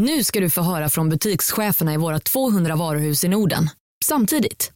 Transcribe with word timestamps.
Nu 0.00 0.24
ska 0.24 0.40
du 0.40 0.50
få 0.50 0.62
höra 0.62 0.88
från 0.88 1.08
butikscheferna 1.08 1.94
i 1.94 1.96
våra 1.96 2.20
200 2.20 2.76
varuhus 2.76 3.24
i 3.24 3.28
Norden. 3.28 3.70
Samtidigt. 4.04 4.72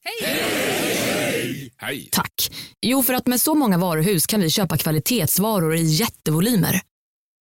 Hej! 1.80 2.08
Tack. 2.12 2.52
Jo, 2.82 3.02
för 3.02 3.15
att 3.15 3.26
med 3.26 3.41
så 3.41 3.55
många 3.55 3.79
varuhus 3.79 4.26
kan 4.26 4.41
vi 4.41 4.50
köpa 4.50 4.76
kvalitetsvaror 4.76 5.75
i 5.75 5.83
jättevolymer. 5.83 6.81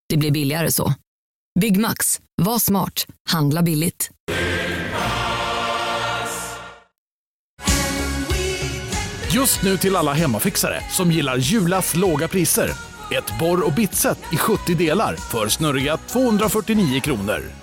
Det 0.10 0.18
blir 0.18 0.32
billigare 0.32 0.72
så. 0.72 0.94
Byggmax. 1.60 2.20
Var 2.42 2.60
smart. 2.60 3.06
Handla 3.30 3.62
billigt. 3.62 4.10
Just 9.34 9.64
nu 9.64 9.78
till 9.78 9.96
alla 9.96 10.14
hemmafixare 10.14 10.84
som 10.92 11.12
gillar 11.12 11.38
Julas 11.38 11.96
låga 11.96 12.28
priser. 12.28 12.70
Ett 13.12 13.40
borr 13.40 13.66
och 13.66 13.74
bitset 13.74 14.20
i 14.34 14.38
70 14.38 14.76
delar 14.76 15.16
för 15.16 15.48
snurriga 15.48 15.98
249 15.98 17.00
kronor. 17.00 17.63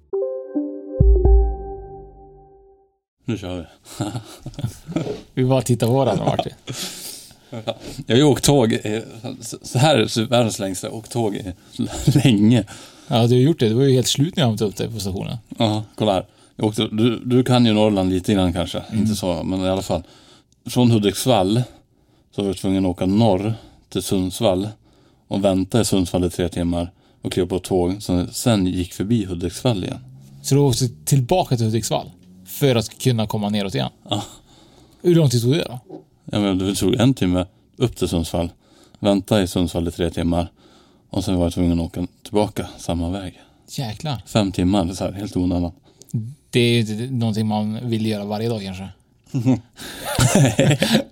Nu 3.25 3.37
kör 3.37 3.57
vi. 3.57 4.05
Vi 5.33 5.45
bara 5.45 5.61
tittar 5.61 5.87
på 5.87 5.93
varandra 5.93 6.25
Martin. 6.25 6.53
Jag 8.05 8.15
har 8.15 8.17
ju 8.17 8.23
åkt 8.23 8.43
tåg, 8.43 8.79
så 9.41 9.79
här 9.79 9.95
är 9.97 10.25
världens 10.25 10.59
längsta, 10.59 10.87
jag 10.87 10.91
har 10.91 10.97
åkt 10.99 11.11
tåg 11.11 11.53
länge. 12.23 12.63
Ja, 13.07 13.27
du 13.27 13.35
har 13.35 13.41
gjort 13.41 13.59
det. 13.59 13.69
Du 13.69 13.73
var 13.73 13.83
ju 13.83 13.93
helt 13.93 14.07
slut 14.07 14.35
när 14.35 14.43
jag 14.43 14.47
hämtade 14.47 14.69
upp 14.69 14.77
dig 14.77 14.91
på 14.91 14.99
stationen. 14.99 15.37
Ja, 15.57 15.83
kolla 15.95 16.13
här. 16.13 16.25
Jag 16.55 16.65
åkte, 16.65 16.87
du, 16.91 17.19
du 17.25 17.43
kan 17.43 17.65
ju 17.65 17.73
Norrland 17.73 18.09
lite 18.09 18.33
grann 18.33 18.53
kanske, 18.53 18.83
inte 18.93 19.15
så, 19.15 19.43
men 19.43 19.61
i 19.65 19.69
alla 19.69 19.81
fall. 19.81 20.03
Från 20.65 20.91
Hudiksvall 20.91 21.61
så 22.35 22.41
var 22.41 22.49
jag 22.49 22.57
tvungen 22.57 22.85
att 22.85 22.89
åka 22.89 23.05
norr 23.05 23.53
till 23.89 24.01
Sundsvall 24.03 24.69
och 25.27 25.45
vänta 25.45 25.81
i 25.81 25.85
Sundsvall 25.85 26.25
i 26.25 26.29
tre 26.29 26.49
timmar 26.49 26.91
och 27.21 27.31
kliva 27.31 27.47
på 27.47 27.55
ett 27.55 27.63
tåg 27.63 28.03
som 28.03 28.27
sen 28.31 28.67
gick 28.67 28.93
förbi 28.93 29.25
Hudiksvall 29.25 29.83
igen. 29.83 29.99
Så 30.41 30.55
du 30.55 30.61
åkte 30.61 30.87
tillbaka 31.05 31.57
till 31.57 31.65
Hudiksvall 31.65 32.11
för 32.61 32.75
att 32.75 32.99
kunna 32.99 33.27
komma 33.27 33.49
neråt 33.49 33.75
igen? 33.75 33.89
Ja. 34.09 34.23
Hur 35.01 35.15
lång 35.15 35.29
tid 35.29 35.41
tog 35.41 35.53
det 35.53 35.63
då? 35.63 35.79
Jag 36.25 36.41
menar, 36.41 36.65
det 36.65 36.75
tog 36.75 36.95
en 36.95 37.13
timme 37.13 37.45
upp 37.77 37.95
till 37.95 38.07
Sundsvall, 38.07 38.49
vänta 38.99 39.41
i 39.41 39.47
Sundsvall 39.47 39.87
i 39.87 39.91
tre 39.91 40.09
timmar 40.09 40.51
och 41.09 41.23
sen 41.23 41.35
var 41.35 41.43
jag 41.43 41.53
tvungen 41.53 41.79
att 41.79 41.85
åka 41.85 42.07
tillbaka 42.23 42.67
samma 42.77 43.09
väg. 43.09 43.39
Jäklar. 43.69 44.21
Fem 44.25 44.51
timmar, 44.51 44.85
det 44.85 44.91
är 44.91 44.95
så 44.95 45.03
här, 45.03 45.11
helt 45.11 45.37
onödigt. 45.37 45.73
Det 46.49 46.59
är 46.59 46.83
ju 46.83 47.11
någonting 47.11 47.47
man 47.47 47.89
vill 47.89 48.05
göra 48.05 48.25
varje 48.25 48.49
dag 48.49 48.61
kanske. 48.61 48.89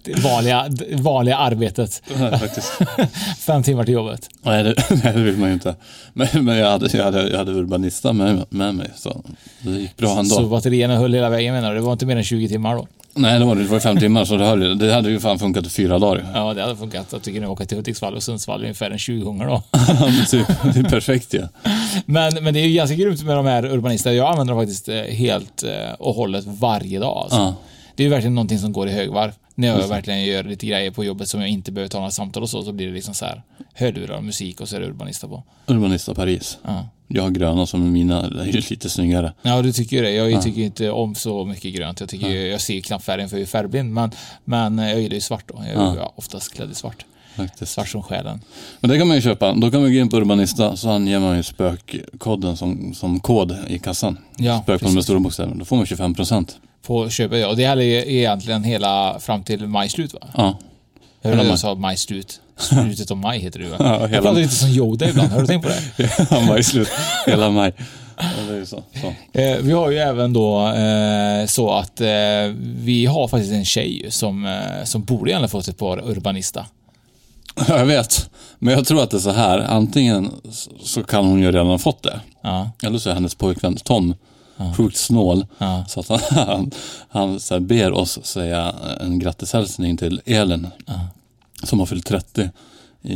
Det 0.03 0.19
vanliga, 0.23 0.69
vanliga 0.97 1.37
arbetet. 1.37 2.03
Fem 3.39 3.63
timmar 3.63 3.83
till 3.83 3.93
jobbet. 3.93 4.29
Nej, 4.41 4.63
det, 4.63 4.75
nej, 5.03 5.13
det 5.13 5.21
vill 5.21 5.37
man 5.37 5.49
ju 5.49 5.53
inte. 5.53 5.75
Men, 6.13 6.27
men 6.33 6.57
jag, 6.57 6.71
hade, 6.71 6.97
jag, 6.97 7.03
hade, 7.03 7.29
jag 7.29 7.37
hade 7.37 7.51
urbanista 7.51 8.13
med, 8.13 8.45
med 8.49 8.75
mig, 8.75 8.89
så 8.95 9.23
det 9.61 9.71
gick 9.71 9.97
bra 9.97 10.19
ändå. 10.19 10.35
Så 10.35 10.45
batterierna 10.45 10.97
höll 10.97 11.13
hela 11.13 11.29
vägen 11.29 11.53
menar 11.53 11.69
du? 11.69 11.75
Det 11.75 11.85
var 11.85 11.91
inte 11.91 12.05
mer 12.05 12.15
än 12.15 12.23
20 12.23 12.47
timmar 12.47 12.75
då? 12.75 12.87
Nej, 13.13 13.39
det 13.39 13.45
var 13.45 13.55
det. 13.55 13.63
Det 13.63 13.67
var 13.67 13.79
fem 13.79 13.97
timmar, 13.97 14.25
så 14.25 14.37
det, 14.37 14.45
höll, 14.45 14.77
det 14.77 14.93
hade 14.93 15.09
ju 15.09 15.19
fan 15.19 15.39
funkat 15.39 15.65
i 15.65 15.69
fyra 15.69 15.99
dagar. 15.99 16.31
Ja, 16.33 16.53
det 16.53 16.61
hade 16.61 16.75
funkat. 16.75 17.07
Jag 17.11 17.21
tycker 17.21 17.41
nog 17.41 17.51
åka 17.51 17.65
till 17.65 17.77
Hudiksvall 17.77 18.15
och 18.15 18.23
Sundsvall 18.23 18.61
ungefär 18.61 18.91
en 18.91 18.97
20 18.97 19.23
gånger 19.23 19.45
då. 19.45 19.61
typ, 20.29 20.47
det 20.73 20.79
är 20.79 20.89
perfekt 20.89 21.33
ja. 21.33 21.47
Men, 22.05 22.43
men 22.43 22.53
det 22.53 22.59
är 22.59 22.67
ju 22.67 22.73
ganska 22.73 22.95
grymt 22.95 23.23
med 23.23 23.35
de 23.35 23.45
här 23.45 23.65
urbanisterna. 23.65 24.15
Jag 24.15 24.31
använder 24.31 24.53
dem 24.53 24.63
faktiskt 24.63 24.89
eh, 24.89 24.95
helt 24.95 25.63
eh, 25.63 25.93
och 25.99 26.15
hållet 26.15 26.45
varje 26.45 26.99
dag. 26.99 27.17
Alltså. 27.17 27.37
Ja. 27.37 27.55
Det 27.99 28.03
är 28.03 28.05
ju 28.05 28.09
verkligen 28.09 28.35
någonting 28.35 28.59
som 28.59 28.73
går 28.73 28.87
i 28.89 28.91
högvarv. 28.91 29.31
När 29.55 29.67
jag 29.67 29.87
verkligen 29.87 30.23
gör 30.25 30.43
lite 30.43 30.65
grejer 30.67 30.91
på 30.91 31.03
jobbet 31.03 31.27
som 31.29 31.39
jag 31.39 31.49
inte 31.49 31.71
behöver 31.71 31.89
ta 31.89 31.97
några 31.97 32.11
samtal 32.11 32.43
och 32.43 32.49
så, 32.49 32.63
så 32.63 32.71
blir 32.71 32.87
det 32.87 32.93
liksom 32.93 33.13
så 33.13 33.25
här 33.25 33.43
hörlurar 33.73 34.21
musik 34.21 34.61
och 34.61 34.69
så 34.69 34.75
är 34.75 34.79
det 34.79 34.85
urbanista 34.87 35.27
på. 35.27 35.43
Urbanista 35.67 36.13
Paris. 36.15 36.57
Ja. 36.63 36.89
Jag 37.07 37.23
har 37.23 37.29
gröna 37.29 37.65
som 37.65 37.81
är 37.83 37.87
mina, 37.91 38.29
det 38.29 38.41
är 38.41 38.45
ju 38.45 38.51
lite 38.51 38.89
snyggare. 38.89 39.33
Ja, 39.41 39.61
du 39.61 39.71
tycker 39.71 39.95
ju 39.97 40.01
det. 40.03 40.11
Jag 40.11 40.41
tycker 40.43 40.61
inte 40.61 40.91
om 40.91 41.15
så 41.15 41.45
mycket 41.45 41.73
grönt. 41.75 41.99
Jag, 41.99 42.09
tycker, 42.09 42.29
ju- 42.29 42.47
jag 42.47 42.61
ser 42.61 42.79
knappt 42.81 43.05
färgen 43.05 43.29
för 43.29 43.37
jag 43.37 43.41
är 43.41 43.45
färgblind. 43.47 43.93
Men, 43.93 44.11
men 44.45 44.77
jag 44.77 45.01
gillar 45.01 45.15
ju 45.15 45.21
svart 45.21 45.43
då. 45.47 45.63
Jag 45.73 45.87
är 45.87 45.93
ju 45.93 45.99
oftast 46.15 46.53
klädd 46.53 46.71
i 46.71 46.75
svart. 46.75 47.05
Faktiskt. 47.35 47.71
Svart 47.71 47.87
som 47.87 48.03
själen. 48.03 48.41
Men 48.79 48.89
det 48.89 48.97
kan 48.97 49.07
man 49.07 49.15
ju 49.15 49.21
köpa. 49.21 49.53
Då 49.53 49.71
kan 49.71 49.81
man 49.81 49.91
gå 49.93 49.97
in 49.99 50.09
på 50.09 50.17
Urbanista 50.17 50.75
så 50.75 50.89
anger 50.89 51.19
man 51.19 51.37
ju 51.37 51.43
spökkoden 51.43 52.57
som, 52.57 52.93
som 52.93 53.19
kod 53.19 53.55
i 53.67 53.79
kassan. 53.79 54.17
Ja, 54.37 54.61
Spökkoden 54.63 54.95
med 54.95 55.03
stora 55.03 55.19
bokstäver. 55.19 55.55
Då 55.55 55.65
får 55.65 55.75
man 55.75 55.85
25 55.85 56.13
procent. 56.15 56.57
På 56.81 57.09
köpet. 57.09 57.47
Och 57.47 57.55
det 57.57 57.65
här 57.67 57.77
är 57.79 58.07
egentligen 58.09 58.63
hela 58.63 59.19
fram 59.19 59.43
till 59.43 59.67
maj 59.67 59.89
slut 59.89 60.13
va? 60.13 60.19
Ja. 60.37 60.57
Jag 61.21 61.37
maj. 61.37 61.57
sa 61.57 61.75
maj 61.75 61.97
slut. 61.97 62.41
Slutet 62.57 63.11
av 63.11 63.17
maj 63.17 63.39
heter 63.39 63.59
det 63.59 63.65
ju 63.65 63.71
va? 63.71 63.77
Ja, 63.83 63.99
Jag 64.01 64.07
hela- 64.07 64.21
pratar 64.21 64.39
lite 64.41 64.55
som 64.55 64.69
Yoda 64.69 65.09
ibland. 65.09 65.29
Har 65.31 65.41
du 65.41 65.47
tänkt 65.47 65.63
på 65.63 65.69
det? 65.69 66.09
Ja, 66.31 66.41
maj 66.41 66.63
slut. 66.63 66.89
Hela 67.25 67.49
maj. 67.49 67.73
Ja, 68.17 68.53
ju 68.55 68.65
så. 68.65 68.83
så. 69.01 69.39
Eh, 69.39 69.57
vi 69.61 69.71
har 69.71 69.89
ju 69.91 69.97
även 69.97 70.33
då 70.33 70.67
eh, 70.67 71.45
så 71.45 71.71
att 71.71 72.01
eh, 72.01 72.07
vi 72.61 73.05
har 73.05 73.27
faktiskt 73.27 73.53
en 73.53 73.65
tjej 73.65 74.05
som, 74.09 74.45
eh, 74.45 74.83
som 74.83 75.03
borde 75.03 75.31
gärna 75.31 75.47
fått 75.47 75.67
ett 75.67 75.77
par 75.77 76.09
Urbanista. 76.09 76.65
Ja, 77.67 77.77
jag 77.77 77.85
vet. 77.85 78.29
Men 78.59 78.73
jag 78.73 78.85
tror 78.85 79.03
att 79.03 79.11
det 79.11 79.17
är 79.17 79.21
så 79.21 79.31
här. 79.31 79.59
Antingen 79.59 80.31
så 80.83 81.03
kan 81.03 81.25
hon 81.25 81.39
ju 81.39 81.51
redan 81.51 81.67
ha 81.67 81.77
fått 81.77 82.03
det. 82.03 82.19
Ja. 82.41 82.71
Eller 82.83 82.97
så 82.99 83.09
är 83.09 83.13
hennes 83.13 83.35
pojkvän 83.35 83.75
Tom 83.75 84.15
sjukt 84.77 84.97
snål. 84.97 85.45
Ja. 85.57 85.85
Så 85.87 85.99
att 85.99 86.21
han, 86.21 86.71
han, 87.09 87.39
så 87.39 87.59
ber 87.59 87.91
oss 87.91 88.25
säga 88.25 88.75
en 89.01 89.19
grattishälsning 89.19 89.97
till 89.97 90.21
Elin. 90.25 90.67
Som 91.63 91.79
har 91.79 91.85
fyllt 91.85 92.05
30 92.05 92.49
i, 93.01 93.15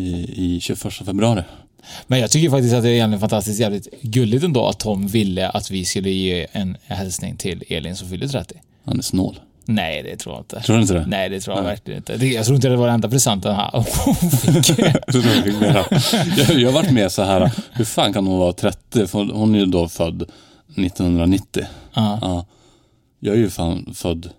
i 0.56 0.60
21 0.60 0.94
februari. 0.94 1.44
Men 2.08 2.20
jag 2.20 2.32
tycker 2.32 2.50
faktiskt 2.50 2.76
att 2.76 2.84
det 2.84 2.90
är 2.90 2.94
egentligen 2.94 3.20
fantastiskt 3.20 3.60
jävligt 3.60 4.02
gulligt 4.02 4.44
ändå 4.44 4.68
att 4.68 4.80
Tom 4.80 5.08
ville 5.08 5.50
att 5.50 5.72
vi 5.72 5.86
skulle 5.86 6.10
ge 6.10 6.48
en 6.52 6.78
hälsning 6.88 7.38
till 7.38 7.64
Elin 7.68 7.96
som 7.96 8.10
fyllde 8.10 8.28
30. 8.28 8.56
Han 8.86 8.98
är 8.98 9.02
snål. 9.02 9.40
Nej, 9.66 10.04
det 10.04 10.18
tror 10.18 10.36
jag 10.36 10.42
inte. 10.42 10.62
Tror 10.62 10.76
du 10.76 10.82
inte 10.82 10.94
det? 10.94 11.06
Nej, 11.08 11.30
det 11.30 11.40
tror 11.40 11.58
jag 11.58 11.64
verkligen 11.64 11.98
inte. 11.98 12.26
Jag 12.26 12.46
tror 12.46 12.56
inte 12.56 12.70
det 12.70 12.76
var 12.76 12.86
den 12.86 12.96
enda 12.96 13.10
presenten 13.10 13.56
han 13.56 13.84
fick. 13.84 14.80
Jag 16.60 16.66
har 16.66 16.72
varit 16.72 16.92
med 16.92 17.12
så 17.12 17.24
här, 17.24 17.52
hur 17.74 17.86
fan 17.86 18.14
kan 18.14 18.28
hon 18.28 18.40
vara 18.40 18.54
30? 18.54 19.08
För 19.08 19.34
hon 19.34 19.56
är 19.56 19.60
ju 19.60 19.66
då 19.66 19.90
född 19.90 20.24
1990. 20.76 21.66
Ja. 21.94 22.20
Ja. 22.22 22.46
Jag 23.20 23.36
är 23.36 23.40
ju 23.40 23.50
fan 23.50 23.94
född 23.94 24.30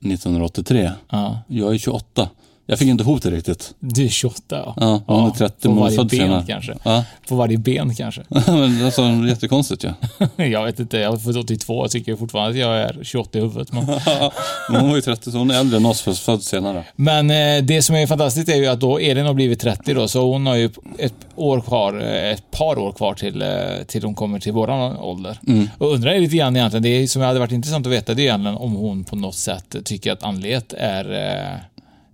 1983. 0.00 0.90
Ja. 1.10 1.38
Jag 1.46 1.74
är 1.74 1.78
28. 1.78 2.28
Jag 2.66 2.78
fick 2.78 2.88
inte 2.88 3.02
ihop 3.02 3.22
det 3.22 3.30
riktigt. 3.30 3.74
Du 3.80 4.04
är 4.04 4.08
28 4.08 4.42
ja. 4.48 4.74
Ja, 4.76 5.02
hon 5.06 5.26
är 5.26 5.30
30 5.30 5.68
På 5.68 5.74
varje 5.74 5.96
ben 5.96 6.08
senare. 6.10 6.44
kanske. 6.46 6.74
Ja. 6.82 7.04
På 7.28 7.36
varje 7.36 7.58
ben 7.58 7.94
kanske. 7.94 8.22
Men 8.46 8.84
alltså, 8.84 9.02
jättekonstigt 9.02 9.84
ja. 9.84 9.94
jag 10.44 10.64
vet 10.64 10.80
inte, 10.80 10.98
jag 10.98 11.14
är 11.14 11.18
född 11.18 11.36
82 11.36 11.84
jag 11.84 11.90
tycker 11.90 12.16
fortfarande 12.16 12.50
att 12.50 12.56
jag 12.56 12.78
är 12.78 12.98
28 13.02 13.38
i 13.38 13.40
huvudet. 13.40 13.72
Men, 13.72 13.86
Men 14.70 14.80
hon 14.80 14.88
var 14.88 14.96
ju 14.96 15.02
30 15.02 15.30
så 15.30 15.38
hon 15.38 15.50
är 15.50 15.60
äldre 15.60 15.76
än 15.76 15.86
oss, 15.86 16.02
fast 16.02 16.22
född 16.24 16.42
senare. 16.42 16.84
men 16.96 17.30
eh, 17.30 17.62
det 17.64 17.82
som 17.82 17.96
är 17.96 18.06
fantastiskt 18.06 18.48
är 18.48 18.56
ju 18.56 18.66
att 18.66 18.80
då 18.80 18.98
Elin 18.98 19.26
har 19.26 19.34
blivit 19.34 19.60
30 19.60 19.94
då, 19.94 20.08
så 20.08 20.32
hon 20.32 20.46
har 20.46 20.54
ju 20.56 20.70
ett 20.98 21.14
år 21.34 21.60
kvar, 21.60 22.00
eh, 22.00 22.32
ett 22.32 22.50
par 22.50 22.78
år 22.78 22.92
kvar 22.92 23.14
till, 23.14 23.42
eh, 23.42 23.48
till 23.86 24.04
hon 24.04 24.14
kommer 24.14 24.38
till 24.40 24.52
våran 24.52 24.96
ålder. 24.96 25.38
Och 25.78 25.92
undrar 25.92 26.18
lite 26.18 26.36
grann 26.36 26.56
egentligen, 26.56 26.82
det 26.82 27.08
som 27.08 27.22
hade 27.22 27.38
varit 27.38 27.52
intressant 27.52 27.86
att 27.86 27.92
veta, 27.92 28.14
det 28.14 28.22
är 28.22 28.24
egentligen 28.24 28.56
om 28.56 28.72
hon 28.72 29.04
på 29.04 29.16
något 29.16 29.34
sätt 29.34 29.76
tycker 29.84 30.12
att 30.12 30.22
andlighet 30.22 30.72
är 30.78 31.12
eh, 31.12 31.58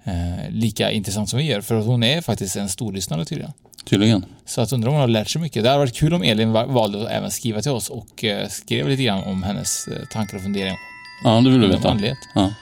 eh, 0.09 0.51
lika 0.51 0.91
intressant 0.91 1.29
som 1.31 1.39
vi 1.39 1.45
gör. 1.45 1.61
För 1.61 1.75
att 1.81 1.87
hon 1.87 2.03
är 2.03 2.21
faktiskt 2.21 2.57
en 2.57 2.69
storlyssnare 2.69 3.25
tydligen. 3.25 3.53
Tydligen. 3.85 4.25
Så 4.47 4.61
att 4.61 4.73
undrar 4.73 4.89
om 4.89 4.95
hon 4.95 5.01
har 5.01 5.09
lärt 5.09 5.29
sig 5.31 5.43
mycket. 5.43 5.63
Det 5.63 5.69
hade 5.69 5.79
varit 5.79 5.95
kul 5.95 6.15
om 6.15 6.23
Elin 6.23 6.53
va- 6.53 6.67
valde 6.67 7.03
att 7.03 7.11
även 7.11 7.31
skriva 7.31 7.63
till 7.63 7.71
oss 7.71 7.89
och 7.91 8.25
eh, 8.25 8.49
skrev 8.49 8.89
lite 8.89 9.03
grann 9.03 9.25
om 9.25 9.43
hennes 9.43 9.89
eh, 9.89 10.07
tankar 10.13 10.37
och 10.37 10.43
funderingar 10.43 10.77
Ja, 11.25 11.41
det 11.41 11.51
vill 11.51 11.61
du 11.61 11.69
veta. 11.69 11.99
Ja. 12.35 12.53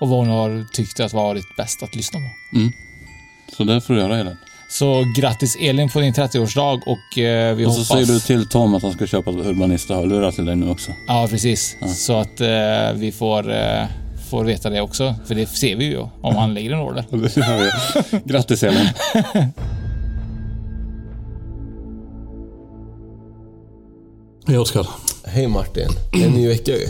Och 0.00 0.08
vad 0.08 0.18
hon 0.18 0.28
har 0.28 0.66
tyckt 0.72 1.00
att 1.00 1.12
varit 1.12 1.56
bäst 1.56 1.82
att 1.82 1.96
lyssna 1.96 2.18
på. 2.18 2.26
Så 3.56 3.64
det 3.64 3.80
får 3.80 3.94
du 3.94 4.00
göra 4.00 4.18
Elin. 4.18 4.36
Så 4.70 5.04
grattis 5.16 5.56
Elin 5.60 5.88
på 5.88 6.00
din 6.00 6.12
30-årsdag 6.14 6.80
och 6.86 7.18
eh, 7.18 7.54
vi 7.54 7.64
Och 7.66 7.72
så 7.72 7.78
hoppas... 7.78 7.88
säger 7.88 8.06
du 8.06 8.20
till 8.20 8.48
Tom 8.48 8.74
att 8.74 8.82
han 8.82 8.92
ska 8.92 9.06
köpa 9.06 9.30
Urbanista-hörlurar 9.30 10.32
till 10.32 10.44
dig 10.44 10.56
nu 10.56 10.70
också. 10.70 10.92
Ja, 11.06 11.26
precis. 11.30 11.76
Så 11.96 12.12
att 12.16 12.40
eh, 12.40 12.92
vi 12.94 13.12
får, 13.12 13.52
eh, 13.52 13.84
får 14.24 14.44
veta 14.44 14.70
det 14.70 14.80
också. 14.80 15.14
För 15.24 15.34
det 15.34 15.46
ser 15.46 15.76
vi 15.76 15.84
ju 15.84 15.98
om 16.20 16.36
han 16.36 16.54
lägger 16.54 16.70
en 16.70 16.80
order. 16.80 17.06
Det. 17.10 18.22
Grattis 18.24 18.62
Elin. 18.62 18.88
Hej 24.46 24.58
Oskar. 24.58 24.88
Hej 25.24 25.48
Martin. 25.48 25.88
Det 26.12 26.22
är 26.22 26.26
en 26.26 26.32
ny 26.32 26.48
vecka 26.48 26.72
ju. 26.72 26.86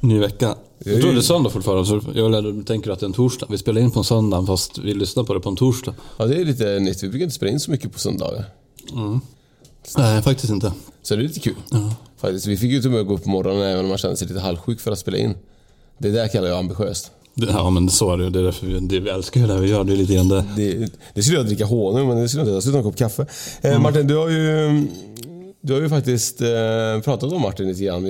Ny 0.00 0.18
vecka. 0.18 0.54
Jag 0.78 1.00
tror 1.00 1.12
det 1.12 1.18
är 1.18 1.22
söndag 1.22 1.50
fortfarande, 1.50 1.86
så 1.86 2.00
jag 2.14 2.66
tänker 2.66 2.90
att 2.90 3.00
det 3.00 3.04
är 3.04 3.08
en 3.08 3.12
torsdag. 3.12 3.46
Vi 3.50 3.58
spelar 3.58 3.80
in 3.80 3.90
på 3.90 4.00
en 4.00 4.04
söndag 4.04 4.46
fast 4.46 4.78
vi 4.78 4.94
lyssnar 4.94 5.24
på 5.24 5.34
det 5.34 5.40
på 5.40 5.48
en 5.48 5.56
torsdag. 5.56 5.94
Ja, 6.18 6.26
det 6.26 6.40
är 6.40 6.44
lite 6.44 6.78
nytt. 6.78 7.02
Vi 7.02 7.08
brukar 7.08 7.24
inte 7.24 7.36
spela 7.36 7.52
in 7.52 7.60
så 7.60 7.70
mycket 7.70 7.92
på 7.92 7.98
söndagar. 7.98 8.44
Nej, 9.96 10.22
faktiskt 10.22 10.52
inte. 10.52 10.72
Så 11.02 11.16
det 11.16 11.22
är 11.22 11.22
lite 11.22 11.40
kul. 11.40 11.54
Faktiskt. 12.16 12.46
Vi 12.46 12.56
fick 12.56 12.72
ju 12.72 12.80
till 12.80 12.90
och 12.90 12.96
med 12.96 13.06
gå 13.06 13.14
upp 13.14 13.24
på 13.24 13.30
morgonen 13.30 13.62
även 13.62 13.84
om 13.84 13.88
man 13.88 13.98
kände 13.98 14.16
sig 14.16 14.28
lite 14.28 14.40
halvsjuk 14.40 14.80
för 14.80 14.92
att 14.92 14.98
spela 14.98 15.16
in. 15.16 15.34
Det 15.98 16.10
där 16.10 16.28
kallar 16.28 16.48
jag 16.48 16.58
ambitiöst. 16.58 17.10
Ja, 17.34 17.70
men 17.70 17.90
så 17.90 18.12
är 18.12 18.16
det. 18.16 18.30
Det 18.30 18.38
är 18.38 18.42
därför 18.42 18.66
vi, 18.66 18.78
det, 18.80 19.00
vi 19.00 19.10
älskar 19.10 19.40
ju 19.40 19.46
det 19.46 19.58
vi 19.60 19.68
gör. 19.68 19.84
Det 19.84 19.92
är 19.92 19.96
lite 19.96 20.14
grann 20.14 20.28
det. 20.28 20.44
Det, 20.56 20.92
det 21.14 21.22
skulle 21.22 21.38
jag 21.38 21.46
dricka 21.46 21.64
honung, 21.66 22.08
men 22.08 22.16
det 22.16 22.28
skulle 22.28 22.40
jag 22.40 22.46
inte. 22.48 22.54
Jag 22.54 22.62
skulle 22.62 22.72
ta 22.72 22.78
en 22.78 22.84
kopp 22.84 22.96
kaffe. 22.96 23.26
Eh, 23.62 23.78
Martin, 23.80 24.06
du 24.06 24.16
har 24.16 24.28
ju... 24.28 24.86
Du 25.60 25.72
har 25.72 25.80
ju 25.80 25.88
faktiskt 25.88 26.40
eh, 26.40 26.48
pratat 27.04 27.32
om 27.32 27.42
Martin 27.42 27.68
lite 27.68 27.84
grann 27.84 28.06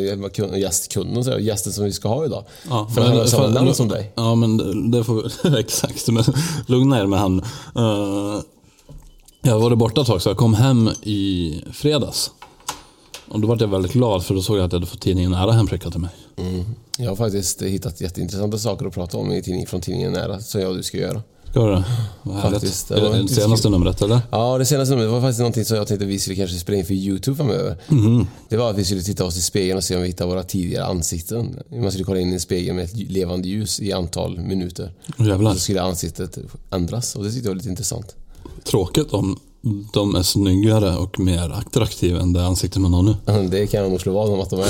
gästkunden 0.60 1.16
och 1.16 1.24
så, 1.24 1.30
här, 1.30 1.38
gästen 1.38 1.72
som 1.72 1.84
vi 1.84 1.92
ska 1.92 2.08
ha 2.08 2.24
idag. 2.24 2.44
Ja, 2.70 2.90
för 2.94 3.02
han 3.02 3.16
har 3.16 3.24
samma 3.26 3.48
namn 3.48 3.74
som 3.74 3.88
dig. 3.88 4.12
Ja, 4.14 4.34
men 4.34 4.56
det- 4.56 4.98
det 4.98 5.04
får. 5.04 5.26
Exakt. 5.58 6.08
Men 6.08 6.24
lugna 6.66 7.00
er 7.00 7.06
med 7.06 7.18
han. 7.18 7.40
Uh, 7.78 8.40
jag 9.42 9.58
var 9.60 9.76
borta 9.76 10.00
ett 10.00 10.06
tag, 10.06 10.22
så 10.22 10.28
jag 10.28 10.36
kom 10.36 10.54
hem 10.54 10.90
i 11.02 11.62
fredags. 11.72 12.30
Och 13.28 13.40
då 13.40 13.48
var 13.48 13.56
jag 13.60 13.68
väldigt 13.68 13.92
glad, 13.92 14.24
för 14.24 14.34
då 14.34 14.42
såg 14.42 14.56
jag 14.58 14.64
att 14.64 14.72
jag 14.72 14.78
hade 14.80 14.90
fått 14.90 15.00
tidningen 15.00 15.30
Nära 15.30 15.52
hemskickad 15.52 15.92
till 15.92 16.00
mig. 16.00 16.10
Jag 16.98 17.08
har 17.08 17.16
faktiskt 17.16 17.62
hittat 17.62 18.00
jätteintressanta 18.00 18.58
saker 18.58 18.86
att 18.86 18.94
prata 18.94 19.18
om 19.18 19.32
i 19.32 19.42
tidning, 19.42 19.66
från 19.66 19.80
tidningen 19.80 20.12
Nära, 20.12 20.40
som 20.40 20.60
jag 20.60 20.70
och 20.70 20.76
du 20.76 20.82
ska 20.82 20.98
göra. 20.98 21.22
Ska 21.50 21.66
du 21.66 21.72
det? 21.72 21.84
Vad. 22.22 22.42
Faktiskt, 22.42 22.90
Är 22.90 23.22
det 23.22 23.28
senaste 23.28 23.68
numret, 23.68 24.02
eller? 24.02 24.20
Ja, 24.30 24.58
det 24.58 24.66
senaste 24.66 24.94
numret 24.94 25.10
var 25.10 25.20
faktiskt 25.20 25.38
någonting 25.38 25.64
som 25.64 25.76
jag 25.76 25.86
tänkte 25.86 26.06
vi 26.06 26.18
skulle 26.18 26.36
kanske 26.36 26.58
spela 26.58 26.78
in 26.78 26.84
för 26.84 26.94
YouTube 26.94 27.36
framöver. 27.36 27.76
Det 28.48 28.56
var 28.56 28.70
att 28.70 28.78
vi 28.78 28.84
skulle 28.84 29.02
titta 29.02 29.24
oss 29.24 29.36
i 29.36 29.42
spegeln 29.42 29.76
och 29.76 29.84
se 29.84 29.96
om 29.96 30.02
vi 30.02 30.08
hittar 30.08 30.26
våra 30.26 30.42
tidigare 30.42 30.84
ansikten. 30.84 31.58
Man 31.70 31.90
skulle 31.90 32.04
kolla 32.04 32.20
in 32.20 32.30
i 32.30 32.34
en 32.34 32.40
spegel 32.40 32.74
med 32.74 32.84
ett 32.84 32.96
levande 32.96 33.48
ljus 33.48 33.80
i 33.80 33.92
antal 33.92 34.38
minuter. 34.38 34.92
Jävlar. 35.18 35.52
Så 35.54 35.60
skulle 35.60 35.82
ansiktet 35.82 36.38
ändras 36.70 37.16
och 37.16 37.24
det 37.24 37.30
tyckte 37.30 37.46
jag 37.48 37.50
var 37.50 37.56
lite 37.56 37.68
intressant. 37.68 38.16
Tråkigt 38.64 39.12
om 39.12 39.40
de 39.92 40.14
är 40.14 40.22
snyggare 40.22 40.96
och 40.96 41.20
mer 41.20 41.50
attraktiva 41.50 42.20
än 42.20 42.32
det 42.32 42.46
ansikte 42.46 42.80
man 42.80 42.94
har 42.94 43.02
nu. 43.02 43.14
Det 43.48 43.66
kan 43.66 43.80
jag 43.82 43.90
nog 43.90 44.00
slå 44.00 44.12
vad 44.12 44.30
om 44.30 44.40
att 44.40 44.50
de 44.50 44.60
är. 44.60 44.66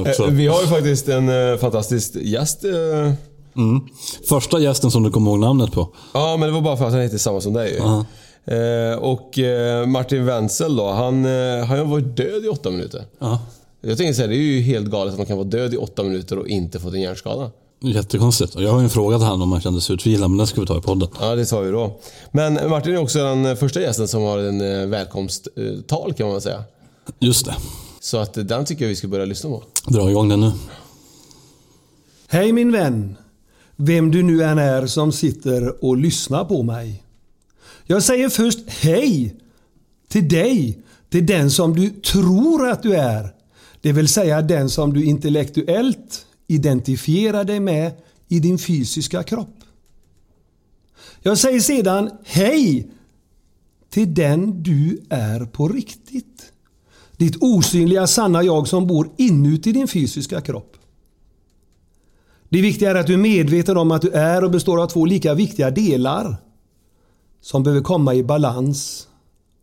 Också. 0.08 0.26
Vi 0.26 0.46
har 0.46 0.60
ju 0.60 0.66
faktiskt 0.66 1.08
en 1.08 1.28
eh, 1.52 1.56
fantastisk 1.58 2.14
gäst. 2.16 2.64
eh. 2.64 3.12
Mm. 3.56 3.80
Första 4.28 4.58
gästen 4.58 4.90
som 4.90 5.02
du 5.02 5.10
kommer 5.10 5.30
ihåg 5.30 5.40
namnet 5.40 5.72
på. 5.72 5.88
Ja, 6.14 6.36
men 6.36 6.48
det 6.48 6.54
var 6.54 6.60
bara 6.60 6.76
för 6.76 6.86
att 6.86 6.92
han 6.92 7.00
heter 7.02 7.18
samma 7.18 7.40
som 7.40 7.52
dig. 7.52 7.76
Ja. 7.78 8.04
Eh, 8.54 8.98
Och 8.98 9.38
eh, 9.38 9.86
Martin 9.86 10.24
Wenzel 10.26 10.76
då, 10.76 10.90
han, 10.90 11.24
eh, 11.24 11.64
han 11.66 11.78
har 11.78 11.84
varit 11.84 12.16
död 12.16 12.44
i 12.44 12.48
åtta 12.48 12.70
minuter. 12.70 13.04
Ja. 13.18 13.38
Jag 13.80 13.96
tänker 13.98 14.12
säga, 14.14 14.28
det 14.28 14.34
är 14.36 14.38
ju 14.38 14.60
helt 14.60 14.86
galet 14.90 15.12
att 15.12 15.18
man 15.18 15.26
kan 15.26 15.36
vara 15.36 15.46
död 15.48 15.74
i 15.74 15.76
åtta 15.76 16.02
minuter 16.02 16.38
och 16.38 16.48
inte 16.48 16.80
fått 16.80 16.94
en 16.94 17.00
hjärnskada. 17.00 17.50
Jättekonstigt. 17.84 18.54
Och 18.54 18.62
jag 18.62 18.70
har 18.70 18.78
ju 18.78 18.84
en 18.84 18.90
fråga 18.90 19.18
till 19.18 19.26
honom 19.26 19.42
om 19.42 19.52
han 19.52 19.60
kändes 19.60 19.90
utvilad, 19.90 20.30
men 20.30 20.38
den 20.38 20.46
ska 20.46 20.60
vi 20.60 20.66
ta 20.66 20.78
i 20.78 20.80
podden. 20.80 21.08
Ja, 21.20 21.34
det 21.34 21.46
tar 21.46 21.62
vi 21.62 21.70
då. 21.70 22.00
Men 22.32 22.70
Martin 22.70 22.94
är 22.94 22.98
också 22.98 23.18
den 23.18 23.56
första 23.56 23.80
gästen 23.80 24.08
som 24.08 24.22
har 24.22 24.38
en 24.38 24.60
eh, 24.60 24.86
välkomsttal 24.86 26.14
kan 26.16 26.28
man 26.28 26.40
säga. 26.40 26.64
Just 27.18 27.46
det. 27.46 27.54
Så 28.00 28.18
att 28.18 28.34
den 28.34 28.64
tycker 28.64 28.84
jag 28.84 28.88
vi 28.88 28.96
ska 28.96 29.08
börja 29.08 29.24
lyssna 29.24 29.50
på. 29.50 29.62
Dra 29.86 30.10
igång 30.10 30.28
den 30.28 30.40
nu. 30.40 30.52
Hej 32.28 32.52
min 32.52 32.72
vän, 32.72 33.16
vem 33.76 34.10
du 34.10 34.22
nu 34.22 34.42
än 34.42 34.58
är 34.58 34.86
som 34.86 35.12
sitter 35.12 35.84
och 35.84 35.96
lyssnar 35.96 36.44
på 36.44 36.62
mig. 36.62 37.02
Jag 37.86 38.02
säger 38.02 38.28
först 38.28 38.58
hej 38.66 39.36
till 40.08 40.28
dig, 40.28 40.78
till 41.10 41.26
den 41.26 41.50
som 41.50 41.76
du 41.76 41.90
tror 41.90 42.68
att 42.68 42.82
du 42.82 42.94
är. 42.94 43.34
Det 43.80 43.92
vill 43.92 44.08
säga 44.08 44.42
den 44.42 44.70
som 44.70 44.92
du 44.92 45.04
intellektuellt 45.04 46.26
Identifiera 46.46 47.44
dig 47.44 47.60
med 47.60 47.92
i 48.28 48.40
din 48.40 48.58
fysiska 48.58 49.22
kropp. 49.22 49.56
Jag 51.22 51.38
säger 51.38 51.60
sedan 51.60 52.10
hej 52.24 52.90
till 53.90 54.14
den 54.14 54.62
du 54.62 55.02
är 55.08 55.44
på 55.44 55.68
riktigt. 55.68 56.52
Ditt 57.16 57.36
osynliga 57.40 58.06
sanna 58.06 58.42
jag 58.42 58.68
som 58.68 58.86
bor 58.86 59.10
inuti 59.16 59.72
din 59.72 59.88
fysiska 59.88 60.40
kropp. 60.40 60.76
Det 62.48 62.60
viktiga 62.60 62.90
är 62.90 62.94
att 62.94 63.06
du 63.06 63.14
är 63.14 63.18
medveten 63.18 63.76
om 63.76 63.90
att 63.90 64.02
du 64.02 64.10
är 64.10 64.44
och 64.44 64.50
består 64.50 64.82
av 64.82 64.86
två 64.86 65.04
lika 65.04 65.34
viktiga 65.34 65.70
delar 65.70 66.36
som 67.40 67.62
behöver 67.62 67.82
komma 67.82 68.14
i 68.14 68.22
balans 68.22 69.08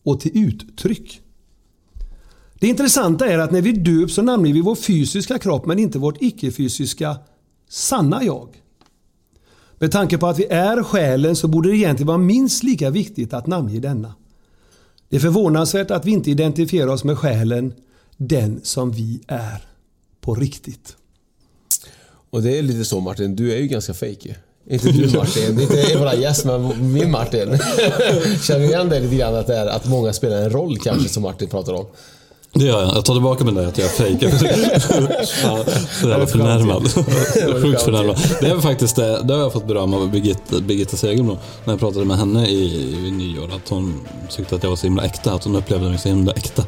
och 0.03 0.19
till 0.19 0.31
uttryck. 0.47 1.21
Det 2.61 2.67
intressanta 2.67 3.27
är 3.27 3.37
att 3.37 3.51
när 3.51 3.61
vi 3.61 3.71
döps 3.71 4.13
så 4.13 4.21
namnger 4.21 4.53
vi 4.53 4.61
vår 4.61 4.75
fysiska 4.75 5.39
kropp 5.39 5.65
men 5.65 5.79
inte 5.79 5.99
vårt 5.99 6.21
icke-fysiska 6.21 7.17
sanna 7.69 8.23
jag. 8.23 8.47
Med 9.79 9.91
tanke 9.91 10.17
på 10.17 10.27
att 10.27 10.39
vi 10.39 10.45
är 10.45 10.83
själen 10.83 11.35
så 11.35 11.47
borde 11.47 11.69
det 11.69 11.77
egentligen 11.77 12.07
vara 12.07 12.17
minst 12.17 12.63
lika 12.63 12.89
viktigt 12.89 13.33
att 13.33 13.47
namnge 13.47 13.79
denna. 13.79 14.15
Det 15.09 15.15
är 15.15 15.19
förvånansvärt 15.19 15.91
att 15.91 16.05
vi 16.05 16.11
inte 16.11 16.31
identifierar 16.31 16.87
oss 16.87 17.03
med 17.03 17.17
själen, 17.17 17.73
den 18.17 18.59
som 18.63 18.91
vi 18.91 19.21
är 19.27 19.65
på 20.21 20.35
riktigt. 20.35 20.95
Och 22.29 22.41
det 22.41 22.57
är 22.57 22.61
lite 22.61 22.85
så 22.85 22.99
Martin, 22.99 23.35
du 23.35 23.53
är 23.53 23.57
ju 23.57 23.67
ganska 23.67 23.93
fake 23.93 24.17
ju. 24.19 24.33
Inte 24.69 24.91
du 24.91 25.17
Martin, 25.17 25.59
inte 25.59 25.97
våra 25.97 26.15
gäst 26.15 26.45
men 26.45 26.93
min 26.93 27.11
Martin. 27.11 27.39
Känner 28.41 28.59
du 28.59 28.65
igen 28.65 28.89
det 28.89 28.99
lite 28.99 29.15
grann 29.15 29.35
att 29.35 29.47
det 29.47 29.55
är 29.55 29.67
att 29.67 29.87
många 29.89 30.13
spelar 30.13 30.41
en 30.41 30.49
roll 30.49 30.77
kanske 30.77 31.09
som 31.09 31.23
Martin 31.23 31.49
pratar 31.49 31.73
om? 31.73 31.85
Det 32.53 32.65
gör 32.65 32.81
jag. 32.81 32.95
Jag 32.95 33.05
tar 33.05 33.13
tillbaka 33.13 33.43
med 33.43 33.53
det 33.53 33.67
att 33.67 33.77
jag 33.77 33.87
är 33.87 33.91
fejk. 33.91 34.23
ja, 35.43 35.65
så 36.01 36.09
jävla 36.09 36.27
förnärmad. 36.27 36.91
Sjukt 37.61 37.81
förnärmad. 37.81 38.17
Det 38.41 38.47
är 38.47 38.59
faktiskt 38.59 38.95
det, 38.95 39.21
det 39.23 39.33
har 39.33 39.41
jag 39.41 39.53
fått 39.53 39.67
beröm 39.67 39.93
av 39.93 40.11
Birgitta, 40.11 40.59
Birgitta 40.59 40.97
Segelblom. 40.97 41.37
När 41.65 41.73
jag 41.73 41.79
pratade 41.79 42.05
med 42.05 42.17
henne 42.17 42.47
i, 42.47 42.95
i 43.07 43.11
nyår. 43.11 43.49
Att 43.55 43.69
hon 43.69 44.01
tyckte 44.29 44.55
att 44.55 44.63
jag 44.63 44.69
var 44.69 44.77
så 44.77 44.87
himla 44.87 45.03
äkta. 45.03 45.33
Att 45.33 45.43
hon 45.43 45.55
upplevde 45.55 45.89
mig 45.89 45.97
så 45.97 46.09
himla 46.09 46.31
äkta. 46.31 46.65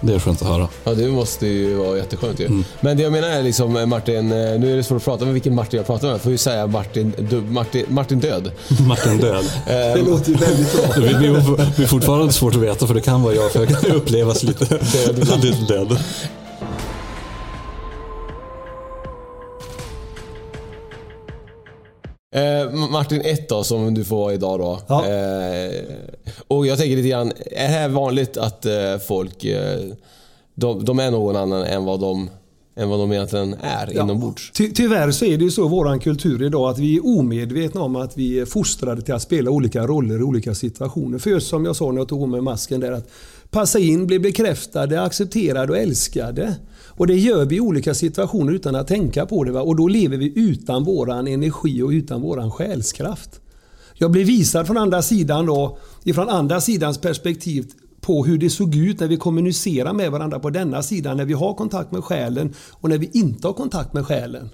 Det 0.00 0.14
är 0.14 0.18
skönt 0.18 0.42
att 0.42 0.48
höra. 0.48 0.68
Ja, 0.84 0.94
det 0.94 1.08
måste 1.08 1.46
ju 1.46 1.74
vara 1.74 1.96
jätteskönt 1.96 2.40
ju. 2.40 2.62
Men 2.80 2.96
det 2.96 3.02
jag 3.02 3.12
menar 3.12 3.28
är 3.28 3.42
liksom 3.42 3.88
Martin, 3.88 4.16
eh, 4.16 4.60
nu 4.60 4.72
är 4.72 4.76
det 4.76 4.82
svårt 4.82 4.96
att 4.96 5.04
prata 5.04 5.24
med 5.24 5.34
vilken 5.34 5.54
Martin 5.54 5.76
jag 5.76 5.86
pratar 5.86 6.06
med. 6.06 6.14
Jag 6.14 6.20
får 6.20 6.32
ju 6.32 6.38
säga 6.38 6.66
Martin, 6.66 7.12
du, 7.30 7.40
Martin, 7.40 7.86
Martin 7.88 8.20
Död. 8.20 8.50
Martin 8.86 9.18
död. 9.18 9.44
Det 9.66 10.02
låter 10.06 10.30
ju 10.30 10.36
väldigt 10.36 10.72
bra. 10.72 10.94
Det 10.96 11.18
blir, 11.18 11.86
fortfarande 11.86 12.32
svårt 12.32 12.54
att 12.54 12.60
veta 12.60 12.86
för 12.86 12.94
det 12.94 13.00
kan 13.00 13.22
vara 13.22 13.34
jag. 13.34 13.52
För 13.52 13.60
jag 13.60 13.68
kan 13.68 13.90
ju 13.90 13.96
upplevas 13.96 14.42
lite 14.42 14.78
död. 15.20 15.44
lite 15.44 15.62
död. 15.74 15.98
Eh, 22.34 22.72
Martin 22.90 23.20
1 23.20 23.48
då, 23.48 23.64
som 23.64 23.94
du 23.94 24.04
får 24.04 24.16
vara 24.16 24.34
idag 24.34 24.60
då. 24.60 24.80
Ja. 24.88 25.06
Eh, 25.06 25.82
och 26.48 26.66
jag 26.66 26.78
tänker 26.78 26.96
lite 26.96 27.08
grann, 27.08 27.32
är 27.50 27.62
det 27.62 27.74
här 27.74 27.88
vanligt 27.88 28.36
att 28.36 28.66
eh, 28.66 28.98
folk, 29.08 29.44
eh, 29.44 29.80
de, 30.54 30.84
de 30.84 30.98
är 30.98 31.10
någon 31.10 31.36
annan 31.36 31.64
än 31.64 31.84
vad 31.84 32.00
de, 32.00 32.30
än 32.76 32.88
vad 32.88 32.98
de 32.98 33.12
egentligen 33.12 33.56
är 33.62 34.00
inombords? 34.00 34.50
Ty 34.52 34.72
tyvärr 34.72 35.10
så 35.10 35.24
är 35.24 35.36
det 35.38 35.44
ju 35.44 35.50
så 35.50 35.66
i 35.66 35.68
våran 35.68 36.00
kultur 36.00 36.42
idag 36.42 36.70
att 36.70 36.78
vi 36.78 36.96
är 36.96 37.06
omedvetna 37.06 37.80
om 37.80 37.96
att 37.96 38.18
vi 38.18 38.40
är 38.40 38.44
fostrade 38.46 39.02
till 39.02 39.14
att 39.14 39.22
spela 39.22 39.50
olika 39.50 39.86
roller 39.86 40.18
i 40.18 40.22
olika 40.22 40.54
situationer. 40.54 41.18
För 41.18 41.30
just 41.30 41.48
som 41.48 41.64
jag 41.64 41.76
sa 41.76 41.92
när 41.92 42.00
jag 42.00 42.08
tog 42.08 42.28
mig 42.28 42.40
masken 42.40 42.80
där 42.80 42.92
att 42.92 43.08
passa 43.52 43.78
in, 43.78 44.06
bli 44.06 44.18
bekräftade, 44.18 45.02
accepterade 45.02 45.72
och 45.72 45.78
älskade. 45.78 46.56
Och 46.88 47.06
det 47.06 47.18
gör 47.18 47.44
vi 47.44 47.56
i 47.56 47.60
olika 47.60 47.94
situationer 47.94 48.52
utan 48.52 48.74
att 48.74 48.88
tänka 48.88 49.26
på 49.26 49.44
det. 49.44 49.52
Va? 49.52 49.62
Och 49.62 49.76
då 49.76 49.88
lever 49.88 50.16
vi 50.16 50.32
utan 50.36 50.84
våran 50.84 51.28
energi 51.28 51.82
och 51.82 51.88
utan 51.88 52.20
våran 52.20 52.50
själskraft. 52.50 53.40
Jag 53.94 54.10
blir 54.10 54.24
visad 54.24 54.66
från 54.66 54.76
andra 54.76 55.02
sidan 55.02 55.46
då, 55.46 55.78
ifrån 56.04 56.28
andra 56.28 56.60
sidans 56.60 56.98
perspektiv 56.98 57.66
på 58.00 58.24
hur 58.24 58.38
det 58.38 58.50
såg 58.50 58.74
ut 58.74 59.00
när 59.00 59.08
vi 59.08 59.16
kommunicerar 59.16 59.92
med 59.92 60.10
varandra 60.10 60.38
på 60.38 60.50
denna 60.50 60.82
sidan, 60.82 61.16
när 61.16 61.24
vi 61.24 61.32
har 61.32 61.54
kontakt 61.54 61.92
med 61.92 62.04
själen 62.04 62.54
och 62.70 62.88
när 62.88 62.98
vi 62.98 63.10
inte 63.12 63.46
har 63.46 63.54
kontakt 63.54 63.92
med 63.92 64.06
själen. 64.06 64.48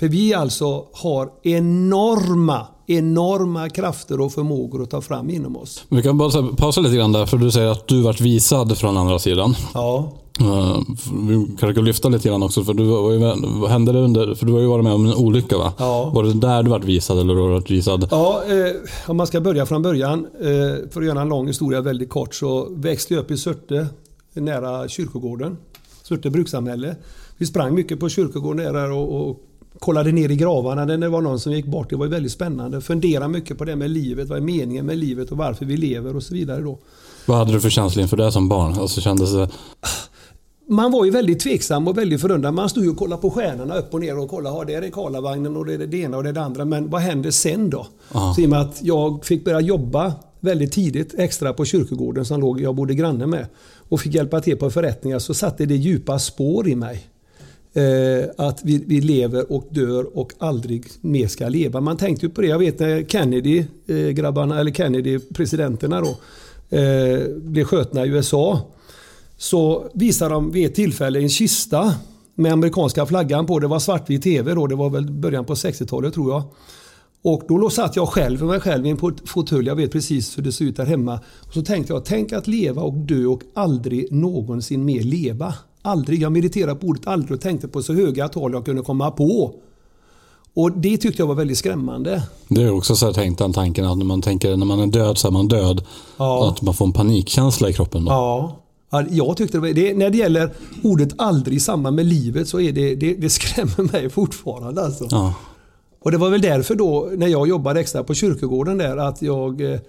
För 0.00 0.08
vi 0.08 0.34
alltså 0.34 0.86
har 0.92 1.30
enorma, 1.42 2.66
enorma 2.86 3.68
krafter 3.68 4.20
och 4.20 4.32
förmågor 4.32 4.82
att 4.82 4.90
ta 4.90 5.00
fram 5.00 5.30
inom 5.30 5.56
oss. 5.56 5.84
Vi 5.88 6.02
kan 6.02 6.18
bara 6.18 6.48
pausa 6.56 6.80
lite 6.80 6.96
grann 6.96 7.12
där. 7.12 7.26
För 7.26 7.36
du 7.36 7.50
säger 7.50 7.68
att 7.68 7.88
du 7.88 8.02
vart 8.02 8.20
visad 8.20 8.78
från 8.78 8.96
andra 8.96 9.18
sidan. 9.18 9.54
Ja. 9.74 10.12
Uh, 10.40 10.78
vi 11.28 11.46
kanske 11.58 11.74
kan 11.74 11.84
lyfta 11.84 12.08
lite 12.08 12.28
grann 12.28 12.42
också. 12.42 12.64
För 12.64 12.74
du 12.74 12.84
var 12.84 13.12
ju, 13.12 13.18
med- 13.18 13.38
vad 13.42 13.70
hände 13.70 13.92
det 13.92 13.98
under, 13.98 14.34
för 14.34 14.46
du 14.46 14.52
har 14.52 14.60
ju 14.60 14.66
varit 14.66 14.84
med 14.84 14.92
om 14.94 15.06
en 15.06 15.14
olycka 15.14 15.58
va? 15.58 15.72
Ja. 15.78 16.10
Var 16.14 16.22
det 16.22 16.32
där 16.32 16.62
du 16.62 16.70
vart 16.70 16.84
visad 16.84 17.18
eller 17.18 17.34
har 17.34 17.48
du 17.48 17.52
varit 17.54 17.70
visad? 17.70 18.08
Ja, 18.10 18.42
eh, 18.48 19.10
om 19.10 19.16
man 19.16 19.26
ska 19.26 19.40
börja 19.40 19.66
från 19.66 19.82
början, 19.82 20.26
eh, 20.40 20.90
för 20.90 21.00
att 21.00 21.06
göra 21.06 21.20
en 21.20 21.28
lång 21.28 21.46
historia 21.46 21.80
väldigt 21.80 22.10
kort, 22.10 22.34
så 22.34 22.68
växte 22.70 23.14
jag 23.14 23.20
upp 23.20 23.30
i 23.30 23.36
Surte, 23.36 23.86
nära 24.32 24.88
kyrkogården. 24.88 25.56
Surte 26.02 26.30
brukssamhälle. 26.30 26.96
Vi 27.38 27.46
sprang 27.46 27.74
mycket 27.74 28.00
på 28.00 28.08
kyrkogården 28.08 28.74
där 28.74 28.90
och, 28.92 29.28
och 29.30 29.40
kollade 29.78 30.12
ner 30.12 30.30
i 30.30 30.36
gravarna 30.36 30.84
när 30.84 30.98
det 30.98 31.08
var 31.08 31.20
någon 31.20 31.40
som 31.40 31.52
gick 31.52 31.66
bort. 31.66 31.90
Det 31.90 31.96
var 31.96 32.06
väldigt 32.06 32.32
spännande. 32.32 32.80
Fundera 32.80 33.28
mycket 33.28 33.58
på 33.58 33.64
det 33.64 33.76
med 33.76 33.90
livet, 33.90 34.28
vad 34.28 34.38
är 34.38 34.42
meningen 34.42 34.86
med 34.86 34.98
livet 34.98 35.30
och 35.30 35.38
varför 35.38 35.64
vi 35.64 35.76
lever 35.76 36.16
och 36.16 36.22
så 36.22 36.34
vidare 36.34 36.60
då. 36.60 36.78
Vad 37.26 37.38
hade 37.38 37.52
du 37.52 37.60
för 37.60 37.70
känsla 37.70 38.02
inför 38.02 38.16
det 38.16 38.32
som 38.32 38.48
barn? 38.48 38.72
Alltså 38.72 39.00
kändes 39.00 39.32
det... 39.32 39.48
man 40.68 40.92
var 40.92 41.04
ju 41.04 41.10
väldigt 41.10 41.40
tveksam 41.40 41.88
och 41.88 41.98
väldigt 41.98 42.20
förundrad. 42.20 42.54
Man 42.54 42.68
stod 42.68 42.84
ju 42.84 42.90
och 42.90 42.96
kollade 42.96 43.22
på 43.22 43.30
stjärnorna 43.30 43.76
upp 43.76 43.94
och 43.94 44.00
ner 44.00 44.18
och 44.18 44.30
kollade, 44.30 44.56
ja, 44.56 44.64
där 44.64 44.82
är 44.86 44.90
Karlavagnen 44.90 45.56
och 45.56 45.66
det 45.66 45.74
är 45.74 45.78
det 45.78 45.96
ena 45.96 46.16
och 46.16 46.22
det 46.22 46.28
är 46.28 46.32
det 46.32 46.42
andra. 46.42 46.64
Men 46.64 46.90
vad 46.90 47.00
händer 47.00 47.30
sen 47.30 47.70
då? 47.70 47.86
Så 48.36 48.40
i 48.40 48.46
och 48.46 48.50
med 48.50 48.60
att 48.60 48.78
jag 48.82 49.24
fick 49.24 49.44
börja 49.44 49.60
jobba 49.60 50.12
väldigt 50.40 50.72
tidigt 50.72 51.14
extra 51.18 51.52
på 51.52 51.64
kyrkogården 51.64 52.24
som 52.24 52.40
låg, 52.40 52.60
jag 52.60 52.74
bodde 52.74 52.94
granne 52.94 53.26
med 53.26 53.46
och 53.88 54.00
fick 54.00 54.14
hjälpa 54.14 54.40
till 54.40 54.56
på 54.56 54.70
förrättningar 54.70 55.18
så 55.18 55.34
satte 55.34 55.66
det 55.66 55.76
djupa 55.76 56.18
spår 56.18 56.68
i 56.68 56.74
mig. 56.74 57.06
Eh, 57.76 58.30
att 58.36 58.60
vi, 58.64 58.84
vi 58.86 59.00
lever 59.00 59.52
och 59.52 59.66
dör 59.70 60.18
och 60.18 60.32
aldrig 60.38 60.84
mer 61.00 61.28
ska 61.28 61.48
leva. 61.48 61.80
Man 61.80 61.96
tänkte 61.96 62.26
ju 62.26 62.32
på 62.32 62.40
det. 62.40 62.46
Jag 62.46 62.58
vet 62.58 62.78
när 62.78 63.04
Kennedy, 63.04 63.64
eh, 63.86 63.96
grabbarna, 63.96 64.60
eller 64.60 64.72
Kennedy, 64.72 65.18
presidenterna 65.18 66.00
då, 66.00 66.16
eh, 66.76 67.28
blev 67.34 67.64
skjutna 67.64 68.06
i 68.06 68.08
USA. 68.08 68.60
Så 69.36 69.90
visade 69.94 70.34
de 70.34 70.50
vid 70.50 70.66
ett 70.66 70.74
tillfälle 70.74 71.18
en 71.18 71.28
kista 71.28 71.94
med 72.34 72.52
amerikanska 72.52 73.06
flaggan 73.06 73.46
på. 73.46 73.58
Det 73.58 73.66
var 73.66 73.78
svartvit 73.78 74.22
TV 74.22 74.54
då. 74.54 74.66
Det 74.66 74.74
var 74.74 74.90
väl 74.90 75.10
början 75.10 75.44
på 75.44 75.54
60-talet 75.54 76.14
tror 76.14 76.32
jag. 76.32 76.42
Och 77.22 77.42
då 77.48 77.70
satt 77.70 77.96
jag 77.96 78.08
själv 78.08 78.38
för 78.38 78.46
mig 78.46 78.60
själv 78.60 78.86
i 78.86 78.90
en 78.90 78.98
fåtölj. 79.26 79.66
Jag 79.66 79.76
vet 79.76 79.92
precis 79.92 80.38
hur 80.38 80.42
det 80.42 80.52
ser 80.52 80.64
ut 80.64 80.76
där 80.76 80.84
hemma. 80.86 81.20
Och 81.40 81.54
så 81.54 81.62
tänkte 81.62 81.92
jag, 81.92 82.04
tänk 82.04 82.32
att 82.32 82.46
leva 82.46 82.82
och 82.82 82.94
dö 82.94 83.26
och 83.26 83.42
aldrig 83.54 84.12
någonsin 84.12 84.84
mer 84.84 85.02
leva. 85.02 85.54
Aldrig. 85.86 86.22
Jag 86.22 86.32
mediterade 86.32 86.74
på 86.74 86.86
ordet 86.86 87.06
aldrig 87.06 87.32
och 87.32 87.40
tänkte 87.40 87.68
på 87.68 87.82
så 87.82 87.92
höga 87.92 88.28
tal 88.28 88.52
jag 88.52 88.64
kunde 88.64 88.82
komma 88.82 89.10
på. 89.10 89.54
Och 90.54 90.72
det 90.72 90.96
tyckte 90.96 91.22
jag 91.22 91.26
var 91.26 91.34
väldigt 91.34 91.58
skrämmande. 91.58 92.22
Det 92.48 92.62
är 92.62 92.74
också 92.74 92.96
så 92.96 93.06
här 93.06 93.12
tänkt 93.12 93.38
den 93.38 93.52
tanken 93.52 93.84
att 93.84 93.98
när 93.98 94.04
man 94.04 94.22
tänker 94.22 94.56
när 94.56 94.66
man 94.66 94.80
är 94.80 94.86
död 94.86 95.18
så 95.18 95.28
är 95.28 95.32
man 95.32 95.48
död. 95.48 95.84
Ja. 96.16 96.48
Att 96.48 96.62
man 96.62 96.74
får 96.74 96.84
en 96.86 96.92
panikkänsla 96.92 97.68
i 97.68 97.72
kroppen 97.72 98.04
då. 98.04 98.12
Ja. 98.12 98.56
Ja, 98.90 99.04
Jag 99.10 99.36
tyckte 99.36 99.56
det, 99.56 99.60
var, 99.60 99.68
det 99.68 99.94
När 99.96 100.10
det 100.10 100.18
gäller 100.18 100.50
ordet 100.82 101.12
aldrig 101.18 101.56
i 101.56 101.60
samband 101.60 101.96
med 101.96 102.06
livet 102.06 102.48
så 102.48 102.60
är 102.60 102.72
det, 102.72 102.94
det, 102.94 103.14
det 103.14 103.30
skrämmer 103.30 103.92
mig 103.92 104.10
fortfarande. 104.10 104.84
Alltså. 104.84 105.08
Ja. 105.10 105.34
Och 106.02 106.10
det 106.10 106.18
var 106.18 106.30
väl 106.30 106.42
därför 106.42 106.74
då 106.74 107.10
när 107.16 107.26
jag 107.26 107.48
jobbade 107.48 107.80
extra 107.80 108.04
på 108.04 108.14
kyrkogården 108.14 108.78
där 108.78 108.96
att 108.96 109.22
jag 109.22 109.72
eh, 109.72 109.80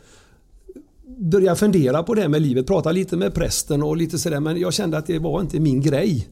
började 1.18 1.56
fundera 1.60 2.04
på 2.04 2.14
det 2.14 2.30
med 2.30 2.42
livet. 2.42 2.68
Prata 2.68 2.92
lite 2.92 3.18
med 3.18 3.34
prästen 3.34 3.84
och 3.84 3.98
lite 3.98 4.18
sådär 4.20 4.40
men 4.40 4.60
jag 4.60 4.74
kände 4.74 4.98
att 4.98 5.06
det 5.08 5.20
var 5.20 5.42
inte 5.42 5.60
min 5.60 5.82
grej. 5.82 6.28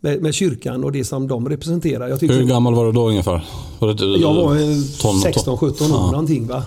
Med, 0.00 0.22
med 0.22 0.34
kyrkan 0.34 0.84
och 0.84 0.92
det 0.92 1.04
som 1.04 1.28
de 1.28 1.48
representerar. 1.48 2.18
Hur 2.20 2.44
gammal 2.44 2.74
var 2.74 2.86
du 2.86 2.92
då 2.92 3.08
ungefär? 3.08 3.44
Var 3.78 3.94
det, 3.94 4.04
jag 4.20 4.34
var 4.34 4.54
eh, 4.56 4.60
ton- 5.00 5.22
16-17 5.32 5.62
år 5.64 5.72
Ja. 5.80 6.10
någonting 6.10 6.46
va. 6.46 6.62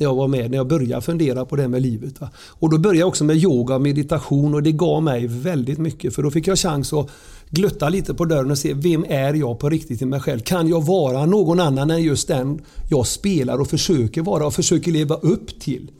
När 0.00 0.06
jag 0.06 0.14
var 0.14 0.28
med, 0.28 0.50
när 0.50 0.56
jag 0.56 0.66
började 0.66 1.02
fundera 1.02 1.44
på 1.44 1.56
det 1.56 1.68
med 1.68 1.82
livet. 1.82 2.20
Va? 2.20 2.28
Och 2.48 2.70
då 2.70 2.78
började 2.78 2.98
jag 2.98 3.08
också 3.08 3.24
med 3.24 3.36
yoga 3.36 3.74
och 3.74 3.80
meditation 3.80 4.54
och 4.54 4.62
det 4.62 4.72
gav 4.72 5.02
mig 5.02 5.26
väldigt 5.26 5.78
mycket. 5.78 6.14
För 6.14 6.22
då 6.22 6.30
fick 6.30 6.46
jag 6.46 6.58
chans 6.58 6.92
att 6.92 7.06
glutta 7.50 7.88
lite 7.88 8.14
på 8.14 8.24
dörren 8.24 8.50
och 8.50 8.58
se 8.58 8.74
vem 8.74 9.04
är 9.08 9.34
jag 9.34 9.58
på 9.58 9.68
riktigt 9.68 10.02
i 10.02 10.04
mig 10.06 10.20
själv. 10.20 10.40
Kan 10.40 10.68
jag 10.68 10.86
vara 10.86 11.26
någon 11.26 11.60
annan 11.60 11.90
än 11.90 12.02
just 12.02 12.28
den 12.28 12.62
jag 12.90 13.06
spelar 13.06 13.60
och 13.60 13.68
försöker 13.68 14.22
vara 14.22 14.46
och 14.46 14.54
försöker 14.54 14.90
leva 14.92 15.14
upp 15.14 15.60
till? 15.60 15.90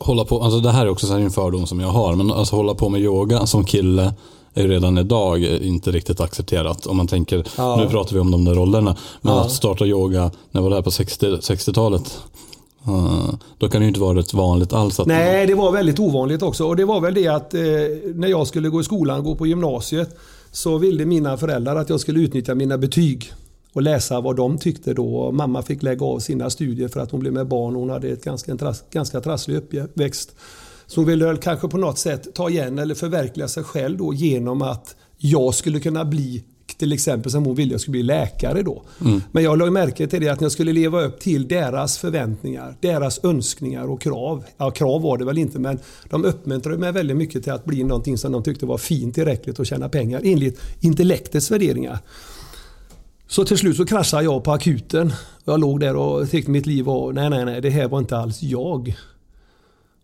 Hålla 0.00 0.24
på, 0.24 0.40
alltså 0.42 0.60
det 0.60 0.70
här 0.70 0.86
är 0.86 0.90
också 0.90 1.06
så 1.06 1.12
här 1.12 1.20
en 1.20 1.30
fördom 1.30 1.66
som 1.66 1.80
jag 1.80 1.88
har. 1.88 2.14
Men 2.16 2.32
alltså 2.32 2.56
hålla 2.56 2.74
på 2.74 2.88
med 2.88 3.00
yoga 3.00 3.46
som 3.46 3.64
kille 3.64 4.14
är 4.54 4.62
ju 4.62 4.68
redan 4.68 4.98
idag 4.98 5.42
inte 5.42 5.90
riktigt 5.90 6.20
accepterat. 6.20 6.86
Om 6.86 6.96
man 6.96 7.06
tänker, 7.06 7.44
Ja. 7.56 7.76
nu 7.76 7.88
pratar 7.88 8.14
vi 8.14 8.20
om 8.20 8.30
de 8.30 8.44
där 8.44 8.54
rollerna. 8.54 8.96
Men 9.20 9.34
Ja. 9.34 9.40
att 9.40 9.52
starta 9.52 9.86
yoga, 9.86 10.30
när 10.50 10.60
var 10.60 10.70
det 10.70 10.76
här 10.76 10.82
på 10.82 10.90
60 10.90 11.26
60-talet? 11.26 12.18
Eh, 12.88 13.34
då 13.58 13.68
kan 13.68 13.80
det 13.80 13.84
ju 13.84 13.88
inte 13.88 14.00
vara 14.00 14.18
rätt 14.18 14.34
vanligt 14.34 14.72
alls. 14.72 15.00
Att 15.00 15.06
Nej, 15.06 15.46
det 15.46 15.54
var 15.54 15.72
väldigt 15.72 15.98
ovanligt 15.98 16.42
också. 16.42 16.64
Och 16.64 16.76
det 16.76 16.84
var 16.84 17.00
väl 17.00 17.14
det 17.14 17.28
att 17.28 17.54
eh, 17.54 17.60
när 18.14 18.28
jag 18.28 18.46
skulle 18.46 18.68
gå 18.68 18.80
i 18.80 18.84
skolan, 18.84 19.24
gå 19.24 19.34
på 19.34 19.46
gymnasiet, 19.46 20.16
så 20.52 20.78
ville 20.78 21.04
mina 21.04 21.36
föräldrar 21.36 21.76
att 21.76 21.90
jag 21.90 22.00
skulle 22.00 22.20
utnyttja 22.20 22.54
mina 22.54 22.78
betyg 22.78 23.32
och 23.72 23.82
läsa 23.82 24.20
vad 24.20 24.36
de 24.36 24.58
tyckte 24.58 24.94
då. 24.94 25.32
Mamma 25.32 25.62
fick 25.62 25.82
lägga 25.82 26.06
av 26.06 26.18
sina 26.18 26.50
studier 26.50 26.88
för 26.88 27.00
att 27.00 27.10
hon 27.10 27.20
blev 27.20 27.32
med 27.32 27.46
barn 27.48 27.74
och 27.74 27.80
hon 27.80 27.90
hade 27.90 28.08
ett 28.08 28.24
ganska, 28.24 28.52
en 28.52 28.58
tras, 28.58 28.84
ganska 28.90 29.20
trasslig 29.20 29.56
uppväxt. 29.56 30.34
Så 30.86 31.00
hon 31.00 31.08
ville 31.08 31.26
väl 31.26 31.36
kanske 31.36 31.68
på 31.68 31.78
något 31.78 31.98
sätt 31.98 32.34
ta 32.34 32.50
igen 32.50 32.78
eller 32.78 32.94
förverkliga 32.94 33.48
sig 33.48 33.64
själv 33.64 33.98
då 33.98 34.14
genom 34.14 34.62
att 34.62 34.96
jag 35.16 35.54
skulle 35.54 35.80
kunna 35.80 36.04
bli 36.04 36.44
till 36.78 36.92
exempel 36.92 37.32
som 37.32 37.44
hon 37.44 37.54
ville 37.54 37.72
jag 37.72 37.80
skulle 37.80 37.92
bli 37.92 38.02
läkare 38.02 38.62
då. 38.62 38.82
Men 39.32 39.44
jag 39.44 39.58
la 39.58 39.70
märke 39.70 40.06
till 40.06 40.20
det 40.20 40.28
att 40.28 40.40
jag 40.40 40.52
skulle 40.52 40.72
leva 40.72 41.02
upp 41.02 41.20
till 41.20 41.48
deras 41.48 41.98
förväntningar, 41.98 42.76
deras 42.80 43.24
önskningar 43.24 43.90
och 43.90 44.00
krav. 44.00 44.44
Ja, 44.56 44.70
krav 44.70 45.02
var 45.02 45.18
det 45.18 45.24
väl 45.24 45.38
inte 45.38 45.58
men 45.58 45.78
de 46.10 46.24
uppmuntrade 46.24 46.78
mig 46.78 46.92
väldigt 46.92 47.16
mycket 47.16 47.42
till 47.42 47.52
att 47.52 47.64
bli 47.64 47.84
någonting 47.84 48.18
som 48.18 48.32
de 48.32 48.42
tyckte 48.42 48.66
var 48.66 48.78
fint 48.78 49.14
tillräckligt 49.14 49.58
och 49.58 49.66
tjäna 49.66 49.88
pengar 49.88 50.20
enligt 50.24 50.60
intellektets 50.80 51.50
värderingar. 51.50 51.98
Så 53.26 53.44
till 53.44 53.58
slut 53.58 53.76
så 53.76 53.86
kraschade 53.86 54.24
jag 54.24 54.44
på 54.44 54.52
akuten. 54.52 55.12
Jag 55.44 55.60
låg 55.60 55.80
där 55.80 55.96
och 55.96 56.30
tyckte 56.30 56.50
mitt 56.50 56.66
liv 56.66 56.84
var, 56.84 57.12
nej 57.12 57.30
nej 57.30 57.44
nej, 57.44 57.60
det 57.60 57.70
här 57.70 57.88
var 57.88 57.98
inte 57.98 58.16
alls 58.16 58.42
jag. 58.42 58.94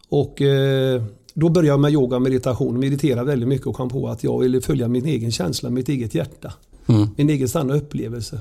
Och 0.09 0.43
eh, 0.43 1.03
då 1.35 1.49
började 1.49 1.69
jag 1.69 1.81
med 1.81 1.93
yoga 1.93 2.17
och 2.17 2.23
meditation. 2.23 2.79
Meditera 2.81 3.25
väldigt 3.25 3.49
mycket 3.49 3.67
och 3.67 3.75
kom 3.75 3.89
på 3.89 4.09
att 4.09 4.25
jag 4.25 4.39
ville 4.39 4.61
följa 4.61 4.89
min 4.89 5.07
egen 5.07 5.33
känsla, 5.33 5.71
mitt 5.71 5.89
eget 5.89 6.15
hjärta. 6.15 6.53
Mm. 6.87 7.09
Min 7.17 7.31
egen 7.31 7.49
sanna 7.49 7.75
upplevelse. 7.75 8.41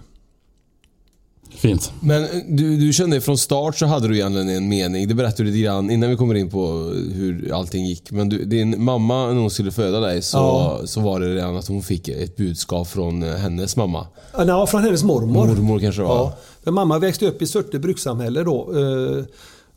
Fint. 1.55 1.91
Men 1.99 2.23
eh, 2.23 2.29
du, 2.49 2.77
du 2.77 2.93
kände 2.93 3.21
från 3.21 3.37
start 3.37 3.77
så 3.77 3.85
hade 3.85 4.07
du 4.07 4.15
egentligen 4.15 4.49
en 4.49 4.69
mening. 4.69 5.07
Det 5.07 5.13
berättade 5.13 5.43
du 5.43 5.51
lite 5.51 5.63
grann 5.63 5.89
innan 5.91 6.09
vi 6.09 6.15
kommer 6.15 6.35
in 6.35 6.49
på 6.49 6.67
hur 7.13 7.53
allting 7.53 7.85
gick. 7.85 8.11
Men 8.11 8.29
du, 8.29 8.45
din 8.45 8.83
mamma, 8.83 9.27
när 9.27 9.41
hon 9.41 9.49
skulle 9.49 9.71
föda 9.71 9.99
dig 9.99 10.21
så, 10.21 10.37
Ja. 10.37 10.81
så 10.85 11.01
var 11.01 11.19
det 11.19 11.35
redan 11.35 11.55
att 11.57 11.67
hon 11.67 11.83
fick 11.83 12.07
ett 12.07 12.35
budskap 12.37 12.87
från 12.87 13.23
eh, 13.23 13.29
hennes 13.35 13.75
mamma. 13.75 14.07
Ja, 14.37 14.67
från 14.67 14.83
hennes 14.83 15.03
mormor. 15.03 15.47
Mormor 15.47 15.79
kanske 15.79 16.01
det 16.01 16.07
var. 16.07 16.15
Ja. 16.17 16.37
Men 16.63 16.73
mamma 16.73 16.99
växte 16.99 17.27
upp 17.27 17.41
i 17.41 17.47
Surte 17.47 17.79
brukssamhälle 17.79 18.43
då. 18.43 18.73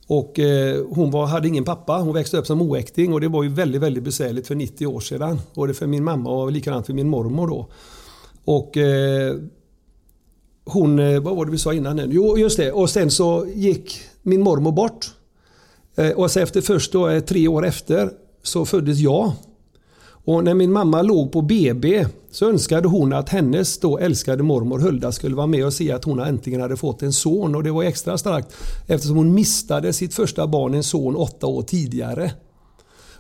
Och 0.09 0.39
eh, 0.39 0.85
hon 0.91 1.11
var, 1.11 1.27
hade 1.27 1.49
ingen 1.49 1.65
pappa. 1.65 1.99
Hon 1.99 2.15
växte 2.15 2.37
upp 2.39 2.47
som 2.47 2.63
oäkting 2.63 3.13
och 3.13 3.21
det 3.21 3.29
var 3.29 3.43
ju 3.43 3.49
väldigt, 3.49 3.83
väldigt 3.83 4.03
besvärligt 4.03 4.47
för 4.47 4.55
90 4.55 4.87
år 4.87 5.01
sedan. 5.01 5.41
Både 5.55 5.75
för 5.75 5.87
min 5.87 6.05
mamma 6.05 6.31
och 6.31 6.53
likadant 6.53 6.87
för 6.87 6.93
min 6.93 7.09
mormor 7.09 7.47
då. 7.49 7.67
Och 8.45 8.77
eh, 8.77 9.37
hon, 10.65 10.99
eh, 10.99 11.21
vad 11.21 11.37
var 11.37 11.45
det 11.45 11.51
vi 11.51 11.59
sa 11.59 11.75
innan 11.75 11.97
nu? 11.97 12.09
Jo, 12.11 12.39
just 12.39 12.57
det. 12.57 12.73
Och 12.73 12.91
sen 12.91 13.11
så 13.11 13.47
gick 13.55 13.99
min 14.23 14.41
mormor 14.41 14.73
bort. 14.73 15.11
Eh, 15.97 16.11
Och 16.11 16.31
så 16.31 16.41
efter 16.41 16.61
först 16.61 16.93
då, 16.93 17.09
eh, 17.09 17.21
tre 17.21 17.49
år 17.49 17.67
efter 17.67 18.11
så 18.43 18.65
föddes 18.65 18.99
jag. 18.99 19.33
Och 20.27 20.45
när 20.45 20.55
min 20.55 20.73
mamma 20.73 21.03
låg 21.03 21.33
på 21.33 21.43
BB 21.43 22.07
så 22.31 22.49
önskade 22.49 22.89
hon 22.89 23.13
att 23.13 23.29
hennes 23.29 23.79
då 23.79 23.99
älskade 23.99 24.43
mormor 24.43 24.79
Hulda 24.79 25.13
skulle 25.13 25.37
vara 25.37 25.47
med 25.47 25.67
och 25.67 25.73
se 25.73 25.93
att 25.93 26.05
hon 26.05 26.21
äntligen 26.21 26.61
hade 26.61 26.77
fått 26.77 27.03
en 27.03 27.13
son. 27.13 27.55
Och 27.55 27.63
det 27.63 27.71
var 27.71 27.83
extra 27.83 28.19
starkt 28.19 28.55
eftersom 28.87 29.17
hon 29.17 29.35
mistade 29.35 29.93
sitt 29.93 30.15
första 30.15 30.47
barn, 30.47 30.75
en 30.75 30.83
son, 30.83 31.17
åtta 31.17 31.47
år 31.47 31.63
tidigare. 31.63 32.33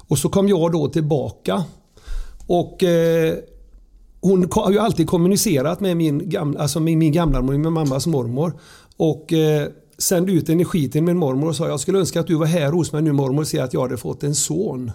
Och 0.08 0.18
så 0.18 0.28
kom 0.28 0.48
jag 0.48 0.72
då 0.72 0.88
tillbaka. 0.88 1.64
Och 2.46 2.82
eh, 2.82 3.34
hon 4.20 4.48
har 4.50 4.70
ju 4.70 4.78
alltid 4.78 5.06
kommunicerat 5.06 5.80
med 5.80 5.96
min 5.96 6.28
gamla, 6.28 6.60
alltså 6.60 6.80
med 6.80 6.98
min 6.98 7.12
gamla 7.12 7.40
mormor, 7.40 7.58
min 7.58 7.72
mammas 7.72 8.06
mormor. 8.06 8.52
Och 8.96 9.32
eh, 9.32 9.68
sände 9.98 10.32
ut 10.32 10.48
energi 10.48 10.90
till 10.90 11.02
min 11.02 11.16
mormor 11.16 11.48
och 11.48 11.56
sa 11.56 11.68
jag 11.68 11.80
skulle 11.80 11.98
önska 11.98 12.20
att 12.20 12.26
du 12.26 12.34
var 12.34 12.46
här 12.46 12.72
hos 12.72 12.92
mig 12.92 13.02
nu 13.02 13.12
mormor 13.12 13.40
och 13.40 13.48
se 13.48 13.58
att 13.58 13.74
jag 13.74 13.80
hade 13.80 13.96
fått 13.96 14.22
en 14.22 14.34
son. 14.34 14.92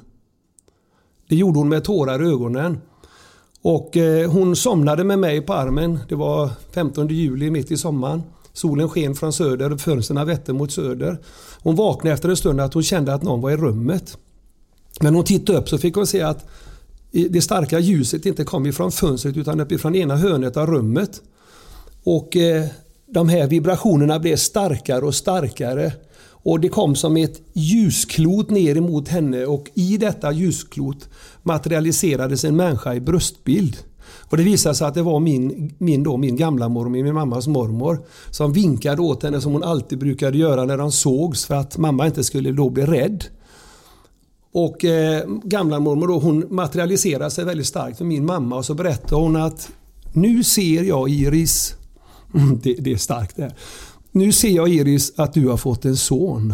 Det 1.32 1.38
gjorde 1.38 1.60
hon 1.60 1.70
med 1.70 1.84
tårar 1.84 2.24
i 2.24 2.28
ögonen. 2.28 2.78
Och 3.62 3.98
eh, 3.98 4.32
hon 4.32 4.56
somnade 4.56 5.04
med 5.04 5.20
mig 5.20 5.42
på 5.42 5.54
armen. 5.54 6.00
Det 6.10 6.16
var 6.16 6.50
15 6.72 7.08
juli 7.08 7.50
mitt 7.50 7.72
i 7.72 7.78
sommaren. 7.78 8.24
Solen 8.54 8.90
sken 8.90 9.16
från 9.16 9.34
söder 9.34 9.74
och 9.74 9.82
fönstren 9.82 10.28
vette 10.28 10.54
mot 10.54 10.72
söder. 10.72 11.18
Hon 11.64 11.76
vaknade 11.76 12.14
efter 12.14 12.30
en 12.30 12.38
stund 12.38 12.62
att 12.62 12.74
hon 12.74 12.84
kände 12.84 13.14
att 13.14 13.24
någon 13.24 13.42
var 13.42 13.52
i 13.52 13.58
rummet. 13.58 14.18
Men 15.00 15.16
hon 15.16 15.24
tittade 15.24 15.60
upp 15.60 15.70
så 15.70 15.78
fick 15.78 15.96
hon 15.96 16.08
se 16.08 16.22
att 16.22 16.46
det 17.12 17.42
starka 17.42 17.80
ljuset 17.80 18.26
inte 18.26 18.44
kom 18.44 18.66
ifrån 18.66 18.92
fönstret 18.92 19.38
utan 19.38 19.60
uppifrån 19.60 19.96
ena 19.96 20.16
hörnet 20.16 20.58
av 20.58 20.68
rummet. 20.68 21.22
Och 22.04 22.38
eh, 22.38 22.66
de 23.06 23.30
här 23.30 23.48
vibrationerna 23.48 24.20
blev 24.20 24.36
starkare 24.36 25.06
och 25.06 25.16
starkare. 25.16 25.94
Och 26.44 26.60
det 26.60 26.70
kom 26.70 26.96
som 26.96 27.18
ett 27.18 27.42
ljusklot 27.54 28.50
ner 28.50 28.78
emot 28.78 29.08
henne 29.08 29.46
och 29.46 29.70
i 29.74 29.98
detta 29.98 30.32
ljusklot 30.32 31.10
materialiserades 31.44 32.46
en 32.46 32.56
människa 32.56 32.94
i 32.94 33.00
bröstbild. 33.00 33.78
Och 34.32 34.38
det 34.38 34.44
visade 34.44 34.76
sig 34.76 34.88
att 34.88 34.94
det 34.94 35.02
var 35.02 35.20
min, 35.20 35.74
min, 35.78 36.04
då, 36.04 36.18
min 36.18 36.36
gamla 36.36 36.70
mormor, 36.70 37.04
min 37.04 37.14
mammas 37.14 37.48
mormor, 37.48 38.00
som 38.30 38.54
vinkade 38.54 39.02
åt 39.02 39.24
henne 39.24 39.42
som 39.42 39.54
hon 39.54 39.64
alltid 39.64 40.00
brukade 40.00 40.38
göra 40.38 40.66
när 40.66 40.78
de 40.78 40.92
sågs 40.92 41.46
för 41.46 41.56
att 41.56 41.78
mamma 41.78 42.06
inte 42.06 42.24
skulle 42.24 42.52
då 42.52 42.70
bli 42.70 42.86
rädd. 42.86 43.24
Och 44.54 44.86
eh, 44.86 45.28
gamla 45.44 45.80
mormor 45.80 46.08
då, 46.08 46.20
hon 46.20 46.46
materialiserade 46.50 47.32
sig 47.32 47.46
väldigt 47.46 47.68
starkt 47.68 47.98
för 47.98 48.06
min 48.06 48.26
mamma 48.26 48.56
och 48.56 48.66
så 48.66 48.74
berättade 48.74 49.22
hon 49.22 49.36
att 49.36 49.70
nu 50.14 50.44
ser 50.44 50.84
jag 50.84 51.10
Iris, 51.10 51.76
det, 52.64 52.74
det 52.74 52.92
är 52.92 52.98
starkt 52.98 53.36
det 53.36 53.44
här. 53.44 53.54
Nu 54.14 54.32
ser 54.32 54.50
jag 54.50 54.70
Iris 54.70 55.14
att 55.16 55.34
du 55.34 55.48
har 55.48 55.58
fått 55.58 55.86
en 55.86 55.98
son. 55.98 56.54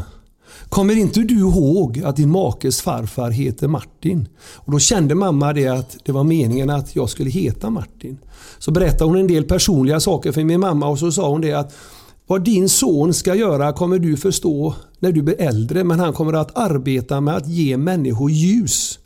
Kommer 0.69 0.95
inte 0.97 1.19
du 1.19 1.39
ihåg 1.39 2.01
att 2.05 2.15
din 2.15 2.29
makes 2.29 2.81
farfar 2.81 3.29
heter 3.29 3.67
Martin? 3.67 4.27
Och 4.37 4.71
Då 4.71 4.79
kände 4.79 5.15
mamma 5.15 5.53
det 5.53 5.67
att 5.67 5.97
det 6.05 6.11
var 6.11 6.23
meningen 6.23 6.69
att 6.69 6.95
jag 6.95 7.09
skulle 7.09 7.29
heta 7.29 7.69
Martin. 7.69 8.17
Så 8.59 8.71
berättade 8.71 9.03
hon 9.03 9.19
en 9.19 9.27
del 9.27 9.43
personliga 9.43 9.99
saker 9.99 10.31
för 10.31 10.43
min 10.43 10.59
mamma 10.59 10.87
och 10.87 10.99
så 10.99 11.11
sa 11.11 11.29
hon 11.29 11.41
det 11.41 11.53
att 11.53 11.75
vad 12.27 12.43
din 12.43 12.69
son 12.69 13.13
ska 13.13 13.35
göra 13.35 13.73
kommer 13.73 13.99
du 13.99 14.17
förstå 14.17 14.73
när 14.99 15.11
du 15.11 15.21
blir 15.21 15.41
äldre 15.41 15.83
men 15.83 15.99
han 15.99 16.13
kommer 16.13 16.33
att 16.33 16.57
arbeta 16.57 17.21
med 17.21 17.35
att 17.35 17.47
ge 17.47 17.77
människor 17.77 18.31
ljus. 18.31 18.99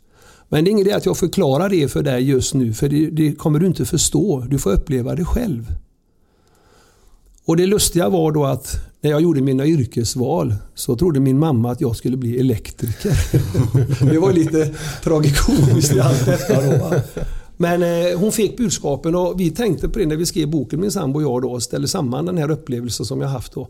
Men 0.48 0.64
det 0.64 0.70
är 0.70 0.72
ingen 0.72 0.86
idé 0.86 0.96
att 0.96 1.06
jag 1.06 1.16
förklarar 1.16 1.68
det 1.68 1.88
för 1.88 2.02
dig 2.02 2.22
just 2.22 2.54
nu 2.54 2.72
för 2.72 2.88
det, 2.88 3.10
det 3.10 3.32
kommer 3.32 3.58
du 3.58 3.66
inte 3.66 3.84
förstå. 3.84 4.40
Du 4.40 4.58
får 4.58 4.70
uppleva 4.72 5.14
det 5.14 5.24
själv. 5.24 5.66
Och 7.44 7.56
Det 7.56 7.66
lustiga 7.66 8.08
var 8.08 8.32
då 8.32 8.44
att 8.44 8.80
när 9.00 9.10
jag 9.10 9.20
gjorde 9.20 9.40
mina 9.40 9.66
yrkesval 9.66 10.54
så 10.74 10.96
trodde 10.96 11.20
min 11.20 11.38
mamma 11.38 11.70
att 11.70 11.80
jag 11.80 11.96
skulle 11.96 12.16
bli 12.16 12.40
elektriker. 12.40 13.12
det 14.12 14.18
var 14.18 14.32
lite 14.32 14.74
tragikomiskt 15.04 15.94
i 15.94 16.00
allt 16.00 16.26
detta. 16.26 16.62
Då, 16.62 16.94
Men 17.56 17.82
eh, 17.82 18.18
hon 18.18 18.32
fick 18.32 18.56
budskapen 18.56 19.14
och 19.14 19.40
vi 19.40 19.50
tänkte 19.50 19.88
på 19.88 19.98
det 19.98 20.06
när 20.06 20.16
vi 20.16 20.26
skrev 20.26 20.50
boken 20.50 20.80
min 20.80 20.90
sambo 20.90 21.18
och 21.18 21.22
jag 21.22 21.42
då 21.42 21.50
och 21.52 21.62
ställde 21.62 21.88
samman 21.88 22.26
den 22.26 22.38
här 22.38 22.50
upplevelsen 22.50 23.06
som 23.06 23.20
jag 23.20 23.28
haft 23.28 23.52
då. 23.52 23.68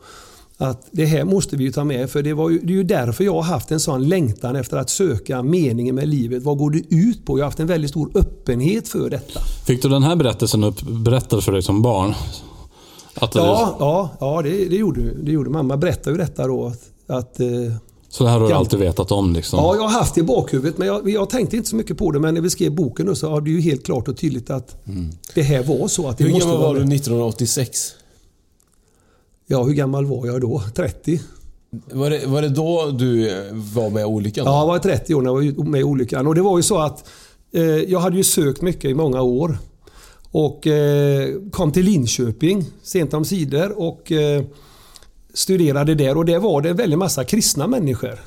Att 0.56 0.86
det 0.90 1.04
här 1.04 1.24
måste 1.24 1.56
vi 1.56 1.72
ta 1.72 1.84
med 1.84 2.10
för 2.10 2.22
det, 2.22 2.34
var 2.34 2.50
ju, 2.50 2.58
det 2.58 2.72
är 2.72 2.76
ju 2.76 2.82
därför 2.84 3.24
jag 3.24 3.34
har 3.34 3.42
haft 3.42 3.70
en 3.70 3.80
sån 3.80 4.08
längtan 4.08 4.56
efter 4.56 4.76
att 4.76 4.90
söka 4.90 5.42
meningen 5.42 5.94
med 5.94 6.08
livet. 6.08 6.42
Vad 6.42 6.58
går 6.58 6.70
det 6.70 6.94
ut 6.94 7.24
på? 7.24 7.38
Jag 7.38 7.44
har 7.44 7.48
haft 7.48 7.60
en 7.60 7.66
väldigt 7.66 7.90
stor 7.90 8.10
öppenhet 8.14 8.88
för 8.88 9.10
detta. 9.10 9.40
Fick 9.66 9.82
du 9.82 9.88
den 9.88 10.02
här 10.02 10.16
berättelsen 10.16 10.64
upp, 10.64 10.82
berättad 10.82 11.40
för 11.40 11.52
dig 11.52 11.62
som 11.62 11.82
barn? 11.82 12.14
Att 13.14 13.34
ja, 13.34 13.76
ja, 13.78 14.10
ja 14.20 14.42
det, 14.42 14.68
det, 14.68 14.76
gjorde, 14.76 15.14
det 15.14 15.32
gjorde 15.32 15.50
mamma. 15.50 15.76
berättade 15.76 16.10
ju 16.10 16.22
detta 16.22 16.46
då. 16.46 16.66
Att, 16.66 16.80
att 17.06 17.40
eh, 17.40 17.48
så 18.08 18.24
det 18.24 18.30
här 18.30 18.38
har 18.38 18.48
du 18.48 18.54
alltid 18.54 18.78
vetat 18.78 19.12
om? 19.12 19.32
Liksom. 19.32 19.58
Ja, 19.58 19.74
jag 19.74 19.82
har 19.82 19.88
haft 19.88 20.14
det 20.14 20.20
i 20.20 20.24
bakhuvudet 20.24 20.78
men 20.78 20.88
jag, 20.88 21.10
jag, 21.10 21.30
tänkte 21.30 21.56
inte 21.56 21.68
så 21.68 21.76
mycket 21.76 21.98
på 21.98 22.10
det. 22.10 22.20
Men 22.20 22.34
när 22.34 22.40
vi 22.40 22.50
skrev 22.50 22.74
boken 22.74 23.16
så 23.16 23.30
var 23.30 23.40
det 23.40 23.50
ju 23.50 23.60
helt 23.60 23.84
klart 23.84 24.08
och 24.08 24.16
tydligt 24.16 24.50
att 24.50 24.86
mm. 24.86 25.10
det 25.34 25.42
här 25.42 25.62
var 25.62 25.88
så. 25.88 26.08
Att 26.08 26.18
det 26.18 26.24
hur 26.24 26.40
gammal 26.40 26.58
var 26.58 26.74
du 26.74 26.80
1986? 26.80 27.92
Ja, 29.46 29.62
hur 29.62 29.72
gammal 29.72 30.06
var 30.06 30.26
jag 30.26 30.40
då? 30.40 30.62
30? 30.74 31.20
Var 31.92 32.10
det, 32.10 32.26
var 32.26 32.42
det 32.42 32.48
då 32.48 32.90
du 32.90 33.30
var 33.74 33.90
med 33.90 34.00
i 34.00 34.04
olyckan? 34.04 34.44
Ja, 34.46 34.60
jag 34.60 34.66
var 34.66 34.78
30 34.78 35.14
år 35.14 35.22
när 35.22 35.30
jag 35.30 35.56
var 35.56 35.64
med 35.64 35.80
i 35.80 35.84
olyckan. 35.84 36.26
Och 36.26 36.34
det 36.34 36.42
var 36.42 36.56
ju 36.56 36.62
så 36.62 36.78
att 36.78 37.08
eh, 37.52 37.62
jag 37.62 38.00
hade 38.00 38.16
ju 38.16 38.24
sökt 38.24 38.62
mycket 38.62 38.90
i 38.90 38.94
många 38.94 39.22
år. 39.22 39.58
Och 40.32 40.66
eh, 40.66 41.28
kom 41.50 41.72
till 41.72 41.84
Linköping 41.84 42.64
sent 42.82 43.14
om 43.14 43.24
sidor 43.24 43.80
och 43.80 44.12
eh, 44.12 44.44
studerade 45.34 45.94
där. 45.94 46.16
Och 46.16 46.24
där 46.24 46.38
var 46.38 46.62
det 46.62 46.70
en 46.70 46.76
väldig 46.76 46.98
massa 46.98 47.24
kristna 47.24 47.66
människor. 47.66 48.18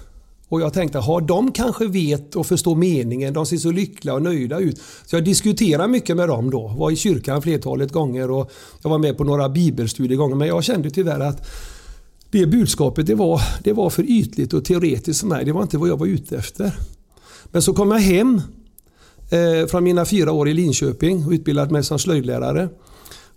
Och 0.49 0.61
jag 0.61 0.73
tänkte, 0.73 0.99
har 0.99 1.21
de 1.21 1.51
kanske 1.51 1.87
vet 1.87 2.35
och 2.35 2.47
förstår 2.47 2.75
meningen. 2.75 3.33
De 3.33 3.45
ser 3.45 3.57
så 3.57 3.71
lyckliga 3.71 4.13
och 4.13 4.21
nöjda 4.21 4.59
ut. 4.59 4.81
Så 5.05 5.15
jag 5.15 5.23
diskuterade 5.23 5.87
mycket 5.87 6.17
med 6.17 6.27
dem 6.27 6.49
då. 6.49 6.67
Var 6.67 6.91
i 6.91 6.95
kyrkan 6.95 7.41
flertalet 7.41 7.91
gånger 7.91 8.31
och 8.31 8.51
jag 8.81 8.89
var 8.89 8.97
med 8.97 9.17
på 9.17 9.23
några 9.23 9.49
bibelstudier 9.49 10.17
gånger. 10.17 10.35
Men 10.35 10.47
jag 10.47 10.63
kände 10.63 10.89
tyvärr 10.89 11.19
att 11.19 11.47
det 12.31 12.45
budskapet 12.45 13.07
det 13.07 13.15
var, 13.15 13.41
det 13.63 13.73
var 13.73 13.89
för 13.89 14.03
ytligt 14.03 14.53
och 14.53 14.65
teoretiskt 14.65 15.19
för 15.19 15.27
mig. 15.27 15.45
Det 15.45 15.51
var 15.51 15.61
inte 15.61 15.77
vad 15.77 15.89
jag 15.89 15.97
var 15.97 16.07
ute 16.07 16.37
efter. 16.37 16.73
Men 17.45 17.61
så 17.61 17.73
kom 17.73 17.91
jag 17.91 17.99
hem 17.99 18.41
Eh, 19.35 19.67
från 19.67 19.83
mina 19.83 20.05
fyra 20.05 20.31
år 20.31 20.49
i 20.49 20.53
Linköping 20.53 21.25
och 21.25 21.31
utbildade 21.31 21.71
mig 21.71 21.83
som 21.83 21.99
slöjdlärare. 21.99 22.69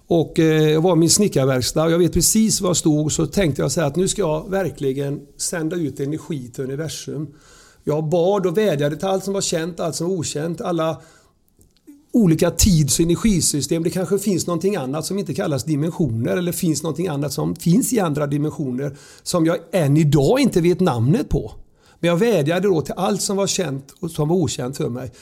Och 0.07 0.39
eh, 0.39 0.71
jag 0.71 0.81
var 0.81 0.93
i 0.93 0.97
min 0.97 1.11
snickarverkstad 1.11 1.85
och 1.85 1.91
jag 1.91 1.99
vet 1.99 2.13
precis 2.13 2.61
var 2.61 2.69
jag 2.69 2.77
stod. 2.77 3.13
Så 3.13 3.27
tänkte 3.27 3.63
jag 3.63 3.73
så 3.73 3.81
att 3.81 3.97
nu 3.97 4.09
ska 4.09 4.23
jag 4.23 4.51
verkligen 4.51 5.21
sända 5.37 5.77
ut 5.77 6.01
energi 6.01 6.51
till 6.51 6.65
universum. 6.65 7.27
Jag 7.85 8.09
bad 8.09 8.47
och 8.47 8.59
vädjade 8.59 8.97
till 8.97 9.09
allt 9.09 9.25
som 9.25 9.35
var 9.35 9.41
känt, 9.41 9.81
allt 9.81 9.97
som 9.97 10.09
var 10.09 10.17
okänt, 10.17 10.61
alla 10.61 11.01
olika 12.13 12.51
tids 12.51 12.99
och 12.99 13.05
energisystem. 13.05 13.83
Det 13.83 13.91
kanske 13.91 14.19
finns 14.19 14.47
någonting 14.47 14.77
annat 14.77 15.07
som 15.07 15.19
inte 15.19 15.35
kallas 15.35 15.65
dimensioner 15.65 16.37
eller 16.37 16.53
finns 16.53 16.83
någonting 16.83 17.09
annat 17.09 17.33
som 17.33 17.57
finns 17.57 17.93
i 17.93 18.01
andra 18.01 18.27
dimensioner 18.27 18.97
som 19.23 19.47
jag 19.47 19.57
än 19.73 19.97
idag 19.97 20.41
inte 20.41 20.61
vet 20.61 20.81
namnet 20.81 21.29
på. 21.29 21.53
Men 22.01 22.09
jag 22.09 22.17
vädjade 22.17 22.69
då 22.69 22.83
till 22.83 22.95
allt 22.97 23.23
som 23.23 23.37
var 23.37 23.47
känt 23.47 23.95
och 24.01 24.11
som 24.11 24.29
var 24.29 24.37
okänt 24.37 24.77
för 24.77 24.89
mig. 24.89 25.13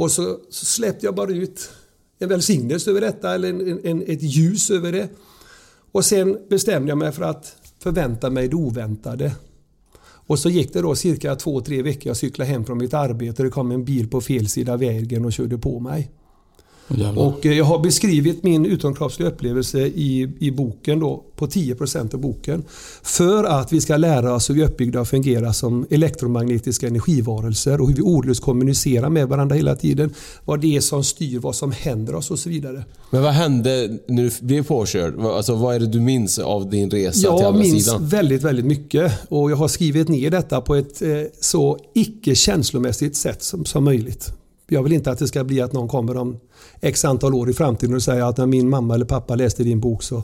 Och 0.00 0.10
så, 0.10 0.38
så 0.50 0.66
släppte 0.66 1.06
jag 1.06 1.14
bara 1.14 1.30
ut 1.30 1.70
en 2.18 2.28
välsignelse 2.28 2.90
över 2.90 3.00
detta 3.00 3.34
eller 3.34 3.48
en, 3.48 3.80
en, 3.84 4.02
ett 4.02 4.22
ljus 4.22 4.70
över 4.70 4.92
det. 4.92 5.08
Och 5.92 6.04
sen 6.04 6.38
bestämde 6.48 6.88
jag 6.88 6.98
mig 6.98 7.12
för 7.12 7.22
att 7.22 7.56
förvänta 7.78 8.30
mig 8.30 8.48
det 8.48 8.56
oväntade. 8.56 9.32
Och 10.02 10.38
så 10.38 10.48
gick 10.48 10.72
det 10.72 10.80
då 10.80 10.94
cirka 10.94 11.36
två, 11.36 11.60
tre 11.60 11.82
veckor. 11.82 12.06
Jag 12.06 12.16
cyklade 12.16 12.50
hem 12.50 12.64
från 12.64 12.78
mitt 12.78 12.94
arbete. 12.94 13.42
Det 13.42 13.50
kom 13.50 13.70
en 13.70 13.84
bil 13.84 14.08
på 14.08 14.20
fel 14.20 14.48
sida 14.48 14.76
vägen 14.76 15.24
och 15.24 15.32
körde 15.32 15.58
på 15.58 15.80
mig. 15.80 16.10
Jävlar. 16.98 17.22
Och 17.22 17.46
eh, 17.46 17.52
jag 17.52 17.64
har 17.64 17.78
beskrivit 17.78 18.42
min 18.42 18.66
utomkroppsliga 18.66 19.28
upplevelse 19.28 19.78
i, 19.78 20.28
i 20.38 20.50
boken 20.50 21.00
då, 21.00 21.24
på 21.36 21.46
10% 21.46 22.14
av 22.14 22.20
boken. 22.20 22.64
För 23.02 23.44
att 23.44 23.72
vi 23.72 23.80
ska 23.80 23.96
lära 23.96 24.34
oss 24.34 24.50
hur 24.50 24.54
vi 24.54 24.62
är 24.62 24.66
uppbyggda 24.66 25.00
och 25.00 25.08
fungerar 25.08 25.52
som 25.52 25.86
elektromagnetiska 25.90 26.86
energivarelser 26.86 27.80
och 27.80 27.88
hur 27.88 27.94
vi 27.94 28.02
ordlöst 28.02 28.42
kommunicerar 28.42 29.08
med 29.08 29.28
varandra 29.28 29.56
hela 29.56 29.76
tiden. 29.76 30.14
Vad 30.44 30.60
det 30.60 30.76
är 30.76 30.80
som 30.80 31.04
styr 31.04 31.38
vad 31.38 31.56
som 31.56 31.72
händer 31.72 32.14
oss 32.14 32.30
och 32.30 32.38
så 32.38 32.48
vidare. 32.48 32.84
Men 33.10 33.22
vad 33.22 33.32
hände 33.32 33.98
när 34.06 34.22
du 34.22 34.30
blev 34.40 34.64
påkörd? 34.64 35.20
Alltså, 35.20 35.54
vad 35.54 35.74
är 35.74 35.80
det 35.80 35.86
du 35.86 36.00
minns 36.00 36.38
av 36.38 36.70
din 36.70 36.90
resa 36.90 37.20
jag 37.22 37.38
till 37.38 37.46
andra 37.46 37.62
sidan? 37.64 37.82
Jag 37.86 38.00
minns 38.00 38.12
väldigt, 38.12 38.42
väldigt 38.42 38.64
mycket. 38.64 39.12
Och 39.28 39.50
jag 39.50 39.56
har 39.56 39.68
skrivit 39.68 40.08
ner 40.08 40.30
detta 40.30 40.60
på 40.60 40.74
ett 40.74 41.02
eh, 41.02 41.08
så 41.40 41.78
icke 41.94 42.34
känslomässigt 42.34 43.16
sätt 43.16 43.42
som, 43.42 43.64
som 43.64 43.84
möjligt. 43.84 44.32
Jag 44.72 44.82
vill 44.82 44.92
inte 44.92 45.10
att 45.10 45.18
det 45.18 45.28
ska 45.28 45.44
bli 45.44 45.60
att 45.60 45.72
någon 45.72 45.88
kommer 45.88 46.16
om 46.16 46.40
x 46.80 47.04
antal 47.04 47.34
år 47.34 47.50
i 47.50 47.52
framtiden 47.52 47.94
och 47.94 48.02
säger 48.02 48.22
att 48.22 48.36
när 48.36 48.46
min 48.46 48.68
mamma 48.68 48.94
eller 48.94 49.04
pappa 49.04 49.34
läste 49.34 49.62
din 49.62 49.80
bok 49.80 50.02
så 50.02 50.22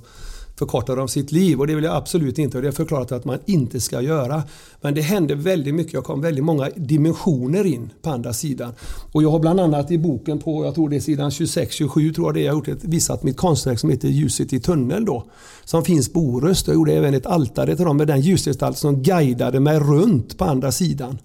förkortar 0.58 0.96
de 0.96 1.08
sitt 1.08 1.32
liv 1.32 1.60
och 1.60 1.66
det 1.66 1.74
vill 1.74 1.84
jag 1.84 1.96
absolut 1.96 2.38
inte 2.38 2.56
och 2.56 2.62
det 2.62 2.68
har 2.68 2.72
förklarat 2.72 3.12
att 3.12 3.24
man 3.24 3.38
inte 3.46 3.80
ska 3.80 4.00
göra. 4.00 4.42
Men 4.80 4.94
det 4.94 5.00
hände 5.00 5.34
väldigt 5.34 5.74
mycket, 5.74 5.92
jag 5.92 6.04
kom 6.04 6.20
väldigt 6.20 6.44
många 6.44 6.70
dimensioner 6.76 7.64
in 7.64 7.90
på 8.02 8.10
andra 8.10 8.32
sidan. 8.32 8.72
Och 9.12 9.22
jag 9.22 9.30
har 9.30 9.38
bland 9.38 9.60
annat 9.60 9.90
i 9.90 9.98
boken 9.98 10.38
på, 10.38 10.64
jag 10.64 10.74
tror 10.74 10.88
det 10.88 10.96
är 10.96 11.00
sidan 11.00 11.30
26-27 11.30 12.14
tror 12.14 12.26
jag 12.26 12.34
det 12.34 12.40
är, 12.40 12.44
jag 12.44 12.52
har 12.52 12.56
gjort 12.56 12.68
ett, 12.68 12.84
visat 12.84 13.22
mitt 13.22 13.36
konstverk 13.36 13.78
som 13.78 13.90
heter 13.90 14.08
Ljuset 14.08 14.52
i 14.52 14.60
tunneln 14.60 15.04
då. 15.04 15.26
Som 15.64 15.84
finns 15.84 16.12
på 16.12 16.20
Orust. 16.20 16.66
Jag 16.66 16.74
gjorde 16.74 16.92
även 16.92 17.14
ett 17.14 17.26
altare 17.26 17.76
till 17.76 17.84
dem 17.84 17.96
med 17.96 18.06
den 18.06 18.20
ljusgestalt 18.20 18.78
som 18.78 19.02
guidade 19.02 19.60
mig 19.60 19.78
runt 19.78 20.38
på 20.38 20.44
andra 20.44 20.72
sidan. 20.72 21.18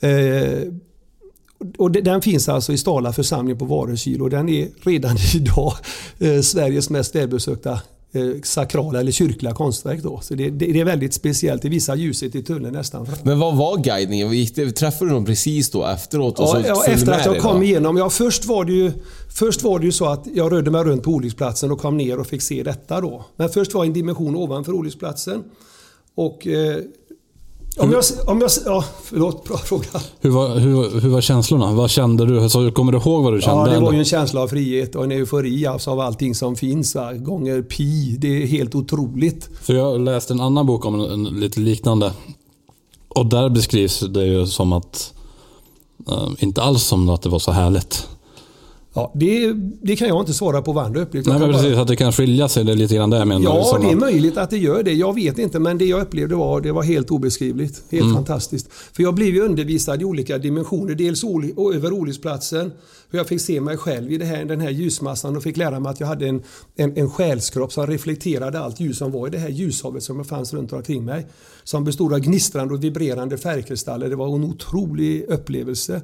Eh, 0.00 0.72
och 1.78 1.90
den 1.90 2.22
finns 2.22 2.48
alltså 2.48 2.72
i 2.72 2.78
Stala 2.78 3.12
församling 3.12 3.58
på 3.58 3.64
Varekyl 3.64 4.22
och 4.22 4.30
den 4.30 4.48
är 4.48 4.68
redan 4.80 5.16
idag 5.34 5.72
eh, 6.18 6.40
Sveriges 6.40 6.90
mest 6.90 7.14
välbesökta 7.14 7.80
eh, 8.12 8.40
sakrala 8.42 9.00
eller 9.00 9.12
kyrkliga 9.12 9.54
konstverk. 9.54 10.02
Då. 10.02 10.20
Så 10.22 10.34
det, 10.34 10.50
det, 10.50 10.80
är 10.80 10.84
väldigt 10.84 11.14
speciellt. 11.14 11.62
Det 11.62 11.68
visar 11.68 11.96
ljuset 11.96 12.34
i 12.34 12.42
tunneln 12.42 12.74
nästan. 12.74 13.06
Men 13.22 13.38
vad 13.38 13.56
var 13.56 13.76
guidningen? 13.76 14.46
Träffade 14.74 15.10
du 15.10 15.14
dem 15.14 15.24
precis 15.24 15.70
då 15.70 15.86
efteråt? 15.86 16.38
Och 16.38 16.44
ja, 16.44 16.62
så 16.62 16.62
ja 16.66 16.84
efter 16.84 17.12
att 17.12 17.26
jag 17.26 17.38
kom 17.38 17.56
då? 17.56 17.62
igenom. 17.62 17.96
Ja, 17.96 18.10
först, 18.10 18.44
var 18.44 18.64
det 18.64 18.72
ju, 18.72 18.92
först 19.34 19.62
var 19.62 19.78
det 19.78 19.86
ju 19.86 19.92
så 19.92 20.06
att 20.06 20.26
jag 20.34 20.52
rörde 20.52 20.70
mig 20.70 20.84
runt 20.84 21.02
på 21.02 21.10
olycksplatsen 21.10 21.70
och 21.70 21.80
kom 21.80 21.96
ner 21.96 22.20
och 22.20 22.26
fick 22.26 22.42
se 22.42 22.62
detta. 22.62 23.00
Då. 23.00 23.24
Men 23.36 23.48
först 23.48 23.74
var 23.74 23.84
en 23.84 23.92
dimension 23.92 24.36
ovanför 24.36 24.72
olycksplatsen. 24.72 25.44
Och 26.14 26.46
eh, 26.46 26.78
om 27.78 27.92
jag, 27.92 28.04
om 28.26 28.40
jag, 28.40 28.50
ja, 28.66 28.84
förlåt, 29.04 29.44
bra 29.44 29.56
fråga. 29.64 29.86
Hur 30.20 30.30
var, 30.30 30.54
hur, 30.58 31.00
hur 31.00 31.08
var 31.08 31.20
känslorna? 31.20 31.72
Vad 31.72 31.90
kände 31.90 32.26
du? 32.26 32.40
Alltså, 32.40 32.70
kommer 32.70 32.92
du 32.92 32.98
ihåg 32.98 33.24
vad 33.24 33.32
du 33.32 33.40
kände? 33.40 33.70
Ja, 33.70 33.74
det 33.74 33.80
var 33.80 33.92
ju 33.92 33.98
en 33.98 34.04
känsla 34.04 34.40
av 34.40 34.48
frihet 34.48 34.94
och 34.94 35.04
en 35.04 35.12
eufori 35.12 35.66
alltså, 35.66 35.90
av 35.90 36.00
allting 36.00 36.34
som 36.34 36.56
finns. 36.56 36.94
Va? 36.94 37.12
Gånger 37.12 37.62
pi. 37.62 38.16
Det 38.18 38.42
är 38.42 38.46
helt 38.46 38.74
otroligt. 38.74 39.50
För 39.62 39.74
jag 39.74 40.00
läste 40.00 40.32
en 40.32 40.40
annan 40.40 40.66
bok 40.66 40.84
om 40.84 41.00
en, 41.00 41.24
lite 41.24 41.60
liknande. 41.60 42.12
Och 43.08 43.26
där 43.26 43.48
beskrivs 43.48 44.00
det 44.00 44.24
ju 44.24 44.46
som 44.46 44.72
att, 44.72 45.14
uh, 46.08 46.28
inte 46.38 46.62
alls 46.62 46.82
som 46.82 47.08
att 47.08 47.22
det 47.22 47.28
var 47.28 47.38
så 47.38 47.52
härligt. 47.52 48.08
Ja, 48.94 49.12
det, 49.14 49.52
det, 49.82 49.96
kan 49.96 50.08
jag 50.08 50.20
inte 50.20 50.34
svara 50.34 50.62
på 50.62 50.72
vad 50.72 50.84
andra 50.84 51.00
upplevt. 51.00 51.26
Nej, 51.26 51.38
men 51.38 51.52
precis, 51.52 51.72
bara... 51.72 51.82
att 51.82 51.88
det 51.88 51.96
kan 51.96 52.12
skilja 52.12 52.48
sig 52.48 52.64
lite 52.64 52.94
grann 52.94 53.10
där 53.10 53.24
menar 53.24 53.42
Ja, 53.42 53.78
det 53.82 53.90
är 53.90 53.96
möjligt 53.96 54.36
att 54.36 54.50
det 54.50 54.58
gör 54.58 54.82
det. 54.82 54.92
Jag 54.92 55.14
vet 55.14 55.38
inte, 55.38 55.58
men 55.58 55.78
det 55.78 55.84
jag 55.84 56.00
upplevde 56.00 56.34
var, 56.34 56.60
det 56.60 56.72
var 56.72 56.82
helt 56.82 57.10
obeskrivligt. 57.10 57.82
Helt 57.90 58.02
mm. 58.02 58.14
fantastiskt. 58.14 58.68
För 58.92 59.02
jag 59.02 59.14
blev 59.14 59.34
ju 59.34 59.40
undervisad 59.40 60.02
i 60.02 60.04
olika 60.04 60.38
dimensioner. 60.38 60.94
Dels 60.94 61.24
över 61.74 61.92
olycksplatsen, 61.92 62.72
hur 63.10 63.18
jag 63.18 63.26
fick 63.26 63.40
se 63.40 63.60
mig 63.60 63.76
själv 63.76 64.12
i 64.12 64.24
här, 64.24 64.44
den 64.44 64.60
här 64.60 64.70
ljusmassan 64.70 65.36
och 65.36 65.42
fick 65.42 65.56
lära 65.56 65.80
mig 65.80 65.90
att 65.90 66.00
jag 66.00 66.06
hade 66.06 66.28
en, 66.28 66.42
en, 66.76 66.96
en 66.96 67.10
själskropp 67.10 67.72
som 67.72 67.86
reflekterade 67.86 68.60
allt 68.60 68.80
ljus 68.80 68.98
som 68.98 69.12
var 69.12 69.26
i 69.26 69.30
det 69.30 69.38
här 69.38 69.48
ljushavet 69.48 70.02
som 70.02 70.24
fanns 70.24 70.54
runt 70.54 70.72
omkring 70.72 71.04
mig. 71.04 71.26
Som 71.64 71.84
bestod 71.84 72.12
av 72.12 72.18
gnistrande 72.18 72.74
och 72.74 72.84
vibrerande 72.84 73.38
färgkristaller. 73.38 74.08
Det 74.08 74.16
var 74.16 74.34
en 74.34 74.44
otrolig 74.44 75.24
upplevelse. 75.28 76.02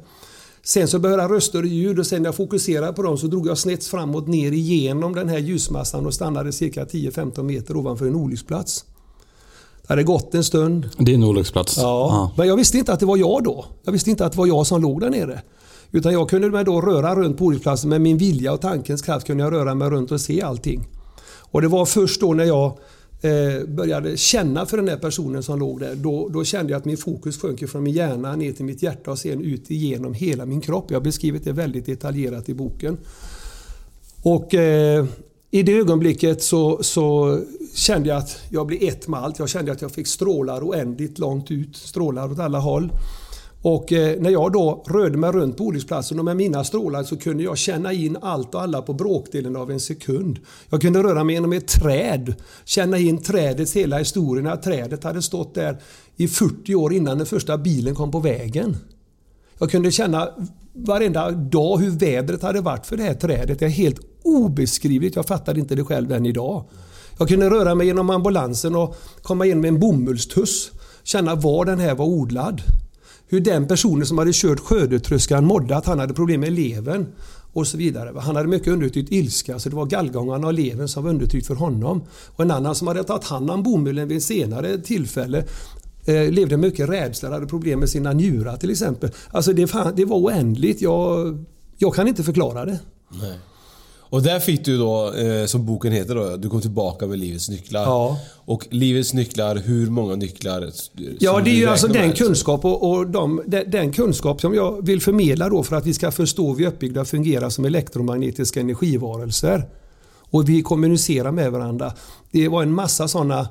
Sen 0.69 0.89
så 0.89 0.99
började 0.99 1.35
röster 1.35 1.63
och 1.63 1.69
ljud 1.69 1.99
och 1.99 2.07
sen 2.07 2.23
när 2.23 2.29
jag 2.29 2.35
fokuserade 2.35 2.93
på 2.93 3.03
dem 3.03 3.19
så 3.19 3.27
drog 3.27 3.47
jag 3.47 3.59
snett 3.59 3.85
framåt 3.85 4.27
ner 4.27 4.53
igenom 4.53 5.15
den 5.15 5.29
här 5.29 5.39
ljusmassan 5.39 6.07
och 6.07 6.15
stannade 6.15 6.53
cirka 6.53 6.85
10-15 6.85 7.43
meter 7.43 7.77
ovanför 7.77 8.07
en 8.07 8.15
olycksplats. 8.15 8.85
Det 9.83 9.89
hade 9.89 10.03
gått 10.03 10.35
en 10.35 10.45
stund. 10.45 10.89
Din 10.99 11.25
olycksplats? 11.25 11.77
Ja. 11.77 12.33
Men 12.37 12.49
jag 12.49 12.57
visste 12.57 12.79
inte 12.79 12.93
att 12.93 13.01
det 13.01 13.07
var 13.07 13.17
jag 13.17 13.45
då. 13.45 13.65
Jag 13.85 13.93
visste 13.93 14.11
inte 14.11 14.27
att 14.27 14.33
det 14.33 14.39
var 14.39 14.47
jag 14.47 14.67
som 14.67 14.83
låg 14.83 15.01
där 15.01 15.11
nere. 15.11 15.43
Utan 15.91 16.13
jag 16.13 16.31
kunde 16.31 16.51
med 16.51 16.67
då 16.67 16.81
röra 16.81 17.15
runt 17.15 17.39
på 17.39 17.45
olycksplatsen 17.45 17.91
med 17.91 18.01
min 18.01 18.19
vilja 18.19 18.53
och 18.53 18.61
tankens 18.61 19.03
kraft 19.03 19.27
kunde 19.27 19.45
jag 19.45 19.53
röra 19.53 19.75
mig 19.75 19.91
runt 19.91 20.11
och 20.11 20.21
se 20.21 20.43
allting. 20.43 20.89
Och 21.51 21.63
det 21.63 21.69
var 21.69 21.87
först 21.87 22.21
då 22.21 22.35
när 22.35 22.45
jag 22.45 22.79
eh, 23.21 23.67
började 23.69 24.17
känna 24.17 24.67
för 24.67 24.77
den 24.77 24.87
där 24.87 24.97
personen 24.97 25.43
som 25.43 25.59
låg 25.59 25.81
där. 25.81 25.95
Då, 25.95 26.29
då 26.29 26.45
kände 26.45 26.73
jag 26.73 26.79
att 26.79 26.85
min 26.85 26.97
fokus 26.97 27.41
sjönk 27.41 27.69
från 27.69 27.83
min 27.83 27.95
hjärna 27.95 28.37
ner 28.37 28.53
till 28.53 28.65
mitt 28.65 28.83
hjärta 28.83 29.11
och 29.11 29.19
sen 29.19 29.45
ut 29.45 29.71
igenom 29.71 30.15
hela 30.15 30.47
min 30.47 30.61
kropp. 30.61 30.85
Jag 30.89 30.97
har 30.97 31.05
beskrivit 31.05 31.45
det 31.45 31.53
väldigt 31.53 31.87
detaljerat 31.87 32.49
i 32.49 32.55
boken. 32.55 32.99
Och 34.23 34.55
eh, 34.55 35.07
i 35.51 35.63
det 35.63 35.73
ögonblicket 35.73 36.43
så, 36.43 36.83
så, 36.83 37.39
kände 37.75 38.09
jag 38.09 38.19
att 38.19 38.39
jag 38.51 38.67
blev 38.67 38.83
ett 38.83 39.09
med 39.09 39.21
allt. 39.21 39.39
Jag 39.39 39.49
kände 39.49 39.73
att 39.73 39.83
jag 39.83 39.91
fick 39.91 40.07
strålar 40.07 40.69
oändligt 40.69 41.19
långt 41.19 41.51
ut, 41.51 41.77
strålar 41.77 42.33
åt 42.33 42.39
alla 42.39 42.59
håll. 42.59 42.93
Och 43.63 43.93
eh, 43.93 44.21
när 44.21 44.31
jag 44.31 44.53
då 44.53 44.85
rörde 44.89 45.19
mig 45.19 45.33
runt 45.33 45.57
på 45.57 45.65
olycksplatsen 45.65 46.19
och 46.19 46.25
med 46.25 46.37
mina 46.37 46.65
strålar 46.65 47.03
så 47.03 47.17
kunde 47.17 47.43
jag 47.43 47.59
känna 47.59 47.93
in 47.93 48.17
allt 48.23 48.55
och 48.55 48.63
alla 48.63 48.83
på 48.83 48.93
bråkdelen 48.93 49.57
av 49.57 49.71
en 49.71 49.81
sekund. 49.81 50.39
Jag 50.71 50.81
kunde 50.81 51.03
röra 51.03 51.25
mig 51.25 51.35
genom 51.35 51.53
ett 51.53 51.69
träd, 51.69 52.35
känna 52.65 52.99
in 52.99 53.23
trädets 53.23 53.77
hela 53.77 53.99
historia. 53.99 54.57
Trädet 54.57 55.05
hade 55.05 55.23
stått 55.23 55.55
där 55.55 55.79
i 56.17 56.29
40 56.29 56.75
år 56.75 56.93
innan 56.93 57.19
den 57.19 57.27
första 57.27 57.59
bilen 57.59 57.95
kom 57.95 58.11
på 58.11 58.21
vägen. 58.21 58.77
Jag 59.59 59.71
kunde 59.71 59.91
känna 59.91 60.29
varenda 60.73 61.31
dag 61.31 61.79
hur 61.79 61.91
vädret 61.91 62.43
hade 62.43 62.61
varit 62.61 62.87
för 62.87 62.97
det 62.97 63.03
här 63.03 63.15
trädet. 63.15 63.59
Det 63.59 63.65
är 63.65 63.71
helt 63.71 64.01
obeskrivligt. 64.23 65.17
Jag 65.17 65.27
fattar 65.27 65.59
inte 65.59 65.75
det 65.75 65.85
själv 65.85 66.13
än 66.13 66.27
idag. 66.27 66.65
Jag 67.19 67.29
kunde 67.29 67.51
röra 67.51 67.75
mig 67.75 67.87
genom 67.87 68.11
ambulansen 68.11 68.77
och 68.77 68.97
komma 69.23 69.47
in 69.47 69.61
med 69.61 69.69
en 69.69 69.81
bomullstuss. 69.81 70.71
Känna 71.03 71.35
var 71.35 71.65
den 71.65 71.79
här 71.79 71.95
var 71.95 72.07
odlad. 72.07 72.63
Hur 73.29 73.41
den 73.41 73.69
personen 73.69 74.07
som 74.07 74.19
hade 74.19 74.31
kört 74.35 74.61
skördetröskan 74.61 75.45
mådde, 75.45 75.77
att 75.77 75.87
han 75.87 75.99
hade 75.99 76.15
problem 76.15 76.41
med 76.41 76.53
levern 76.53 77.07
och 77.53 77.67
så 77.67 77.77
vidare. 77.77 78.21
Han 78.21 78.37
hade 78.37 78.49
mycket 78.49 78.69
undertryckt 78.69 79.13
ilska 79.13 79.59
så 79.59 79.69
det 79.69 79.77
var 79.77 79.87
gallgångarna 79.87 80.47
och 80.47 80.53
levern 80.53 80.89
som 80.89 81.05
var 81.05 81.11
undertryckt 81.11 81.47
för 81.47 81.55
honom. 81.55 82.03
Och 82.27 82.45
en 82.45 82.51
annan 82.51 82.75
som 82.75 82.89
hade 82.89 83.05
tagit 83.05 83.25
hand 83.25 83.51
om 83.51 83.63
bomullen 83.63 84.09
vid 84.09 84.17
ett 84.17 84.25
senare 84.25 84.79
tillfälle 84.79 85.45
eh, 86.05 86.31
levde 86.31 86.57
mycket 86.57 86.89
rädsla, 86.89 87.31
hade 87.31 87.47
problem 87.47 87.81
med 87.81 87.89
sina 87.89 88.13
njurar 88.13 88.57
till 88.57 88.71
exempel. 88.71 89.11
Alltså 89.31 89.53
det, 89.53 89.67
fan, 89.67 89.93
det 89.97 90.05
var 90.05 90.17
oändligt. 90.17 90.83
Jag, 90.83 91.39
jag 91.77 91.95
kan 91.95 92.09
inte 92.09 92.23
förklara 92.23 92.65
det. 92.65 92.79
Nej. 93.21 93.39
Och 94.11 94.23
där 94.23 94.41
fick 94.41 94.65
du 94.65 94.79
då, 94.79 95.15
eh, 95.15 95.47
som 95.47 95.67
boken 95.67 95.93
heter 95.93 96.15
då, 96.15 96.37
du 96.37 96.49
kom 96.49 96.61
tillbaka 96.61 97.07
med 97.07 97.19
livets 97.19 97.49
nycklar. 97.49 97.83
Ja. 97.83 98.19
Och 98.45 98.67
livets 98.71 99.15
nycklar, 99.15 99.57
hur 99.57 99.91
många 99.91 100.15
nycklar? 100.15 100.71
Ja, 101.19 101.41
det 101.45 101.51
är 101.51 101.55
ju 101.55 101.67
alltså 101.67 101.89
den 101.89 102.13
kunskap 102.13 102.65
och, 102.65 102.91
och 102.91 103.07
de, 103.07 103.43
den, 103.47 103.71
den 103.71 103.93
kunskap 103.93 104.41
som 104.41 104.55
jag 104.55 104.87
vill 104.87 105.01
förmedla 105.01 105.49
då 105.49 105.63
för 105.63 105.77
att 105.77 105.87
vi 105.87 105.95
ska 105.95 106.11
förstå 106.11 106.49
hur 106.49 106.55
vi 106.55 106.65
är 106.65 106.69
uppbyggda 106.69 107.01
och 107.01 107.09
fungerar 107.09 107.51
som 107.51 107.65
elektromagnetiska 107.65 108.61
energivarelser. 108.61 109.69
Och 110.31 110.49
vi 110.49 110.63
kommunicerar 110.63 111.33
med 111.33 111.53
varandra. 111.53 111.93
Det 112.31 112.49
var 112.49 112.63
en 112.63 112.73
massa 112.73 113.09
sådana 113.09 113.49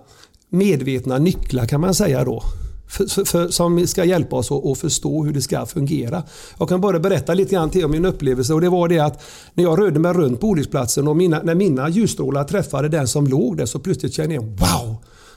medvetna 0.50 1.17
nycklar 1.17 1.65
kan 1.65 1.82
man 1.82 1.96
säga 1.96 2.24
då. 2.24 2.43
För, 2.88 3.26
för, 3.26 3.47
som 3.47 3.88
ska 3.88 4.06
hjälpa 4.06 4.36
oss 4.36 4.52
att, 4.52 4.78
förstå 4.78 5.23
hur 5.23 5.34
det 5.34 5.41
ska 5.41 5.65
fungera. 5.65 6.23
Jag 6.60 6.69
kan 6.69 6.82
bara 6.82 7.00
berätta 7.00 7.34
lite 7.34 7.56
grann 7.56 7.69
till 7.69 7.86
om 7.86 7.91
min 7.91 8.06
upplevelse 8.06 8.54
och 8.54 8.62
det 8.62 8.69
var 8.69 8.88
det 8.88 9.00
att 9.00 9.23
när 9.54 9.63
jag 9.63 9.80
rörde 9.80 10.00
mig 10.00 10.13
runt 10.13 10.39
på 10.39 10.47
olycksplatsen 10.47 11.08
och 11.08 11.17
mina, 11.17 11.41
när 11.43 11.56
mina 11.56 11.89
ljusstrålar 11.89 12.43
träffade 12.43 12.89
den 12.89 13.08
som 13.08 13.28
låg 13.28 13.58
där 13.58 13.65
så 13.65 13.80
plötsligt 13.80 14.13
kände 14.13 14.36
jag 14.36 14.43
wow! 14.43 14.95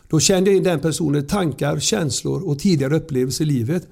Då 0.09 0.21
kände 0.21 0.51
jag 0.51 0.57
in 0.57 0.63
den 0.63 0.81
personen 0.81 1.27
tankar, 1.27 1.79
känslor 1.79 2.49
och 2.49 2.59
tidigare 2.59 2.97
upplevelser 2.97 3.45
i 3.45 3.47
livet. 3.47 3.87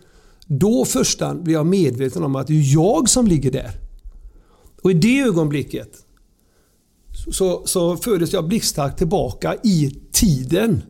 Då 0.46 0.84
först 0.84 1.18
blev 1.18 1.54
jag 1.54 1.66
medveten 1.66 2.22
om 2.22 2.36
att 2.36 2.46
det 2.46 2.52
är 2.52 2.74
jag 2.74 3.08
som 3.08 3.26
ligger 3.26 3.50
där. 3.50 3.70
Och 4.82 4.90
i 4.90 4.94
det 4.94 5.20
ögonblicket 5.20 5.90
så, 7.32 7.62
så 7.64 7.96
fördes 7.96 8.32
jag 8.32 8.48
blixtstarkt 8.48 8.98
tillbaka 8.98 9.54
i 9.64 9.98
tiden. 10.12 10.82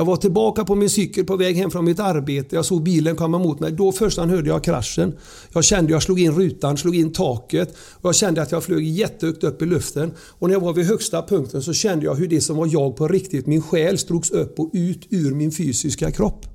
Jag 0.00 0.04
var 0.04 0.16
tillbaka 0.16 0.64
på 0.64 0.74
min 0.74 0.90
cykel 0.90 1.24
på 1.24 1.36
väg 1.36 1.56
hem 1.56 1.70
från 1.70 1.84
mitt 1.84 2.00
arbete. 2.00 2.56
Jag 2.56 2.64
såg 2.64 2.82
bilen 2.82 3.16
komma 3.16 3.36
emot 3.36 3.60
mig. 3.60 3.72
Då 3.72 3.92
först 3.92 4.18
hörde 4.18 4.48
jag 4.48 4.64
kraschen. 4.64 5.14
Jag 5.52 5.64
kände 5.64 5.92
jag 5.92 6.02
slog 6.02 6.20
in 6.20 6.32
rutan, 6.32 6.76
slog 6.76 6.96
in 6.96 7.12
taket. 7.12 7.74
Och 7.92 8.08
jag 8.08 8.14
kände 8.14 8.42
att 8.42 8.52
jag 8.52 8.64
flög 8.64 8.88
jättehögt 8.88 9.44
upp 9.44 9.62
i 9.62 9.66
luften. 9.66 10.12
Och 10.18 10.48
när 10.48 10.54
jag 10.54 10.60
var 10.60 10.72
vid 10.72 10.86
högsta 10.86 11.22
punkten 11.22 11.62
så 11.62 11.72
kände 11.72 12.04
jag 12.04 12.14
hur 12.14 12.28
det 12.28 12.40
som 12.40 12.56
var 12.56 12.68
jag 12.72 12.96
på 12.96 13.08
riktigt, 13.08 13.46
min 13.46 13.62
själ, 13.62 13.98
strogs 13.98 14.30
upp 14.30 14.58
och 14.58 14.70
ut 14.72 15.06
ur 15.10 15.34
min 15.34 15.52
fysiska 15.52 16.10
kropp. 16.10 16.46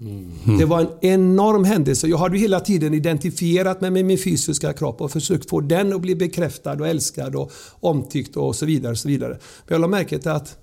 Mm. 0.00 0.58
Det 0.58 0.64
var 0.64 0.80
en 0.80 0.88
enorm 1.00 1.64
händelse. 1.64 2.06
Jag 2.06 2.18
hade 2.18 2.38
hela 2.38 2.60
tiden 2.60 2.94
identifierat 2.94 3.80
mig 3.80 3.90
med 3.90 4.04
min 4.04 4.18
fysiska 4.18 4.72
kropp 4.72 5.00
och 5.00 5.10
försökt 5.10 5.50
få 5.50 5.60
den 5.60 5.92
att 5.92 6.00
bli 6.00 6.14
bekräftad 6.14 6.72
och 6.72 6.88
älskad 6.88 7.36
och 7.36 7.52
omtyckt 7.80 8.36
och 8.36 8.56
så 8.56 8.66
vidare. 8.66 8.92
Och 8.92 8.98
så 8.98 9.08
vidare. 9.08 9.30
Men 9.30 9.74
jag 9.74 9.80
lade 9.80 9.90
märke 9.90 10.18
till 10.18 10.30
att 10.30 10.56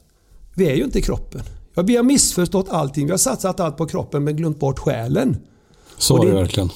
vi 0.56 0.70
är 0.70 0.76
ju 0.76 0.84
inte 0.84 1.02
kroppen. 1.02 1.42
Vi 1.84 1.96
har 1.96 2.04
missförstått 2.04 2.70
allting. 2.70 3.06
Vi 3.06 3.12
har 3.12 3.18
satsat 3.18 3.60
allt 3.60 3.78
på 3.78 3.86
kroppen 3.86 4.24
men 4.24 4.36
glömt 4.36 4.60
bort 4.60 4.80
själen. 4.80 5.38
Så 5.98 6.22
är 6.22 6.26
det 6.26 6.34
verkligen. 6.34 6.70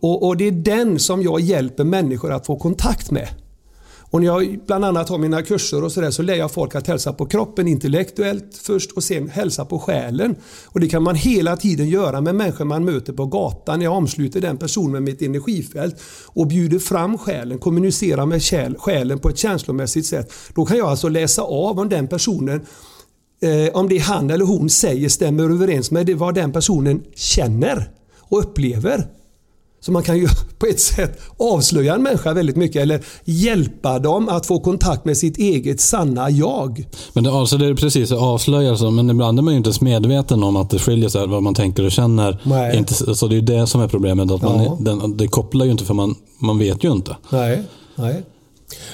Och, 0.00 0.26
och, 0.26 0.36
det 0.36 0.44
är 0.44 0.52
den 0.52 0.98
som 0.98 1.22
jag 1.22 1.40
hjälper 1.40 1.84
människor 1.84 2.32
att 2.32 2.46
få 2.46 2.56
kontakt 2.56 3.10
med. 3.10 3.28
Och 4.12 4.20
när 4.20 4.26
jag 4.26 4.58
bland 4.66 4.84
annat 4.84 5.08
har 5.08 5.18
mina 5.18 5.42
kurser 5.42 5.84
och 5.84 5.92
sådär 5.92 6.10
så 6.10 6.22
lär 6.22 6.34
jag 6.34 6.50
folk 6.50 6.74
att 6.74 6.86
hälsa 6.86 7.12
på 7.12 7.26
kroppen 7.26 7.68
intellektuellt 7.68 8.60
först 8.62 8.92
och 8.92 9.04
sen 9.04 9.28
hälsa 9.28 9.64
på 9.64 9.78
själen. 9.78 10.36
Och 10.66 10.80
det 10.80 10.88
kan 10.88 11.02
man 11.02 11.14
hela 11.14 11.56
tiden 11.56 11.88
göra 11.88 12.20
med 12.20 12.34
människor 12.34 12.64
man 12.64 12.84
möter 12.84 13.12
på 13.12 13.26
gatan. 13.26 13.80
Jag 13.80 13.92
omsluter 13.92 14.40
den 14.40 14.58
personen 14.58 14.92
med 14.92 15.02
mitt 15.02 15.22
energifält 15.22 16.02
och 16.26 16.46
bjuder 16.46 16.78
fram 16.78 17.18
själen, 17.18 17.58
kommunicerar 17.58 18.26
med 18.26 18.42
själen 18.80 19.18
på 19.18 19.28
ett 19.28 19.38
känslomässigt 19.38 20.06
sätt. 20.06 20.32
Då 20.54 20.64
kan 20.64 20.76
jag 20.76 20.86
alltså 20.86 21.08
läsa 21.08 21.42
av 21.42 21.78
om 21.78 21.88
den 21.88 22.08
personen 22.08 22.66
eh, 23.42 23.74
om 23.74 23.88
det 23.88 23.98
han 23.98 24.30
eller 24.30 24.44
hon 24.44 24.70
säger 24.70 25.08
stämmer 25.08 25.42
överens 25.42 25.90
med 25.90 26.06
det 26.06 26.14
vad 26.14 26.34
den 26.34 26.52
personen 26.52 27.02
känner 27.14 27.90
och 28.18 28.38
upplever. 28.38 29.06
Så 29.80 29.92
man 29.92 30.02
kan 30.02 30.18
ju 30.18 30.28
på 30.58 30.66
ett 30.66 30.80
sätt 30.80 31.20
avslöja 31.36 31.94
en 31.94 32.02
människa 32.02 32.32
väldigt 32.32 32.56
mycket 32.56 32.82
eller 32.82 33.00
hjälpa 33.24 33.98
dem 33.98 34.28
att 34.28 34.46
få 34.46 34.60
kontakt 34.60 35.04
med 35.04 35.16
sitt 35.16 35.38
eget 35.38 35.80
sanna 35.80 36.30
jag. 36.30 36.86
Men 37.12 37.24
det, 37.24 37.32
alltså 37.32 37.58
det 37.58 37.66
är 37.66 37.74
precis, 37.74 38.12
avslöja 38.12 38.76
så, 38.76 38.90
men 38.90 39.10
ibland 39.10 39.38
är 39.38 39.42
man 39.42 39.54
ju 39.54 39.58
inte 39.58 39.68
ens 39.68 39.80
medveten 39.80 40.42
om 40.42 40.56
att 40.56 40.70
det 40.70 40.78
skiljer 40.78 41.08
sig 41.08 41.26
vad 41.26 41.42
man 41.42 41.54
tänker 41.54 41.84
och 41.84 41.92
känner. 41.92 42.38
Nej. 42.42 42.76
Inte, 42.76 43.14
så 43.14 43.26
det 43.26 43.36
är 43.36 43.40
det 43.40 43.66
som 43.66 43.80
är 43.80 43.88
problemet. 43.88 44.30
Att 44.30 44.42
man, 44.42 44.64
ja. 44.64 44.76
den, 44.80 45.16
det 45.16 45.28
kopplar 45.28 45.64
ju 45.64 45.70
inte 45.70 45.84
för 45.84 45.94
man, 45.94 46.14
man 46.38 46.58
vet 46.58 46.84
ju 46.84 46.92
inte. 46.92 47.16
Nej. 47.30 47.62
Nej. 47.94 48.22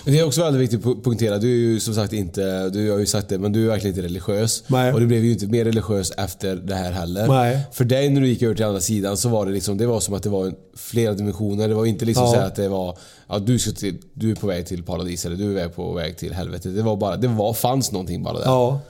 Det 0.04 0.18
är 0.18 0.26
också 0.26 0.42
väldigt 0.42 0.62
viktigt 0.62 0.86
att 0.86 1.02
poängtera. 1.02 1.38
Du 1.38 1.48
är 1.50 1.56
ju 1.56 1.80
som 1.80 1.94
sagt 1.94 2.12
inte, 2.12 2.68
du 2.70 2.90
har 2.90 2.98
ju 2.98 3.06
sagt 3.06 3.28
det, 3.28 3.38
men 3.38 3.52
du 3.52 3.64
är 3.64 3.68
verkligen 3.68 3.96
inte 3.96 4.06
religiös. 4.06 4.64
Nej. 4.66 4.92
Och 4.92 5.00
du 5.00 5.06
blev 5.06 5.24
ju 5.24 5.32
inte 5.32 5.46
mer 5.46 5.64
religiös 5.64 6.10
efter 6.10 6.56
det 6.56 6.74
här 6.74 6.92
heller. 6.92 7.28
Nej. 7.28 7.60
För 7.72 7.84
dig 7.84 8.10
när 8.10 8.20
du 8.20 8.28
gick 8.28 8.42
över 8.42 8.54
till 8.54 8.64
andra 8.64 8.80
sidan 8.80 9.16
så 9.16 9.28
var 9.28 9.46
det 9.46 9.52
liksom, 9.52 9.78
det 9.78 9.86
var 9.86 10.00
som 10.00 10.14
att 10.14 10.22
det 10.22 10.28
var 10.28 10.52
flera 10.76 11.12
dimensioner. 11.14 11.68
Det 11.68 11.74
var 11.74 11.86
inte 11.86 12.04
liksom 12.04 12.24
Ja. 12.24 12.32
så 12.32 12.38
att 12.38 12.54
det 12.54 12.68
var, 12.68 12.98
ja, 13.28 13.38
du, 13.38 13.58
ska 13.58 13.70
till, 13.72 13.96
du 14.12 14.30
är 14.30 14.34
på 14.34 14.46
väg 14.46 14.66
till 14.66 14.82
paradis 14.82 15.26
eller 15.26 15.36
du 15.36 15.60
är 15.60 15.68
på 15.68 15.92
väg 15.92 16.16
till 16.16 16.32
helvetet. 16.32 16.76
Det 16.76 16.82
var 16.82 16.96
bara, 16.96 17.16
det 17.16 17.28
var, 17.28 17.52
fanns 17.54 17.92
någonting 17.92 18.22
bara 18.22 18.38
där. 18.38 18.44
Ja. 18.44 18.80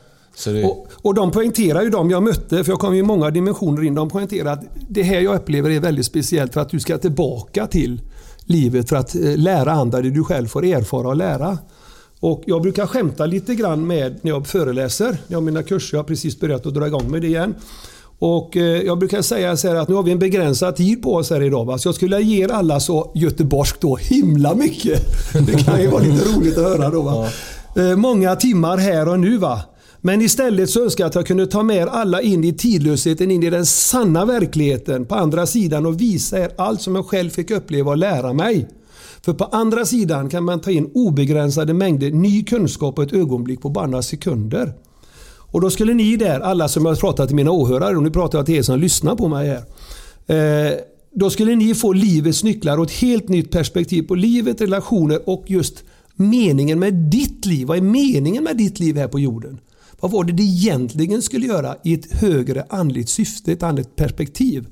Det, 0.45 0.65
Och, 0.65 0.87
och 0.93 1.15
de 1.15 1.31
poängterar 1.31 1.83
ju 1.83 1.91
de 1.91 2.11
jag 2.11 2.23
mötte, 2.23 2.65
för 2.65 2.73
jag 2.73 2.79
kom 2.81 2.95
ju 2.95 3.01
i 3.01 3.03
många 3.03 3.31
dimensioner 3.31 3.83
in, 3.85 3.95
de 3.95 4.09
poängterar 4.09 4.53
att 4.53 4.63
det 4.89 5.03
här 5.03 5.21
jag 5.21 5.37
upplever 5.37 5.71
är 5.71 5.81
väldigt 5.81 6.07
speciellt 6.07 6.53
för 6.53 6.61
att 6.61 6.71
du 6.71 6.81
ska 6.81 6.99
tillbaka 6.99 7.67
till 7.67 8.01
livet 8.47 8.89
för 8.89 8.97
att 8.97 9.15
eh, 9.15 9.37
lära 9.37 9.73
andra 9.73 10.01
det 10.03 10.11
du 10.11 10.25
själv 10.25 10.47
får 10.47 10.65
erfara 10.65 11.09
och 11.09 11.17
lära. 11.17 11.59
Och 12.21 12.43
jag 12.47 12.63
brukar 12.63 12.87
skämta 12.87 13.27
lite 13.27 13.55
grann 13.55 13.87
med 13.87 14.19
när 14.23 14.31
jag 14.31 14.47
föreläser. 14.47 15.17
Jag 15.29 15.37
har 15.37 15.43
mina 15.43 15.63
kurser, 15.63 15.97
jag 15.97 16.03
har 16.03 16.09
precis 16.09 16.41
börjat 16.41 16.67
att 16.67 16.75
dra 16.75 16.87
igång 16.87 17.11
med 17.11 17.21
det 17.23 17.27
igen. 17.27 17.55
Och 18.19 18.57
eh, 18.57 18.63
jag 18.63 18.99
brukar 18.99 19.23
säga 19.23 19.57
så 19.57 19.77
att 19.77 19.89
nu 19.89 19.95
har 19.95 20.03
vi 20.03 20.13
en 20.13 20.19
begränsad 20.19 20.77
tid 20.77 21.03
på 21.03 21.15
oss 21.15 21.31
här 21.31 21.43
idag. 21.43 21.65
Va? 21.65 21.79
Så 21.79 21.89
jag 21.89 21.95
skulle 21.95 22.21
ge 22.23 22.45
er 22.45 22.53
alla 22.53 22.81
så 22.81 23.13
göteborgskt 23.15 23.81
då 23.81 23.97
himla 23.97 24.55
mycket. 24.55 25.03
Det 25.47 25.65
kan 25.65 25.81
ju 25.81 25.87
vara 25.89 26.03
lite 26.03 26.25
roligt 26.37 26.59
att 26.59 26.65
höra 26.65 26.91
då. 26.91 27.03
Va? 27.03 27.29
Eh, 27.77 27.97
Många 27.97 28.37
timmar 28.37 28.77
här 28.77 29.09
och 29.09 29.21
nu. 29.21 29.39
va. 29.39 29.61
Men 30.07 30.23
istället 30.23 30.71
så 30.71 30.85
önskar 30.85 31.05
jag 31.05 31.09
att 31.09 31.15
jag 31.15 31.27
kunde 31.27 31.47
ta 31.47 31.63
med 31.63 31.77
er 31.77 31.87
alla 31.87 32.23
in 32.23 32.45
i 32.45 32.53
tidlösheten, 32.53 33.31
in 33.31 33.43
i 33.43 33.51
den 33.51 33.67
sanna 33.67 34.25
verkligheten 34.25 35.05
på 35.05 35.15
andra 35.15 35.47
sidan 35.47 35.87
och 35.87 36.01
visa 36.01 36.39
er 36.39 36.51
allt 36.57 36.81
som 36.81 36.95
jag 36.95 37.07
själv 37.07 37.31
fick 37.31 37.51
uppleva 37.51 37.91
och 37.91 37.97
lära 37.97 38.33
mig. 38.33 38.69
För 39.23 39.33
på 39.33 39.45
andra 39.45 39.85
sidan 39.85 40.29
kan 40.29 40.45
man 40.45 40.61
ta 40.61 40.71
in 40.71 40.91
obegränsade 40.95 41.75
mängder 41.75 42.11
ny 42.11 42.45
kunskap 42.45 42.97
på 42.97 43.03
ett 43.03 43.13
ögonblick 43.13 43.61
på 43.61 43.69
bara 43.69 43.87
några 43.87 44.03
sekunder. 44.03 44.73
Och 45.53 45.61
då 45.61 45.71
skulle 45.71 45.95
ni 45.95 46.17
där, 46.17 46.41
alla 46.41 46.69
som 46.69 46.87
jag 46.87 47.01
pratat 47.01 47.29
till 47.29 47.37
mina 47.37 47.51
åhörare, 47.51 47.97
och 47.97 48.03
nu 48.03 48.11
pratar 48.11 48.39
jag 48.39 48.47
till 48.47 48.55
er 48.55 48.63
som 48.63 48.81
lyssnar 48.81 49.17
på 49.17 49.29
mig 49.29 49.49
här. 49.49 50.69
Eh, 50.69 50.75
då 51.15 51.31
skulle 51.31 51.57
ni 51.57 51.75
få 51.75 51.93
livets 51.93 52.45
nycklar 52.45 52.79
och 52.79 52.85
ett 52.85 52.93
helt 52.93 53.29
nytt 53.29 53.51
perspektiv 53.51 54.03
på 54.03 54.15
livet, 54.15 54.61
relationer 54.61 55.29
och 55.29 55.45
just 55.47 55.85
meningen 56.15 56.79
med 56.79 56.95
ditt 56.95 57.47
liv. 57.47 57.67
Vad 57.67 57.77
är 57.77 57.83
meningen 57.83 58.45
med 58.45 58.57
ditt 58.57 58.81
liv 58.81 58.97
här 58.97 59.09
på 59.09 59.21
jorden? 59.21 59.59
Vad 60.07 60.13
var 60.13 60.25
det 60.25 60.33
det 60.33 60.43
egentligen 60.43 61.23
skulle 61.23 61.47
göra 61.47 61.77
i 61.85 61.95
ett 61.95 62.13
högre 62.13 62.67
andligt 62.69 63.09
syfte, 63.09 63.53
ett 63.53 63.63
andligt 63.63 63.97
perspektiv? 63.97 64.67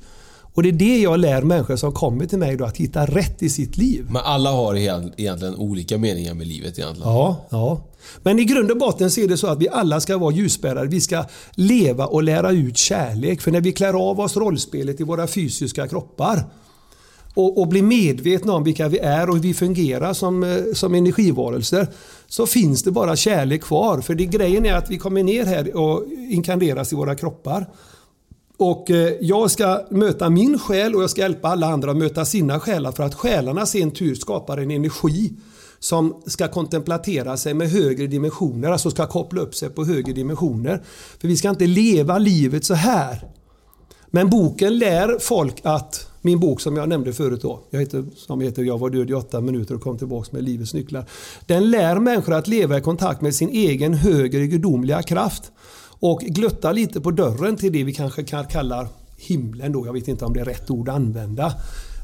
Och 0.54 0.62
det 0.62 0.68
är 0.68 0.72
det 0.72 0.98
jag 0.98 1.20
lär 1.20 1.42
människor 1.42 1.76
som 1.76 1.92
kommer 1.92 2.26
till 2.26 2.38
mig 2.38 2.56
då, 2.56 2.64
att 2.64 2.76
hitta 2.76 3.06
rätt 3.06 3.42
i 3.42 3.48
sitt 3.48 3.76
liv. 3.76 4.06
Men 4.10 4.22
alla 4.24 4.50
har 4.50 4.74
egentligen 4.74 5.54
olika 5.54 5.98
meningar 5.98 6.34
med 6.34 6.46
livet 6.46 6.78
egentligen. 6.78 7.12
Ja, 7.12 7.46
ja. 7.50 7.84
Men 8.22 8.38
i 8.38 8.44
grund 8.44 8.70
och 8.70 8.78
botten 8.78 9.10
så 9.10 9.20
är 9.20 9.28
det 9.28 9.36
så 9.36 9.46
att 9.46 9.58
vi 9.58 9.68
alla 9.68 10.00
ska 10.00 10.18
vara 10.18 10.34
ljusbärare. 10.34 10.86
Vi 10.86 11.00
ska 11.00 11.24
leva 11.54 12.06
och 12.06 12.22
lära 12.22 12.50
ut 12.50 12.76
kärlek. 12.76 13.40
För 13.40 13.50
när 13.50 13.60
vi 13.60 13.72
klär 13.72 14.10
av 14.10 14.20
oss 14.20 14.36
rollspelet 14.36 15.00
i 15.00 15.04
våra 15.04 15.26
fysiska 15.26 15.88
kroppar 15.88 16.44
och, 17.34 17.60
och 17.60 17.68
blir 17.68 17.82
medvetna 17.82 18.52
om 18.52 18.64
vilka 18.64 18.88
vi 18.88 18.98
är 18.98 19.28
och 19.28 19.34
hur 19.34 19.42
vi 19.42 19.54
fungerar 19.54 20.12
som, 20.12 20.42
eh, 20.42 20.56
som 20.74 20.94
energivarelser 20.94 21.88
så 22.26 22.46
finns 22.46 22.82
det 22.82 22.90
bara 22.90 23.16
kärlek 23.16 23.62
kvar. 23.62 24.00
För 24.00 24.14
det, 24.14 24.26
grejen 24.26 24.66
är 24.66 24.74
att 24.74 24.90
vi 24.90 24.98
kommer 24.98 25.22
ner 25.22 25.44
här 25.44 25.76
och 25.76 26.04
inkarneras 26.30 26.92
i 26.92 26.96
våra 26.96 27.14
kroppar. 27.14 27.66
Och 28.56 28.90
eh, 28.90 29.12
jag 29.20 29.50
ska 29.50 29.84
möta 29.90 30.30
min 30.30 30.58
själ 30.58 30.94
och 30.94 31.02
jag 31.02 31.10
ska 31.10 31.20
hjälpa 31.20 31.48
alla 31.48 31.66
andra 31.66 31.90
att 31.90 31.96
möta 31.96 32.24
sina 32.24 32.60
själar 32.60 32.92
för 32.92 33.02
att 33.02 33.14
själarna 33.14 33.66
sin 33.66 33.90
tur 33.90 34.14
skapar 34.14 34.58
en 34.58 34.70
energi 34.70 35.32
som 35.78 36.22
ska 36.26 36.48
kontemplatera 36.48 37.36
sig 37.36 37.54
med 37.54 37.70
högre 37.70 38.06
dimensioner, 38.06 38.70
alltså 38.70 38.90
ska 38.90 39.06
koppla 39.06 39.40
upp 39.40 39.54
sig 39.54 39.70
på 39.70 39.84
högre 39.84 40.12
dimensioner. 40.12 40.82
För 41.20 41.28
vi 41.28 41.36
ska 41.36 41.50
inte 41.50 41.66
leva 41.66 42.18
livet 42.18 42.64
så 42.64 42.74
här. 42.74 43.28
Men 44.10 44.30
boken 44.30 44.78
lär 44.78 45.18
folk 45.20 45.60
att, 45.62 46.06
min 46.24 46.40
bok 46.40 46.60
som 46.60 46.76
jag 46.76 46.88
nämnde 46.88 47.12
förut 47.12 47.42
då, 47.42 47.60
jag 47.70 47.80
heter, 47.80 48.04
som 48.16 48.40
heter 48.40 48.62
Jag 48.62 48.78
var 48.78 48.90
död 48.90 49.10
i 49.10 49.14
åtta 49.14 49.40
minuter 49.40 49.74
och 49.74 49.80
kom 49.80 49.98
tillbaka 49.98 50.28
med 50.32 50.42
livets 50.42 50.74
nycklar. 50.74 51.04
Den 51.46 51.70
lär 51.70 51.98
människor 52.00 52.34
att 52.34 52.48
leva 52.48 52.78
i 52.78 52.80
kontakt 52.80 53.20
med 53.20 53.34
sin 53.34 53.48
egen 53.48 53.94
högre 53.94 54.46
gudomliga 54.46 55.02
kraft 55.02 55.52
och 56.00 56.20
glötta 56.20 56.72
lite 56.72 57.00
på 57.00 57.10
dörren 57.10 57.56
till 57.56 57.72
det 57.72 57.84
vi 57.84 57.94
kanske 57.94 58.24
kan 58.24 58.46
kalla 58.46 58.88
himlen 59.16 59.72
då. 59.72 59.86
Jag 59.86 59.92
vet 59.92 60.08
inte 60.08 60.24
om 60.24 60.32
det 60.32 60.40
är 60.40 60.44
rätt 60.44 60.70
ord 60.70 60.88
att 60.88 60.94
använda. 60.94 61.52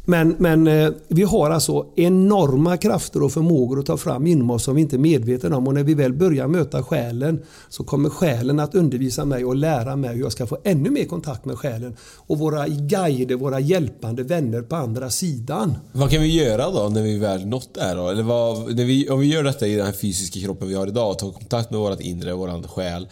Men, 0.04 0.36
men 0.38 0.66
eh, 0.66 0.90
vi 1.08 1.22
har 1.22 1.50
alltså 1.50 1.86
enorma 1.96 2.76
krafter 2.76 3.22
och 3.22 3.32
förmågor 3.32 3.78
att 3.78 3.86
ta 3.86 3.96
fram 3.96 4.26
inom 4.26 4.50
oss 4.50 4.64
som 4.64 4.74
vi 4.74 4.80
inte 4.80 4.96
är 4.96 4.98
medvetna 4.98 5.56
om. 5.56 5.66
Och 5.66 5.74
när 5.74 5.82
vi 5.82 5.94
väl 5.94 6.12
börjar 6.12 6.48
möta 6.48 6.82
själen 6.82 7.42
så 7.68 7.84
kommer 7.84 8.08
själen 8.08 8.60
att 8.60 8.74
undervisa 8.74 9.24
mig 9.24 9.44
och 9.44 9.56
lära 9.56 9.96
mig 9.96 10.14
hur 10.14 10.22
jag 10.22 10.32
ska 10.32 10.46
få 10.46 10.58
ännu 10.64 10.90
mer 10.90 11.04
kontakt 11.04 11.44
med 11.44 11.58
själen. 11.58 11.96
Och 12.16 12.38
våra 12.38 12.68
guider, 12.68 13.36
våra 13.36 13.60
hjälpande 13.60 14.22
vänner 14.22 14.62
på 14.62 14.76
andra 14.76 15.10
sidan. 15.10 15.74
Vad 15.92 16.10
kan 16.10 16.22
vi 16.22 16.44
göra 16.44 16.70
då 16.70 16.88
när 16.88 17.02
vi 17.02 17.18
väl 17.18 17.46
nått 17.46 17.74
det 17.74 17.80
här 17.80 17.96
då? 17.96 18.08
Eller 18.08 18.22
vad, 18.22 18.76
när 18.76 18.84
vi, 18.84 19.10
om 19.10 19.20
vi 19.20 19.26
gör 19.26 19.42
detta 19.42 19.66
i 19.66 19.76
den 19.76 19.86
här 19.86 19.92
fysiska 19.92 20.40
kroppen 20.40 20.68
vi 20.68 20.74
har 20.74 20.86
idag, 20.86 21.18
tar 21.18 21.32
kontakt 21.32 21.70
med 21.70 21.80
vårt 21.80 22.00
inre, 22.00 22.34
vår 22.34 22.68
själ 22.68 23.08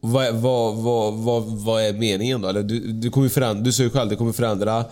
vad, 0.00 0.34
vad, 0.34 0.74
vad, 0.74 1.14
vad, 1.14 1.42
vad 1.42 1.82
är 1.82 1.92
meningen 1.92 2.40
då? 2.40 2.48
Eller 2.48 2.62
du, 2.62 2.92
du, 2.92 3.10
kommer 3.10 3.28
förändra, 3.28 3.62
du 3.62 3.72
sa 3.72 3.82
ju 3.82 3.90
själv, 3.90 4.10
det 4.10 4.16
kommer 4.16 4.32
förändra 4.32 4.84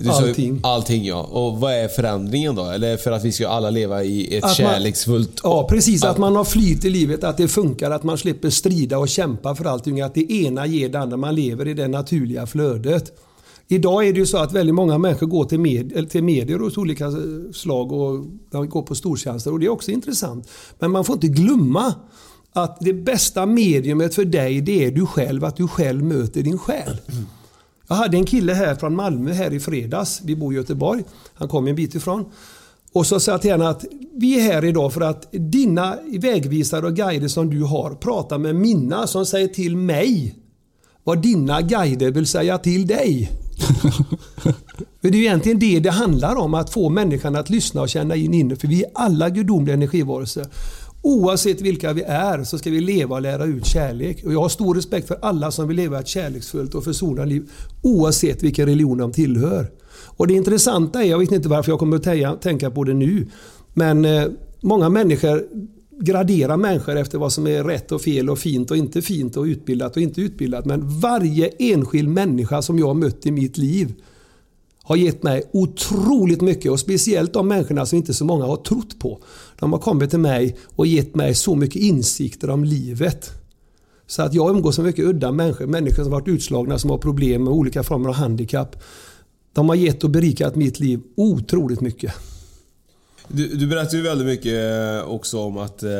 du 0.00 0.10
allting. 0.10 0.60
Sa, 0.62 0.68
allting 0.68 1.04
ja. 1.04 1.22
Och 1.22 1.60
vad 1.60 1.72
är 1.72 1.88
förändringen 1.88 2.54
då? 2.54 2.64
Eller 2.64 2.96
för 2.96 3.12
att 3.12 3.24
vi 3.24 3.32
ska 3.32 3.48
alla 3.48 3.70
leva 3.70 4.04
i 4.04 4.36
ett 4.36 4.44
att 4.44 4.54
kärleksfullt... 4.54 5.44
Man, 5.44 5.52
ja, 5.52 5.68
precis. 5.68 6.04
Att 6.04 6.18
man 6.18 6.36
har 6.36 6.44
flyt 6.44 6.84
i 6.84 6.90
livet, 6.90 7.24
att 7.24 7.36
det 7.36 7.48
funkar, 7.48 7.90
att 7.90 8.02
man 8.02 8.18
slipper 8.18 8.50
strida 8.50 8.98
och 8.98 9.08
kämpa 9.08 9.54
för 9.54 9.64
allting. 9.64 10.00
Att 10.00 10.14
det 10.14 10.32
ena 10.32 10.66
ger 10.66 10.88
det 10.88 10.98
andra. 10.98 11.16
Man 11.16 11.34
lever 11.34 11.68
i 11.68 11.74
det 11.74 11.88
naturliga 11.88 12.46
flödet. 12.46 13.12
Idag 13.68 14.06
är 14.06 14.12
det 14.12 14.18
ju 14.18 14.26
så 14.26 14.38
att 14.38 14.52
väldigt 14.52 14.74
många 14.74 14.98
människor 14.98 15.26
går 15.26 15.44
till, 15.44 15.60
med, 15.60 16.10
till 16.10 16.24
medier 16.24 16.58
hos 16.58 16.76
olika 16.76 17.12
slag 17.52 17.92
och 17.92 18.24
de 18.50 18.68
går 18.68 18.82
på 18.82 18.94
stortjänster 18.94 19.52
och 19.52 19.60
det 19.60 19.66
är 19.66 19.70
också 19.70 19.90
intressant. 19.90 20.48
Men 20.78 20.90
man 20.90 21.04
får 21.04 21.14
inte 21.14 21.28
glömma 21.28 21.94
att 22.52 22.80
det 22.80 22.92
bästa 22.92 23.46
mediumet 23.46 24.14
för 24.14 24.24
dig 24.24 24.60
det 24.60 24.84
är 24.84 24.90
du 24.90 25.06
själv, 25.06 25.44
att 25.44 25.56
du 25.56 25.68
själv 25.68 26.04
möter 26.04 26.42
din 26.42 26.58
själ. 26.58 27.00
Jag 27.88 27.96
hade 27.96 28.16
en 28.16 28.26
kille 28.26 28.54
här 28.54 28.74
från 28.74 28.96
Malmö 28.96 29.32
här 29.32 29.52
i 29.52 29.60
fredags. 29.60 30.20
Vi 30.24 30.36
bor 30.36 30.52
i 30.52 30.56
Göteborg. 30.56 31.04
Han 31.34 31.48
kom 31.48 31.66
en 31.66 31.76
bit 31.76 31.94
ifrån. 31.94 32.24
Och 32.92 33.06
så 33.06 33.20
sa 33.20 33.32
jag 33.32 33.42
till 33.42 33.50
henne 33.50 33.68
att 33.68 33.84
vi 34.14 34.40
är 34.40 34.52
här 34.52 34.64
idag 34.64 34.92
för 34.92 35.00
att 35.00 35.28
dina 35.32 35.96
vägvisare 36.18 36.86
och 36.86 36.96
guider 36.96 37.28
som 37.28 37.50
du 37.50 37.62
har 37.62 37.94
pratar 37.94 38.38
med 38.38 38.54
mina 38.54 39.06
som 39.06 39.26
säger 39.26 39.48
till 39.48 39.76
mig 39.76 40.36
vad 41.04 41.22
dina 41.22 41.60
guider 41.60 42.10
vill 42.10 42.26
säga 42.26 42.58
till 42.58 42.86
dig. 42.86 43.30
för 45.02 45.10
det 45.10 45.18
är 45.18 45.22
egentligen 45.22 45.58
det 45.58 45.80
det 45.80 45.90
handlar 45.90 46.36
om, 46.36 46.54
att 46.54 46.72
få 46.72 46.88
människan 46.88 47.36
att 47.36 47.50
lyssna 47.50 47.80
och 47.80 47.88
känna 47.88 48.16
in 48.16 48.34
inne. 48.34 48.56
För 48.56 48.68
vi 48.68 48.84
är 48.84 48.90
alla 48.94 49.30
gudomliga 49.30 49.74
energivarelser. 49.74 50.46
Oavsett 51.06 51.60
vilka 51.60 51.92
vi 51.92 52.02
är 52.02 52.44
så 52.44 52.58
ska 52.58 52.70
vi 52.70 52.80
leva 52.80 53.14
och 53.14 53.22
lära 53.22 53.44
ut 53.44 53.66
kärlek. 53.66 54.24
Och 54.24 54.32
jag 54.32 54.40
har 54.40 54.48
stor 54.48 54.74
respekt 54.74 55.08
för 55.08 55.18
alla 55.22 55.50
som 55.50 55.68
vill 55.68 55.76
leva 55.76 56.00
ett 56.00 56.08
kärleksfullt 56.08 56.74
och 56.74 56.84
försonande 56.84 57.26
liv 57.26 57.50
oavsett 57.82 58.42
vilken 58.42 58.66
religion 58.66 58.98
de 58.98 59.12
tillhör. 59.12 59.70
Och 60.06 60.26
Det 60.26 60.34
intressanta 60.34 61.04
är, 61.04 61.10
jag 61.10 61.18
vet 61.18 61.32
inte 61.32 61.48
varför 61.48 61.72
jag 61.72 61.78
kommer 61.78 61.96
att 61.96 62.42
tänka 62.42 62.70
på 62.70 62.84
det 62.84 62.94
nu, 62.94 63.26
men 63.74 64.04
eh, 64.04 64.24
många 64.60 64.88
människor 64.88 65.46
graderar 66.00 66.56
människor 66.56 66.96
efter 66.96 67.18
vad 67.18 67.32
som 67.32 67.46
är 67.46 67.64
rätt 67.64 67.92
och 67.92 68.02
fel 68.02 68.30
och 68.30 68.38
fint 68.38 68.70
och 68.70 68.76
inte 68.76 69.02
fint 69.02 69.36
och 69.36 69.44
utbildat 69.44 69.96
och 69.96 70.02
inte 70.02 70.20
utbildat. 70.20 70.64
Men 70.64 71.00
varje 71.00 71.48
enskild 71.58 72.08
människa 72.08 72.62
som 72.62 72.78
jag 72.78 72.86
har 72.86 72.94
mött 72.94 73.26
i 73.26 73.30
mitt 73.30 73.58
liv 73.58 73.94
har 74.82 74.96
gett 74.96 75.22
mig 75.22 75.42
otroligt 75.52 76.40
mycket 76.40 76.72
och 76.72 76.80
speciellt 76.80 77.32
de 77.32 77.48
människorna 77.48 77.86
som 77.86 77.96
inte 77.96 78.14
så 78.14 78.24
många 78.24 78.44
har 78.44 78.56
trott 78.56 78.98
på. 78.98 79.20
De 79.58 79.72
har 79.72 79.80
kommit 79.80 80.10
till 80.10 80.18
mig 80.18 80.56
och 80.76 80.86
gett 80.86 81.14
mig 81.14 81.34
så 81.34 81.54
mycket 81.54 81.82
insikter 81.82 82.50
om 82.50 82.64
livet. 82.64 83.30
Så 84.06 84.22
att 84.22 84.34
jag 84.34 84.50
umgås 84.50 84.78
med 84.78 84.86
mycket 84.86 85.04
udda 85.04 85.32
människor, 85.32 85.66
människor 85.66 86.02
som 86.02 86.12
varit 86.12 86.28
utslagna, 86.28 86.78
som 86.78 86.90
har 86.90 86.98
problem 86.98 87.44
med 87.44 87.52
olika 87.52 87.82
former 87.82 88.08
av 88.08 88.14
handikapp. 88.14 88.76
De 89.52 89.68
har 89.68 89.76
gett 89.76 90.04
och 90.04 90.10
berikat 90.10 90.54
mitt 90.56 90.80
liv 90.80 91.00
otroligt 91.16 91.80
mycket. 91.80 92.12
Du, 93.28 93.48
du 93.48 93.66
berättar 93.66 93.96
ju 93.96 94.02
väldigt 94.02 94.26
mycket 94.26 94.52
eh, 94.52 95.10
också 95.10 95.40
om 95.40 95.58
att, 95.58 95.82
eh, 95.82 95.90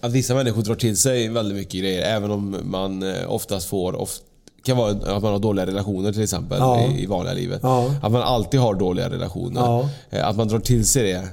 att 0.00 0.12
vissa 0.12 0.34
människor 0.34 0.62
drar 0.62 0.74
till 0.74 0.96
sig 0.96 1.28
väldigt 1.28 1.56
mycket 1.56 1.80
grejer, 1.80 2.16
även 2.16 2.30
om 2.30 2.56
man 2.64 3.02
eh, 3.02 3.32
oftast 3.32 3.68
får 3.68 3.94
ofta 3.94 4.24
kan 4.64 4.76
vara 4.76 4.90
att 4.90 5.22
man 5.22 5.32
har 5.32 5.38
dåliga 5.38 5.66
relationer 5.66 6.12
till 6.12 6.22
exempel 6.22 6.58
ja. 6.58 6.80
i, 6.80 7.02
i 7.02 7.06
vanliga 7.06 7.34
livet. 7.34 7.60
Ja. 7.62 7.94
Att 8.02 8.12
man 8.12 8.22
alltid 8.22 8.60
har 8.60 8.74
dåliga 8.74 9.10
relationer. 9.10 9.60
Ja. 9.60 9.88
Att 10.22 10.36
man 10.36 10.48
drar 10.48 10.58
till 10.58 10.86
sig 10.86 11.02
det. 11.02 11.28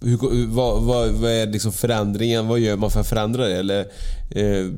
Hur, 0.00 0.46
vad, 0.46 0.82
vad, 0.82 1.10
vad, 1.10 1.30
är 1.30 1.46
liksom 1.46 1.72
förändringen? 1.72 2.48
Vad 2.48 2.58
gör 2.58 2.76
man 2.76 2.90
för 2.90 3.00
att 3.00 3.08
förändra 3.08 3.48
det? 3.48 3.56
Eller, 3.56 3.80
eh, 4.30 4.70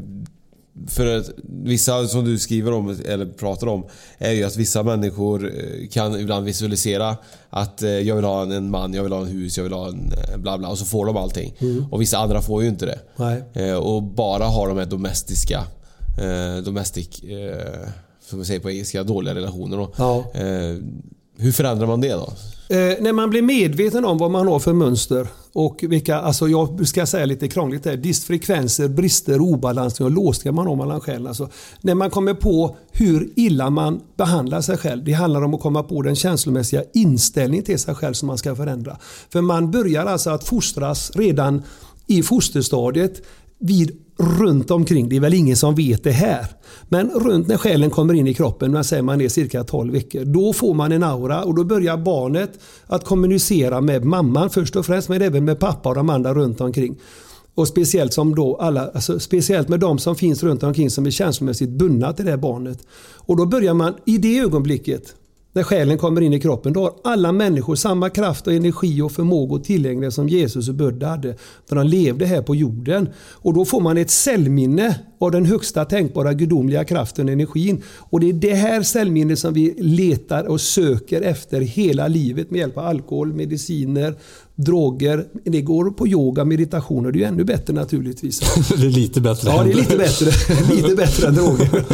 för 0.86 1.16
att 1.16 1.30
vissa 1.44 2.08
som 2.08 2.24
du 2.24 2.38
skriver 2.38 2.72
om, 2.72 2.96
eller 3.06 3.26
pratar 3.26 3.66
om, 3.66 3.86
är 4.18 4.32
ju 4.32 4.44
att 4.44 4.56
vissa 4.56 4.82
människor 4.82 5.46
eh, 5.46 5.88
kan 5.88 6.20
ibland 6.20 6.44
visualisera 6.44 7.16
att 7.50 7.82
eh, 7.82 7.90
jag 7.90 8.16
vill 8.16 8.24
ha 8.24 8.42
en 8.42 8.70
man, 8.70 8.94
jag 8.94 9.02
vill 9.02 9.12
ha 9.12 9.20
en 9.20 9.26
hus, 9.26 9.56
jag 9.56 9.64
vill 9.64 9.72
ha 9.72 9.88
en 9.88 10.12
eh, 10.12 10.38
bla 10.38 10.58
bla 10.58 10.68
och 10.68 10.78
så 10.78 10.84
får 10.84 11.06
de 11.06 11.16
allting. 11.16 11.54
Mm. 11.58 11.86
Och 11.90 12.00
vissa 12.00 12.18
andra 12.18 12.42
får 12.42 12.62
ju 12.62 12.68
inte 12.68 12.86
det. 12.86 12.98
Nej. 13.16 13.74
Och 13.74 14.02
bara 14.02 14.44
har 14.44 14.68
de 14.68 14.78
här 14.78 14.86
domestiska, 14.86 15.64
eh, 16.20 16.62
domestic, 16.64 17.22
eh, 17.22 17.88
som 18.28 18.38
vi 18.38 18.44
säger 18.44 18.60
på 18.60 18.70
engelska, 18.70 19.02
dåliga 19.02 19.34
relationer. 19.34 19.76
Då. 19.76 19.92
Ja. 19.96 20.24
Eh, 20.34 20.76
hur 21.38 21.52
förändrar 21.52 21.86
man 21.86 22.00
det 22.00 22.12
då? 22.12 22.32
Eh, 22.70 22.76
när 23.00 23.12
man 23.12 23.30
blir 23.30 23.42
medveten 23.42 24.04
om 24.04 24.18
vad 24.18 24.30
man 24.30 24.48
har 24.48 24.58
för 24.58 24.72
mönster 24.72 25.28
och 25.52 25.84
vilka, 25.88 26.16
alltså 26.16 26.48
jag 26.48 26.88
ska 26.88 27.06
säga 27.06 27.26
lite 27.26 27.48
krångligt 27.48 27.84
här, 27.84 27.96
distfrekvenser, 27.96 28.88
brister, 28.88 29.40
obalanser 29.40 30.04
och 30.04 30.10
låsningar 30.10 30.52
man 30.52 30.66
har 30.66 30.76
mellan 30.76 31.00
själen. 31.00 31.26
Alltså, 31.26 31.48
när 31.80 31.94
man 31.94 32.10
kommer 32.10 32.34
på 32.34 32.76
hur 32.92 33.30
illa 33.36 33.70
man 33.70 34.00
behandlar 34.16 34.60
sig 34.60 34.76
själv. 34.76 35.04
Det 35.04 35.12
handlar 35.12 35.42
om 35.42 35.54
att 35.54 35.60
komma 35.60 35.82
på 35.82 36.02
den 36.02 36.16
känslomässiga 36.16 36.84
inställningen 36.94 37.64
till 37.64 37.78
sig 37.78 37.94
själv 37.94 38.12
som 38.12 38.26
man 38.26 38.38
ska 38.38 38.56
förändra. 38.56 38.96
För 39.32 39.40
man 39.40 39.70
börjar 39.70 40.06
alltså 40.06 40.30
att 40.30 40.44
fostras 40.44 41.10
redan 41.14 41.62
i 42.06 42.22
fosterstadiet 42.22 43.22
vid 43.58 43.98
runt 44.18 44.70
omkring. 44.70 45.08
Det 45.08 45.16
är 45.16 45.20
väl 45.20 45.34
ingen 45.34 45.56
som 45.56 45.74
vet 45.74 46.04
det 46.04 46.10
här. 46.10 46.46
Men 46.88 47.10
runt 47.10 47.48
när 47.48 47.56
själen 47.56 47.90
kommer 47.90 48.14
in 48.14 48.26
i 48.26 48.34
kroppen, 48.34 48.72
man 48.72 48.84
säger 48.84 49.02
man 49.02 49.20
är 49.20 49.28
cirka 49.28 49.64
12 49.64 49.92
veckor, 49.92 50.24
då 50.24 50.52
får 50.52 50.74
man 50.74 50.92
en 50.92 51.02
aura 51.02 51.44
och 51.44 51.54
då 51.54 51.64
börjar 51.64 51.96
barnet 51.96 52.50
att 52.86 53.04
kommunicera 53.04 53.80
med 53.80 54.04
mamman 54.04 54.50
först 54.50 54.76
och 54.76 54.86
främst, 54.86 55.08
men 55.08 55.22
även 55.22 55.44
med 55.44 55.60
pappa 55.60 55.88
och 55.88 55.94
de 55.94 56.10
andra 56.10 56.34
runt 56.34 56.60
omkring. 56.60 56.96
Och 57.54 57.68
speciellt, 57.68 58.12
som 58.12 58.34
då 58.34 58.56
alla, 58.56 58.90
alltså 58.90 59.20
speciellt 59.20 59.68
med 59.68 59.80
de 59.80 59.98
som 59.98 60.16
finns 60.16 60.42
runt 60.42 60.62
omkring 60.62 60.90
som 60.90 61.06
är 61.06 61.10
känslomässigt 61.10 61.70
bundna 61.70 62.12
till 62.12 62.24
det 62.24 62.30
här 62.30 62.38
barnet. 62.38 62.78
Och 63.14 63.36
då 63.36 63.46
börjar 63.46 63.74
man 63.74 63.94
i 64.04 64.18
det 64.18 64.38
ögonblicket 64.38 65.14
när 65.58 65.62
själen 65.62 65.98
kommer 65.98 66.20
in 66.20 66.32
i 66.32 66.40
kroppen, 66.40 66.72
då 66.72 66.82
har 66.82 66.94
alla 67.04 67.32
människor 67.32 67.74
samma 67.74 68.10
kraft 68.10 68.46
och 68.46 68.52
energi 68.52 69.02
och 69.02 69.12
förmåga 69.12 69.54
och 69.54 69.64
tillgänglighet 69.64 70.14
som 70.14 70.28
Jesus 70.28 70.68
och 70.68 70.74
Buddha 70.74 71.08
hade 71.08 71.36
när 71.68 71.76
de 71.76 71.86
levde 71.86 72.26
här 72.26 72.42
på 72.42 72.54
jorden. 72.54 73.08
Och 73.18 73.54
då 73.54 73.64
får 73.64 73.80
man 73.80 73.98
ett 73.98 74.10
cellminne 74.10 74.98
av 75.18 75.30
den 75.30 75.46
högsta 75.46 75.84
tänkbara 75.84 76.32
gudomliga 76.32 76.84
kraften 76.84 77.26
och 77.26 77.32
energin. 77.32 77.82
Och 77.98 78.20
det 78.20 78.28
är 78.28 78.32
det 78.32 78.54
här 78.54 78.82
cellminnet 78.82 79.38
som 79.38 79.54
vi 79.54 79.74
letar 79.78 80.44
och 80.44 80.60
söker 80.60 81.22
efter 81.22 81.60
hela 81.60 82.08
livet 82.08 82.50
med 82.50 82.58
hjälp 82.58 82.78
av 82.78 82.84
alkohol, 82.84 83.32
mediciner, 83.32 84.14
droger. 84.66 85.26
Det 85.44 85.60
går 85.62 85.90
på 85.90 86.08
yoga, 86.08 86.44
meditation 86.44 87.06
och 87.06 87.12
det 87.12 87.18
är 87.18 87.20
ju 87.20 87.26
ännu 87.26 87.44
bättre 87.44 87.74
naturligtvis. 87.74 88.40
det 88.76 88.86
är 88.86 88.90
lite 88.90 89.20
bättre. 89.20 89.50
Ja, 89.50 89.64
det 89.64 89.72
är 89.72 89.74
lite 89.74 89.96
bättre. 89.96 90.30
lite 90.74 90.94
bättre 90.94 91.28
än 91.28 91.34
droger. 91.34 91.84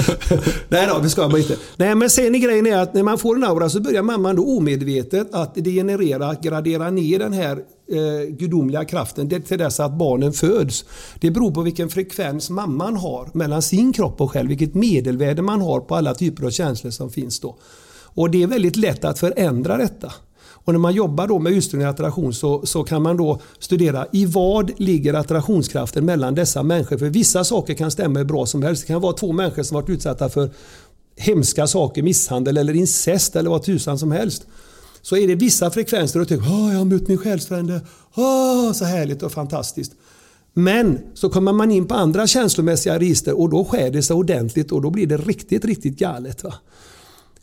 Nej 0.69 0.89
då, 0.95 0.99
det 1.03 1.11
ska 1.11 1.29
man 1.29 1.41
inte. 1.41 1.57
Nej, 1.77 1.95
men 1.95 2.11
sen 2.11 2.35
är 2.35 2.39
grejen 2.39 2.67
är 2.67 2.77
att 2.77 2.95
när 2.95 3.03
man 3.03 3.19
får 3.19 3.37
en 3.37 3.45
aura 3.45 3.69
så 3.71 3.81
börjar 3.81 4.03
mamman 4.03 4.37
då 4.37 4.57
omedvetet 4.57 5.35
att 5.35 5.55
degenerera, 5.55 6.35
gradera 6.43 6.91
ner 6.91 7.19
den 7.19 7.33
här 7.33 7.57
eh, 7.93 8.31
gudomliga 8.37 8.85
kraften 8.85 9.29
det- 9.29 9.41
till 9.41 9.59
dess 9.59 9.81
att 9.81 9.99
barnen 9.99 10.33
föds. 10.33 10.85
Det 11.21 11.31
beror 11.31 11.51
på 11.51 11.61
vilken 11.63 11.89
frekvens 11.89 12.51
mamman 12.51 12.97
har 12.97 13.31
mellan 13.35 13.63
sin 13.63 13.93
kropp 13.93 14.21
och 14.21 14.31
själv, 14.31 14.49
vilket 14.49 14.75
medelvärde 14.75 15.43
man 15.43 15.61
har 15.61 15.81
på 15.81 15.95
alla 15.95 16.15
typer 16.15 16.47
av 16.47 16.51
känslor 16.51 16.91
som 16.91 17.11
finns 17.11 17.41
då. 17.41 17.59
Och 18.17 18.31
det 18.31 18.43
är 18.43 18.47
väldigt 18.47 18.77
lätt 18.77 19.05
att 19.05 19.19
förändra 19.19 19.77
detta. 19.77 20.13
Och 20.65 20.73
när 20.73 20.81
man 20.81 20.95
jobbar 20.95 21.27
då 21.27 21.39
med 21.39 21.53
ursprunglig 21.53 21.89
attraktion 21.89 22.35
så, 22.35 22.67
så 22.67 22.85
kan 22.85 23.03
man 23.03 23.17
då 23.17 23.41
studera 23.59 24.07
i 24.13 24.27
vad 24.27 24.81
ligger 24.81 25.15
attraktionskraften 25.15 26.05
mellan 26.05 26.35
dessa 26.35 26.63
människor. 26.63 26.99
För 26.99 27.07
vissa 27.07 27.45
saker 27.45 27.75
kan 27.75 27.91
stämma 27.91 28.19
hur 28.19 28.27
bra 28.27 28.47
som 28.47 28.63
helst. 28.63 28.83
Det 28.83 28.87
kan 28.87 29.01
vara 29.01 29.13
två 29.13 29.33
människor 29.33 29.63
som 29.63 29.75
varit 29.75 29.89
utsatta 29.89 30.29
för 30.29 30.51
hemska 31.17 31.67
saker, 31.67 32.03
misshandel 32.03 32.57
eller 32.57 32.75
incest 32.75 33.37
eller 33.37 33.51
vad 33.51 33.63
tusan 33.63 33.99
som 33.99 34.13
helst. 34.13 34.47
Så 35.03 35.17
är 35.17 35.29
det 35.29 35.35
vissa 35.35 35.71
frekvenser 35.71 36.21
och 36.21 36.29
tycker 36.29 36.45
Åh, 36.49 36.73
jag 36.73 36.79
har 36.79 36.85
mött 36.85 37.09
min 37.09 37.19
själsfrände. 37.19 37.81
Åh, 38.15 38.73
så 38.73 38.85
härligt 38.85 39.23
och 39.23 39.33
fantastiskt. 39.33 39.93
Men 40.55 40.99
så 41.15 41.29
kommer 41.29 41.53
man 41.53 41.71
in 41.71 41.87
på 41.87 41.95
andra 41.95 42.27
känslomässiga 42.27 42.99
register 42.99 43.41
och 43.41 43.51
då 43.51 43.65
skär 43.65 43.91
det 43.91 44.03
sig 44.03 44.17
ordentligt 44.17 44.73
och 44.73 44.83
då 44.83 44.91
blir 44.91 45.07
det 45.07 45.17
riktigt, 45.17 45.65
riktigt 45.65 45.99
galet. 45.99 46.45
Va? 46.45 46.55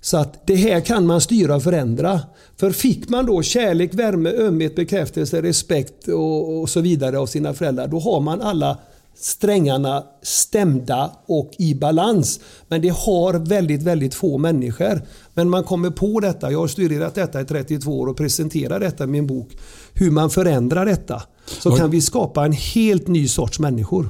Så 0.02 0.18
att 0.18 0.48
det 0.48 0.56
här 0.56 0.82
kan 0.82 1.06
man 1.06 1.22
styra 1.22 1.56
och 1.56 1.64
förändra. 1.64 2.20
För 2.58 2.72
fick 2.72 3.10
man 3.10 3.26
då 3.26 3.42
kärlek, 3.42 3.94
värme, 3.94 4.30
ömhet, 4.30 4.76
bekräftelse, 4.76 5.42
respekt 5.42 6.08
och, 6.08 6.62
och 6.62 6.70
så 6.70 6.82
vidare 6.82 7.20
av 7.20 7.26
sina 7.26 7.54
föräldrar, 7.54 7.88
då 7.88 8.00
har 8.00 8.20
man 8.20 8.42
alla 8.42 8.78
strängarna 9.16 10.04
stämda 10.22 11.12
och 11.26 11.52
i 11.58 11.76
balans. 11.76 12.40
Men 12.68 12.82
det 12.82 12.90
har 12.90 13.34
väldigt, 13.34 13.84
väldigt 13.84 14.14
få 14.14 14.38
människor. 14.38 15.02
Men 15.34 15.50
man 15.50 15.64
kommer 15.64 15.90
på 15.90 16.20
detta. 16.20 16.52
Jag 16.52 16.60
har 16.60 16.68
studerat 16.68 17.16
detta 17.16 17.42
i 17.42 17.46
32 17.46 18.00
år 18.00 18.08
och 18.08 18.18
presenterar 18.18 18.80
detta 18.80 19.04
i 19.04 19.08
min 19.08 19.28
bok. 19.28 19.58
Hur 19.94 20.12
man 20.12 20.30
förändrar 20.30 20.86
detta. 20.86 21.24
Så 21.46 21.72
kan 21.72 21.92
vi 21.92 22.02
skapa 22.02 22.46
en 22.46 22.54
helt 22.54 23.08
ny 23.08 23.28
sorts 23.28 23.60
människor. 23.60 24.10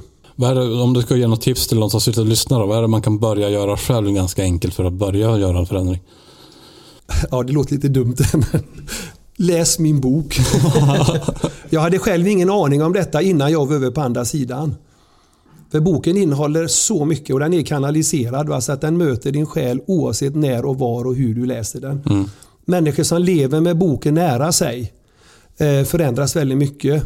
Det, 0.50 0.82
om 0.82 0.92
du 0.92 1.02
ska 1.02 1.16
ge 1.16 1.26
något 1.26 1.40
tips 1.40 1.66
till 1.66 1.80
de 1.80 1.90
som 1.90 2.00
sitter 2.00 2.20
och 2.20 2.26
lyssnar, 2.26 2.60
då, 2.60 2.66
vad 2.66 2.78
är 2.78 2.82
det 2.82 2.88
man 2.88 3.02
kan 3.02 3.18
börja 3.18 3.50
göra 3.50 3.76
själv 3.76 4.10
ganska 4.10 4.42
enkelt 4.42 4.74
för 4.74 4.84
att 4.84 4.92
börja 4.92 5.38
göra 5.38 5.58
en 5.58 5.66
förändring? 5.66 6.00
Ja, 7.30 7.42
det 7.42 7.52
låter 7.52 7.74
lite 7.74 7.88
dumt. 7.88 8.16
Men 8.32 8.62
läs 9.36 9.78
min 9.78 10.00
bok. 10.00 10.38
jag 11.70 11.80
hade 11.80 11.98
själv 11.98 12.28
ingen 12.28 12.50
aning 12.50 12.82
om 12.82 12.92
detta 12.92 13.22
innan 13.22 13.52
jag 13.52 13.66
var 13.66 13.74
över 13.74 13.90
på 13.90 14.00
andra 14.00 14.24
sidan. 14.24 14.74
För 15.70 15.80
boken 15.80 16.16
innehåller 16.16 16.66
så 16.66 17.04
mycket 17.04 17.34
och 17.34 17.40
den 17.40 17.52
är 17.52 17.62
kanaliserad. 17.62 18.48
va, 18.48 18.60
Så 18.60 18.72
att 18.72 18.80
den 18.80 18.98
möter 18.98 19.32
din 19.32 19.46
själ 19.46 19.80
oavsett 19.86 20.34
när 20.34 20.64
och 20.64 20.78
var 20.78 21.06
och 21.06 21.14
hur 21.14 21.34
du 21.34 21.46
läser 21.46 21.80
den. 21.80 22.28
Människor 22.64 23.02
som 23.02 23.22
lever 23.22 23.60
med 23.60 23.78
boken 23.78 24.14
nära 24.14 24.52
sig 24.52 24.92
eh, 25.56 25.84
förändras 25.84 26.36
väldigt 26.36 26.58
mycket. 26.58 27.04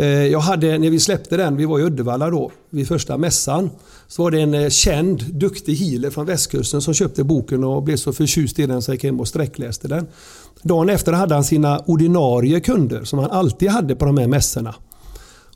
Eh, 0.00 0.06
jag 0.08 0.40
hade, 0.40 0.78
när 0.78 0.90
vi 0.90 1.00
släppte 1.00 1.36
den, 1.36 1.56
vi 1.56 1.64
var 1.64 1.78
i 1.78 1.82
Uddevalla 1.82 2.30
då, 2.30 2.50
vid 2.70 2.88
första 2.88 3.18
mässan. 3.18 3.70
Så 4.08 4.22
var 4.22 4.30
det 4.30 4.40
en 4.40 4.54
eh, 4.54 4.68
känd, 4.68 5.24
duktig 5.34 5.74
healer 5.74 6.10
från 6.10 6.26
västkusten 6.26 6.82
som 6.82 6.94
köpte 6.94 7.24
boken 7.24 7.64
och 7.64 7.82
blev 7.82 7.96
så 7.96 8.12
förtjust 8.12 8.58
i 8.58 8.66
den 8.66 8.82
så 8.82 8.90
jag 8.90 8.94
gick 8.94 9.04
hem 9.04 9.20
och 9.20 9.28
sträckläste 9.28 9.88
den. 9.88 10.06
Dagen 10.62 10.88
efter 10.88 11.12
hade 11.12 11.34
han 11.34 11.44
sina 11.44 11.78
ordinarie 11.78 12.60
kunder 12.60 13.04
som 13.04 13.18
han 13.18 13.30
alltid 13.30 13.70
hade 13.70 13.96
på 13.96 14.04
de 14.04 14.18
här 14.18 14.26
mässorna. 14.26 14.74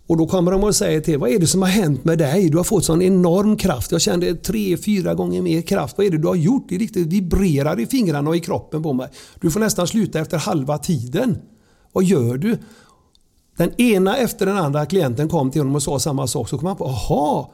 Och 0.07 0.16
då 0.16 0.26
kommer 0.26 0.52
de 0.52 0.64
och 0.64 0.74
säger 0.74 1.00
till 1.00 1.18
vad 1.18 1.31
är 1.31 1.38
det 1.38 1.46
som 1.46 1.62
har 1.62 1.68
hänt 1.68 2.05
med 2.05 2.18
dig? 2.18 2.48
Du 2.48 2.57
har 2.57 2.64
fått 2.64 2.85
sån 2.85 3.02
enorm 3.02 3.57
kraft. 3.57 3.92
Jag 3.92 4.00
kände 4.00 4.35
tre, 4.35 4.76
fyra 4.76 5.14
gånger 5.14 5.42
mer 5.42 5.62
kraft. 5.62 5.98
Vad 5.98 6.07
är 6.07 6.11
det 6.11 6.18
du 6.18 6.28
har 6.28 6.35
gjort? 6.35 6.66
Det 6.68 6.76
riktigt 6.76 7.07
vibrerar 7.07 7.81
i 7.81 7.87
fingrarna 7.87 8.31
och 8.31 8.37
i 8.37 8.40
kroppen 8.40 8.83
på 8.83 8.92
mig. 8.92 9.09
Du 9.40 9.50
får 9.50 9.61
nästan 9.61 9.87
sluta 9.87 10.20
efter 10.20 10.38
halva 10.38 10.78
tiden. 10.78 11.38
Vad 11.92 12.05
gör 12.05 12.37
du? 12.37 12.59
Den 13.57 13.81
ena 13.81 14.17
efter 14.17 14.47
den 14.47 14.57
andra 14.57 14.87
klienten 14.87 15.29
kom 15.29 15.51
till 15.51 15.61
honom 15.61 15.75
och 15.75 15.83
sa 15.83 15.99
samma 15.99 16.27
sak. 16.27 16.49
Så 16.49 16.59
kom 16.59 16.67
han 16.67 16.77
på, 16.77 16.85
aha, 16.85 17.53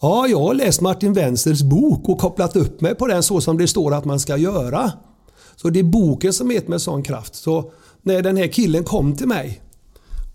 ja, 0.00 0.26
jag 0.26 0.40
har 0.40 0.54
läst 0.54 0.80
Martin 0.80 1.12
Wenzels 1.12 1.62
bok 1.62 2.08
och 2.08 2.18
kopplat 2.18 2.56
upp 2.56 2.80
mig 2.80 2.94
på 2.94 3.06
den 3.06 3.22
så 3.22 3.40
som 3.40 3.58
det 3.58 3.68
står 3.68 3.94
att 3.94 4.04
man 4.04 4.20
ska 4.20 4.36
göra. 4.36 4.92
Så 5.56 5.70
det 5.70 5.78
är 5.78 5.84
boken 5.84 6.32
som 6.32 6.50
gett 6.50 6.68
mig 6.68 6.80
sån 6.80 7.02
kraft. 7.02 7.34
Så 7.34 7.72
när 8.02 8.22
den 8.22 8.36
här 8.36 8.46
killen 8.46 8.84
kom 8.84 9.16
till 9.16 9.28
mig 9.28 9.60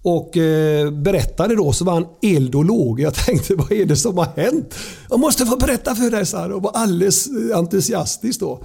och 0.02 0.38
eh, 0.38 0.91
berättade 0.91 1.56
då 1.56 1.74
så 1.74 1.86
var 1.86 1.93
han 1.93 2.08
eld 2.22 2.56
och 2.56 2.65
låg. 2.65 3.00
Jag 3.00 3.13
tänkte 3.15 3.56
vad 3.56 3.72
är 3.72 3.86
det 3.86 3.95
som 3.95 4.17
har 4.17 4.28
hänt? 4.36 4.76
Jag 5.10 5.19
måste 5.19 5.45
få 5.45 5.58
berätta 5.58 5.95
för 5.95 6.12
dig, 6.12 6.26
sa 6.26 6.39
han 6.39 6.54
och 6.54 6.62
var 6.62 6.72
alldeles 6.72 7.30
entusiastisk 7.56 8.39
då. 8.39 8.63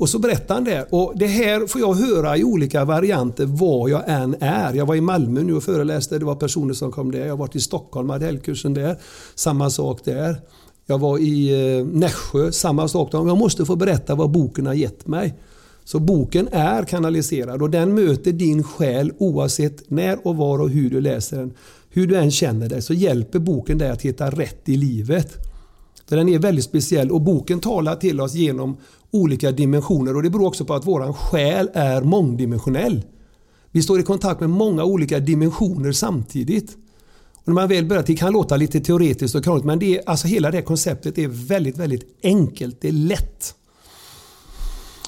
Och 0.00 0.08
så 0.08 0.18
berättade 0.18 0.54
han 0.54 0.64
det. 0.64 0.86
Och 0.90 1.12
det 1.16 1.26
här 1.26 1.66
får 1.66 1.80
jag 1.80 1.94
höra 1.94 2.36
i 2.36 2.44
olika 2.44 2.84
varianter 2.84 3.46
var 3.46 3.88
jag 3.88 4.02
än 4.06 4.36
är. 4.40 4.74
Jag 4.74 4.86
var 4.86 4.94
i 4.94 5.00
Malmö 5.00 5.42
nu 5.42 5.54
och 5.54 5.62
föreläste. 5.62 6.18
Det 6.18 6.24
var 6.24 6.34
personer 6.34 6.74
som 6.74 6.92
kom 6.92 7.10
där. 7.10 7.20
Jag 7.20 7.28
har 7.28 7.36
varit 7.36 7.56
i 7.56 7.60
Stockholm, 7.60 8.10
hade 8.10 8.24
helgkursen 8.24 8.74
där. 8.74 8.96
Samma 9.34 9.70
sak 9.70 10.04
där. 10.04 10.40
Jag 10.86 10.98
var 10.98 11.18
i 11.18 11.76
eh, 11.78 11.86
Nässjö, 11.86 12.52
samma 12.52 12.88
sak. 12.88 13.08
Jag 13.12 13.38
måste 13.38 13.64
få 13.64 13.76
berätta 13.76 14.14
vad 14.14 14.30
boken 14.30 14.66
har 14.66 14.74
gett 14.74 15.06
mig. 15.06 15.34
Så 15.84 15.98
boken 15.98 16.48
är 16.52 16.84
kanaliserad 16.84 17.62
och 17.62 17.70
den 17.70 17.94
möter 17.94 18.32
din 18.32 18.62
själ 18.62 19.12
oavsett 19.18 19.90
när 19.90 20.26
och 20.26 20.36
var 20.36 20.58
och 20.58 20.70
hur 20.70 20.90
du 20.90 21.00
läser 21.00 21.36
den. 21.36 21.52
Hur 21.90 22.06
du 22.06 22.16
än 22.16 22.30
känner 22.30 22.68
dig 22.68 22.82
så 22.82 22.94
hjälper 22.94 23.38
boken 23.38 23.78
dig 23.78 23.90
att 23.90 24.02
hitta 24.02 24.30
rätt 24.30 24.68
i 24.68 24.76
livet. 24.76 25.36
Den 26.08 26.28
är 26.28 26.38
väldigt 26.38 26.64
speciell 26.64 27.10
och 27.10 27.20
boken 27.20 27.60
talar 27.60 27.96
till 27.96 28.20
oss 28.20 28.34
genom 28.34 28.76
olika 29.10 29.52
dimensioner 29.52 30.16
och 30.16 30.22
det 30.22 30.30
beror 30.30 30.46
också 30.46 30.64
på 30.64 30.74
att 30.74 30.86
våran 30.86 31.14
själ 31.14 31.70
är 31.74 32.02
mångdimensionell. 32.02 33.02
Vi 33.70 33.82
står 33.82 34.00
i 34.00 34.02
kontakt 34.02 34.40
med 34.40 34.50
många 34.50 34.84
olika 34.84 35.18
dimensioner 35.18 35.92
samtidigt. 35.92 36.76
Och 37.34 37.48
när 37.48 37.54
man 37.54 37.68
väl 37.68 37.84
börjar, 37.84 38.04
det 38.06 38.16
kan 38.16 38.32
låta 38.32 38.56
lite 38.56 38.80
teoretiskt 38.80 39.34
och 39.34 39.44
krångligt 39.44 39.64
men 39.64 39.78
det 39.78 39.98
är, 39.98 40.02
alltså 40.06 40.28
hela 40.28 40.50
det 40.50 40.62
konceptet 40.62 41.18
är 41.18 41.28
väldigt, 41.28 41.76
väldigt 41.76 42.18
enkelt. 42.22 42.80
Det 42.80 42.88
är 42.88 42.92
lätt. 42.92 43.54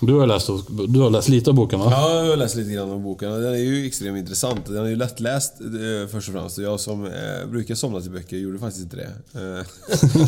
Du 0.06 0.14
har 0.14 0.26
läst, 0.26 0.50
du 0.88 1.00
har 1.00 1.10
läst 1.10 1.28
lite 1.28 1.50
av 1.50 1.56
boken 1.56 1.78
va? 1.80 1.86
Ja, 1.90 2.14
jag 2.24 2.30
har 2.30 2.36
läst 2.36 2.56
lite 2.56 2.70
grann 2.72 2.90
om 2.90 3.02
boken. 3.02 3.30
Den 3.30 3.52
är 3.54 3.58
ju 3.58 3.86
extremt 3.86 4.18
intressant. 4.18 4.66
Den 4.66 4.76
är 4.84 4.88
ju 4.88 4.96
lättläst 4.96 5.60
eh, 5.60 6.08
först 6.10 6.28
och 6.28 6.34
främst. 6.34 6.58
Jag 6.58 6.80
som 6.80 7.04
eh, 7.06 7.10
brukar 7.50 7.74
somna 7.74 8.00
till 8.00 8.10
böcker 8.10 8.36
gjorde 8.36 8.58
faktiskt 8.58 8.82
inte 8.84 8.96
det. 8.96 9.10
Eh, 9.40 9.64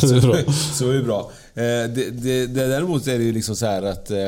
Det 0.00 0.16
är 0.16 0.20
bra. 0.20 0.52
så 0.74 0.90
är 0.90 0.94
det 0.94 1.02
bra. 1.02 1.30
Eh, 1.54 1.62
det, 1.62 2.10
det, 2.10 2.46
däremot 2.46 3.06
är 3.06 3.18
det 3.18 3.24
ju 3.24 3.32
liksom 3.32 3.56
så 3.56 3.66
att 3.66 4.10
eh, 4.10 4.18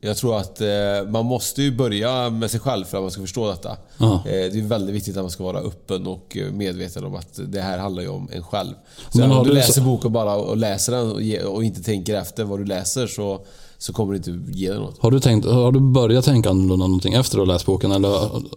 jag 0.00 0.16
tror 0.16 0.38
att 0.38 0.60
eh, 0.60 0.68
man 1.08 1.24
måste 1.26 1.62
ju 1.62 1.76
börja 1.76 2.30
med 2.30 2.50
sig 2.50 2.60
själv 2.60 2.84
för 2.84 2.96
att 2.98 3.02
man 3.04 3.10
ska 3.10 3.20
förstå 3.20 3.50
detta. 3.50 3.70
Eh, 3.70 3.76
det 4.24 4.58
är 4.58 4.62
väldigt 4.68 4.94
viktigt 4.94 5.16
att 5.16 5.22
man 5.24 5.30
ska 5.30 5.44
vara 5.44 5.58
öppen 5.58 6.06
och 6.06 6.36
medveten 6.52 7.04
om 7.04 7.14
att 7.14 7.40
det 7.48 7.60
här 7.60 7.78
handlar 7.78 8.02
ju 8.02 8.08
om 8.08 8.28
en 8.32 8.42
själv. 8.42 8.72
Så 9.12 9.18
Men 9.18 9.30
om 9.32 9.46
du 9.46 9.52
läser 9.52 9.72
så- 9.72 9.80
boken 9.80 10.12
bara 10.12 10.36
och 10.36 10.56
läser 10.56 10.92
den 10.92 11.46
och 11.46 11.64
inte 11.64 11.82
tänker 11.82 12.14
efter 12.14 12.44
vad 12.44 12.58
du 12.60 12.64
läser 12.64 13.06
så, 13.06 13.44
så 13.78 13.92
kommer 13.92 14.12
det 14.12 14.16
inte 14.16 14.52
ge 14.52 14.70
dig 14.70 14.78
något. 14.78 14.98
Har 14.98 15.10
du, 15.10 15.20
tänkt, 15.20 15.46
har 15.46 15.72
du 15.72 15.80
börjat 15.80 16.24
tänka 16.24 16.50
annorlunda 16.50 16.86
någonting 16.86 17.14
efter 17.14 17.38
att 17.38 17.46
ha 17.46 17.54
läst 17.54 17.66
boken 17.66 17.92
eller, 17.92 18.08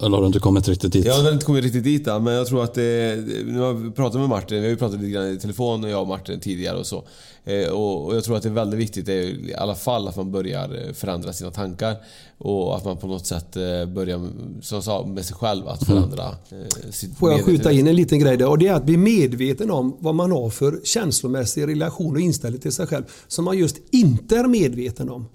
eller 0.06 0.16
har 0.18 0.22
du 0.22 0.28
inte 0.28 0.40
kommit 0.40 0.68
riktigt 0.68 0.94
dit? 0.94 1.06
Jag 1.06 1.14
har 1.14 1.32
inte 1.32 1.46
kommit 1.46 1.64
riktigt 1.64 1.84
dit 1.84 2.08
än, 2.08 2.24
men 2.24 2.34
jag 2.34 2.48
tror 2.48 2.64
att 2.64 2.74
det... 2.74 3.24
Nu 3.46 3.60
har 3.60 3.68
jag 3.68 3.96
pratat 3.96 4.20
med 4.20 4.30
Martin, 4.30 4.58
vi 4.58 4.64
har 4.64 4.70
ju 4.70 4.78
pratat 4.78 5.00
lite 5.00 5.12
grann 5.12 5.34
i 5.34 5.38
telefon, 5.38 5.84
jag 5.84 6.02
och 6.02 6.08
Martin 6.08 6.40
tidigare 6.40 6.78
och 6.78 6.86
så. 6.86 7.04
Eh, 7.46 7.70
Och 7.70 8.16
jag 8.16 8.24
tror 8.24 8.38
att 8.38 8.44
det 8.44 8.50
är 8.50 8.54
väldigt 8.54 8.80
viktigt 8.80 9.10
i 9.10 9.54
alla 9.58 9.76
fall 9.76 10.08
att 10.08 10.16
man 10.16 10.32
börjar 10.32 10.88
eh, 10.88 10.94
förändra 10.94 11.34
sina 11.34 11.52
tankar. 11.52 11.96
Och 12.38 12.78
att 12.78 12.86
man 12.86 12.98
på 12.98 13.08
något 13.08 13.26
sätt 13.26 13.56
eh, 13.56 13.86
börjar, 13.86 14.18
som 14.62 14.76
jag 14.76 14.84
sa, 14.84 15.06
med 15.06 15.26
sig 15.26 15.36
själv 15.36 15.68
att 15.68 15.84
förändra 15.84 16.26
eh, 16.26 16.90
sitt 16.92 17.18
Får 17.18 17.32
jag 17.32 17.46
skjuta 17.46 17.72
in 17.72 17.88
en 17.88 17.96
liten 17.96 18.20
grej 18.20 18.38
där? 18.38 18.48
Och 18.48 18.58
det 18.58 18.68
är 18.68 18.74
att 18.74 18.86
bli 18.86 18.98
medveten 18.98 19.72
om 19.72 19.98
vad 20.00 20.16
man 20.16 20.32
har 20.32 20.50
för 20.50 20.80
känslomässig 20.84 21.68
relation 21.68 22.16
och 22.16 22.22
inställning 22.22 22.62
till 22.62 22.72
sig 22.72 22.88
själv. 22.88 23.04
Som 23.28 23.46
man 23.46 23.58
just 23.58 23.78
inte 23.92 24.38
är 24.38 24.48
medveten 24.48 25.10
om. 25.10 25.28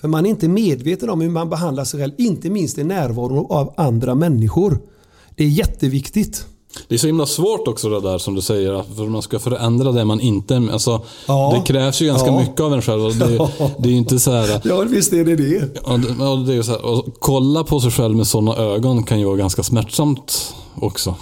För 0.00 0.08
man 0.08 0.26
är 0.26 0.30
inte 0.30 0.48
medveten 0.48 1.10
om 1.10 1.20
hur 1.20 1.30
man 1.30 1.50
behandlar 1.50 1.84
sig 1.84 2.00
själv. 2.00 2.12
Inte 2.18 2.50
minst 2.50 2.78
i 2.78 2.84
närvaro 2.84 3.46
av 3.52 3.74
andra 3.76 4.14
människor. 4.14 4.78
Det 5.36 5.44
är 5.44 5.48
jätteviktigt. 5.48 6.46
Det 6.88 6.94
är 6.94 6.98
så 6.98 7.06
himla 7.06 7.26
svårt 7.26 7.68
också 7.68 7.88
det 7.88 8.00
där 8.00 8.18
som 8.18 8.34
du 8.34 8.40
säger, 8.42 8.82
för 8.96 9.06
man 9.06 9.22
ska 9.22 9.38
förändra 9.38 9.92
det 9.92 10.04
man 10.04 10.20
inte... 10.20 10.68
Alltså, 10.72 11.00
Ja. 11.26 11.52
Det 11.54 11.72
krävs 11.72 12.00
ju 12.02 12.06
ganska 12.06 12.28
Ja. 12.28 12.40
mycket 12.40 12.60
av 12.60 12.72
en 12.74 12.82
själv. 12.82 13.18
Det, 13.18 13.30
ju- 13.30 13.38
det 13.78 13.88
är 13.88 13.92
ju 13.92 13.96
inte 13.98 14.18
så 14.18 14.30
här... 14.32 14.60
Ja, 14.64 14.80
visst 14.80 15.12
är 15.12 15.24
det 15.24 15.36
det. 15.36 15.80
Ja, 15.86 15.96
det, 15.96 16.14
ja, 16.18 16.34
det 16.36 16.54
är 16.54 16.62
så 16.62 16.70
här, 16.70 16.98
att 16.98 17.04
kolla 17.18 17.64
på 17.64 17.80
sig 17.80 17.90
själv 17.90 18.16
med 18.16 18.26
sådana 18.26 18.56
ögon 18.56 19.02
kan 19.02 19.18
ju 19.20 19.24
vara 19.26 19.36
ganska 19.36 19.62
smärtsamt 19.62 20.54
också. 20.74 21.14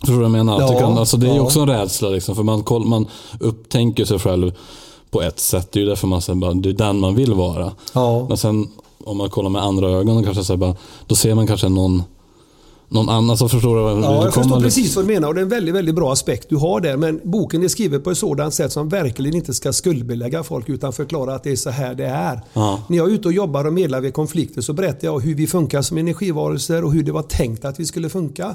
Förstår 0.00 0.12
du 0.12 0.18
vad 0.18 0.24
jag 0.24 0.30
menar? 0.30 0.60
Ja, 0.60 0.70
det, 0.70 0.78
kan, 0.80 0.98
alltså 0.98 1.16
det 1.16 1.26
är 1.26 1.30
ju 1.30 1.36
ja. 1.36 1.42
också 1.42 1.60
en 1.60 1.68
rädsla 1.68 2.08
liksom, 2.08 2.36
för 2.36 2.42
man, 2.42 2.64
man 2.86 3.06
upptänker 3.40 4.04
sig 4.04 4.18
själv 4.18 4.52
på 5.10 5.22
ett 5.22 5.40
sätt. 5.40 5.72
Det 5.72 5.78
är 5.78 5.80
ju 5.82 5.88
därför 5.88 6.06
man 6.06 6.22
säger 6.22 6.38
bara, 6.40 6.54
det 6.54 6.68
är 6.68 6.72
den 6.72 7.00
man 7.00 7.14
vill 7.14 7.34
vara. 7.34 7.72
Ja. 7.92 8.26
Men 8.28 8.36
sen 8.36 8.68
om 9.04 9.16
man 9.16 9.30
kollar 9.30 9.50
med 9.50 9.62
andra 9.62 9.90
ögon, 9.90 10.24
kanske 10.24 10.44
så 10.44 10.52
här 10.52 10.58
bara, 10.58 10.76
då 11.06 11.14
ser 11.14 11.34
man 11.34 11.46
kanske 11.46 11.68
någon, 11.68 12.02
någon 12.94 13.08
annan. 13.08 13.36
Så 13.38 13.48
förstår 13.48 13.76
du? 13.76 13.82
vad- 13.82 13.92
Ja, 14.04 14.08
det 14.10 14.24
jag 14.24 14.34
förstår 14.34 14.60
precis 14.60 14.96
vad 14.96 15.04
du 15.04 15.12
menar 15.14 15.28
och 15.28 15.34
det 15.34 15.40
är 15.40 15.42
en 15.42 15.48
väldigt, 15.48 15.74
väldigt 15.74 15.94
bra 15.94 16.12
aspekt 16.12 16.48
du 16.48 16.56
har 16.56 16.80
där. 16.80 16.96
Men 16.96 17.20
boken 17.24 17.62
är 17.62 17.68
skriven 17.68 18.02
på 18.02 18.10
ett 18.10 18.18
sådant 18.18 18.54
sätt 18.54 18.72
som 18.72 18.88
verkligen 18.88 19.36
inte 19.36 19.54
ska 19.54 19.72
skuldbelägga 19.72 20.42
folk 20.42 20.68
utan 20.68 20.92
förklara 20.92 21.34
att 21.34 21.42
det 21.44 21.52
är 21.52 21.56
så 21.56 21.70
här 21.70 21.94
det 21.94 22.06
är. 22.06 22.40
Ja. 22.52 22.80
När 22.88 22.96
jag 22.98 23.08
är 23.10 23.12
ute 23.14 23.28
och 23.28 23.34
jobbar 23.34 23.64
och 23.64 23.72
medlar 23.72 24.00
vid 24.00 24.14
konflikter 24.14 24.60
så 24.62 24.72
berättar 24.72 25.08
jag 25.08 25.20
hur 25.20 25.34
vi 25.34 25.46
funkar 25.46 25.82
som 25.82 25.98
energivarelser 25.98 26.84
och 26.84 26.92
hur 26.92 27.02
det 27.02 27.12
var 27.12 27.22
tänkt 27.22 27.64
att 27.64 27.80
vi 27.80 27.86
skulle 27.86 28.08
funka. 28.08 28.54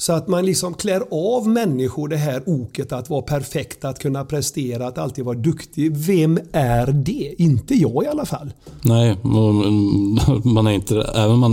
Så 0.00 0.12
att 0.12 0.28
man 0.28 0.46
liksom 0.46 0.74
klär 0.74 1.02
av 1.10 1.48
människor 1.48 2.08
det 2.08 2.16
här 2.16 2.42
oket 2.46 2.92
att 2.92 3.10
vara 3.10 3.22
perfekt, 3.22 3.84
att 3.84 3.98
kunna 3.98 4.24
prestera, 4.24 4.86
att 4.86 4.98
alltid 4.98 5.24
vara 5.24 5.38
duktig. 5.38 5.96
Vem 5.96 6.38
är 6.52 6.86
det? 6.92 7.34
Inte 7.38 7.74
jag 7.74 8.04
i 8.04 8.06
alla 8.06 8.24
fall. 8.26 8.52
Nej, 8.82 9.16
man 9.22 9.54
man 10.54 10.66
är 10.66 10.70
inte 10.72 10.96
även 11.14 11.30
om 11.30 11.38
man 11.40 11.52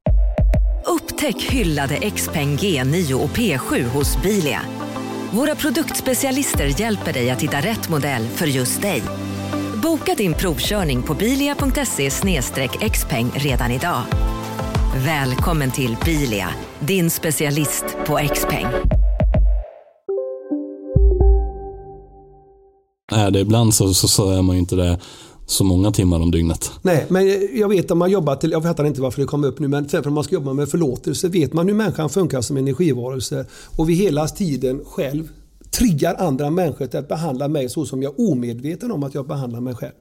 Upptäck 1.21 1.41
hyllade 1.51 2.09
XPeng 2.09 2.57
G9 2.57 3.13
och 3.13 3.29
P7 3.29 3.83
hos 3.83 4.21
Bilia. 4.21 4.61
Våra 5.31 5.55
produktspecialister 5.55 6.81
hjälper 6.81 7.13
dig 7.13 7.29
att 7.29 7.41
hitta 7.41 7.57
rätt 7.57 7.89
modell 7.89 8.27
för 8.27 8.45
just 8.45 8.81
dig. 8.81 9.03
Boka 9.83 10.15
din 10.15 10.33
provkörning 10.33 11.03
på 11.03 11.13
bilia.se 11.13 12.09
xpeng 12.89 13.31
redan 13.35 13.71
idag. 13.71 14.03
Välkommen 14.95 15.71
till 15.71 15.97
Bilia, 16.05 16.49
din 16.79 17.09
specialist 17.09 17.85
på 18.05 18.19
XPeng. 18.33 18.67
är 23.11 23.31
det 23.31 23.39
ibland 23.39 23.73
så, 23.73 23.93
så, 23.93 24.07
så 24.07 24.31
är 24.31 24.41
man 24.41 24.55
ju 24.55 24.59
inte 24.59 24.75
det 24.75 24.99
så 25.51 25.63
många 25.63 25.91
timmar 25.91 26.19
om 26.19 26.31
dygnet. 26.31 26.71
Nej, 26.81 27.05
men 27.09 27.47
jag 27.53 27.69
vet 27.69 27.91
om 27.91 27.97
man 27.97 28.11
jobbar 28.11 28.35
till, 28.35 28.51
jag 28.51 28.63
fattar 28.63 28.85
inte 28.85 29.01
varför 29.01 29.21
det 29.21 29.27
kom 29.27 29.43
upp 29.43 29.59
nu, 29.59 29.67
men 29.67 29.83
till 29.83 29.87
exempel 29.87 30.07
om 30.07 30.13
man 30.13 30.23
ska 30.23 30.35
jobba 30.35 30.53
med 30.53 30.69
förlåtelse 30.69 31.27
vet 31.27 31.53
man 31.53 31.67
hur 31.67 31.75
människan 31.75 32.09
funkar 32.09 32.41
som 32.41 32.57
energivarelse 32.57 33.45
och 33.77 33.89
vi 33.89 33.93
hela 33.93 34.27
tiden 34.27 34.81
själv 34.85 35.29
triggar 35.71 36.15
andra 36.19 36.49
människor 36.49 36.87
till 36.87 36.99
att 36.99 37.07
behandla 37.07 37.47
mig 37.47 37.69
så 37.69 37.85
som 37.85 38.03
jag 38.03 38.13
är 38.19 38.31
omedveten 38.31 38.91
om 38.91 39.03
att 39.03 39.13
jag 39.13 39.27
behandlar 39.27 39.59
mig 39.59 39.75
själv. 39.75 39.93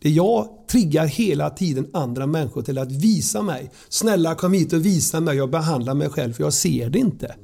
Det 0.00 0.10
jag 0.10 0.48
triggar 0.70 1.06
hela 1.06 1.50
tiden 1.50 1.86
andra 1.92 2.26
människor 2.26 2.62
till 2.62 2.78
att 2.78 2.92
visa 2.92 3.42
mig. 3.42 3.70
Snälla 3.88 4.34
kom 4.34 4.52
hit 4.52 4.72
och 4.72 4.86
visa 4.86 5.20
mig, 5.20 5.36
jag 5.36 5.50
behandlar 5.50 5.94
mig 5.94 6.08
själv 6.08 6.32
för 6.32 6.44
jag 6.44 6.52
ser 6.52 6.90
det 6.90 6.98
inte. 6.98 7.34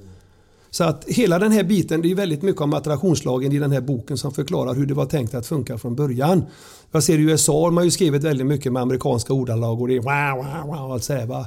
Så 0.70 0.84
att 0.84 1.04
hela 1.04 1.38
den 1.38 1.52
här 1.52 1.62
biten, 1.64 2.02
det 2.02 2.10
är 2.10 2.14
väldigt 2.14 2.42
mycket 2.42 2.62
om 2.62 2.72
attraktionslagen 2.74 3.52
i 3.52 3.58
den 3.58 3.72
här 3.72 3.80
boken 3.80 4.18
som 4.18 4.32
förklarar 4.32 4.74
hur 4.74 4.86
det 4.86 4.94
var 4.94 5.06
tänkt 5.06 5.34
att 5.34 5.46
funka 5.46 5.78
från 5.78 5.94
början. 5.94 6.44
Jag 6.92 7.02
ser 7.02 7.18
i 7.18 7.22
USA 7.22 7.60
har 7.60 7.70
man 7.70 7.84
ju 7.84 7.90
skrivit 7.90 8.24
väldigt 8.24 8.46
mycket 8.46 8.72
med 8.72 8.82
amerikanska 8.82 9.32
ordalag 9.32 9.80
och 9.80 9.88
det 9.88 9.96
är 9.96 10.00
wow, 10.00 10.44
wow, 10.44 10.76
wow, 10.76 10.92
allt 10.92 11.04
så 11.04 11.12
här, 11.12 11.26
va. 11.26 11.46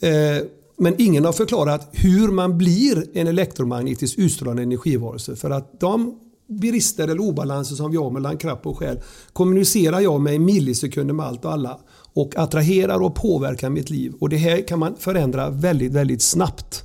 Eh, 0.00 0.42
Men 0.76 0.94
ingen 0.98 1.24
har 1.24 1.32
förklarat 1.32 1.88
hur 1.92 2.28
man 2.28 2.58
blir 2.58 3.04
en 3.14 3.26
elektromagnetisk 3.26 4.18
utstrålande 4.18 4.62
energivarelse. 4.62 5.36
För 5.36 5.50
att 5.50 5.80
de 5.80 6.18
brister 6.48 7.04
eller 7.04 7.20
obalanser 7.20 7.76
som 7.76 7.90
vi 7.90 7.96
har 7.96 8.10
mellan 8.10 8.36
kropp 8.36 8.66
och 8.66 8.78
själ 8.78 9.00
kommunicerar 9.32 10.00
jag 10.00 10.20
med 10.20 10.34
i 10.34 10.38
millisekunder 10.38 11.14
med 11.14 11.26
allt 11.26 11.44
och 11.44 11.52
alla 11.52 11.78
och 12.14 12.36
attraherar 12.36 13.02
och 13.02 13.14
påverkar 13.14 13.70
mitt 13.70 13.90
liv. 13.90 14.12
Och 14.20 14.28
det 14.28 14.36
här 14.36 14.68
kan 14.68 14.78
man 14.78 14.96
förändra 14.98 15.50
väldigt, 15.50 15.92
väldigt 15.92 16.22
snabbt. 16.22 16.84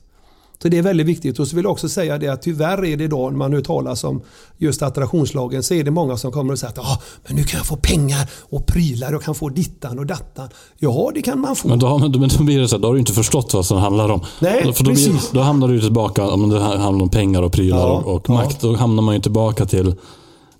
Så 0.61 0.67
det 0.69 0.77
är 0.77 0.81
väldigt 0.81 1.07
viktigt. 1.07 1.39
Och 1.39 1.47
så 1.47 1.55
vill 1.55 1.65
jag 1.65 1.71
också 1.71 1.89
säga 1.89 2.17
det 2.17 2.27
att 2.27 2.41
tyvärr 2.41 2.85
är 2.85 2.97
det 2.97 3.03
idag 3.03 3.31
när 3.31 3.37
man 3.37 3.53
hör 3.53 3.61
talas 3.61 4.03
om 4.03 4.21
just 4.57 4.81
attraktionslagen 4.81 5.63
så 5.63 5.73
är 5.73 5.83
det 5.83 5.91
många 5.91 6.17
som 6.17 6.31
kommer 6.31 6.53
och 6.53 6.59
säger 6.59 6.71
att 6.71 6.79
ah, 6.79 7.01
men 7.27 7.35
nu 7.35 7.43
kan 7.43 7.57
jag 7.57 7.67
få 7.67 7.75
pengar 7.77 8.29
och 8.49 8.65
prylar 8.65 9.15
och 9.15 9.23
kan 9.23 9.35
få 9.35 9.49
dittan 9.49 9.99
och 9.99 10.05
dattan. 10.05 10.49
Ja, 10.79 11.11
det 11.13 11.21
kan 11.21 11.41
man 11.41 11.55
få. 11.55 11.67
Men 11.67 11.79
då, 11.79 11.97
men 11.97 12.11
då, 12.11 12.19
men 12.19 12.29
då 12.37 12.43
blir 12.43 12.59
det 12.59 12.67
så 12.67 12.75
här, 12.75 12.81
då 12.81 12.87
har 12.87 12.93
du 12.93 12.99
inte 12.99 13.13
förstått 13.13 13.53
vad 13.53 13.65
som 13.65 13.77
handlar 13.77 14.09
om. 14.09 14.21
Nej, 14.39 14.73
För 14.73 14.83
då, 14.83 14.91
blir, 14.91 15.11
precis. 15.11 15.31
då 15.31 15.39
hamnar 15.39 15.67
du 15.67 15.81
tillbaka, 15.81 16.27
om 16.27 16.49
det 16.49 16.59
handlar 16.59 17.03
om 17.03 17.09
pengar 17.09 17.41
och 17.41 17.51
prylar 17.51 17.77
Ja, 17.77 17.85
och, 17.85 18.15
och 18.15 18.25
ja. 18.27 18.33
makt, 18.33 18.61
då 18.61 18.75
hamnar 18.75 19.03
man 19.03 19.15
ju 19.15 19.21
tillbaka 19.21 19.65
till 19.65 19.95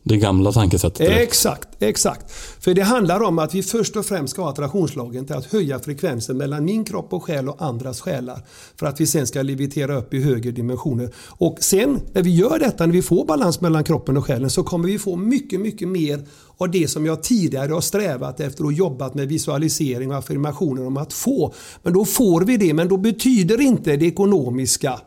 det 0.08 0.18
gamla 0.18 0.52
tankesättet. 0.52 0.98
direkt. 0.98 1.22
Exakt, 1.22 1.68
exakt. 1.80 2.32
För 2.60 2.74
det 2.74 2.82
handlar 2.82 3.24
om 3.24 3.40
att 3.40 3.56
vi 3.56 3.64
först 3.64 3.96
och 3.96 4.06
främst 4.06 4.34
ska 4.34 4.42
ha 4.42 4.50
attraktionslagen 4.50 5.26
till 5.26 5.36
att 5.36 5.46
höja 5.46 5.80
frekvensen 5.80 6.38
mellan 6.38 6.66
min 6.66 6.86
kropp 6.86 7.14
och 7.14 7.24
själ 7.24 7.50
och 7.50 7.62
andras 7.62 8.02
själar. 8.02 8.42
För 8.76 8.86
att 8.86 9.02
vi 9.02 9.08
sen 9.08 9.28
ska 9.28 9.42
levitera 9.42 9.98
upp 9.98 10.14
i 10.14 10.24
högre 10.24 10.52
dimensioner. 10.52 11.14
Och 11.28 11.58
sen 11.60 12.00
när 12.14 12.24
vi 12.24 12.36
gör 12.36 12.60
detta, 12.60 12.86
när 12.86 12.94
vi 12.94 13.02
får 13.02 13.26
balans 13.26 13.62
mellan 13.62 13.84
kroppen 13.84 14.18
och 14.18 14.26
själen 14.26 14.50
så 14.50 14.64
kommer 14.64 14.88
vi 14.88 15.00
få 15.00 15.16
mycket, 15.16 15.60
mycket 15.60 15.88
mer 15.88 16.26
av 16.58 16.72
det 16.72 16.88
som 16.88 17.06
jag 17.06 17.24
tidigare 17.24 17.74
har 17.74 17.82
strävat 17.82 18.40
efter 18.40 18.66
och 18.66 18.74
jobbat 18.74 19.14
med 19.14 19.28
visualisering 19.28 20.12
och 20.12 20.18
affirmationer 20.18 20.88
om 20.88 20.98
att 20.98 21.14
få. 21.14 21.54
Men 21.84 21.94
då 21.94 22.06
får 22.06 22.42
vi 22.42 22.58
det, 22.58 22.74
men 22.74 22.88
då 22.88 22.98
betyder 22.98 23.62
inte 23.62 23.96
det 23.96 24.06
ekonomiska 24.06 25.00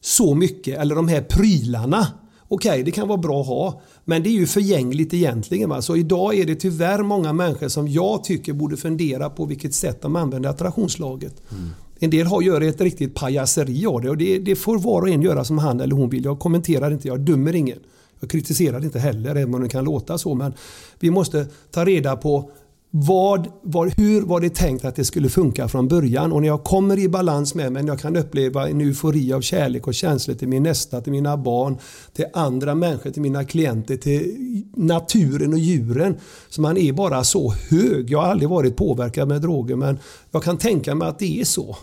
så 0.00 0.34
mycket, 0.34 0.78
eller 0.78 0.94
de 0.94 1.08
här 1.08 1.22
prylarna. 1.22 2.06
Okej, 2.48 2.82
det 2.82 2.90
kan 2.90 3.08
vara 3.08 3.18
bra 3.18 3.40
att 3.40 3.46
ha, 3.46 3.80
men 4.08 4.22
det 4.22 4.28
är 4.28 4.32
ju 4.32 4.46
förgängligt 4.46 5.14
egentligen. 5.14 5.68
Va? 5.70 5.82
Så 5.82 5.96
idag 5.96 6.34
är 6.34 6.44
det 6.44 6.54
tyvärr 6.54 7.02
många 7.02 7.32
människor 7.32 7.68
som 7.68 7.88
jag 7.88 8.24
tycker 8.24 8.52
borde 8.52 8.76
fundera 8.76 9.30
på 9.30 9.44
vilket 9.44 9.74
sätt 9.74 10.02
de 10.02 10.16
använder 10.16 10.50
attraktionslaget. 10.50 11.42
En 11.98 12.10
del 12.10 12.26
har 12.26 12.42
gör 12.42 12.60
ett 12.60 12.80
riktigt 12.80 13.14
pajaseri 13.14 13.86
av 13.86 14.02
det 14.02 14.10
och 14.10 14.16
det, 14.16 14.38
det 14.38 14.56
får 14.56 14.78
var 14.78 15.02
och 15.02 15.08
en 15.08 15.22
göra 15.22 15.44
som 15.44 15.58
han 15.58 15.80
eller 15.80 15.96
hon 15.96 16.10
vill. 16.10 16.24
Jag 16.24 16.38
kommenterar 16.38 16.90
inte, 16.90 17.08
jag 17.08 17.20
dömer 17.20 17.54
ingen. 17.54 17.78
Jag 18.20 18.30
kritiserar 18.30 18.84
inte 18.84 18.98
heller, 18.98 19.30
även 19.34 19.54
om 19.54 19.62
det 19.62 19.68
kan 19.68 19.84
låta 19.84 20.18
så. 20.18 20.34
Men 20.34 20.54
vi 21.00 21.10
måste 21.10 21.46
ta 21.70 21.84
reda 21.84 22.16
på 22.16 22.50
vad, 22.90 23.48
vad, 23.62 23.92
hur 23.96 24.22
var 24.22 24.40
det 24.40 24.54
tänkt 24.54 24.84
att 24.84 24.96
det 24.96 25.04
skulle 25.04 25.28
funka 25.28 25.68
från 25.68 25.88
början? 25.88 26.32
Och 26.32 26.40
när 26.40 26.48
jag 26.48 26.64
kommer 26.64 26.98
i 26.98 27.08
balans 27.08 27.54
med 27.54 27.72
mig, 27.72 27.82
när 27.82 27.92
jag 27.92 28.00
kan 28.00 28.16
uppleva 28.16 28.68
en 28.68 28.80
eufori 28.80 29.32
av 29.32 29.40
kärlek 29.40 29.86
och 29.86 29.94
känslor 29.94 30.34
till 30.34 30.48
min 30.48 30.62
nästa, 30.62 31.00
till 31.00 31.12
mina 31.12 31.36
barn, 31.36 31.78
till 32.12 32.24
andra 32.32 32.74
människor, 32.74 33.10
till 33.10 33.22
mina 33.22 33.44
klienter, 33.44 33.96
till 33.96 34.36
naturen 34.74 35.52
och 35.52 35.58
djuren. 35.58 36.16
Så 36.48 36.60
man 36.60 36.76
är 36.76 36.92
bara 36.92 37.24
så 37.24 37.52
hög. 37.70 38.10
Jag 38.10 38.20
har 38.20 38.28
aldrig 38.28 38.48
varit 38.48 38.76
påverkad 38.76 39.28
med 39.28 39.42
droger 39.42 39.76
men 39.76 39.98
jag 40.30 40.42
kan 40.42 40.58
tänka 40.58 40.94
mig 40.94 41.08
att 41.08 41.18
det 41.18 41.40
är 41.40 41.44
så. 41.44 41.76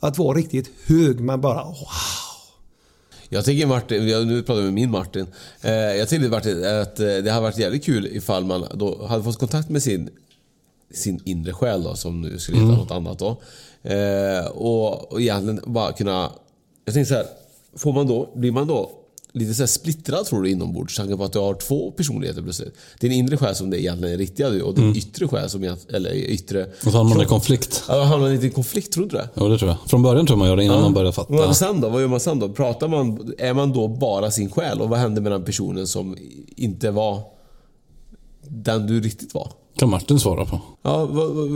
Att 0.00 0.18
vara 0.18 0.38
riktigt 0.38 0.70
hög, 0.86 1.20
man 1.20 1.40
bara 1.40 1.64
wow. 1.64 1.76
Jag 3.32 3.44
tycker 3.44 3.66
Martin, 3.66 4.06
nu 4.06 4.42
pratar 4.42 4.60
vi 4.60 4.64
med 4.64 4.74
min 4.74 4.90
Martin. 4.90 5.26
Eh, 5.62 5.72
jag 5.72 6.08
tycker 6.08 6.28
Martin 6.28 6.64
att 6.64 7.00
eh, 7.00 7.06
det 7.06 7.30
hade 7.30 7.40
varit 7.42 7.58
jävligt 7.58 7.84
kul 7.84 8.06
ifall 8.06 8.44
man 8.44 8.64
då 8.74 9.06
hade 9.06 9.22
fått 9.24 9.38
kontakt 9.38 9.68
med 9.68 9.82
sin, 9.82 10.10
sin 10.94 11.20
inre 11.24 11.52
själ 11.52 11.82
då, 11.82 11.94
som 11.94 12.20
nu 12.20 12.38
skulle 12.38 12.58
heta 12.58 12.68
Mm. 12.68 12.78
något 12.80 12.90
annat 12.90 13.18
då. 13.18 13.36
Eh, 13.82 14.46
och, 14.46 15.12
och 15.12 15.20
egentligen 15.20 15.60
bara 15.66 15.92
kunna... 15.92 16.30
Jag 16.84 16.94
tänkte 16.94 17.08
så 17.08 17.14
här, 17.14 17.26
får 17.76 17.92
man 17.92 18.06
då, 18.06 18.30
blir 18.34 18.52
man 18.52 18.66
då 18.66 18.90
lite 19.32 19.54
så 19.54 19.62
här 19.62 19.66
splittrad 19.66 20.24
tror 20.26 20.42
du 20.42 20.50
inombords? 20.50 20.96
Tanken 20.96 21.18
på 21.18 21.24
att 21.24 21.32
du 21.32 21.38
har 21.38 21.54
två 21.54 21.90
personligheter 21.90 22.42
plötsligt. 22.42 22.74
Din 23.00 23.12
inre 23.12 23.36
själ 23.36 23.54
som 23.54 23.70
det 23.70 23.82
egentligen 23.82 24.14
är 24.14 24.18
riktiga 24.18 24.50
du 24.50 24.62
och 24.62 24.74
din 24.74 24.84
Mm. 24.84 24.96
yttre 24.96 25.28
själ 25.28 25.50
som 25.50 25.76
eller 25.94 26.14
yttre... 26.14 26.64
Och 26.64 26.92
så 26.92 26.96
hamnar 26.98 27.14
man 27.16 27.24
i 27.24 27.28
konflikt. 27.28 27.84
Ja, 27.88 28.02
hamnar 28.02 28.18
man 28.26 28.32
inte 28.34 28.46
i 28.46 28.50
konflikt, 28.50 28.92
tror 28.92 29.06
du 29.06 29.16
det? 29.16 29.28
Ja, 29.34 29.44
det 29.44 29.58
tror 29.58 29.70
jag. 29.70 29.78
Från 29.90 30.02
början 30.02 30.26
tror 30.26 30.36
man 30.36 30.48
gör 30.48 30.56
det 30.56 30.64
innan 30.64 30.76
Ja. 30.76 30.82
man 30.82 30.94
börjar 30.94 31.12
fatta. 31.12 31.32
Men 31.32 31.54
sen 31.54 31.80
då? 31.80 31.88
Vad 31.88 32.00
gör 32.00 32.08
man 32.08 32.20
sen 32.20 32.38
då? 32.38 32.48
Pratar 32.48 32.88
man, 32.88 33.32
är 33.38 33.54
man 33.54 33.72
då 33.72 33.88
bara 33.88 34.30
sin 34.30 34.50
själ? 34.50 34.80
Och 34.80 34.88
vad 34.88 34.98
händer 34.98 35.22
med 35.22 35.32
den 35.32 35.44
personen 35.44 35.86
som 35.86 36.16
inte 36.56 36.90
var 36.90 37.20
den 38.48 38.86
du 38.86 39.00
riktigt 39.00 39.34
var? 39.34 39.52
kan 39.76 39.90
Martin 39.90 40.20
svara 40.20 40.44
på. 40.44 40.60
Ja, 40.82 41.08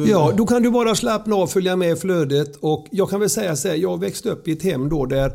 Ja, 0.08 0.32
då 0.36 0.46
kan 0.46 0.62
du 0.62 0.70
bara 0.70 0.94
slappna 0.94 1.36
av, 1.36 1.46
följa 1.46 1.76
med 1.76 1.92
i 1.92 1.96
flödet. 1.96 2.56
Och 2.60 2.86
jag 2.90 3.10
kan 3.10 3.20
väl 3.20 3.30
säga 3.30 3.56
så 3.56 3.68
här, 3.68 3.74
jag 3.74 4.00
växte 4.00 4.30
upp 4.30 4.48
i 4.48 4.52
ett 4.52 4.62
hem 4.62 4.88
då 4.88 5.06
där 5.06 5.32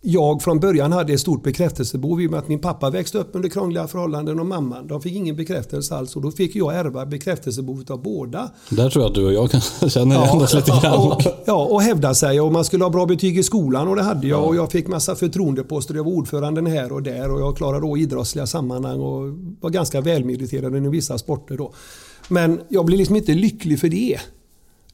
jag 0.00 0.42
från 0.42 0.60
början 0.60 0.92
hade 0.92 1.12
ett 1.12 1.20
stort 1.20 1.42
bekräftelsebehov 1.42 2.20
i 2.20 2.26
och 2.26 2.30
med 2.30 2.40
att 2.40 2.48
min 2.48 2.58
pappa 2.58 2.90
växte 2.90 3.18
upp 3.18 3.30
under 3.32 3.48
krångliga 3.48 3.88
förhållanden 3.88 4.40
och 4.40 4.46
mamman. 4.46 4.86
De 4.86 5.02
fick 5.02 5.14
ingen 5.14 5.36
bekräftelse 5.36 5.94
alls 5.94 6.16
och 6.16 6.22
då 6.22 6.30
fick 6.30 6.56
jag 6.56 6.74
ärva 6.74 7.06
bekräftelsebehovet 7.06 7.90
av 7.90 8.02
båda. 8.02 8.50
Där 8.70 8.90
tror 8.90 9.02
jag 9.04 9.08
att 9.08 9.14
du 9.14 9.26
och 9.26 9.32
jag 9.32 9.50
kan 9.50 9.60
känna 9.90 10.14
igen 10.14 10.42
oss 10.42 10.54
lite 10.54 10.70
grann. 10.82 11.12
Och, 11.12 11.22
ja, 11.44 11.64
och 11.64 11.82
hävda 11.82 12.14
sig. 12.14 12.40
Och 12.40 12.52
man 12.52 12.64
skulle 12.64 12.84
ha 12.84 12.90
bra 12.90 13.06
betyg 13.06 13.38
i 13.38 13.42
skolan 13.42 13.88
och 13.88 13.96
det 13.96 14.02
hade 14.02 14.26
jag. 14.26 14.44
Och 14.44 14.56
jag 14.56 14.72
fick 14.72 14.88
massa 14.88 15.14
förtroendeposter. 15.14 15.94
Jag 15.94 16.04
var 16.04 16.12
ordföranden 16.12 16.66
här 16.66 16.92
och 16.92 17.02
där 17.02 17.30
och 17.30 17.40
jag 17.40 17.56
klarade 17.56 17.86
då 17.86 17.96
idrottsliga 17.96 18.46
sammanhang 18.46 19.00
och 19.00 19.34
var 19.60 19.70
ganska 19.70 20.00
välmeriterad 20.00 20.76
i 20.76 20.88
vissa 20.88 21.18
sporter 21.18 21.56
då. 21.56 21.72
Men 22.28 22.60
jag 22.68 22.84
blev 22.86 22.98
liksom 22.98 23.16
inte 23.16 23.34
lycklig 23.34 23.80
för 23.80 23.88
det. 23.88 24.18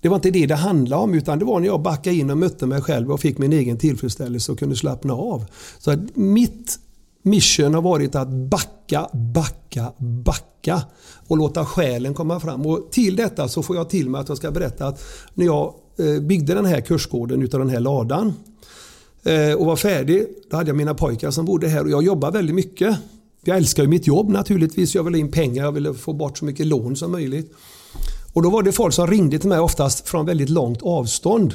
Det 0.05 0.09
var 0.09 0.17
inte 0.17 0.31
det 0.31 0.47
det 0.47 0.55
handlade 0.55 1.03
om 1.03 1.15
utan 1.15 1.39
det 1.39 1.45
var 1.45 1.61
när 1.61 1.67
jag 1.67 1.83
backade 1.83 2.17
in 2.17 2.31
och 2.31 2.39
mötte 2.39 2.67
mig 2.67 2.83
själv 2.83 3.13
och 3.13 3.21
fick 3.21 3.39
min 3.39 3.53
egen 3.53 3.79
tillfredsställelse 3.79 4.53
och 4.53 4.59
kunde 4.59 4.77
slappna 4.77 5.15
av. 5.15 5.45
Så 5.79 5.91
att 5.91 6.17
mitt 6.17 6.79
mission 7.23 7.75
har 7.75 7.83
varit 7.83 8.15
att 8.15 8.29
backa, 8.29 9.09
backa, 9.35 9.93
backa 9.99 10.83
och 11.29 11.37
låta 11.39 11.65
själen 11.67 12.15
komma 12.15 12.41
fram. 12.41 12.67
Och 12.67 12.89
till 12.91 13.17
detta 13.17 13.49
så 13.49 13.63
får 13.63 13.77
jag 13.77 13.91
till 13.91 14.11
mig 14.11 14.21
att 14.21 14.29
jag 14.29 14.39
ska 14.39 14.51
berätta 14.51 14.87
att 14.87 15.03
när 15.35 15.47
jag 15.47 15.75
eh, 15.99 16.21
byggde 16.21 16.55
den 16.55 16.65
här 16.65 16.81
kursgården 16.81 17.43
utav 17.43 17.61
den 17.61 17.71
här 17.71 17.81
ladan 17.81 18.35
eh, 19.23 19.53
och 19.53 19.67
var 19.67 19.77
färdig, 19.77 20.27
då 20.51 20.57
hade 20.57 20.69
jag 20.71 20.77
mina 20.77 20.95
pojkar 20.95 21.31
som 21.31 21.45
bodde 21.45 21.69
här 21.69 21.85
och 21.85 21.91
jag 21.91 22.03
jobbar 22.03 22.31
väldigt 22.31 22.55
mycket. 22.55 22.99
Jag 23.45 23.57
älskar 23.57 23.83
ju 23.83 23.89
mitt 23.89 24.07
jobb 24.07 24.29
naturligtvis. 24.29 24.95
Jag 24.95 25.05
vill 25.05 25.15
ha 25.15 25.21
in 25.21 25.31
pengar, 25.31 25.65
jag 25.65 25.73
ville 25.73 25.95
få 25.95 26.13
bort 26.13 26.39
så 26.39 26.45
mycket 26.45 26.67
lån 26.67 26.97
som 26.97 27.13
möjligt. 27.13 27.55
Och 28.35 28.43
då 28.43 28.51
var 28.51 28.63
det 28.63 28.73
folk 28.73 28.95
som 28.95 29.07
ringde 29.07 29.39
till 29.39 29.49
mig 29.49 29.59
oftast 29.59 30.09
från 30.09 30.27
väldigt 30.27 30.49
långt 30.49 30.83
avstånd. 30.83 31.55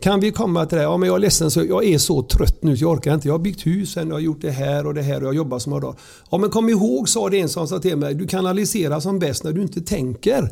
Kan 0.00 0.20
vi 0.20 0.32
komma 0.32 0.66
till 0.66 0.78
det? 0.78 0.84
Ja, 0.84 0.96
men 0.96 1.06
jag 1.06 1.16
är 1.16 1.20
ledsen, 1.20 1.50
så 1.50 1.64
jag 1.64 1.84
är 1.84 1.98
så 1.98 2.22
trött 2.22 2.62
nu 2.62 2.76
så 2.76 2.84
jag 2.84 2.92
orkar 2.92 3.14
inte. 3.14 3.28
Jag 3.28 3.34
har 3.34 3.38
byggt 3.38 3.66
husen, 3.66 4.08
jag 4.08 4.14
har 4.14 4.20
gjort 4.20 4.40
det 4.40 4.50
här 4.50 4.86
och 4.86 4.94
det 4.94 5.02
här 5.02 5.20
och 5.20 5.26
jag 5.26 5.34
jobbar 5.34 5.58
som 5.58 5.72
jag 5.72 5.82
dagar. 5.82 5.96
Ja, 6.30 6.38
men 6.38 6.50
kom 6.50 6.68
ihåg, 6.68 7.08
sa 7.08 7.28
det 7.28 7.40
en 7.40 7.48
som 7.48 7.68
sa 7.68 7.78
till 7.78 7.96
mig, 7.96 8.14
du 8.14 8.26
kanaliserar 8.26 9.00
som 9.00 9.18
bäst 9.18 9.44
när 9.44 9.52
du 9.52 9.62
inte 9.62 9.80
tänker. 9.80 10.50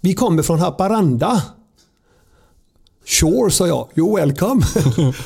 Vi 0.00 0.14
kommer 0.14 0.42
från 0.42 0.58
Haparanda. 0.58 1.42
Sure, 3.04 3.50
sa 3.50 3.66
jag. 3.66 3.88
You're 3.94 4.16
welcome. 4.16 4.62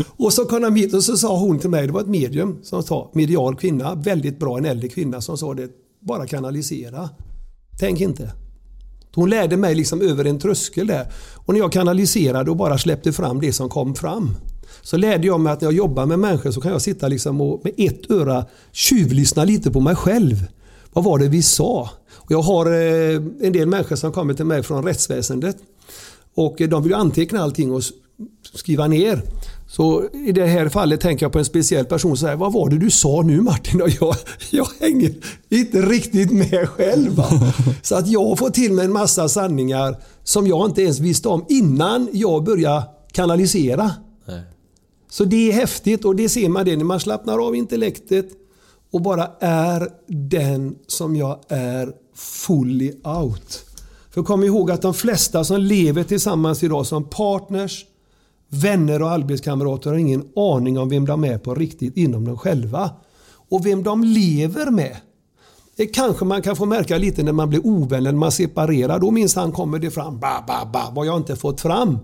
och 0.16 0.32
så 0.32 0.44
kom 0.44 0.62
de 0.62 0.76
hit 0.76 0.94
och 0.94 1.04
så 1.04 1.16
sa 1.16 1.38
hon 1.38 1.58
till 1.58 1.70
mig, 1.70 1.86
det 1.86 1.92
var 1.92 2.00
ett 2.00 2.06
medium 2.06 2.58
som 2.62 2.82
sa, 2.82 3.10
medial 3.14 3.56
kvinna, 3.56 3.94
väldigt 3.94 4.38
bra, 4.38 4.58
en 4.58 4.64
äldre 4.64 4.88
kvinna 4.88 5.20
som 5.20 5.38
sa 5.38 5.54
det, 5.54 5.68
bara 6.00 6.26
kanalisera. 6.26 7.08
Tänk 7.78 8.00
inte. 8.00 8.32
Hon 9.14 9.30
lärde 9.30 9.56
mig 9.56 9.74
liksom 9.74 10.00
över 10.00 10.24
en 10.24 10.38
tröskel 10.38 10.86
där. 10.86 11.06
Och 11.34 11.54
när 11.54 11.60
jag 11.60 11.72
kanaliserade 11.72 12.50
och 12.50 12.56
bara 12.56 12.78
släppte 12.78 13.12
fram 13.12 13.40
det 13.40 13.52
som 13.52 13.68
kom 13.68 13.94
fram. 13.94 14.36
Så 14.82 14.96
lärde 14.96 15.26
jag 15.26 15.40
mig 15.40 15.52
att 15.52 15.60
när 15.60 15.66
jag 15.66 15.74
jobbar 15.74 16.06
med 16.06 16.18
människor 16.18 16.50
så 16.50 16.60
kan 16.60 16.72
jag 16.72 16.82
sitta 16.82 17.08
liksom 17.08 17.40
och 17.40 17.60
med 17.64 17.72
ett 17.76 18.10
öra 18.10 18.46
tjuvlyssna 18.72 19.44
lite 19.44 19.70
på 19.70 19.80
mig 19.80 19.96
själv. 19.96 20.46
Vad 20.92 21.04
var 21.04 21.18
det 21.18 21.28
vi 21.28 21.42
sa? 21.42 21.90
Och 22.10 22.30
jag 22.30 22.42
har 22.42 22.66
eh, 22.66 23.14
en 23.40 23.52
del 23.52 23.68
människor 23.68 23.96
som 23.96 24.12
kommer 24.12 24.34
till 24.34 24.44
mig 24.44 24.62
från 24.62 24.84
rättsväsendet. 24.84 25.56
Och 26.34 26.60
eh, 26.60 26.68
de 26.68 26.82
vill 26.82 26.94
anteckna 26.94 27.42
allting 27.42 27.72
och 27.72 27.82
skriva 28.54 28.86
ner. 28.86 29.22
Så 29.70 30.08
i 30.12 30.32
det 30.32 30.46
här 30.46 30.68
fallet 30.68 31.00
tänker 31.00 31.24
jag 31.24 31.32
på 31.32 31.38
en 31.38 31.44
speciell 31.44 31.84
person. 31.84 32.16
Så 32.16 32.26
här, 32.26 32.36
vad 32.36 32.52
var 32.52 32.70
det 32.70 32.78
du 32.78 32.90
sa 32.90 33.22
nu 33.22 33.40
Martin? 33.40 33.82
Och 33.82 33.88
jag, 34.00 34.16
jag 34.50 34.68
hänger 34.80 35.14
inte 35.48 35.82
riktigt 35.82 36.30
med 36.30 36.68
själv. 36.68 37.12
Va? 37.12 37.28
Så 37.82 37.94
att 37.94 38.08
jag 38.08 38.38
får 38.38 38.50
till 38.50 38.72
mig 38.72 38.84
en 38.84 38.92
massa 38.92 39.28
sanningar 39.28 39.96
som 40.24 40.46
jag 40.46 40.66
inte 40.66 40.82
ens 40.82 40.98
visste 40.98 41.28
om 41.28 41.44
innan 41.48 42.08
jag 42.12 42.44
började 42.44 42.82
kanalisera. 43.12 43.90
Nej. 44.26 44.42
Så 45.10 45.24
det 45.24 45.48
är 45.48 45.52
häftigt 45.52 46.04
och 46.04 46.16
det 46.16 46.28
ser 46.28 46.48
man 46.48 46.64
det 46.64 46.76
när 46.76 46.84
man 46.84 47.00
slappnar 47.00 47.46
av 47.46 47.56
intellektet 47.56 48.28
och 48.92 49.02
bara 49.02 49.30
är 49.40 49.88
den 50.06 50.74
som 50.86 51.16
jag 51.16 51.40
är 51.48 51.92
fully 52.14 52.92
out. 53.04 53.64
För 54.10 54.22
kom 54.22 54.44
ihåg 54.44 54.70
att 54.70 54.82
de 54.82 54.94
flesta 54.94 55.44
som 55.44 55.60
lever 55.60 56.04
tillsammans 56.04 56.62
idag 56.62 56.86
som 56.86 57.04
partners, 57.04 57.84
Vänner 58.50 59.02
och 59.02 59.10
arbetskamrater 59.10 59.90
har 59.90 59.96
ingen 59.96 60.24
aning 60.36 60.78
om 60.78 60.88
vem 60.88 61.06
de 61.06 61.24
är 61.24 61.38
på 61.38 61.54
riktigt 61.54 61.96
inom 61.96 62.24
dem 62.24 62.38
själva. 62.38 62.90
Och 63.48 63.66
vem 63.66 63.82
de 63.82 64.04
lever 64.04 64.70
med. 64.70 64.96
Det 65.76 65.86
kanske 65.86 66.24
man 66.24 66.42
kan 66.42 66.56
få 66.56 66.66
märka 66.66 66.98
lite 66.98 67.22
när 67.22 67.32
man 67.32 67.48
blir 67.48 67.66
ovän, 67.66 68.04
när 68.04 68.12
man 68.12 68.32
separerar. 68.32 68.98
Då 68.98 69.10
minsann 69.10 69.52
kommer 69.52 69.78
det 69.78 69.90
fram, 69.90 70.20
ba, 70.20 70.44
ba, 70.46 70.70
ba, 70.72 70.90
vad 70.94 71.06
jag 71.06 71.16
inte 71.16 71.36
fått 71.36 71.60
fram. 71.60 71.98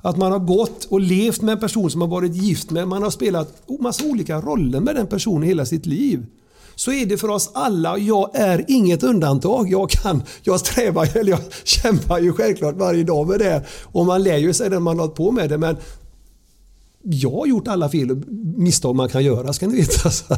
Att 0.00 0.16
man 0.16 0.32
har 0.32 0.38
gått 0.38 0.84
och 0.84 1.00
levt 1.00 1.42
med 1.42 1.52
en 1.52 1.60
person 1.60 1.90
som 1.90 1.98
man 1.98 2.10
varit 2.10 2.34
gift 2.34 2.70
med, 2.70 2.88
man 2.88 3.02
har 3.02 3.10
spelat 3.10 3.62
massa 3.80 4.04
olika 4.04 4.40
roller 4.40 4.80
med 4.80 4.94
den 4.94 5.06
personen 5.06 5.42
hela 5.42 5.66
sitt 5.66 5.86
liv 5.86 6.26
så 6.74 6.92
är 6.92 7.06
det 7.06 7.18
för 7.18 7.28
oss 7.28 7.50
alla. 7.52 7.98
Jag 7.98 8.30
är 8.34 8.64
inget 8.68 9.02
undantag. 9.02 9.70
Jag, 9.70 9.90
kan, 9.90 10.22
jag 10.42 10.60
strävar, 10.60 11.16
eller 11.16 11.30
jag 11.30 11.40
kämpar 11.64 12.18
ju 12.18 12.32
självklart 12.32 12.76
varje 12.76 13.04
dag 13.04 13.28
med 13.28 13.38
det. 13.38 13.62
Och 13.82 14.06
man 14.06 14.22
lär 14.22 14.38
ju 14.38 14.52
sig 14.54 14.70
när 14.70 14.80
man 14.80 14.98
har 14.98 15.06
hållit 15.06 15.16
på 15.16 15.30
med 15.30 15.48
det. 15.50 15.58
Men 15.58 15.76
jag 17.04 17.30
har 17.30 17.46
gjort 17.46 17.68
alla 17.68 17.88
fel 17.88 18.10
och 18.10 18.16
misstag 18.56 18.96
man 18.96 19.08
kan 19.08 19.24
göra, 19.24 19.52
ska 19.52 19.66
ni 19.66 19.76
veta. 19.76 20.10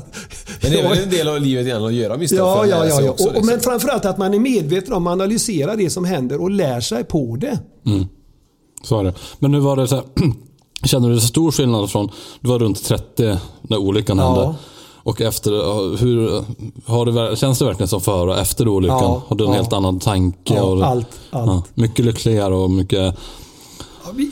men 0.62 0.72
det 0.72 0.80
är 0.80 0.88
väl 0.88 0.98
en 0.98 1.10
del 1.10 1.28
av 1.28 1.40
livet 1.40 1.66
igen 1.66 1.84
att 1.84 1.92
göra 1.92 2.16
misstag? 2.16 2.38
Ja, 2.38 2.66
ja, 2.66 2.86
ja. 2.86 3.00
ja. 3.00 3.10
Också, 3.10 3.24
liksom. 3.24 3.46
Men 3.46 3.60
framförallt 3.60 4.04
att 4.04 4.18
man 4.18 4.34
är 4.34 4.38
medveten 4.38 4.92
om, 4.92 5.06
analyserar 5.06 5.76
det 5.76 5.90
som 5.90 6.04
händer 6.04 6.40
och 6.40 6.50
lär 6.50 6.80
sig 6.80 7.04
på 7.04 7.36
det. 7.36 7.58
Mm. 7.86 8.06
Så 8.82 9.00
är 9.00 9.04
det. 9.04 9.14
Men 9.38 9.52
nu 9.52 9.60
var 9.60 9.76
det 9.76 9.88
så 9.88 9.94
här, 9.94 10.04
Känner 10.84 11.10
du 11.10 11.20
så 11.20 11.26
stor 11.26 11.52
skillnad 11.52 11.90
från, 11.90 12.10
du 12.40 12.48
var 12.48 12.58
runt 12.58 12.84
30 12.84 13.38
när 13.62 13.76
olyckan 13.76 14.18
ja. 14.18 14.24
hände. 14.24 14.54
Och 15.04 15.20
efter, 15.20 15.50
hur, 15.96 16.44
har 16.86 17.06
det, 17.06 17.36
känns 17.36 17.58
det 17.58 17.64
verkligen 17.64 17.88
som 17.88 18.00
före 18.00 18.30
och 18.30 18.38
efter 18.38 18.68
olyckan? 18.68 18.98
Ja, 19.00 19.22
har 19.28 19.36
du 19.36 19.44
en 19.44 19.50
ja. 19.50 19.56
helt 19.56 19.72
annan 19.72 19.98
tanke? 20.00 20.54
Ja, 20.54 20.62
och, 20.62 20.86
allt. 20.86 21.20
allt. 21.30 21.76
Mycket 21.76 22.04
lyckligare 22.04 22.54
och 22.54 22.70
mycket... 22.70 23.14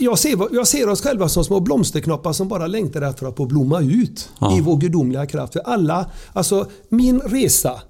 Jag 0.00 0.18
ser, 0.18 0.54
jag 0.54 0.66
ser 0.66 0.88
oss 0.88 1.02
själva 1.02 1.28
som 1.28 1.44
små 1.44 1.60
blomsterknoppar 1.60 2.32
som 2.32 2.48
bara 2.48 2.66
längtar 2.66 3.02
efter 3.02 3.26
att 3.26 3.36
få 3.36 3.46
blomma 3.46 3.80
ut 3.80 4.28
i 4.58 4.60
vår 4.60 4.76
gudomliga 4.76 5.26
kraft. 5.26 5.52
För 5.52 5.60
alla, 5.60 6.06
alltså 6.32 6.66
min 6.88 7.20
resa, 7.20 7.80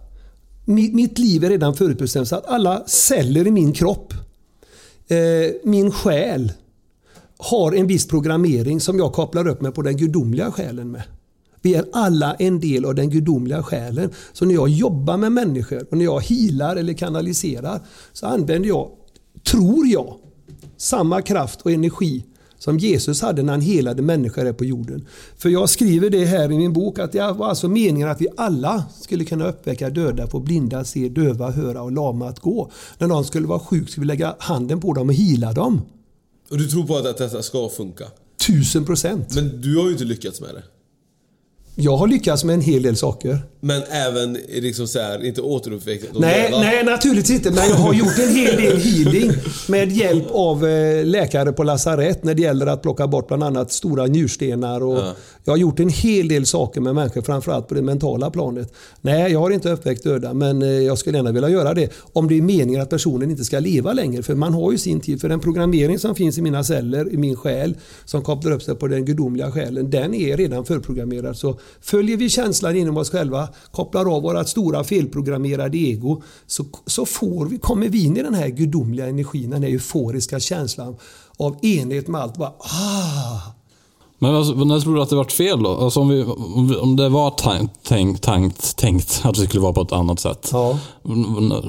mitt 0.64 1.18
liv 1.18 1.44
är 1.44 1.48
redan 1.48 1.74
förutbestämt. 1.74 2.28
Så 2.28 2.36
att 2.36 2.46
alla 2.46 2.82
celler 2.86 3.46
i 3.46 3.50
min 3.50 3.72
kropp, 3.72 4.14
eh, 5.08 5.16
min 5.64 5.92
själ, 5.92 6.52
har 7.38 7.72
en 7.72 7.86
viss 7.86 8.08
programmering 8.08 8.80
som 8.80 8.98
jag 8.98 9.12
kopplar 9.12 9.48
upp 9.48 9.60
mig 9.60 9.72
på 9.72 9.82
den 9.82 9.96
gudomliga 9.96 10.52
själen 10.52 10.90
med. 10.90 11.02
Vi 11.62 11.74
är 11.74 11.84
alla 11.92 12.34
en 12.34 12.60
del 12.60 12.84
av 12.84 12.94
den 12.94 13.10
gudomliga 13.10 13.62
själen. 13.62 14.10
Så 14.32 14.44
när 14.44 14.54
jag 14.54 14.68
jobbar 14.68 15.16
med 15.16 15.32
människor 15.32 15.86
och 15.90 15.96
när 15.96 16.04
jag 16.04 16.20
healar 16.20 16.76
eller 16.76 16.92
kanaliserar 16.92 17.80
så 18.12 18.26
använder 18.26 18.68
jag, 18.68 18.90
tror 19.50 19.86
jag, 19.86 20.14
samma 20.76 21.22
kraft 21.22 21.62
och 21.62 21.70
energi 21.70 22.24
som 22.58 22.78
Jesus 22.78 23.22
hade 23.22 23.42
när 23.42 23.52
han 23.52 23.60
helade 23.60 24.02
människor 24.02 24.44
här 24.44 24.52
på 24.52 24.64
jorden. 24.64 25.06
För 25.36 25.48
jag 25.48 25.70
skriver 25.70 26.10
det 26.10 26.24
här 26.24 26.52
i 26.52 26.56
min 26.56 26.72
bok 26.72 26.98
att 26.98 27.12
det 27.12 27.32
var 27.32 27.48
alltså 27.48 27.68
meningen 27.68 28.08
att 28.08 28.20
vi 28.20 28.28
alla 28.36 28.84
skulle 29.00 29.24
kunna 29.24 29.48
uppväcka 29.48 29.90
döda, 29.90 30.26
få 30.26 30.40
blinda 30.40 30.84
se, 30.84 31.08
döva 31.08 31.50
höra 31.50 31.82
och 31.82 31.92
lama 31.92 32.28
att 32.28 32.40
gå. 32.40 32.70
När 32.98 33.06
någon 33.06 33.24
skulle 33.24 33.46
vara 33.46 33.58
sjuk 33.58 33.90
skulle 33.90 34.02
vi 34.02 34.06
lägga 34.06 34.36
handen 34.38 34.80
på 34.80 34.92
dem 34.92 35.08
och 35.08 35.14
hila 35.14 35.52
dem. 35.52 35.80
Och 36.50 36.58
du 36.58 36.68
tror 36.68 36.84
på 36.84 36.96
att 36.96 37.18
detta 37.18 37.42
ska 37.42 37.68
funka? 37.68 38.04
Tusen 38.46 38.84
procent. 38.84 39.34
Men 39.34 39.60
du 39.60 39.76
har 39.76 39.84
ju 39.84 39.92
inte 39.92 40.04
lyckats 40.04 40.40
med 40.40 40.50
det. 40.54 40.62
Jag 41.74 41.96
har 41.96 42.06
lyckats 42.06 42.44
med 42.44 42.54
en 42.54 42.60
hel 42.60 42.82
del 42.82 42.96
saker. 42.96 43.38
Men 43.60 43.82
även 43.82 44.32
liksom 44.48 44.88
så 44.88 45.00
här, 45.00 45.24
inte 45.24 45.40
återuppväckt 45.40 46.04
nej, 46.14 46.50
nej, 46.50 46.84
naturligtvis 46.84 47.36
inte. 47.36 47.50
Men 47.50 47.68
jag 47.68 47.76
har 47.76 47.94
gjort 47.94 48.18
en 48.18 48.34
hel 48.34 48.56
del 48.56 48.78
healing 48.78 49.32
med 49.68 49.92
hjälp 49.92 50.26
av 50.30 50.66
eh, 50.66 51.04
läkare 51.04 51.52
på 51.52 51.64
lasarett 51.64 52.24
när 52.24 52.34
det 52.34 52.42
gäller 52.42 52.66
att 52.66 52.82
plocka 52.82 53.06
bort 53.06 53.28
bland 53.28 53.42
annat 53.42 53.72
stora 53.72 54.06
njurstenar. 54.06 54.82
Och 54.82 54.98
ja. 54.98 55.14
Jag 55.44 55.52
har 55.52 55.58
gjort 55.58 55.80
en 55.80 55.88
hel 55.88 56.28
del 56.28 56.46
saker 56.46 56.80
med 56.80 56.94
människor, 56.94 57.22
framförallt 57.22 57.68
på 57.68 57.74
det 57.74 57.82
mentala 57.82 58.30
planet. 58.30 58.72
Nej, 59.00 59.32
jag 59.32 59.40
har 59.40 59.50
inte 59.50 59.70
uppväckt 59.70 60.04
döda, 60.04 60.34
men 60.34 60.62
eh, 60.62 60.68
jag 60.68 60.98
skulle 60.98 61.18
gärna 61.18 61.32
vilja 61.32 61.48
göra 61.48 61.74
det. 61.74 61.92
Om 62.12 62.28
det 62.28 62.38
är 62.38 62.42
meningen 62.42 62.82
att 62.82 62.90
personen 62.90 63.30
inte 63.30 63.44
ska 63.44 63.58
leva 63.58 63.92
längre. 63.92 64.22
För 64.22 64.34
man 64.34 64.54
har 64.54 64.72
ju 64.72 64.78
sin 64.78 65.00
tid. 65.00 65.20
För 65.20 65.28
den 65.28 65.40
programmering 65.40 65.98
som 65.98 66.14
finns 66.14 66.38
i 66.38 66.42
mina 66.42 66.64
celler, 66.64 67.12
i 67.12 67.16
min 67.16 67.36
själ, 67.36 67.76
som 68.04 68.22
kopplar 68.22 68.52
upp 68.52 68.62
sig 68.62 68.74
på 68.74 68.86
den 68.86 69.04
gudomliga 69.04 69.52
själen, 69.52 69.90
den 69.90 70.14
är 70.14 70.36
redan 70.36 70.64
förprogrammerad. 70.64 71.36
Så 71.36 71.58
Följer 71.80 72.16
vi 72.16 72.28
känslan 72.28 72.76
inom 72.76 72.96
oss 72.96 73.10
själva, 73.10 73.48
kopplar 73.70 74.16
av 74.16 74.22
vårt 74.22 74.48
stora 74.48 74.84
felprogrammerade 74.84 75.78
ego, 75.78 76.22
så, 76.46 76.64
så 76.86 77.06
får 77.06 77.46
vi, 77.46 77.58
kommer 77.58 77.88
vi 77.88 78.04
in 78.04 78.16
i 78.16 78.22
den 78.22 78.34
här 78.34 78.48
gudomliga 78.48 79.06
energin, 79.06 79.50
den 79.50 79.62
här 79.62 79.70
euforiska 79.70 80.40
känslan 80.40 80.96
av 81.36 81.56
enhet 81.62 82.08
med 82.08 82.20
allt. 82.20 82.36
Bara, 82.36 82.52
ah. 82.58 83.61
Men 84.22 84.34
alltså, 84.34 84.54
när 84.54 84.80
tror 84.80 84.94
du 84.94 85.02
att 85.02 85.10
det 85.10 85.16
varit 85.16 85.32
fel 85.32 85.62
då? 85.62 85.70
Alltså 85.70 86.00
om, 86.00 86.08
vi, 86.08 86.24
om, 86.76 86.96
det 86.96 87.08
var 87.08 87.30
tänkt, 87.30 87.84
tänkt, 87.84 88.22
tänkt, 88.22 88.76
tänkt 88.76 89.20
att 89.24 89.38
vi 89.38 89.46
skulle 89.46 89.62
vara 89.62 89.72
på 89.72 89.82
ett 89.82 89.92
annat 89.92 90.20
sätt. 90.20 90.48
Ja. 90.52 90.78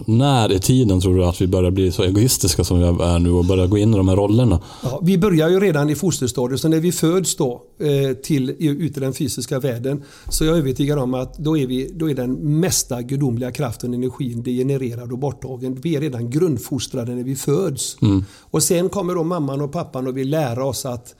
När 0.05 0.51
i 0.51 0.59
tiden 0.59 1.01
tror 1.01 1.15
du 1.15 1.25
att 1.25 1.41
vi 1.41 1.47
börjar 1.47 1.71
bli 1.71 1.91
så 1.91 2.03
egoistiska 2.03 2.63
som 2.63 2.79
vi 2.79 2.85
är 2.85 3.19
nu 3.19 3.31
och 3.31 3.45
börjar 3.45 3.67
gå 3.67 3.77
in 3.77 3.93
i 3.93 3.97
de 3.97 4.07
här 4.07 4.15
rollerna? 4.15 4.59
Ja, 4.83 4.99
vi 5.03 5.17
börjar 5.17 5.49
ju 5.49 5.59
redan 5.59 5.89
i 5.89 5.95
fosterstadiet, 5.95 6.59
så 6.59 6.67
när 6.67 6.79
vi 6.79 6.91
föds 6.91 7.35
då 7.35 7.61
eh, 7.79 8.15
till, 8.15 8.49
ut 8.59 8.97
i 8.97 8.99
den 8.99 9.13
fysiska 9.13 9.59
världen 9.59 10.03
så 10.29 10.43
är 10.43 10.47
jag 10.47 10.57
övertygad 10.57 10.99
om 10.99 11.13
att 11.13 11.37
då 11.37 11.57
är, 11.57 11.67
vi, 11.67 11.91
då 11.95 12.09
är 12.09 12.15
den 12.15 12.59
mesta 12.59 13.01
gudomliga 13.01 13.51
kraften, 13.51 13.93
energin, 13.93 14.43
degenererad 14.43 15.11
och 15.11 15.19
borttagen. 15.19 15.79
Vi 15.81 15.95
är 15.95 16.01
redan 16.01 16.29
grundfostrade 16.29 17.15
när 17.15 17.23
vi 17.23 17.35
föds. 17.35 17.97
Och 18.41 18.63
sen 18.63 18.89
kommer 18.89 19.15
då 19.15 19.23
mamman 19.23 19.61
och 19.61 19.71
pappan 19.71 20.07
och 20.07 20.17
vill 20.17 20.29
lära 20.29 20.65
oss 20.65 20.85
att 20.85 21.15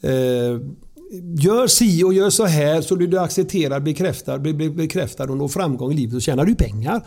eh, 0.00 0.60
Gör 1.38 1.66
si 1.66 2.04
och 2.04 2.14
gör 2.14 2.30
så 2.30 2.44
här 2.44 2.80
så 2.80 2.96
blir 2.96 3.08
du 3.08 3.18
accepterad, 3.18 3.82
bekräftad, 3.82 4.38
blir 4.38 4.54
blir 4.54 4.70
bekräftad 4.70 5.24
och 5.24 5.36
når 5.36 5.48
framgång 5.48 5.92
i 5.92 5.94
livet 5.96 6.14
så 6.14 6.20
tjänar 6.20 6.44
du 6.44 6.54
pengar. 6.54 7.06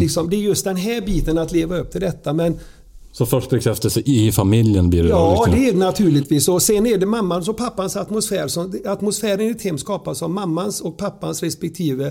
Liksom, 0.00 0.30
det 0.30 0.36
är 0.36 0.40
just 0.40 0.64
den 0.64 0.76
här 0.76 1.00
biten 1.00 1.38
att 1.38 1.52
leva 1.52 1.78
upp 1.78 1.90
till 1.90 2.00
detta. 2.00 2.32
Men 2.32 2.58
Så 3.12 3.26
först 3.26 3.50
bekräftelse 3.50 4.00
i 4.00 4.32
familjen 4.32 4.90
blir 4.90 5.02
det 5.02 5.08
Ja, 5.08 5.44
liksom. 5.44 5.60
det 5.60 5.68
är 5.68 5.72
det 5.72 5.78
naturligtvis. 5.78 6.48
Och 6.48 6.62
sen 6.62 6.86
är 6.86 6.98
det 6.98 7.06
mammans 7.06 7.48
och 7.48 7.56
pappans 7.56 7.96
atmosfär. 7.96 8.48
Som, 8.48 8.80
atmosfären 8.86 9.40
i 9.40 9.50
ett 9.50 9.62
hem 9.62 9.78
skapas 9.78 10.22
av 10.22 10.30
mammans 10.30 10.80
och 10.80 10.96
pappans 10.96 11.42
respektive 11.42 12.06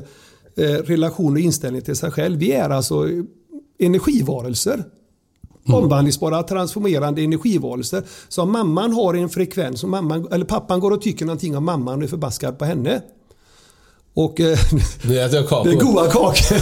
eh, 0.56 0.64
relation 0.64 1.34
och 1.34 1.40
inställning 1.40 1.82
till 1.82 1.96
sig 1.96 2.12
själv. 2.12 2.40
Vi 2.40 2.52
är 2.52 2.70
alltså 2.70 3.08
energivarelser. 3.80 4.84
Omvandlingsbara, 5.68 6.44
transformerande 6.44 7.22
energivarelser. 7.22 8.04
Så 8.30 8.42
om 8.42 8.52
mamman 8.52 8.94
har 8.94 9.14
en 9.14 9.30
frekvens, 9.30 9.84
och 9.84 9.90
mamman, 9.90 10.28
eller 10.32 10.46
pappan 10.46 10.80
går 10.80 10.92
och 10.92 11.02
tycker 11.02 11.26
någonting 11.26 11.58
om 11.58 11.66
mamman 11.66 11.98
och 11.98 12.04
är 12.04 12.08
förbaskad 12.08 12.60
på 12.60 12.66
henne. 12.66 13.02
Och, 14.14 14.40
eh, 14.40 14.58
Nu 15.08 15.20
äter 15.20 15.36
jag 15.36 15.50
kakor. 15.50 15.70
det 15.70 15.76
är 15.76 15.80
goda 15.80 16.12
kakor. 16.12 16.60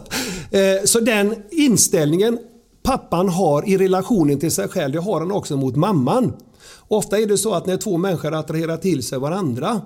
Eh, 0.50 0.84
Så 0.84 1.00
den 1.00 1.34
inställningen 1.50 2.38
pappan 2.82 3.28
har 3.28 3.68
i 3.68 3.78
relationen 3.78 4.38
till 4.40 4.50
sig 4.52 4.68
själv, 4.68 4.92
det 4.92 5.00
har 5.00 5.20
han 5.20 5.32
också 5.32 5.56
mot 5.56 5.76
mamman. 5.76 6.32
Ofta 6.88 7.18
är 7.18 7.26
det 7.26 7.38
så 7.38 7.54
att 7.54 7.66
när 7.66 7.76
två 7.76 7.96
människor 7.98 8.34
attraherar 8.34 8.76
till 8.76 9.02
sig 9.02 9.18
varandra 9.18 9.80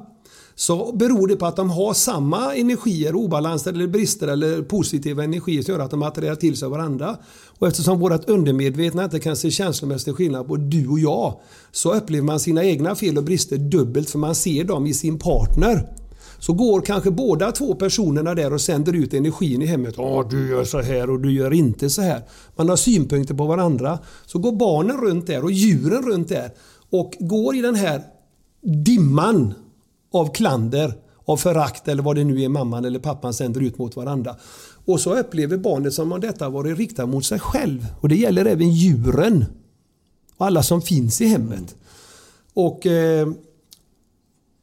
så 0.54 0.92
beror 0.92 1.28
det 1.28 1.36
på 1.36 1.46
att 1.46 1.56
de 1.56 1.70
har 1.70 1.94
samma 1.94 2.54
energier, 2.54 3.14
obalanser 3.14 3.72
eller 3.72 3.86
brister 3.86 4.28
eller 4.28 4.62
positiva 4.62 5.24
energier 5.24 5.62
som 5.62 5.74
gör 5.74 5.80
att 5.80 5.90
de 5.90 6.02
attraherar 6.02 6.34
till 6.34 6.56
sig 6.56 6.68
varandra. 6.68 7.16
Och 7.58 7.68
eftersom 7.68 7.98
vårt 7.98 8.28
undermedvetna 8.28 9.04
inte 9.04 9.20
kan 9.20 9.36
se 9.36 9.50
känslomässig 9.50 10.14
skillnad 10.14 10.48
på 10.48 10.56
du 10.56 10.88
och 10.88 10.98
jag 10.98 11.40
så 11.72 11.94
upplever 11.94 12.24
man 12.24 12.40
sina 12.40 12.64
egna 12.64 12.94
fel 12.94 13.18
och 13.18 13.24
brister 13.24 13.56
dubbelt 13.56 14.10
för 14.10 14.18
man 14.18 14.34
ser 14.34 14.64
dem 14.64 14.86
i 14.86 14.94
sin 14.94 15.18
partner. 15.18 15.88
Så 16.38 16.52
går 16.52 16.80
kanske 16.80 17.10
båda 17.10 17.52
två 17.52 17.74
personerna 17.74 18.34
där 18.34 18.52
och 18.52 18.60
sänder 18.60 18.92
ut 18.92 19.14
energin 19.14 19.62
i 19.62 19.66
hemmet. 19.66 19.94
Ja, 19.96 20.26
du 20.30 20.48
gör 20.50 20.64
så 20.64 20.80
här 20.80 21.10
och 21.10 21.20
du 21.20 21.32
gör 21.32 21.52
inte 21.52 21.90
så 21.90 22.02
här. 22.02 22.22
Man 22.56 22.68
har 22.68 22.76
synpunkter 22.76 23.34
på 23.34 23.46
varandra. 23.46 23.98
Så 24.26 24.38
går 24.38 24.52
barnen 24.52 24.96
runt 24.96 25.26
där 25.26 25.44
och 25.44 25.52
djuren 25.52 26.02
runt 26.02 26.28
där 26.28 26.50
och 26.90 27.16
går 27.20 27.56
i 27.56 27.60
den 27.60 27.74
här 27.74 28.02
dimman 28.84 29.54
av 30.12 30.34
klander, 30.34 30.94
av 31.24 31.36
förakt 31.36 31.88
eller 31.88 32.02
vad 32.02 32.16
det 32.16 32.24
nu 32.24 32.42
är 32.42 32.48
mamman 32.48 32.84
eller 32.84 32.98
pappan 32.98 33.34
sänder 33.34 33.60
ut 33.60 33.78
mot 33.78 33.96
varandra. 33.96 34.36
Och 34.84 35.00
så 35.00 35.18
upplever 35.18 35.56
barnet 35.56 35.94
som 35.94 36.12
om 36.12 36.20
detta 36.20 36.48
varit 36.48 36.78
riktat 36.78 37.08
mot 37.08 37.24
sig 37.24 37.40
själv. 37.40 37.86
Och 38.00 38.08
det 38.08 38.16
gäller 38.16 38.44
även 38.44 38.70
djuren. 38.70 39.44
Och 40.36 40.46
alla 40.46 40.62
som 40.62 40.82
finns 40.82 41.20
i 41.20 41.26
hemmet. 41.26 41.76
Och 42.54 42.86
eh, 42.86 43.28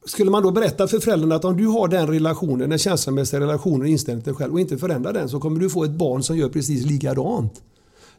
skulle 0.05 0.31
man 0.31 0.43
då 0.43 0.51
berätta 0.51 0.87
för 0.87 0.99
föräldrarna 0.99 1.35
att 1.35 1.45
om 1.45 1.57
du 1.57 1.67
har 1.67 1.87
den 1.87 2.07
relationen, 2.07 2.69
den 2.69 2.79
känslomässiga 2.79 3.39
relationen 3.39 3.81
och 3.81 3.87
inställningen 3.87 4.23
till 4.23 4.33
dig 4.33 4.37
själv 4.37 4.53
och 4.53 4.59
inte 4.59 4.77
förändrar 4.77 5.13
den 5.13 5.29
så 5.29 5.39
kommer 5.39 5.59
du 5.59 5.69
få 5.69 5.83
ett 5.83 5.91
barn 5.91 6.23
som 6.23 6.37
gör 6.37 6.49
precis 6.49 6.85
likadant. 6.85 7.61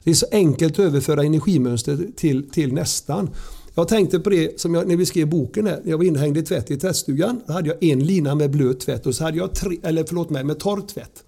Det 0.05 0.11
är 0.11 0.15
så 0.15 0.27
enkelt 0.33 0.73
att 0.73 0.79
överföra 0.79 1.25
energimönster 1.25 2.07
till, 2.17 2.51
till 2.51 2.73
nästan. 2.73 3.31
Jag 3.75 3.89
tänkte 3.89 4.21
på 4.21 4.31
det 4.31 4.61
som 4.61 4.75
jag, 4.75 4.89
när 4.89 4.97
vi 4.97 5.07
skrev 5.07 5.29
boken. 5.29 5.67
Här, 5.67 5.81
jag 5.85 5.99
var 5.99 6.05
inhängd 6.05 6.39
i 6.39 6.43
tvätt 6.43 6.71
i 6.71 6.77
tvättstugan. 6.77 7.41
Då 7.47 7.53
hade 7.53 7.69
jag 7.69 7.83
en 7.83 8.05
lina 8.05 8.35
med 8.35 8.51
blöt 8.51 8.81
tvätt 8.81 9.07
och 9.07 9.15
så 9.15 9.25
hade 9.25 9.39
jag 9.39 9.55
tre, 9.55 9.77
eller 9.83 10.05
förlåt 10.05 10.31
mig, 10.31 10.45
med 10.45 10.59
torr 10.59 10.81
tvätt. 10.81 11.25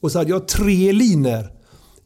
Och 0.00 0.12
så 0.12 0.18
hade 0.18 0.30
jag 0.30 0.48
tre 0.48 0.92
linor 0.92 1.46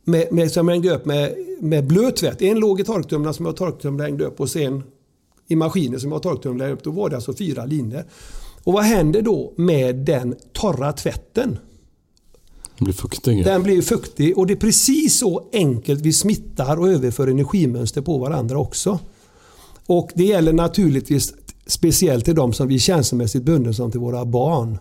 med, 0.04 0.32
med, 0.32 0.52
som 0.52 0.68
jag 0.68 0.74
hängde 0.74 0.94
upp 0.94 1.06
med, 1.06 1.34
med 1.60 1.86
blöt 1.86 2.16
tvätt. 2.16 2.42
En 2.42 2.58
låg 2.58 2.80
i 2.80 2.84
torktumlaren 2.84 3.34
som 3.34 3.46
jag 3.46 3.56
torktumlade 3.56 4.10
hängde 4.10 4.24
upp 4.24 4.40
och 4.40 4.50
sen 4.50 4.82
i 5.48 5.56
maskinen 5.56 6.00
som 6.00 6.12
jag 6.12 6.22
torktumlade 6.22 6.72
upp. 6.72 6.82
Då 6.82 6.90
var 6.90 7.10
det 7.10 7.16
alltså 7.16 7.34
fyra 7.34 7.64
linor. 7.64 8.04
Och 8.64 8.72
vad 8.72 8.84
händer 8.84 9.22
då 9.22 9.52
med 9.56 9.96
den 9.96 10.34
torra 10.52 10.92
tvätten? 10.92 11.58
Den 12.78 12.84
blir 12.84 12.94
fuktig. 12.94 13.44
Den 13.44 13.62
blir 13.62 13.82
fuktig 13.82 14.38
och 14.38 14.46
det 14.46 14.52
är 14.54 14.56
precis 14.56 15.18
så 15.18 15.48
enkelt 15.52 16.00
vi 16.00 16.12
smittar 16.12 16.76
och 16.76 16.88
överför 16.88 17.28
energimönster 17.28 18.00
på 18.00 18.18
varandra 18.18 18.58
också. 18.58 18.98
Och 19.86 20.10
det 20.14 20.24
gäller 20.24 20.52
naturligtvis 20.52 21.34
speciellt 21.66 22.24
till 22.24 22.34
de 22.34 22.52
som 22.52 22.68
vi 22.68 22.74
är 22.74 22.78
känslomässigt 22.78 23.42
bunden 23.42 23.74
som 23.74 23.90
till 23.90 24.00
våra 24.00 24.24
barn. 24.24 24.78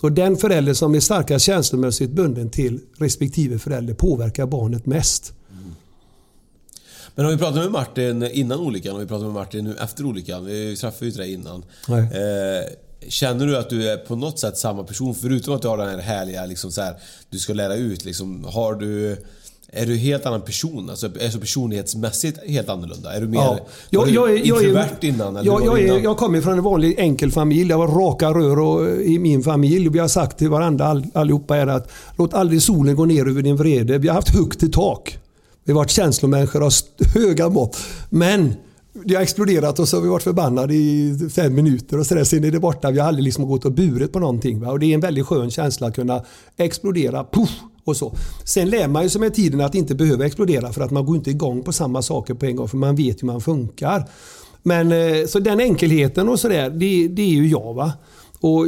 Så 0.00 0.08
den 0.08 0.36
förälder 0.36 0.74
som 0.74 0.94
är 0.94 1.00
starkast 1.00 1.44
känslomässigt 1.44 2.10
bunden 2.10 2.50
till 2.50 2.80
respektive 2.98 3.58
förälder 3.58 3.94
påverkar 3.94 4.46
barnet 4.46 4.86
mest. 4.86 5.32
Men 7.14 7.26
om 7.26 7.32
vi 7.32 7.38
pratar 7.38 7.60
med 7.60 7.70
Martin 7.70 8.22
innan 8.22 8.60
olyckan 8.60 8.94
och 8.94 9.02
vi 9.02 9.06
pratar 9.06 9.24
med 9.24 9.34
Martin 9.34 9.64
nu 9.64 9.76
efter 9.80 10.04
olyckan. 10.04 10.44
Vi 10.44 10.76
träffade 10.76 11.04
ju 11.04 11.06
inte 11.06 11.20
dig 11.20 11.32
innan. 11.32 11.64
Eh, 11.88 12.72
känner 13.08 13.46
du 13.46 13.56
att 13.56 13.70
du 13.70 13.90
är 13.90 13.96
på 13.96 14.16
något 14.16 14.38
sätt 14.38 14.56
samma 14.56 14.84
person? 14.84 15.14
Förutom 15.14 15.54
att 15.54 15.62
du 15.62 15.68
har 15.68 15.78
den 15.78 15.88
här 15.88 15.98
härliga, 15.98 16.46
liksom 16.46 16.72
så 16.72 16.80
här, 16.82 16.94
du 17.30 17.38
ska 17.38 17.52
lära 17.52 17.74
ut. 17.74 18.04
Liksom, 18.04 18.44
har 18.44 18.74
du... 18.74 19.16
Är 19.72 19.86
du 19.86 19.92
en 19.92 19.98
helt 19.98 20.26
annan 20.26 20.40
person? 20.40 20.90
Alltså, 20.90 21.06
är 21.20 21.30
så 21.30 21.38
personlighetsmässigt 21.38 22.38
helt 22.48 22.68
annorlunda? 22.68 23.12
Är 23.12 23.20
du 23.20 23.26
mer 23.28 23.38
Ja. 23.38 23.58
Jag, 23.90 24.06
du 24.06 24.12
jag, 24.12 24.30
är- 24.30 24.46
jag, 24.46 24.62
introvert 24.62 24.88
är, 25.00 25.04
innan? 25.08 25.36
Eller 25.36 25.46
jag, 25.46 25.64
jag, 25.66 25.80
innan? 25.80 26.02
jag 26.02 26.16
kommer 26.16 26.40
från 26.40 26.52
en 26.52 26.62
vanlig 26.64 26.94
enkel 26.98 27.32
familj. 27.32 27.68
Det 27.68 27.76
var 27.76 27.88
raka 27.88 28.28
rör 28.30 28.58
och, 28.58 29.02
i 29.02 29.18
min 29.18 29.42
familj. 29.42 29.88
Vi 29.88 29.98
har 29.98 30.08
sagt 30.08 30.38
till 30.38 30.48
varandra 30.48 30.86
all, 30.86 31.06
allihopa 31.14 31.56
är 31.56 31.66
att 31.66 31.90
låt 32.18 32.34
aldrig 32.34 32.62
solen 32.62 32.96
gå 32.96 33.04
ner 33.04 33.28
över 33.28 33.42
din 33.42 33.56
vrede. 33.56 33.98
Vi 33.98 34.08
har 34.08 34.14
haft 34.14 34.34
högt 34.34 34.62
i 34.62 34.68
tak. 34.70 35.18
Vi 35.64 35.72
har 35.72 35.76
varit 35.80 35.90
känslomänniskor 35.90 36.64
av 36.66 36.72
höga 37.14 37.48
mått. 37.48 37.76
Men 38.10 38.54
det 39.04 39.14
har 39.14 39.22
exploderat 39.22 39.78
och 39.78 39.88
så 39.88 39.96
har 39.96 40.02
vi 40.02 40.08
varit 40.08 40.22
förbannade 40.22 40.74
i 40.74 41.18
fem 41.34 41.54
minuter 41.54 41.98
och 41.98 42.06
så 42.06 42.14
där. 42.14 42.24
sen 42.24 42.44
är 42.44 42.50
det 42.50 42.60
borta. 42.60 42.90
Vi 42.90 42.98
har 42.98 43.08
aldrig 43.08 43.24
liksom 43.24 43.48
gått 43.48 43.64
och 43.64 43.72
burit 43.72 44.12
på 44.12 44.18
någonting. 44.18 44.60
Va? 44.60 44.70
Och 44.70 44.78
det 44.78 44.86
är 44.86 44.94
en 44.94 45.00
väldigt 45.00 45.26
skön 45.26 45.50
känsla 45.50 45.86
att 45.86 45.94
kunna 45.94 46.24
explodera. 46.56 47.24
Puff, 47.24 47.50
och 47.84 47.96
så. 47.96 48.14
Sen 48.44 48.70
lär 48.70 48.88
man 48.88 49.02
ju 49.02 49.08
sig 49.08 49.20
med 49.20 49.34
tiden 49.34 49.60
att 49.60 49.74
inte 49.74 49.94
behöva 49.94 50.26
explodera 50.26 50.72
för 50.72 50.80
att 50.80 50.90
man 50.90 51.06
går 51.06 51.16
inte 51.16 51.30
igång 51.30 51.62
på 51.62 51.72
samma 51.72 52.02
saker 52.02 52.34
på 52.34 52.46
en 52.46 52.56
gång 52.56 52.68
för 52.68 52.76
man 52.76 52.96
vet 52.96 53.22
hur 53.22 53.26
man 53.26 53.40
funkar. 53.40 54.08
Men 54.62 54.92
eh, 54.92 55.26
så 55.26 55.38
den 55.38 55.60
enkelheten 55.60 56.28
och 56.28 56.40
sådär, 56.40 56.70
det, 56.70 57.08
det 57.08 57.22
är 57.22 57.34
ju 57.34 57.48
jag. 57.48 57.74
va. 57.74 57.92
Och 58.40 58.66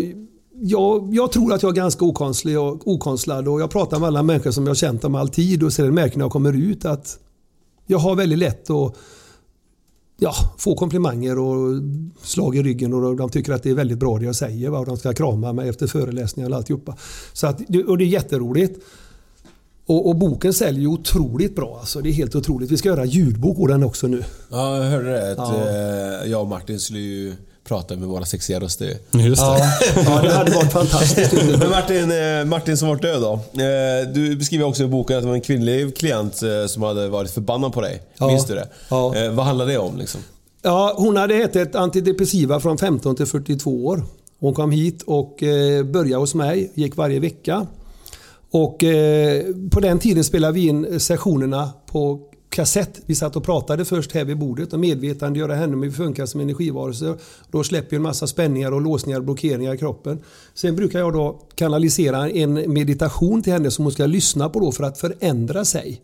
jag, 0.55 1.15
jag 1.15 1.33
tror 1.33 1.53
att 1.53 1.63
jag 1.63 1.71
är 1.71 1.77
ganska 1.77 2.05
okonstlig 2.05 2.61
och 2.61 2.89
okonstlad 2.89 3.49
och 3.49 3.61
jag 3.61 3.71
pratar 3.71 3.99
med 3.99 4.07
alla 4.07 4.23
människor 4.23 4.51
som 4.51 4.65
jag 4.65 4.71
har 4.71 4.75
känt 4.75 5.05
om 5.05 5.15
all 5.15 5.29
tid 5.29 5.63
och 5.63 5.73
sen 5.73 5.95
märker 5.95 6.19
när 6.19 6.25
jag 6.25 6.33
kommer 6.33 6.53
ut 6.53 6.85
att 6.85 7.19
jag 7.87 7.99
har 7.99 8.15
väldigt 8.15 8.39
lätt 8.39 8.71
att 8.71 8.97
ja, 10.23 10.35
få 10.59 10.75
komplimanger 10.75 11.39
och 11.39 11.83
slag 12.23 12.57
i 12.57 12.63
ryggen 12.63 12.95
och 12.95 13.17
de 13.17 13.31
tycker 13.31 13.53
att 13.53 13.63
det 13.63 13.71
är 13.71 13.75
väldigt 13.75 13.99
bra 13.99 14.19
det 14.19 14.25
jag 14.25 14.37
säger. 14.37 14.71
Va? 14.71 14.79
Och 14.79 14.87
de 14.87 14.97
ska 14.97 15.13
krama 15.13 15.53
mig 15.53 15.69
efter 15.69 15.87
föreläsningar 15.87 16.51
och 16.51 16.57
alltihopa. 16.57 16.97
Så 17.33 17.47
att, 17.47 17.61
och 17.89 17.99
det 17.99 18.05
är 18.05 18.09
jätteroligt. 18.09 18.81
Och, 19.87 20.09
och 20.09 20.17
boken 20.17 20.53
säljer 20.53 20.81
ju 20.81 20.87
otroligt 20.87 21.57
bra. 21.57 21.77
Alltså, 21.81 22.01
det 22.01 22.09
är 22.09 22.13
helt 22.13 22.35
otroligt. 22.35 22.71
Vi 22.71 22.77
ska 22.77 22.89
göra 22.89 23.05
ljudbok 23.05 23.57
på 23.57 23.67
den 23.67 23.83
också 23.83 24.07
nu. 24.07 24.25
Ja, 24.51 24.77
jag 24.77 24.91
hörde 24.91 25.11
det. 25.11 25.33
Att, 25.33 25.39
Ja. 25.39 25.55
eh, 26.25 26.31
jag 26.31 26.41
och 26.43 26.49
Martin 26.49 26.81
skulle 26.81 26.99
ju 27.01 27.33
prata 27.65 27.97
med 27.97 28.09
våra 28.09 28.25
sexiga 28.25 28.61
röster. 28.61 28.87
Just 29.11 29.43
det. 29.43 29.47
Ja, 29.47 29.59
ja 30.05 30.23
det 30.23 30.33
hade 30.33 30.51
varit 30.51 30.73
fantastiskt. 30.73 31.33
Men 31.59 31.71
Martin, 31.71 32.11
eh, 32.11 32.45
Martin 32.45 32.77
som 32.77 32.89
varit 32.89 33.03
död 33.03 33.23
då. 33.23 33.33
Eh, 33.33 34.09
Du 34.15 34.37
beskriver 34.37 34.65
också 34.65 34.83
i 34.83 34.87
boken 34.87 35.17
att 35.17 35.23
det 35.23 35.29
var 35.29 35.35
en 35.35 35.41
kvinnlig 35.41 35.97
klient 35.97 36.43
eh, 36.43 36.67
som 36.69 36.83
hade 36.83 37.09
varit 37.09 37.31
förbannad 37.31 37.73
på 37.73 37.81
dig. 37.81 38.03
Ja. 38.19 38.27
Minns 38.27 38.47
du 38.47 38.55
det? 38.55 38.69
Ja. 38.89 39.15
Vad 39.33 39.47
handlar 39.47 39.67
det 39.67 39.79
om 39.79 39.97
liksom? 39.97 40.21
Ja, 40.63 40.95
hon 40.97 41.17
hade 41.17 41.35
ätit 41.35 41.75
antidepressiva 41.75 42.61
från 42.61 42.79
15 42.79 43.17
till 43.17 43.27
42 43.27 43.87
år. 43.87 44.05
Hon 44.41 44.55
kom 44.55 44.71
hit 44.71 45.03
och 45.03 45.37
började 45.85 46.17
hos 46.17 46.35
mig, 46.35 46.71
gick 46.75 46.97
varje 46.97 47.21
vecka. 47.21 47.67
Och 48.51 48.85
på 49.71 49.81
den 49.81 49.99
tiden 49.99 50.25
spelade 50.25 50.53
vi 50.55 50.69
in 50.69 51.01
sessionerna 51.01 51.71
på 51.87 52.21
kassett. 52.53 53.01
Vi 53.07 53.15
satt 53.15 53.37
och 53.37 53.45
pratade 53.45 53.85
först 53.85 54.13
här 54.13 54.25
vid 54.25 54.39
bordet 54.39 54.73
och 54.73 54.81
medvetandegöra 54.81 55.55
henne 55.55 55.75
om 55.75 55.83
hur 55.83 55.91
vi 55.91 55.97
funkar 55.97 56.27
som 56.27 56.41
energivarelser. 56.41 57.17
Då 57.51 57.65
släpper 57.65 57.97
en 57.97 58.03
massa 58.03 58.27
spänningar 58.27 58.73
och 58.73 58.81
låsningar 58.81 59.19
och 59.19 59.25
blockeringar 59.25 59.75
i 59.75 59.79
kroppen. 59.79 60.19
Sen 60.55 60.77
brukar 60.77 60.99
jag 60.99 61.13
då 61.13 61.41
kanalisera 61.55 62.31
en 62.31 62.73
meditation 62.73 63.43
till 63.43 63.53
henne 63.53 63.71
som 63.71 63.85
hon 63.85 63.93
ska 63.93 64.07
lyssna 64.07 64.49
på 64.49 64.61
då 64.61 64.73
för 64.73 64.85
att 64.85 64.99
förändra 64.99 65.65
sig. 65.65 66.01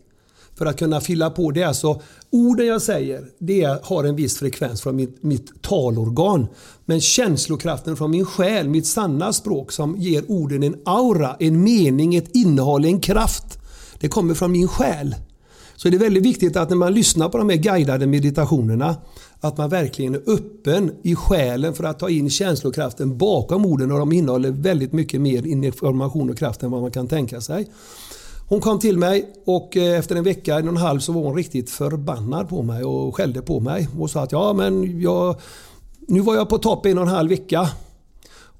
för 0.55 0.65
att 0.65 0.79
kunna 0.79 1.01
fylla 1.01 1.29
på. 1.29 1.51
Det 1.51 1.61
är 1.61 1.67
alltså 1.67 2.01
orden 2.29 2.67
jag 2.67 2.81
säger, 2.81 3.25
det 3.39 3.79
har 3.83 4.03
en 4.03 4.15
viss 4.15 4.37
frekvens 4.39 4.81
från 4.81 4.95
mitt, 4.95 5.23
mitt 5.23 5.61
talorgan. 5.61 6.47
Men 6.85 7.01
känslokraften 7.01 7.97
från 7.97 8.11
min 8.11 8.25
själ, 8.25 8.69
mitt 8.69 8.87
sanna 8.87 9.33
språk 9.33 9.71
som 9.71 9.97
ger 9.97 10.31
orden 10.31 10.63
en 10.63 10.75
aura, 10.85 11.35
en 11.39 11.63
mening, 11.63 12.15
ett 12.15 12.35
innehåll, 12.35 12.85
en 12.85 12.99
kraft. 12.99 13.59
Det 13.99 14.07
kommer 14.07 14.33
från 14.33 14.51
min 14.51 14.67
själ. 14.67 15.15
Så 15.81 15.89
det 15.89 15.97
är 15.97 15.99
väldigt 15.99 16.25
viktigt 16.25 16.55
att 16.55 16.69
när 16.69 16.77
man 16.77 16.93
lyssnar 16.93 17.29
på 17.29 17.37
de 17.37 17.49
här 17.49 17.57
guidade 17.57 18.07
meditationerna 18.07 18.95
att 19.39 19.57
man 19.57 19.69
verkligen 19.69 20.15
är 20.15 20.21
öppen 20.27 20.91
i 21.03 21.15
själen 21.15 21.73
för 21.73 21.83
att 21.83 21.99
ta 21.99 22.09
in 22.09 22.29
känslokraften 22.29 23.17
bakom 23.17 23.65
orden 23.65 23.91
och 23.91 23.99
de 23.99 24.11
innehåller 24.11 24.51
väldigt 24.51 24.93
mycket 24.93 25.21
mer 25.21 25.47
information 25.47 26.29
och 26.29 26.37
kraft 26.37 26.63
än 26.63 26.71
vad 26.71 26.81
man 26.81 26.91
kan 26.91 27.07
tänka 27.07 27.41
sig. 27.41 27.69
Hon 28.47 28.61
kom 28.61 28.79
till 28.79 28.97
mig 28.97 29.33
och 29.45 29.77
eh, 29.77 29.99
efter 29.99 30.15
en 30.15 30.23
vecka, 30.23 30.59
en 30.59 30.67
och 30.67 30.73
en 30.73 30.77
halv, 30.77 30.99
så 30.99 31.11
var 31.11 31.21
hon 31.21 31.35
riktigt 31.35 31.69
förbannad 31.69 32.49
på 32.49 32.63
mig 32.63 32.83
och 32.83 33.15
skällde 33.15 33.41
på 33.41 33.59
mig 33.59 33.87
och 33.99 34.09
sa 34.09 34.23
att 34.23 34.31
ja 34.31 34.53
men 34.53 35.01
jag, 35.01 35.35
nu 36.07 36.19
var 36.19 36.35
jag 36.35 36.49
på 36.49 36.57
topp 36.57 36.85
en 36.85 36.97
och 36.97 37.03
en 37.03 37.09
halv 37.09 37.29
vecka. 37.29 37.69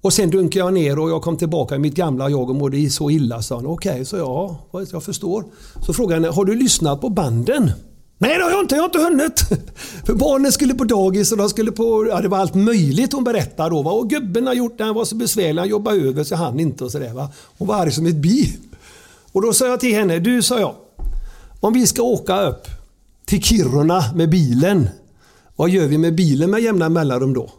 Och 0.02 0.14
sen 0.14 0.30
dunkade 0.30 0.66
jag 0.66 0.74
ner 0.74 1.00
och 1.00 1.10
jag 1.10 1.22
kom 1.22 1.38
tillbaka 1.38 1.76
i 1.76 1.80
mitt 1.80 1.96
gamla 1.96 2.30
jag 2.30 2.50
och 2.50 2.56
mådde 2.56 2.90
så 2.90 3.10
illa. 3.10 3.42
sa 3.42 3.56
Okej, 3.56 3.92
okay, 3.92 4.06
så 4.06 4.18
ja, 4.18 4.58
jag 4.92 5.04
förstår. 5.04 5.44
Så 5.86 5.94
frågade 5.94 6.26
jag 6.26 6.34
har 6.34 6.46
du 6.46 6.56
lyssnat 6.56 7.02
på 7.02 7.10
banden? 7.10 7.72
Nej 8.18 8.38
det 8.38 8.44
har 8.44 8.52
jag 8.52 8.60
inte, 8.60 8.76
jag 8.76 8.82
har 8.82 8.88
inte 8.88 9.00
hunnit. 9.00 9.40
För 10.06 10.14
barnen 10.14 10.52
skulle 10.52 10.74
på 10.74 10.84
dagis 10.84 11.32
och 11.32 11.38
de 11.38 11.50
skulle 11.50 11.72
på, 11.72 12.08
ja 12.10 12.22
det 12.22 12.28
var 12.28 12.38
allt 12.38 12.56
möjligt 12.56 13.14
hon 13.14 13.24
berättade 13.24 13.70
då. 13.70 13.82
Va? 13.82 13.92
Och 13.92 14.10
gubben 14.10 14.48
har 14.48 14.54
gjort 14.54 14.78
det, 14.78 14.84
han 14.84 14.96
var 14.96 15.06
så 15.06 15.16
besvärlig, 15.16 15.60
han 15.60 15.70
jobbade 15.70 15.98
över 16.02 16.24
så 16.24 16.36
han 16.36 16.60
inte 16.60 16.84
och 16.84 16.92
sådär. 16.92 17.14
va. 17.14 17.30
Hon 17.58 17.68
var 17.68 17.76
arg 17.76 17.92
som 17.92 18.06
ett 18.06 18.16
bi. 18.16 18.58
Och 19.32 19.42
då 19.42 19.54
sa 19.54 19.68
jag 19.68 19.80
till 19.80 19.96
henne, 19.96 20.20
du 20.20 20.42
sa 20.42 20.60
jag, 20.60 20.76
om 21.60 21.74
vi 21.74 21.88
ska 21.88 22.02
åka 22.02 22.42
upp 22.42 22.68
till 23.26 23.44
Kiruna 23.44 24.04
med 24.16 24.30
bilen, 24.30 24.90
vad 25.56 25.70
gör 25.70 25.88
vi 25.88 25.98
med 25.98 26.16
bilen 26.16 26.52
med 26.52 26.62
jämna 26.62 26.90
mellanrum 26.90 27.34
då? 27.34 27.50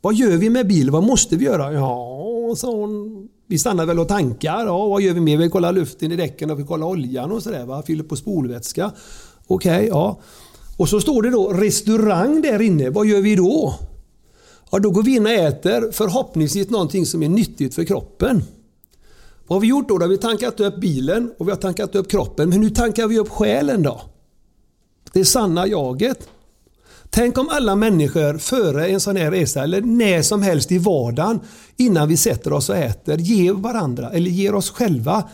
Vad 0.00 0.14
gör 0.14 0.36
vi 0.36 0.50
med 0.50 0.66
bilen? 0.66 0.92
Vad 0.92 1.02
måste 1.02 1.36
vi 1.36 1.44
göra? 1.44 1.72
Ja, 1.72 2.54
sa 2.56 2.70
hon. 2.70 3.28
Vi 3.46 3.58
stannar 3.58 3.86
väl 3.86 3.98
och 3.98 4.08
tankar. 4.08 4.66
Ja, 4.66 4.86
vad 4.86 5.02
gör 5.02 5.14
vi 5.14 5.20
mer? 5.20 5.36
Vi 5.36 5.48
kollar 5.48 5.72
luften 5.72 6.12
i 6.12 6.16
däcken 6.16 6.50
och 6.50 6.58
vi 6.58 6.64
kollar 6.64 6.86
oljan 6.86 7.32
och 7.32 7.42
sådär. 7.42 7.82
Fyller 7.82 8.04
på 8.04 8.16
spolvätska. 8.16 8.92
Okej, 9.46 9.76
okay, 9.76 9.86
ja. 9.86 10.20
Och 10.76 10.88
så 10.88 11.00
står 11.00 11.22
det 11.22 11.30
då 11.30 11.52
restaurang 11.52 12.42
där 12.42 12.62
inne. 12.62 12.90
Vad 12.90 13.06
gör 13.06 13.20
vi 13.20 13.36
då? 13.36 13.74
Ja, 14.70 14.78
då 14.78 14.90
går 14.90 15.02
vi 15.02 15.16
in 15.16 15.26
och 15.26 15.32
äter 15.32 15.92
förhoppningsvis 15.92 16.70
någonting 16.70 17.06
som 17.06 17.22
är 17.22 17.28
nyttigt 17.28 17.74
för 17.74 17.84
kroppen. 17.84 18.42
Vad 19.46 19.56
har 19.56 19.60
vi 19.60 19.66
gjort 19.66 19.88
då? 19.88 19.98
Då 19.98 20.04
har 20.04 20.10
vi 20.10 20.18
tankat 20.18 20.60
upp 20.60 20.80
bilen 20.80 21.32
och 21.38 21.46
vi 21.46 21.50
har 21.50 21.58
tankat 21.58 21.94
upp 21.94 22.10
kroppen. 22.10 22.48
Men 22.48 22.62
hur 22.62 22.70
tankar 22.70 23.08
vi 23.08 23.18
upp 23.18 23.28
själen 23.28 23.82
då? 23.82 24.00
Det 25.12 25.24
sanna 25.24 25.66
jaget. 25.66 26.28
Tänk 27.10 27.38
om 27.38 27.48
alla 27.48 27.76
människor 27.76 28.38
före 28.38 28.88
en 28.88 29.00
sån 29.00 29.16
här 29.16 29.30
resa 29.30 29.62
eller 29.62 29.80
när 29.80 30.22
som 30.22 30.42
helst 30.42 30.72
i 30.72 30.78
vardagen 30.78 31.40
innan 31.76 32.08
vi 32.08 32.16
sätter 32.16 32.52
oss 32.52 32.68
och 32.68 32.76
äter 32.76 33.18
ger 33.18 33.52
varandra 33.52 34.10
eller 34.10 34.30
ger 34.30 34.54
oss 34.54 34.70
själva 34.70 35.28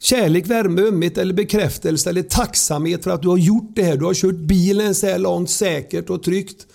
kärlek, 0.00 0.46
värme, 0.46 0.82
ömhet 0.82 1.18
eller 1.18 1.34
bekräftelse 1.34 2.10
eller 2.10 2.22
tacksamhet 2.22 3.04
för 3.04 3.10
att 3.10 3.22
du 3.22 3.28
har 3.28 3.36
gjort 3.36 3.72
det 3.74 3.82
här. 3.82 3.96
Du 3.96 4.04
har 4.04 4.14
kört 4.14 4.34
bilen 4.34 4.94
så 4.94 5.06
här 5.06 5.18
långt 5.18 5.50
säkert 5.50 6.10
och 6.10 6.22
tryggt. 6.22 6.66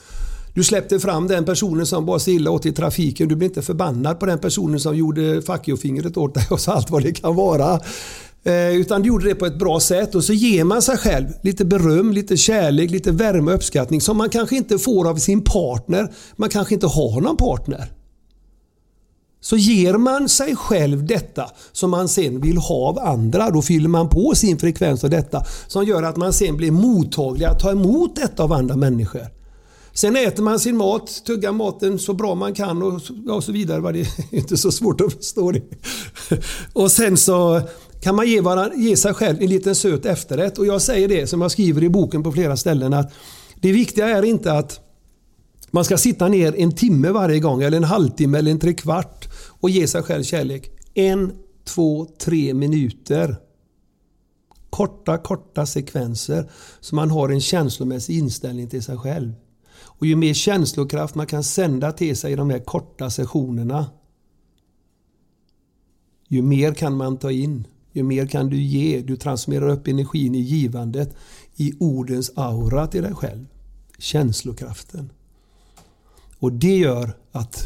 Du 0.55 0.63
släppte 0.63 0.99
fram 0.99 1.27
den 1.27 1.45
personen 1.45 1.85
som 1.85 2.05
bara 2.05 2.19
så 2.19 2.31
illa 2.31 2.51
åt 2.51 2.65
i 2.65 2.71
trafiken. 2.71 3.27
Du 3.27 3.35
blir 3.35 3.47
inte 3.47 3.61
förbannad 3.61 4.19
på 4.19 4.25
den 4.25 4.39
personen 4.39 4.79
som 4.79 4.97
gjorde 4.97 5.41
fingret 5.81 6.17
åt 6.17 6.33
dig 6.33 6.47
och 6.49 6.59
så 6.59 6.71
allt 6.71 6.89
vad 6.89 7.03
det 7.03 7.11
kan 7.11 7.35
vara. 7.35 7.79
Eh, 8.45 8.75
utan 8.75 9.01
du 9.01 9.07
gjorde 9.07 9.27
det 9.29 9.35
på 9.35 9.45
ett 9.45 9.59
bra 9.59 9.79
sätt 9.79 10.15
och 10.15 10.23
så 10.23 10.33
ger 10.33 10.63
man 10.63 10.81
sig 10.81 10.97
själv 10.97 11.27
lite 11.43 11.65
beröm, 11.65 12.11
lite 12.11 12.37
kärlek, 12.37 12.91
lite 12.91 13.11
värme 13.11 13.51
och 13.51 13.55
uppskattning 13.55 14.01
som 14.01 14.17
man 14.17 14.29
kanske 14.29 14.55
inte 14.55 14.77
får 14.77 15.09
av 15.09 15.15
sin 15.15 15.41
partner. 15.41 16.13
Man 16.35 16.49
kanske 16.49 16.73
inte 16.73 16.87
har 16.87 17.21
någon 17.21 17.37
partner. 17.37 17.91
Så 19.41 19.57
ger 19.57 19.93
man 19.93 20.29
sig 20.29 20.55
själv 20.55 21.05
detta 21.05 21.49
som 21.71 21.91
man 21.91 22.07
sen 22.07 22.41
vill 22.41 22.57
ha 22.57 22.75
av 22.75 22.99
andra, 22.99 23.49
då 23.49 23.61
fyller 23.61 23.89
man 23.89 24.09
på 24.09 24.35
sin 24.35 24.59
frekvens 24.59 25.03
av 25.03 25.09
detta 25.09 25.43
som 25.67 25.85
gör 25.85 26.03
att 26.03 26.17
man 26.17 26.33
sen 26.33 26.57
blir 26.57 26.71
mottaglig 26.71 27.45
att 27.45 27.59
ta 27.59 27.71
emot 27.71 28.15
detta 28.15 28.43
av 28.43 28.53
andra 28.53 28.75
människor. 28.75 29.27
Sen 29.93 30.15
äter 30.15 30.43
man 30.43 30.59
sin 30.59 30.77
mat, 30.77 31.21
tuggar 31.25 31.51
maten 31.51 31.99
så 31.99 32.13
bra 32.13 32.35
man 32.35 32.53
kan 32.53 32.83
och, 32.83 33.01
och 33.29 33.43
så 33.43 33.51
vidare. 33.51 33.91
Det 33.91 33.99
är 33.99 34.07
inte 34.31 34.57
så 34.57 34.71
svårt 34.71 35.01
att 35.01 35.13
förstå 35.13 35.51
det. 35.51 35.61
Och 36.73 36.91
sen 36.91 37.17
så 37.17 37.61
kan 38.05 38.15
man 38.15 38.27
ge, 38.27 38.41
varandra, 38.41 38.75
ge 38.75 38.97
sig 38.97 39.13
själv 39.13 39.41
en 39.41 39.49
liten 39.49 39.75
söt 39.75 40.05
efterrätt. 40.05 40.57
Och 40.57 40.65
jag 40.65 40.81
säger 40.81 41.07
det 41.07 41.27
som 41.27 41.41
jag 41.41 41.51
skriver 41.51 41.83
i 41.83 41.89
boken 41.89 42.23
på 42.23 42.31
flera 42.31 42.57
ställen 42.57 42.93
att 42.93 43.13
det 43.55 43.71
viktiga 43.71 44.07
är 44.07 44.23
inte 44.23 44.53
att 44.53 44.79
man 45.71 45.85
ska 45.85 45.97
sitta 45.97 46.27
ner 46.27 46.55
en 46.55 46.71
timme 46.71 47.09
varje 47.09 47.39
gång 47.39 47.63
eller 47.63 47.77
en 47.77 47.83
halvtimme 47.83 48.37
eller 48.37 48.51
en 48.51 48.59
trekvart 48.59 49.27
och 49.47 49.69
ge 49.69 49.87
sig 49.87 50.03
själv 50.03 50.23
kärlek. 50.23 50.69
En, 50.93 51.31
två, 51.63 52.07
tre 52.19 52.53
minuter. 52.53 53.35
Korta, 54.69 55.17
korta 55.17 55.65
sekvenser 55.65 56.49
så 56.79 56.95
man 56.95 57.11
har 57.11 57.29
en 57.29 57.41
känslomässig 57.41 58.17
inställning 58.17 58.69
till 58.69 58.83
sig 58.83 58.97
själv. 58.97 59.33
Och 59.77 60.05
ju 60.05 60.15
mer 60.15 60.33
känslokraft 60.33 61.15
man 61.15 61.27
kan 61.27 61.43
sända 61.43 61.91
till 61.91 62.17
sig 62.17 62.31
i 62.31 62.35
de 62.35 62.49
här 62.49 62.59
korta 62.59 63.09
sessionerna 63.09 63.85
ju 66.27 66.41
mer 66.41 66.73
kan 66.73 66.97
man 66.97 67.17
ta 67.17 67.31
in. 67.31 67.67
Ju 67.95 68.03
mer 68.03 68.27
kan 68.27 68.49
du 68.49 68.61
ge. 68.61 69.01
Du 69.01 69.17
transformerar 69.17 69.69
upp 69.69 69.87
energin 69.87 70.35
i 70.35 70.39
givandet 70.39 71.15
i 71.55 71.73
ordens 71.79 72.31
aura 72.35 72.87
till 72.87 73.03
dig 73.03 73.13
själv. 73.13 73.45
Känslokraften. 73.97 75.09
Och 76.39 76.51
det 76.51 76.77
gör 76.77 77.17
att 77.31 77.63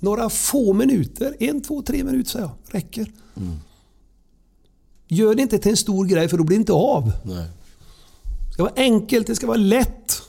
några 0.00 0.30
få 0.30 0.72
minuter, 0.72 1.36
en, 1.40 1.62
två, 1.62 1.82
tre 1.82 2.04
minuter 2.04 2.30
säger 2.30 2.44
jag, 2.44 2.74
räcker. 2.74 3.12
Mm. 3.36 3.56
Gör 5.08 5.34
det 5.34 5.42
inte 5.42 5.58
till 5.58 5.70
en 5.70 5.76
stor 5.76 6.04
grej 6.06 6.28
för 6.28 6.38
då 6.38 6.44
blir 6.44 6.56
det 6.56 6.60
inte 6.60 6.72
av. 6.72 7.12
Nej. 7.24 7.48
Det 8.46 8.52
ska 8.52 8.62
vara 8.62 8.74
enkelt, 8.76 9.26
det 9.26 9.34
ska 9.34 9.46
vara 9.46 9.56
lätt. 9.56 10.22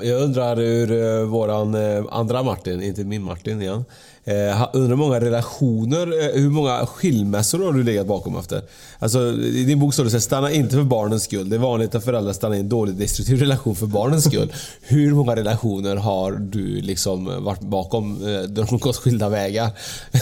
Jag 0.00 0.22
undrar 0.22 0.56
hur 0.56 0.90
uh, 0.92 1.24
våran 1.28 1.74
uh, 1.74 2.06
andra 2.10 2.42
Martin, 2.42 2.82
inte 2.82 3.04
min 3.04 3.22
Martin 3.22 3.62
igen. 3.62 3.84
Uh, 4.28 4.68
undrar 4.72 4.88
hur 4.88 4.96
många 4.96 5.20
relationer, 5.20 6.06
uh, 6.06 6.42
hur 6.42 6.50
många 6.50 6.86
skilmässor 6.86 7.64
har 7.64 7.72
du 7.72 7.82
legat 7.82 8.06
bakom 8.06 8.36
efter? 8.36 8.62
Alltså, 8.98 9.18
I 9.32 9.64
din 9.64 9.80
bok 9.80 9.94
står 9.94 10.04
det 10.04 10.10
så 10.10 10.20
stanna 10.20 10.52
inte 10.52 10.76
för 10.76 10.82
barnens 10.82 11.22
skull. 11.22 11.48
Det 11.48 11.56
är 11.56 11.60
vanligt 11.60 11.94
att 11.94 12.04
föräldrar 12.04 12.32
stannar 12.32 12.56
i 12.56 12.60
en 12.60 12.68
dålig 12.68 12.94
destruktiv 12.94 13.38
relation 13.40 13.76
för 13.76 13.86
barnens 13.86 14.24
skull. 14.24 14.52
hur 14.82 15.14
många 15.14 15.36
relationer 15.36 15.96
har 15.96 16.32
du 16.32 16.80
liksom 16.80 17.44
varit 17.44 17.60
bakom 17.60 18.22
uh, 18.22 18.42
de 18.42 18.68
har 18.68 18.78
gått 18.78 18.96
skilda 18.96 19.28
vägar? 19.28 19.70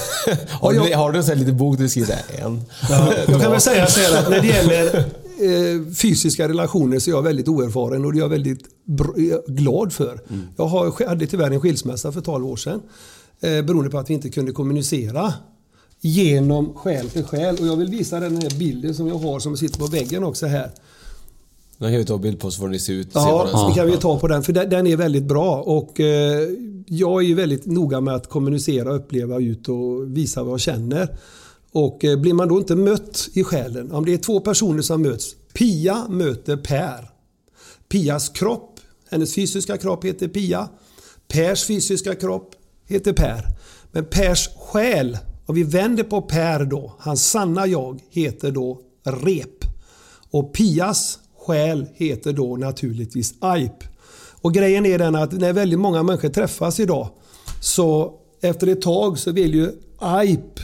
har, 0.48 0.72
jag, 0.72 0.86
du, 0.86 0.94
har 0.94 1.12
du 1.12 1.18
en 1.18 1.24
sån 1.24 1.32
här 1.32 1.38
liten 1.38 1.57
bok 1.57 1.78
du 1.78 1.88
skriver 1.88 2.18
en? 2.38 2.62
Ja, 2.90 3.12
jag 3.28 3.40
kan 3.40 3.50
väl 3.50 3.61
säga 3.61 3.86
så 3.86 4.00
här 4.00 4.18
att 4.22 4.30
när 4.30 4.40
det 4.40 4.48
gäller 4.48 4.96
eh, 5.42 5.94
fysiska 5.94 6.48
relationer 6.48 6.98
så 6.98 7.11
är 7.11 7.14
jag 7.14 7.22
väldigt 7.22 7.48
oerfaren 7.48 8.05
och 8.05 8.12
det 8.12 8.18
är 8.18 8.20
jag 8.20 8.28
väldigt 8.28 8.64
glad 9.46 9.92
för. 9.92 10.20
Mm. 10.30 10.46
Jag 10.57 10.66
har, 10.66 11.07
hade 11.09 11.26
tyvärr 11.26 11.50
en 11.50 11.61
skilsmässa 11.61 12.12
för 12.12 12.20
12 12.20 12.46
år 12.46 12.57
sedan. 12.57 12.80
Eh, 13.43 13.62
beroende 13.62 13.90
på 13.90 13.99
att 13.99 14.11
vi 14.11 14.14
inte 14.14 14.28
kunde 14.28 14.53
kommunicera 14.53 15.34
genom 16.01 16.74
själ 16.74 17.11
till 17.11 17.24
själ. 17.24 17.57
Och 17.61 17.66
jag 17.66 17.76
vill 17.76 17.88
visa 17.88 18.20
den 18.20 18.36
här 18.36 18.59
bilden 18.59 18.95
som 18.95 19.09
jag 19.09 19.18
har 19.18 19.40
som 19.40 19.57
sitter 19.57 19.78
på 19.78 19.86
väggen 19.86 20.24
också 20.24 20.47
här. 20.47 20.70
Den 21.78 21.90
kan 21.93 21.99
vi 21.99 22.05
ta 22.05 22.18
bild 22.18 22.40
på 22.40 22.51
så 22.51 22.61
får 22.61 22.68
ni 22.68 22.78
se 22.78 22.93
ut. 22.93 23.09
Ja, 23.14 23.49
se 23.53 23.68
det 23.68 23.74
kan 23.74 23.90
vi 23.90 23.97
ta 23.97 24.18
på 24.18 24.28
den. 24.28 24.43
För 24.43 24.53
den 24.53 24.86
är 24.86 24.97
väldigt 24.97 25.22
bra. 25.22 25.62
Och 25.62 26.01
eh, 26.01 26.49
jag 26.86 27.22
är 27.22 27.26
ju 27.26 27.34
väldigt 27.34 27.66
noga 27.66 28.01
med 28.01 28.14
att 28.14 28.28
kommunicera, 28.28 28.93
uppleva 28.93 29.40
ut 29.40 29.68
och 29.68 30.16
visa 30.16 30.43
vad 30.43 30.53
jag 30.53 30.61
känner. 30.61 31.16
Och 31.72 32.05
eh, 32.05 32.18
blir 32.18 32.34
man 32.34 32.49
då 32.49 32.59
inte 32.59 32.76
mött 32.76 33.28
i 33.32 33.45
själen, 33.45 33.93
om 33.93 34.05
det 34.05 34.14
är 34.14 34.18
två 34.18 34.40
personer 34.40 34.82
som 34.82 35.03
möts. 35.03 35.34
Pia 35.55 36.07
möter 36.09 36.57
Per. 36.57 37.11
Pias 37.88 38.28
kropp, 38.28 38.80
hennes 39.11 39.34
fysiska 39.34 39.76
kropp 39.76 40.05
heter 40.05 40.28
Pia. 40.28 40.68
Pers 41.28 41.64
fysiska 41.64 42.14
kropp 42.14 42.55
heter 42.93 43.12
Per. 43.12 43.47
Men 43.93 44.05
Pers 44.05 44.49
själ, 44.57 45.18
om 45.47 45.55
vi 45.55 45.62
vänder 45.62 46.05
på 46.05 46.22
Per 46.22 46.64
då, 46.64 46.95
hans 46.99 47.30
sanna 47.30 47.66
jag 47.66 48.01
heter 48.11 48.51
då 48.51 48.80
Rep. 49.05 49.64
Och 50.30 50.55
Pias 50.55 51.18
själ 51.47 51.86
heter 51.95 52.32
då 52.32 52.57
naturligtvis 52.57 53.34
Aip. 53.40 53.84
Och 54.40 54.55
grejen 54.55 54.86
är 54.86 54.99
den 54.99 55.14
att 55.14 55.32
när 55.32 55.53
väldigt 55.53 55.78
många 55.78 56.03
människor 56.03 56.28
träffas 56.28 56.80
idag 56.80 57.09
så 57.61 58.14
efter 58.43 58.66
ett 58.66 58.82
tag 58.82 59.18
så 59.18 59.32
vill 59.32 59.55
ju 59.55 59.70
Aip 59.99 60.61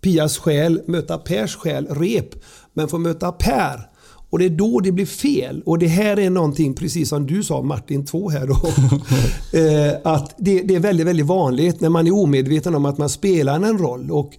Pias 0.00 0.38
själ 0.38 0.82
möta 0.86 1.18
Pers 1.18 1.56
själ, 1.56 1.86
rep, 1.86 2.34
men 2.72 2.88
får 2.88 2.98
möta 2.98 3.32
Per. 3.32 3.90
Och 4.36 4.40
det 4.40 4.46
är 4.46 4.50
då 4.50 4.80
det 4.80 4.92
blir 4.92 5.06
fel. 5.06 5.62
Och 5.66 5.78
det 5.78 5.86
här 5.86 6.18
är 6.18 6.30
någonting, 6.30 6.74
precis 6.74 7.08
som 7.08 7.26
du 7.26 7.42
sa 7.42 7.62
Martin 7.62 8.06
2 8.06 8.30
här 8.30 8.46
då. 8.46 8.56
Eh, 9.58 9.94
att 10.04 10.34
det, 10.38 10.62
det, 10.62 10.74
är 10.74 10.80
väldigt, 10.80 11.06
väldigt 11.06 11.26
vanligt 11.26 11.80
när 11.80 11.88
man 11.88 12.06
är 12.06 12.14
omedveten 12.14 12.74
om 12.74 12.86
att 12.86 12.98
man 12.98 13.08
spelar 13.08 13.54
en 13.54 13.78
roll. 13.78 14.10
Och 14.10 14.32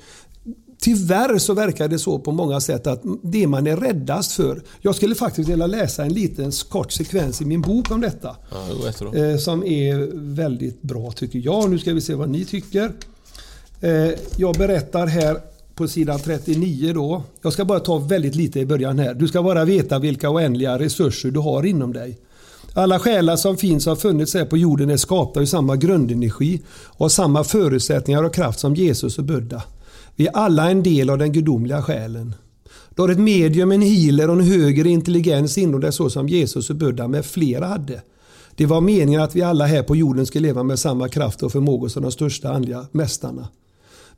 tyvärr 0.81 1.37
så 1.37 1.53
verkar 1.53 1.87
det 1.87 1.99
så 1.99 2.19
på 2.19 2.31
många 2.31 2.61
sätt 2.61 2.87
att 2.87 3.03
det 3.23 3.47
man 3.47 3.67
är 3.67 3.77
räddast 3.77 4.31
för. 4.31 4.61
Jag 4.81 4.95
skulle 4.95 5.15
faktiskt 5.15 5.49
vilja 5.49 5.67
läsa 5.67 6.05
en 6.05 6.13
liten 6.13 6.51
kort 6.51 6.91
sekvens 6.91 7.41
i 7.41 7.45
min 7.45 7.61
bok 7.61 7.91
om 7.91 8.01
detta. 8.01 8.35
Ja, 8.51 9.09
det. 9.11 9.31
Eh, 9.31 9.37
som 9.37 9.63
är 9.63 10.09
väldigt 10.35 10.81
bra 10.81 11.11
tycker 11.11 11.39
jag. 11.39 11.69
Nu 11.69 11.79
ska 11.79 11.93
vi 11.93 12.01
se 12.01 12.15
vad 12.15 12.29
ni 12.29 12.45
tycker. 12.45 12.91
Eh, 13.81 14.11
jag 14.37 14.55
berättar 14.55 15.07
här 15.07 15.37
på 15.77 15.87
sidan 15.87 16.19
39 16.19 16.93
då. 16.93 17.23
Jag 17.41 17.53
ska 17.53 17.65
bara 17.65 17.79
ta 17.79 17.97
väldigt 17.97 18.35
lite 18.35 18.59
i 18.59 18.65
början 18.65 18.99
här. 18.99 19.13
Du 19.13 19.27
ska 19.27 19.43
bara 19.43 19.65
veta 19.65 19.99
vilka 19.99 20.29
oändliga 20.29 20.79
resurser 20.79 21.31
du 21.31 21.39
har 21.39 21.65
inom 21.65 21.93
dig. 21.93 22.17
Alla 22.73 22.99
själar 22.99 23.35
som 23.35 23.57
finns 23.57 23.87
och 23.87 23.91
har 23.91 23.97
funnits 23.97 24.33
här 24.33 24.45
på 24.45 24.57
jorden 24.57 24.89
är 24.89 24.97
skapta 24.97 25.39
ur 25.41 25.45
samma 25.45 25.75
grundenergi 25.75 26.61
och 26.85 27.05
har 27.05 27.09
samma 27.09 27.43
förutsättningar 27.43 28.23
och 28.23 28.33
kraft 28.33 28.59
som 28.59 28.75
Jesus 28.75 29.17
och 29.17 29.23
Buddha. 29.23 29.63
Vi 30.15 30.27
är 30.27 30.31
alla 30.37 30.71
en 30.71 30.83
del 30.83 31.09
av 31.09 31.17
den 31.17 31.31
gudomliga 31.31 31.81
själen. 31.81 32.33
Du 32.95 33.01
har 33.01 33.09
ett 33.09 33.19
medium, 33.19 33.71
en 33.71 33.81
healer 33.81 34.29
och 34.29 34.35
en 34.35 34.47
högre 34.47 34.89
intelligens 34.89 35.57
inom 35.57 35.81
dig 35.81 35.93
så 35.93 36.09
som 36.09 36.29
Jesus 36.29 36.69
och 36.69 36.75
Buddha 36.75 37.07
med 37.07 37.25
flera 37.25 37.65
hade. 37.65 38.01
Det 38.55 38.65
var 38.65 38.81
meningen 38.81 39.21
att 39.21 39.35
vi 39.35 39.41
alla 39.41 39.65
här 39.65 39.83
på 39.83 39.95
jorden 39.95 40.25
skulle 40.25 40.47
leva 40.47 40.63
med 40.63 40.79
samma 40.79 41.09
kraft 41.09 41.43
och 41.43 41.51
förmågor 41.51 41.87
som 41.87 42.03
de 42.03 42.11
största 42.11 42.49
andliga 42.49 42.85
mästarna. 42.91 43.47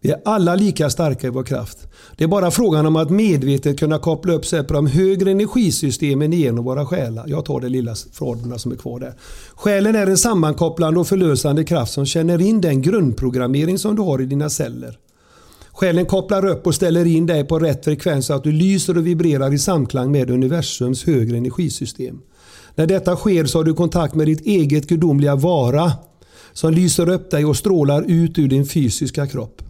Vi 0.01 0.11
är 0.11 0.21
alla 0.25 0.55
lika 0.55 0.89
starka 0.89 1.27
i 1.27 1.29
vår 1.29 1.43
kraft. 1.43 1.87
Det 2.17 2.23
är 2.23 2.27
bara 2.27 2.51
frågan 2.51 2.85
om 2.85 2.95
att 2.95 3.09
medvetet 3.09 3.79
kunna 3.79 3.99
koppla 3.99 4.33
upp 4.33 4.45
sig 4.45 4.63
på 4.63 4.73
de 4.73 4.87
högre 4.87 5.31
energisystemen 5.31 6.33
genom 6.33 6.65
våra 6.65 6.85
själar. 6.85 7.25
Jag 7.27 7.45
tar 7.45 7.59
det 7.59 7.69
lilla 7.69 7.95
frågorna 8.13 8.57
som 8.57 8.71
är 8.71 8.75
kvar 8.75 8.99
där. 8.99 9.13
Själen 9.55 9.95
är 9.95 10.07
en 10.07 10.17
sammankopplande 10.17 10.99
och 10.99 11.07
förlösande 11.07 11.63
kraft 11.63 11.93
som 11.93 12.05
känner 12.05 12.41
in 12.41 12.61
den 12.61 12.81
grundprogrammering 12.81 13.77
som 13.77 13.95
du 13.95 14.01
har 14.01 14.21
i 14.21 14.25
dina 14.25 14.49
celler. 14.49 14.97
Själen 15.71 16.05
kopplar 16.05 16.45
upp 16.45 16.67
och 16.67 16.75
ställer 16.75 17.05
in 17.05 17.25
dig 17.25 17.45
på 17.45 17.59
rätt 17.59 17.85
frekvens 17.85 18.25
så 18.25 18.33
att 18.33 18.43
du 18.43 18.51
lyser 18.51 18.97
och 18.97 19.07
vibrerar 19.07 19.53
i 19.53 19.59
samklang 19.59 20.11
med 20.11 20.29
universums 20.29 21.05
högre 21.05 21.37
energisystem. 21.37 22.21
När 22.75 22.87
detta 22.87 23.15
sker 23.15 23.45
så 23.45 23.59
har 23.59 23.63
du 23.63 23.73
kontakt 23.73 24.15
med 24.15 24.27
ditt 24.27 24.45
eget 24.45 24.87
gudomliga 24.87 25.35
vara 25.35 25.91
som 26.53 26.73
lyser 26.73 27.09
upp 27.09 27.31
dig 27.31 27.45
och 27.45 27.57
strålar 27.57 28.01
ut 28.07 28.39
ur 28.39 28.47
din 28.47 28.65
fysiska 28.65 29.27
kropp. 29.27 29.61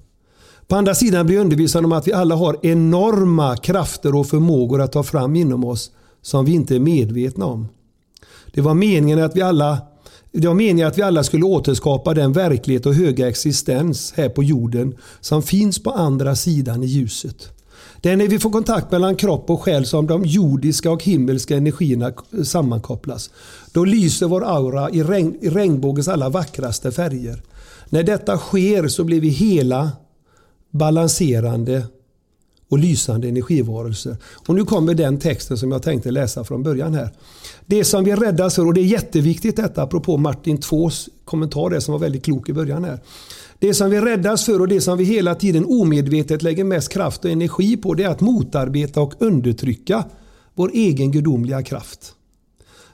På 0.70 0.76
andra 0.76 0.96
sidan 0.96 1.26
blir 1.26 1.36
jag 1.36 1.44
undervisad 1.44 1.86
om 1.86 1.92
att 1.92 2.08
vi 2.08 2.14
alla 2.14 2.36
har 2.36 2.58
enorma 2.62 3.58
krafter 3.58 4.16
och 4.16 4.28
förmågor 4.28 4.82
att 4.82 4.92
ta 4.92 5.04
fram 5.04 5.36
inom 5.36 5.64
oss 5.64 5.92
som 6.22 6.46
vi 6.46 6.52
inte 6.52 6.76
är 6.76 6.80
medvetna 6.80 7.46
om. 7.46 7.68
Det 8.54 8.62
var 8.62 8.74
meningen 8.74 9.24
att 9.24 9.36
vi 9.36 9.42
alla 9.42 9.82
det 10.32 10.48
var 10.48 10.54
meningen 10.54 10.88
att 10.88 10.98
vi 10.98 11.02
alla 11.02 11.24
skulle 11.24 11.46
återskapa 11.46 12.14
den 12.14 12.34
verklighet 12.34 12.86
och 12.86 12.94
höga 12.94 13.28
existens 13.30 14.14
här 14.16 14.30
på 14.30 14.44
jorden 14.44 14.98
som 15.20 15.44
finns 15.44 15.84
på 15.84 15.92
andra 15.92 16.36
sidan 16.36 16.84
i 16.84 16.88
ljuset. 16.88 17.48
Det 18.02 18.10
är 18.10 18.18
när 18.18 18.28
vi 18.28 18.40
får 18.40 18.52
kontakt 18.52 18.92
mellan 18.92 19.16
kropp 19.16 19.50
och 19.50 19.62
själ 19.62 19.86
som 19.86 20.08
de 20.08 20.26
jordiska 20.26 20.92
och 20.92 21.04
himmelska 21.04 21.58
energierna 21.58 22.14
sammankopplas. 22.44 23.30
Då 23.72 23.86
lyser 23.86 24.28
vår 24.28 24.46
aura 24.46 24.90
i, 24.90 25.04
regn, 25.04 25.38
i 25.42 25.50
regnbågens 25.50 26.08
alla 26.08 26.30
vackraste 26.30 26.92
färger. 26.92 27.44
När 27.90 28.04
detta 28.04 28.38
sker 28.38 28.88
så 28.88 29.04
blir 29.04 29.22
vi 29.22 29.30
hela, 29.30 29.92
balanserande 30.72 31.84
och 32.70 32.80
lysande 32.80 33.28
energivarelser. 33.28 34.18
Och 34.48 34.56
nu 34.56 34.66
kommer 34.66 34.94
den 34.94 35.20
texten 35.20 35.58
som 35.58 35.72
jag 35.72 35.84
tänkte 35.84 36.12
läsa 36.12 36.44
från 36.44 36.64
början 36.64 36.94
här. 36.94 37.10
Det 37.66 37.84
som 37.84 38.04
vi 38.04 38.16
räddas 38.16 38.56
för, 38.56 38.66
och 38.66 38.74
det 38.74 38.82
är 38.82 38.86
jätteviktigt 38.86 39.56
detta 39.56 39.84
apropå 39.84 40.18
Martin 40.18 40.58
Tvås 40.58 41.10
kommentar 41.26 41.70
där 41.70 41.80
som 41.80 41.92
var 41.92 42.00
väldigt 42.00 42.26
klok 42.26 42.50
i 42.50 42.54
början 42.54 42.84
här. 42.84 43.00
Det 43.60 43.74
som 43.74 43.90
vi 43.90 44.02
räddas 44.02 44.46
för 44.46 44.62
och 44.62 44.68
det 44.68 44.82
som 44.82 44.98
vi 44.98 45.04
hela 45.04 45.36
tiden 45.36 45.66
omedvetet 45.66 46.44
lägger 46.44 46.64
mest 46.64 46.90
kraft 46.90 47.26
och 47.26 47.32
energi 47.32 47.78
på 47.78 47.94
det 47.94 48.04
är 48.04 48.10
att 48.10 48.22
motarbeta 48.22 49.02
och 49.02 49.14
undertrycka 49.20 50.04
vår 50.56 50.72
egen 50.74 51.12
gudomliga 51.12 51.64
kraft. 51.64 52.14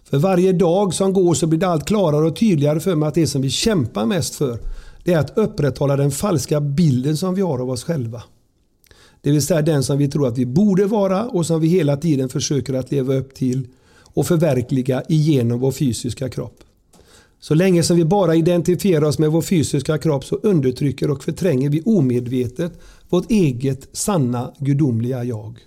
För 0.04 0.18
varje 0.18 0.54
dag 0.54 0.94
som 0.94 1.14
går 1.14 1.34
så 1.34 1.48
blir 1.48 1.60
det 1.60 1.68
allt 1.68 1.86
klarare 1.86 2.26
och 2.26 2.36
tydligare 2.36 2.80
för 2.80 2.96
mig 2.96 3.08
att 3.08 3.14
det 3.14 3.28
som 3.28 3.42
vi 3.42 3.50
kämpar 3.50 4.06
mest 4.06 4.36
för 4.36 4.60
det 5.06 5.14
är 5.14 5.20
att 5.20 5.38
upprätthålla 5.38 5.96
den 5.96 6.12
falska 6.12 6.62
bilden 6.62 7.18
som 7.18 7.36
vi 7.36 7.42
har 7.42 7.60
av 7.60 7.70
oss 7.70 7.84
själva. 7.84 8.24
Det 9.22 9.32
vill 9.32 9.42
säga 9.42 9.62
den 9.62 9.84
som 9.84 9.98
vi 9.98 10.08
tror 10.08 10.28
att 10.28 10.38
vi 10.38 10.46
borde 10.46 10.86
vara 10.86 11.26
och 11.26 11.46
som 11.46 11.62
vi 11.62 11.68
hela 11.68 11.98
tiden 11.98 12.30
försöker 12.30 12.74
att 12.74 12.92
leva 12.92 13.16
upp 13.16 13.34
till 13.34 13.68
och 14.02 14.28
förverkliga 14.28 15.04
igenom 15.10 15.60
vår 15.60 15.72
fysiska 15.72 16.30
kropp. 16.30 16.60
Så 17.40 17.54
länge 17.54 17.84
som 17.84 17.98
vi 17.98 18.06
bara 18.06 18.36
identifierar 18.36 19.06
oss 19.06 19.20
med 19.20 19.32
vår 19.32 19.42
fysiska 19.42 19.98
kropp 19.98 20.26
så 20.26 20.36
undertrycker 20.36 21.12
och 21.12 21.24
förtränger 21.24 21.70
vi 21.70 21.82
omedvetet 21.82 22.80
vårt 23.10 23.32
eget 23.32 23.88
sanna 23.92 24.54
gudomliga 24.60 25.24
jag. 25.24 25.60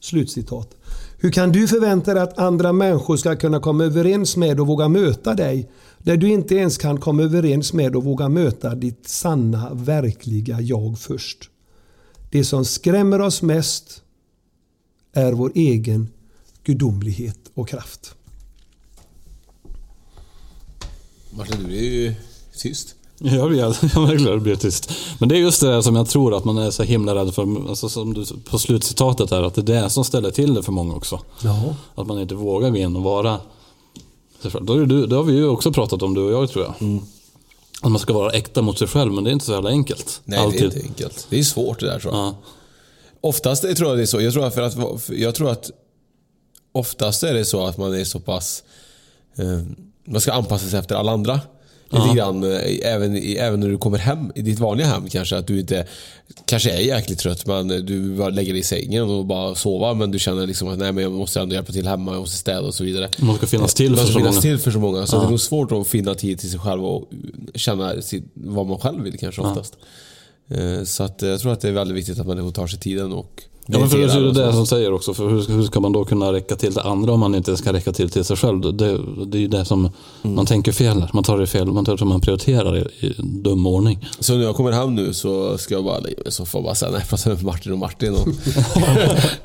Slutcitat. 0.00 0.76
Hur 1.18 1.30
kan 1.30 1.52
du 1.52 1.68
förvänta 1.68 2.14
dig 2.14 2.22
att 2.22 2.38
andra 2.38 2.72
människor 2.72 3.16
ska 3.16 3.36
kunna 3.36 3.60
komma 3.60 3.84
överens 3.84 4.36
med 4.36 4.60
och 4.60 4.66
våga 4.66 4.88
möta 4.88 5.34
dig 5.34 5.70
där 6.02 6.16
du 6.16 6.28
inte 6.28 6.54
ens 6.54 6.78
kan 6.78 7.00
komma 7.00 7.22
överens 7.22 7.72
med 7.72 7.96
och 7.96 8.04
våga 8.04 8.28
möta 8.28 8.74
ditt 8.74 9.08
sanna, 9.08 9.74
verkliga 9.74 10.60
jag 10.60 10.98
först? 10.98 11.50
Det 12.30 12.44
som 12.44 12.64
skrämmer 12.64 13.20
oss 13.20 13.42
mest 13.42 14.02
är 15.12 15.32
vår 15.32 15.52
egen 15.54 16.08
gudomlighet 16.64 17.38
och 17.54 17.68
kraft. 17.68 18.14
Martin, 21.30 21.66
du 21.68 21.76
är 21.76 21.82
ju 21.82 22.14
tyst. 22.56 22.94
Jag 23.18 23.48
blir, 23.48 23.60
jag 23.94 24.06
verkligen 24.06 24.42
blir 24.42 24.56
tyst. 24.56 24.92
Men 25.18 25.28
det 25.28 25.36
är 25.36 25.38
just 25.38 25.60
det 25.60 25.70
där 25.70 25.82
som 25.82 25.96
jag 25.96 26.08
tror 26.08 26.34
att 26.34 26.44
man 26.44 26.58
är 26.58 26.70
så 26.70 26.82
himla 26.82 27.14
rädd 27.14 27.34
för. 27.34 27.68
Alltså 27.68 27.88
som 27.88 28.14
du, 28.14 28.24
på 28.50 28.58
slutcitatet 28.58 29.30
här, 29.30 29.42
att 29.42 29.54
det 29.54 29.60
är 29.60 29.82
det 29.82 29.90
som 29.90 30.04
ställer 30.04 30.30
till 30.30 30.54
det 30.54 30.62
för 30.62 30.72
många 30.72 30.94
också. 30.94 31.20
Ja. 31.42 31.74
Att 31.94 32.06
man 32.06 32.20
inte 32.20 32.34
vågar 32.34 32.70
gå 32.70 32.76
in 32.76 32.96
och 32.96 33.02
vara... 33.02 33.40
Det, 34.42 35.16
har 35.16 35.22
vi 35.22 35.32
ju 35.32 35.48
också 35.48 35.72
pratat 35.72 36.02
om 36.02 36.14
du 36.14 36.20
och 36.20 36.42
jag 36.42 36.50
tror 36.50 36.64
jag. 36.64 36.74
Mm. 36.88 37.04
Att 37.82 37.90
man 37.90 37.98
ska 37.98 38.12
vara 38.12 38.32
äkta 38.32 38.62
mot 38.62 38.78
sig 38.78 38.88
själv, 38.88 39.12
men 39.12 39.24
det 39.24 39.30
är 39.30 39.32
inte 39.32 39.44
så 39.44 39.52
jävla 39.52 39.70
enkelt. 39.70 40.20
Nej, 40.24 40.50
det 40.52 40.58
är 40.58 40.64
inte 40.64 40.80
enkelt. 40.80 41.26
Det 41.30 41.38
är 41.38 41.42
svårt 41.42 41.80
det 41.80 41.86
där 41.86 41.98
tror 41.98 42.14
jag. 42.14 42.24
Ja. 42.24 42.36
Oftast 43.20 43.62
tror 43.62 43.88
jag 43.88 43.98
det 43.98 44.02
är 44.02 44.06
så. 44.06 44.20
Jag 44.20 44.32
tror, 44.32 44.50
för 44.50 44.62
att, 44.62 45.08
jag 45.08 45.34
tror 45.34 45.50
att 45.50 45.70
oftast 46.72 47.22
är 47.22 47.34
det 47.34 47.44
så 47.44 47.66
att 47.66 47.78
man 47.78 47.94
är 47.94 48.04
så 48.04 48.20
pass... 48.20 48.62
Eh, 49.36 49.60
man 50.04 50.20
ska 50.20 50.32
anpassa 50.32 50.68
sig 50.68 50.78
efter 50.78 50.94
alla 50.94 51.12
andra. 51.12 51.40
Lite 51.92 52.04
Ja. 52.08 52.14
grann, 52.14 52.44
eh, 52.52 52.92
även, 52.92 53.16
även 53.36 53.60
när 53.60 53.68
du 53.68 53.78
kommer 53.78 53.98
hem, 53.98 54.32
i 54.34 54.42
ditt 54.42 54.58
vanliga 54.58 54.86
hem 54.86 55.08
kanske. 55.08 55.36
Att 55.36 55.46
du 55.46 55.60
inte 55.60 55.86
kanske 56.44 56.70
är 56.70 56.80
jäkligt 56.80 57.18
trött 57.18 57.46
men 57.46 57.68
du 57.68 58.16
bara 58.16 58.28
lägger 58.28 58.52
dig 58.52 58.60
i 58.60 58.64
sängen 58.64 59.02
och 59.10 59.24
bara 59.26 59.54
sova. 59.54 59.94
Men 59.94 60.10
du 60.10 60.18
känner 60.18 60.46
liksom 60.46 60.68
att 60.68 60.78
nej, 60.78 60.92
men 60.92 61.02
jag 61.04 61.12
måste 61.12 61.40
ändå 61.40 61.54
hjälpa 61.54 61.72
till 61.72 61.86
hemma, 61.86 62.12
jag 62.12 62.20
måste 62.20 62.36
städa 62.36 62.60
och 62.60 62.74
så 62.74 62.84
vidare. 62.84 63.08
Man 63.18 63.36
ska 63.36 63.46
finnas 63.46 63.74
till 63.74 63.90
Man 63.90 63.98
för 63.98 64.04
ska 64.04 64.12
så 64.12 64.18
finnas 64.18 64.40
till 64.40 64.58
för 64.58 64.70
så 64.70 64.78
många. 64.78 65.06
Så 65.06 65.16
Ja. 65.16 65.20
det 65.20 65.26
är 65.26 65.30
nog 65.30 65.40
svårt 65.40 65.72
att 65.72 65.86
finna 65.88 66.14
tid 66.14 66.38
till 66.38 66.50
sig 66.50 66.60
själv 66.60 66.84
och 66.84 67.08
känna 67.54 67.94
vad 68.34 68.66
man 68.66 68.78
själv 68.78 69.02
vill 69.02 69.18
kanske 69.18 69.42
Ja. 69.42 69.48
oftast. 69.50 69.76
Eh, 70.50 70.84
Så 70.84 71.02
att 71.02 71.22
jag 71.22 71.40
tror 71.40 71.52
att 71.52 71.60
det 71.60 71.68
är 71.68 71.72
väldigt 71.72 71.96
viktigt 71.96 72.18
att 72.18 72.26
människor 72.26 72.50
tar 72.52 72.66
sig 72.66 72.78
tiden 72.80 73.12
och 73.12 73.42
Ja, 73.66 73.78
men 73.78 73.88
för 73.88 73.98
det 73.98 74.04
är 74.04 74.20
ju 74.20 74.30
det 74.30 74.46
så. 74.46 74.52
som 74.52 74.66
säger 74.66 74.92
också. 74.92 75.14
För 75.14 75.28
hur, 75.28 75.46
hur 75.48 75.62
ska 75.62 75.80
man 75.80 75.92
då 75.92 76.04
kunna 76.04 76.32
räcka 76.32 76.56
till 76.56 76.72
till 76.72 76.80
andra 76.80 77.12
om 77.12 77.20
man 77.20 77.34
inte 77.34 77.56
ska 77.56 77.72
räcka 77.72 77.92
till 77.92 78.10
till 78.10 78.24
sig 78.24 78.36
själv? 78.36 78.60
Det, 78.60 78.98
det 79.26 79.38
är 79.38 79.40
ju 79.40 79.48
det 79.48 79.64
som 79.64 79.90
Mm. 80.24 80.36
man 80.36 80.46
tänker 80.46 80.72
fel. 80.72 81.08
Man 81.12 81.24
tar 81.24 81.38
det 81.38 81.46
fel. 81.46 81.66
Man, 81.66 81.84
tar, 81.84 82.04
man 82.04 82.20
prioriterar 82.20 82.76
i, 82.78 83.06
i 83.06 83.14
dum 83.18 83.66
ordning. 83.66 84.08
Så 84.20 84.34
när 84.34 84.44
jag 84.44 84.56
kommer 84.56 84.72
hem 84.72 84.94
nu 84.94 85.14
så 85.14 85.58
ska 85.58 85.74
jag 85.74 85.84
bara 85.84 85.98
lägga 85.98 86.16
mig 86.16 86.28
i 86.28 86.30
soffan 86.30 86.58
och 86.58 86.64
bara 86.64 86.74
säga 86.74 86.90
nej, 86.90 87.00
jag 87.00 87.08
pratar 87.08 87.30
med 87.30 87.44
Martin 87.44 87.72
och 87.72 87.78
Martin. 87.78 88.14
Och 88.14 88.28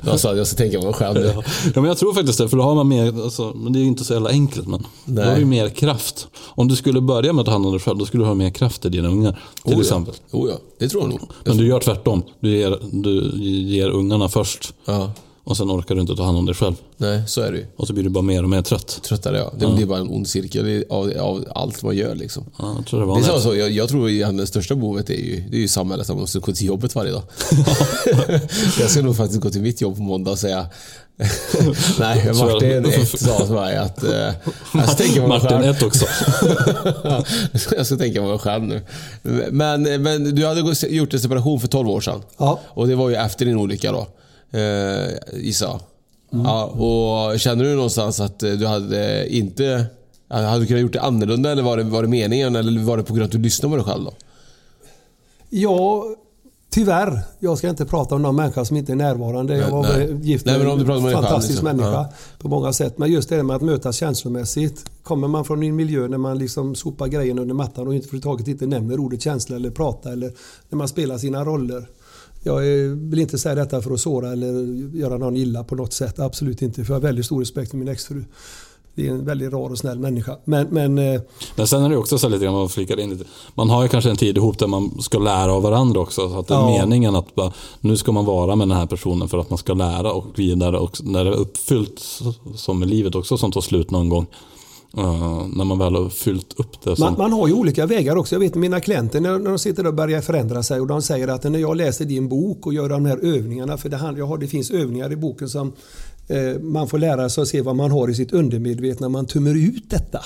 jag 0.00 0.14
att 0.14 0.36
jag 0.36 0.46
ska 0.46 0.56
tänka 0.56 0.78
på 0.78 0.84
mig 0.84 0.94
själv 0.94 1.14
nu. 1.20 1.26
Ja. 1.34 1.42
ja, 1.64 1.80
men 1.80 1.84
jag 1.84 1.98
tror 1.98 2.14
faktiskt 2.14 2.38
det. 2.38 2.48
För 2.48 2.56
då 2.56 2.62
har 2.62 2.74
man 2.74 2.88
mer, 2.88 3.22
alltså, 3.22 3.52
men 3.56 3.72
det 3.72 3.78
är 3.78 3.80
ju 3.80 3.86
inte 3.86 4.04
så 4.04 4.12
jävla 4.12 4.30
enkelt. 4.30 4.66
Men 4.68 4.86
då 5.04 5.22
har 5.22 5.36
du 5.36 5.44
mer 5.44 5.68
kraft. 5.68 6.28
Om 6.44 6.68
du 6.68 6.76
skulle 6.76 7.00
börja 7.00 7.32
med 7.32 7.40
att 7.40 7.46
ta 7.46 7.52
hand 7.52 7.66
om 7.66 7.72
dig 7.72 7.80
själv, 7.80 7.98
då 7.98 8.06
skulle 8.06 8.22
du 8.22 8.26
ha 8.26 8.34
mer 8.34 8.50
kraft 8.50 8.82
till 8.82 8.90
dina 8.90 9.08
ungar. 9.08 9.32
Till 9.64 9.72
Oh 9.72 9.76
ja. 9.78 9.80
exempel. 9.80 10.14
Oh 10.30 10.50
ja, 10.50 10.56
det 10.78 10.88
tror 10.88 11.02
jag 11.02 11.10
nog. 11.10 11.20
Men 11.44 11.56
du 11.56 11.66
gör 11.66 11.80
tvärtom. 11.80 12.22
Du 12.40 12.56
ger, 12.56 12.78
du 12.92 13.30
ger 13.44 13.88
ungarna 14.08 14.28
först. 14.28 14.74
Ja. 14.84 15.12
Och 15.48 15.56
sen 15.56 15.70
orkar 15.70 15.94
du 15.94 16.00
inte 16.00 16.16
ta 16.16 16.24
hand 16.24 16.38
om 16.38 16.46
dig 16.46 16.54
själv. 16.54 16.74
Nej, 16.96 17.22
så 17.26 17.40
är 17.40 17.52
det 17.52 17.58
ju. 17.58 17.66
Och 17.76 17.86
så 17.86 17.92
blir 17.92 18.04
du 18.04 18.10
bara 18.10 18.22
mer 18.22 18.42
och 18.42 18.48
mer 18.48 18.62
trött. 18.62 19.00
Tröttare 19.02 19.38
ja. 19.38 19.52
Det 19.58 19.64
Ja. 19.64 19.72
blir 19.74 19.86
bara 19.86 19.98
en 19.98 20.08
ond 20.08 20.28
cirkel 20.28 20.84
av, 20.90 21.12
av 21.20 21.44
allt 21.54 21.82
man 21.82 21.96
gör 21.96 22.14
liksom. 22.14 22.44
Ja, 22.58 22.74
jag 22.76 22.86
tror 22.86 23.00
det 23.00 23.06
Det 23.06 23.08
var 23.08 23.16
är 23.18 23.34
det. 23.34 23.40
sak, 23.40 23.54
jag, 23.56 23.70
jag 23.70 23.88
tror 23.88 24.24
att 24.24 24.36
det 24.38 24.46
största 24.46 24.74
behovet 24.74 25.10
är 25.10 25.14
ju, 25.14 25.44
det 25.50 25.56
är 25.56 25.60
ju 25.60 25.68
samhället, 25.68 26.04
att 26.10 26.16
man 26.16 26.20
måste 26.20 26.38
gå 26.38 26.52
till 26.52 26.66
jobbet 26.66 26.94
varje 26.94 27.12
dag. 27.12 27.22
jag 28.80 28.90
ska 28.90 29.02
nog 29.02 29.16
faktiskt 29.16 29.40
gå 29.40 29.50
till 29.50 29.62
mitt 29.62 29.80
jobb 29.80 29.96
på 29.96 30.02
måndag 30.02 30.30
och 30.30 30.38
säga 30.38 30.66
Nej, 31.98 32.30
Så- 32.34 32.44
Martin 32.44 32.84
ett 32.86 33.20
sa 33.20 33.38
till 33.46 33.54
mig 33.54 33.76
att 33.76 34.04
eh, 34.04 34.10
jag 34.74 34.84
ska 34.88 34.94
tänka 35.04 35.14
på 35.22 35.28
mig 35.28 35.28
Martin 35.28 35.48
själv. 35.48 35.64
ett 35.64 35.82
också. 35.82 36.06
jag 37.76 37.86
ska 37.86 37.96
tänka 37.96 38.20
på 38.20 38.26
mig 38.26 38.38
själv 38.38 38.62
nu. 38.64 38.82
Men, 39.50 39.82
men 40.02 40.34
du 40.34 40.46
hade 40.46 40.60
gjort 40.88 41.14
en 41.14 41.20
separation 41.20 41.60
för 41.60 41.68
12 41.68 41.88
år 41.88 42.00
sedan. 42.00 42.22
Ja. 42.38 42.60
Och 42.68 42.88
det 42.88 42.94
var 42.94 43.08
ju 43.08 43.14
efter 43.16 43.44
din 43.46 43.56
olycka 43.56 43.92
då. 43.92 44.06
Eh, 44.50 45.38
gissar 45.40 45.66
jag. 45.66 45.80
Ja, 46.44 46.64
och 46.64 47.40
känner 47.40 47.64
du 47.64 47.74
någonstans 47.74 48.20
att 48.20 48.42
eh, 48.42 48.52
du 48.52 48.66
hade 48.66 49.28
inte... 49.34 49.86
Hade 50.30 50.60
du 50.60 50.66
kunnat 50.66 50.82
gjort 50.82 50.92
det 50.92 51.00
annorlunda 51.00 51.52
eller 51.52 51.62
var 51.62 51.76
det, 51.76 51.82
var 51.82 52.02
det 52.02 52.08
meningen? 52.08 52.56
Eller 52.56 52.84
var 52.84 52.96
det 52.96 53.02
på 53.02 53.14
grund 53.14 53.22
av 53.22 53.26
att 53.26 53.32
du 53.32 53.38
lyssnade 53.38 53.72
på 53.72 53.76
dig 53.76 53.84
själv 53.84 54.04
då? 54.04 54.12
Ja, 55.50 56.04
Tyvärr, 56.70 57.20
jag 57.38 57.58
ska 57.58 57.68
inte 57.68 57.86
prata 57.86 58.14
om 58.14 58.22
någon 58.22 58.36
människa 58.36 58.64
som 58.64 58.76
inte 58.76 58.92
är 58.92 58.96
närvarande. 58.96 59.56
Jag 59.56 59.70
var 59.70 59.82
Nej, 59.82 60.18
gift 60.22 60.46
Nej, 60.46 60.58
med 60.58 60.86
pratar 60.86 61.06
en 61.06 61.12
fantastisk 61.12 61.48
liksom. 61.48 61.64
människa 61.64 61.92
Ja. 61.92 62.12
på 62.38 62.48
många 62.48 62.72
sätt. 62.72 62.98
Men 62.98 63.12
just 63.12 63.28
det 63.28 63.42
med 63.42 63.56
att 63.56 63.62
mötas 63.62 63.96
känslomässigt. 63.96 64.90
Kommer 65.02 65.28
man 65.28 65.44
från 65.44 65.62
en 65.62 65.76
miljö 65.76 66.08
där 66.08 66.18
man 66.18 66.38
liksom 66.38 66.74
sopar 66.74 67.06
grejerna 67.06 67.42
under 67.42 67.54
mattan 67.54 67.86
och 67.86 67.94
inte 67.94 68.06
överhuvudtaget 68.06 68.48
inte 68.48 68.66
nämner 68.66 69.00
ordet 69.00 69.22
känsla 69.22 69.56
eller 69.56 69.70
prata 69.70 70.12
eller 70.12 70.32
när 70.68 70.76
man 70.76 70.88
spelar 70.88 71.18
sina 71.18 71.44
roller. 71.44 71.88
Jag 72.56 72.88
vill 72.96 73.18
inte 73.18 73.38
säga 73.38 73.54
detta 73.54 73.82
för 73.82 73.90
att 73.94 74.00
såra 74.00 74.32
eller 74.32 74.52
göra 74.96 75.18
någon 75.18 75.36
illa 75.36 75.64
på 75.64 75.74
något 75.74 75.92
sätt. 75.92 76.18
Absolut 76.18 76.62
inte. 76.62 76.84
För 76.84 76.92
jag 76.94 77.00
har 77.00 77.06
väldigt 77.06 77.24
stor 77.26 77.40
respekt 77.40 77.70
för 77.70 77.76
min 77.78 77.88
exfru. 77.88 78.24
Det 78.94 79.06
är 79.06 79.10
en 79.10 79.24
väldigt 79.24 79.52
rar 79.52 79.70
och 79.70 79.78
snäll 79.78 79.98
människa. 79.98 80.36
Men, 80.44 80.66
men 80.70 80.98
eh, 80.98 81.20
Men 81.56 81.66
sen 81.66 81.82
är 81.84 81.88
det 81.88 81.96
också 81.96 82.18
så 82.18 82.28
lite 82.28 82.44
grann, 82.44 82.54
man 82.54 82.68
flikar 82.68 83.00
in 83.00 83.10
lite. 83.10 83.24
Man 83.54 83.70
har 83.70 83.82
ju 83.82 83.88
kanske 83.88 84.10
en 84.10 84.16
tid 84.16 84.36
ihop 84.36 84.58
där 84.58 84.66
man 84.66 85.02
ska 85.02 85.18
lära 85.18 85.52
av 85.52 85.62
varandra 85.62 86.00
också. 86.00 86.28
Så 86.30 86.38
att 86.38 86.46
det 86.46 86.54
är 86.54 86.58
Ja. 86.58 86.78
meningen 86.80 87.16
att 87.16 87.34
bara, 87.34 87.52
nu 87.80 87.96
ska 87.96 88.12
man 88.12 88.24
vara 88.24 88.56
med 88.56 88.68
den 88.68 88.76
här 88.76 88.86
personen 88.86 89.28
för 89.28 89.38
att 89.38 89.50
man 89.50 89.58
ska 89.58 89.74
lära 89.74 90.12
och 90.12 90.24
vidare. 90.38 90.78
Och 90.78 90.98
när 91.04 91.24
det 91.24 91.30
är 91.30 91.34
uppfyllt, 91.34 92.00
som 92.54 92.82
i 92.82 92.86
livet 92.86 93.14
också, 93.14 93.38
som 93.38 93.52
tar 93.52 93.60
slut 93.60 93.90
någon 93.90 94.08
gång. 94.08 94.26
Eh, 94.96 95.46
när 95.56 95.64
man 95.64 95.78
väl 95.78 95.94
har 95.94 96.08
fyllt 96.08 96.60
upp 96.60 96.80
det. 96.84 96.96
Som, 96.96 97.04
Man, 97.04 97.14
man 97.18 97.32
har 97.32 97.48
ju 97.48 97.54
olika 97.54 97.86
vägar 97.86 98.16
också. 98.16 98.34
Jag 98.34 98.40
vet 98.40 98.54
mina 98.54 98.80
klienter 98.80 99.20
när, 99.20 99.38
när 99.38 99.50
de 99.50 99.58
sitter 99.58 99.86
och 99.86 99.94
börjar 99.94 100.20
förändra 100.20 100.62
sig 100.62 100.80
och 100.80 100.86
de 100.86 101.02
säger 101.02 101.28
att 101.28 101.44
när 101.44 101.58
jag 101.58 101.76
läser 101.76 102.04
din 102.04 102.28
bok 102.28 102.66
och 102.66 102.74
gör 102.74 102.88
de 102.88 103.04
här 103.06 103.18
övningarna, 103.22 103.76
för 103.76 103.88
det, 103.88 103.96
hand- 103.96 104.18
jag 104.18 104.26
har, 104.26 104.38
det 104.38 104.46
finns 104.48 104.70
övningar 104.70 105.12
i 105.12 105.16
boken 105.16 105.48
som 105.48 105.72
eh, 106.28 106.60
man 106.60 106.88
får 106.88 106.98
lära 106.98 107.28
sig 107.28 107.42
att 107.42 107.48
se 107.48 107.62
vad 107.62 107.76
man 107.76 107.90
har 107.90 108.10
i 108.10 108.14
sitt 108.14 108.32
undermedvetna 108.32 109.08
när 109.08 109.12
man 109.12 109.26
tummer 109.26 109.54
ut 109.54 109.90
detta. 109.90 110.20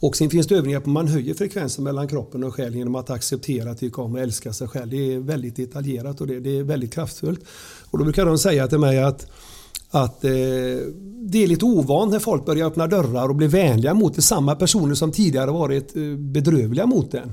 Och 0.00 0.16
sen 0.16 0.30
finns 0.30 0.46
det 0.46 0.54
övningar 0.54 0.80
på 0.80 0.90
man 0.90 1.08
höjer 1.08 1.34
frekvensen 1.34 1.84
mellan 1.84 2.08
kroppen 2.08 2.44
och 2.44 2.54
själen 2.54 2.78
genom 2.78 2.94
att 2.94 3.10
acceptera, 3.10 3.74
tycka 3.74 4.02
om 4.02 4.14
och 4.14 4.20
älska 4.20 4.52
sig 4.52 4.68
själv. 4.68 4.90
Det 4.90 5.14
är 5.14 5.18
väldigt 5.18 5.56
detaljerat 5.56 6.20
och 6.20 6.26
det, 6.26 6.40
det 6.40 6.58
är 6.58 6.62
väldigt 6.62 6.94
kraftfullt. 6.94 7.40
Och 7.90 7.98
då 7.98 8.04
brukar 8.04 8.26
de 8.26 8.38
säga 8.38 8.68
till 8.68 8.78
mig 8.78 8.98
att 9.02 9.26
att 9.94 10.24
eh, 10.24 10.30
det 11.26 11.42
är 11.42 11.46
lite 11.46 11.64
ovant 11.64 12.12
när 12.12 12.18
folk 12.18 12.46
börjar 12.46 12.66
öppna 12.66 12.86
dörrar 12.86 13.28
och 13.28 13.36
bli 13.36 13.46
vänliga 13.46 13.94
mot 13.94 14.14
det. 14.14 14.22
Samma 14.22 14.54
personer 14.54 14.94
som 14.94 15.12
tidigare 15.12 15.50
varit 15.50 15.96
eh, 15.96 16.02
bedrövliga 16.18 16.86
mot 16.86 17.14
en. 17.14 17.32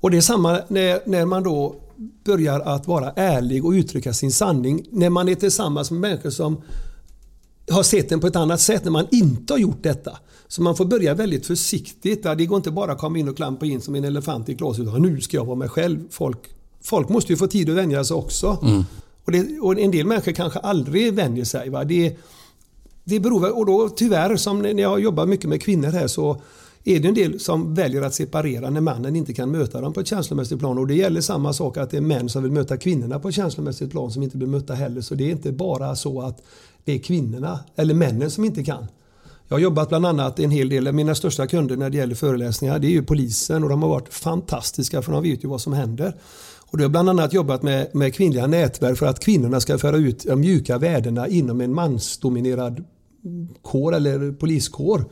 Och 0.00 0.10
det 0.10 0.16
är 0.16 0.20
samma 0.20 0.60
när, 0.68 1.08
när 1.08 1.26
man 1.26 1.42
då 1.42 1.74
börjar 2.24 2.60
att 2.60 2.86
vara 2.86 3.12
ärlig 3.16 3.64
och 3.64 3.70
uttrycka 3.70 4.12
sin 4.12 4.32
sanning. 4.32 4.86
När 4.90 5.10
man 5.10 5.28
är 5.28 5.34
tillsammans 5.34 5.90
med 5.90 6.00
människor 6.00 6.30
som 6.30 6.62
har 7.70 7.82
sett 7.82 8.08
den 8.08 8.20
på 8.20 8.26
ett 8.26 8.36
annat 8.36 8.60
sätt 8.60 8.84
när 8.84 8.90
man 8.90 9.06
inte 9.10 9.52
har 9.52 9.58
gjort 9.58 9.82
detta. 9.82 10.18
Så 10.48 10.62
man 10.62 10.76
får 10.76 10.84
börja 10.84 11.14
väldigt 11.14 11.46
försiktigt. 11.46 12.22
Det 12.22 12.46
går 12.46 12.56
inte 12.56 12.70
bara 12.70 12.92
att 12.92 12.98
komma 12.98 13.18
in 13.18 13.28
och 13.28 13.36
klampa 13.36 13.66
in 13.66 13.80
som 13.80 13.94
en 13.94 14.04
elefant 14.04 14.48
i 14.48 14.52
ett 14.52 14.58
glas 14.58 14.78
utan 14.78 15.02
nu 15.02 15.20
ska 15.20 15.36
jag 15.36 15.44
vara 15.44 15.56
mig 15.56 15.68
själv. 15.68 16.04
Folk, 16.10 16.38
folk 16.82 17.08
måste 17.08 17.32
ju 17.32 17.36
få 17.36 17.46
tid 17.46 17.70
att 17.70 17.76
vänja 17.76 18.04
sig 18.04 18.16
också. 18.16 18.58
Mm. 18.62 18.84
Och, 19.24 19.32
det, 19.32 19.58
och 19.60 19.80
en 19.80 19.90
del 19.90 20.06
människor 20.06 20.32
kanske 20.32 20.58
aldrig 20.58 21.14
vänjer 21.14 21.44
sig. 21.44 21.70
Va? 21.70 21.84
Det, 21.84 22.16
det 23.04 23.20
beror, 23.20 23.58
och 23.58 23.66
då 23.66 23.88
tyvärr, 23.88 24.36
som 24.36 24.62
när 24.62 24.82
jag 24.82 25.00
jobbar 25.00 25.26
mycket 25.26 25.48
med 25.48 25.62
kvinnor 25.62 25.88
här 25.88 26.06
så 26.06 26.42
är 26.84 27.00
det 27.00 27.08
en 27.08 27.14
del 27.14 27.40
som 27.40 27.74
väljer 27.74 28.02
att 28.02 28.14
separera 28.14 28.70
när 28.70 28.80
mannen 28.80 29.16
inte 29.16 29.32
kan 29.32 29.50
möta 29.50 29.80
dem 29.80 29.92
på 29.92 30.00
ett 30.00 30.06
känslomässigt 30.06 30.58
plan. 30.58 30.78
Och 30.78 30.86
det 30.86 30.94
gäller 30.94 31.20
samma 31.20 31.52
sak 31.52 31.76
att 31.76 31.90
det 31.90 31.96
är 31.96 32.00
män 32.00 32.28
som 32.28 32.42
vill 32.42 32.52
möta 32.52 32.76
kvinnorna 32.76 33.18
på 33.18 33.28
ett 33.28 33.34
känslomässigt 33.34 33.90
plan 33.90 34.10
som 34.10 34.22
inte 34.22 34.36
blir 34.36 34.48
mötta 34.48 34.74
heller. 34.74 35.00
Så 35.00 35.14
det 35.14 35.24
är 35.24 35.30
inte 35.30 35.52
bara 35.52 35.96
så 35.96 36.22
att 36.22 36.42
det 36.84 36.92
är 36.92 36.98
kvinnorna 36.98 37.60
eller 37.76 37.94
männen 37.94 38.30
som 38.30 38.44
inte 38.44 38.64
kan. 38.64 38.86
Jag 39.48 39.54
har 39.54 39.60
jobbat 39.60 39.88
bland 39.88 40.06
annat 40.06 40.38
en 40.38 40.50
hel 40.50 40.68
del, 40.68 40.92
mina 40.92 41.14
största 41.14 41.46
kunder 41.46 41.76
när 41.76 41.90
det 41.90 41.96
gäller 41.96 42.14
föreläsningar 42.14 42.78
det 42.78 42.86
är 42.86 42.90
ju 42.90 43.02
polisen 43.02 43.64
och 43.64 43.70
de 43.70 43.82
har 43.82 43.88
varit 43.88 44.14
fantastiska 44.14 45.02
för 45.02 45.12
de 45.12 45.22
vet 45.22 45.44
ju 45.44 45.48
vad 45.48 45.60
som 45.60 45.72
händer. 45.72 46.14
Och 46.70 46.78
det 46.78 46.84
har 46.84 46.88
bland 46.88 47.08
annat 47.08 47.32
jobbat 47.32 47.62
med, 47.62 47.94
med 47.94 48.14
kvinnliga 48.14 48.46
nätverk 48.46 48.98
för 48.98 49.06
att 49.06 49.20
kvinnorna 49.20 49.60
ska 49.60 49.78
föra 49.78 49.96
ut 49.96 50.24
de 50.26 50.40
mjuka 50.40 50.78
värdena 50.78 51.28
inom 51.28 51.60
en 51.60 51.74
mansdominerad 51.74 52.84
kår 53.62 53.94
eller 53.94 54.32
poliskår. 54.32 55.04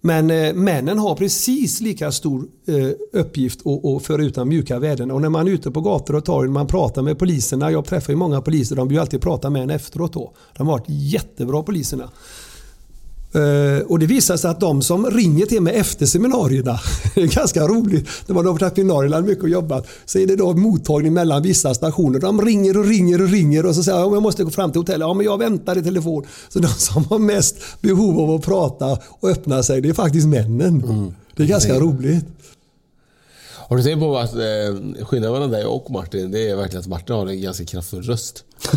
Men 0.00 0.30
eh, 0.30 0.54
männen 0.54 0.98
har 0.98 1.14
precis 1.14 1.80
lika 1.80 2.12
stor 2.12 2.46
eh, 2.66 3.20
uppgift 3.20 3.66
att, 3.66 3.84
att 3.84 4.02
föra 4.02 4.22
ut 4.22 4.34
de 4.34 4.48
mjuka 4.48 4.78
värdena. 4.78 5.14
Och 5.14 5.20
när 5.20 5.28
man 5.28 5.48
är 5.48 5.50
ute 5.50 5.70
på 5.70 5.80
gator 5.80 6.14
och 6.14 6.24
torg, 6.24 6.48
man 6.48 6.66
pratar 6.66 7.02
med 7.02 7.18
poliserna. 7.18 7.70
Jag 7.70 7.84
träffar 7.84 8.12
ju 8.12 8.16
många 8.16 8.40
poliser, 8.40 8.76
de 8.76 8.88
vill 8.88 8.94
ju 8.94 9.00
alltid 9.00 9.20
prata 9.20 9.50
med 9.50 9.62
en 9.62 9.70
efteråt 9.70 10.12
då. 10.12 10.34
De 10.56 10.66
har 10.66 10.78
varit 10.78 10.86
jättebra 10.88 11.62
poliserna. 11.62 12.10
Eh, 13.32 13.86
och 13.86 13.98
det 13.98 14.06
visar 14.06 14.36
sig 14.36 14.50
att 14.50 14.60
de 14.60 14.82
som 14.82 15.06
ringer 15.10 15.46
till 15.46 15.62
mig 15.62 15.74
efter 15.74 16.06
seminarierna, 16.06 16.80
det 17.14 17.22
är 17.22 17.26
ganska 17.26 17.66
roligt, 17.66 18.08
när 18.26 18.34
man 18.34 18.46
har 18.46 18.52
varit 18.52 18.70
på 18.70 18.74
seminarierna 18.74 19.20
mycket 19.20 19.42
och 19.42 19.48
jobbat, 19.48 19.86
så 20.04 20.18
är 20.18 20.26
det 20.26 20.36
då 20.36 20.52
mottagning 20.52 21.12
mellan 21.12 21.42
vissa 21.42 21.74
stationer. 21.74 22.18
De 22.18 22.42
ringer 22.42 22.78
och 22.78 22.84
ringer 22.84 23.22
och 23.22 23.28
ringer 23.28 23.66
och 23.66 23.74
så 23.74 23.82
säger 23.82 23.98
jag, 23.98 24.14
jag 24.14 24.22
måste 24.22 24.44
gå 24.44 24.50
fram 24.50 24.72
till 24.72 24.80
hotellet. 24.80 25.00
Ja, 25.00 25.14
men 25.14 25.26
jag 25.26 25.38
väntar 25.38 25.78
i 25.78 25.82
telefon. 25.82 26.26
Så 26.48 26.58
de 26.58 26.68
som 26.78 27.04
har 27.04 27.18
mest 27.18 27.56
behov 27.80 28.20
av 28.20 28.30
att 28.30 28.42
prata 28.42 28.98
och 29.08 29.28
öppna 29.28 29.62
sig, 29.62 29.80
det 29.80 29.88
är 29.88 29.94
faktiskt 29.94 30.28
männen. 30.28 31.14
Det 31.36 31.42
är 31.42 31.46
ganska 31.46 31.80
roligt. 31.80 32.24
Har 33.70 33.76
du 33.76 33.82
tänkt 33.82 34.00
på 34.00 34.18
att 34.18 34.34
eh, 34.34 35.04
skillnaden 35.04 35.32
mellan 35.32 35.50
dig 35.50 35.64
och 35.64 35.90
Martin, 35.90 36.30
det 36.30 36.50
är 36.50 36.56
verkligen 36.56 36.80
att 36.80 36.86
Martin 36.86 37.16
har 37.16 37.26
en 37.26 37.42
ganska 37.42 37.64
kraftfull 37.64 38.02
röst. 38.02 38.44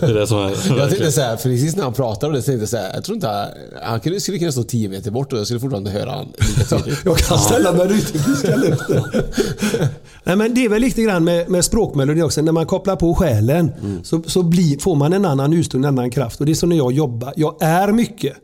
det 0.00 0.06
är 0.06 0.14
det 0.14 0.26
som 0.26 0.38
är... 0.38 0.78
Jag 0.78 0.88
tänkte 0.88 1.12
såhär, 1.12 1.36
för 1.36 1.48
precis 1.48 1.76
när 1.76 1.84
han 1.84 1.92
pratade 1.92 2.26
om 2.26 2.32
det 2.32 2.42
så 2.42 2.46
tänkte 2.46 2.62
jag 2.62 2.68
såhär, 2.68 2.94
jag 2.94 3.04
tror 3.04 3.14
inte 3.14 3.54
han 3.82 4.00
kunde, 4.00 4.20
skulle 4.20 4.38
kunna 4.38 4.52
stå 4.52 4.62
10 4.62 4.88
meter 4.88 5.10
bort 5.10 5.32
och 5.32 5.38
jag 5.38 5.46
skulle 5.46 5.60
fortfarande 5.60 5.90
höra 5.90 6.10
han 6.10 6.26
lika 6.38 6.76
tydligt. 6.76 6.98
Jag 7.04 7.18
kan 7.18 7.38
ställa 7.38 7.72
mig 7.72 7.86
ute 7.86 8.16
i 8.16 8.20
friska 8.20 8.56
luften. 8.56 9.02
Nej, 10.24 10.36
men 10.36 10.54
det 10.54 10.64
är 10.64 10.68
väl 10.68 10.80
lite 10.80 11.02
grann 11.02 11.24
med, 11.24 11.50
med 11.50 11.64
språkmelodi 11.64 12.22
också. 12.22 12.42
När 12.42 12.52
man 12.52 12.66
kopplar 12.66 12.96
på 12.96 13.14
själen 13.14 13.72
så, 14.02 14.22
så 14.26 14.42
blir, 14.42 14.78
får 14.78 14.96
man 14.96 15.12
en 15.12 15.24
annan 15.24 15.52
utstrålning, 15.52 15.88
en 15.88 15.98
annan 15.98 16.10
kraft. 16.10 16.40
Och 16.40 16.46
det 16.46 16.52
är 16.52 16.54
så 16.54 16.66
när 16.66 16.76
jag 16.76 16.92
jobbar. 16.92 17.32
Jag 17.36 17.56
är 17.60 17.92
mycket. 17.92 18.36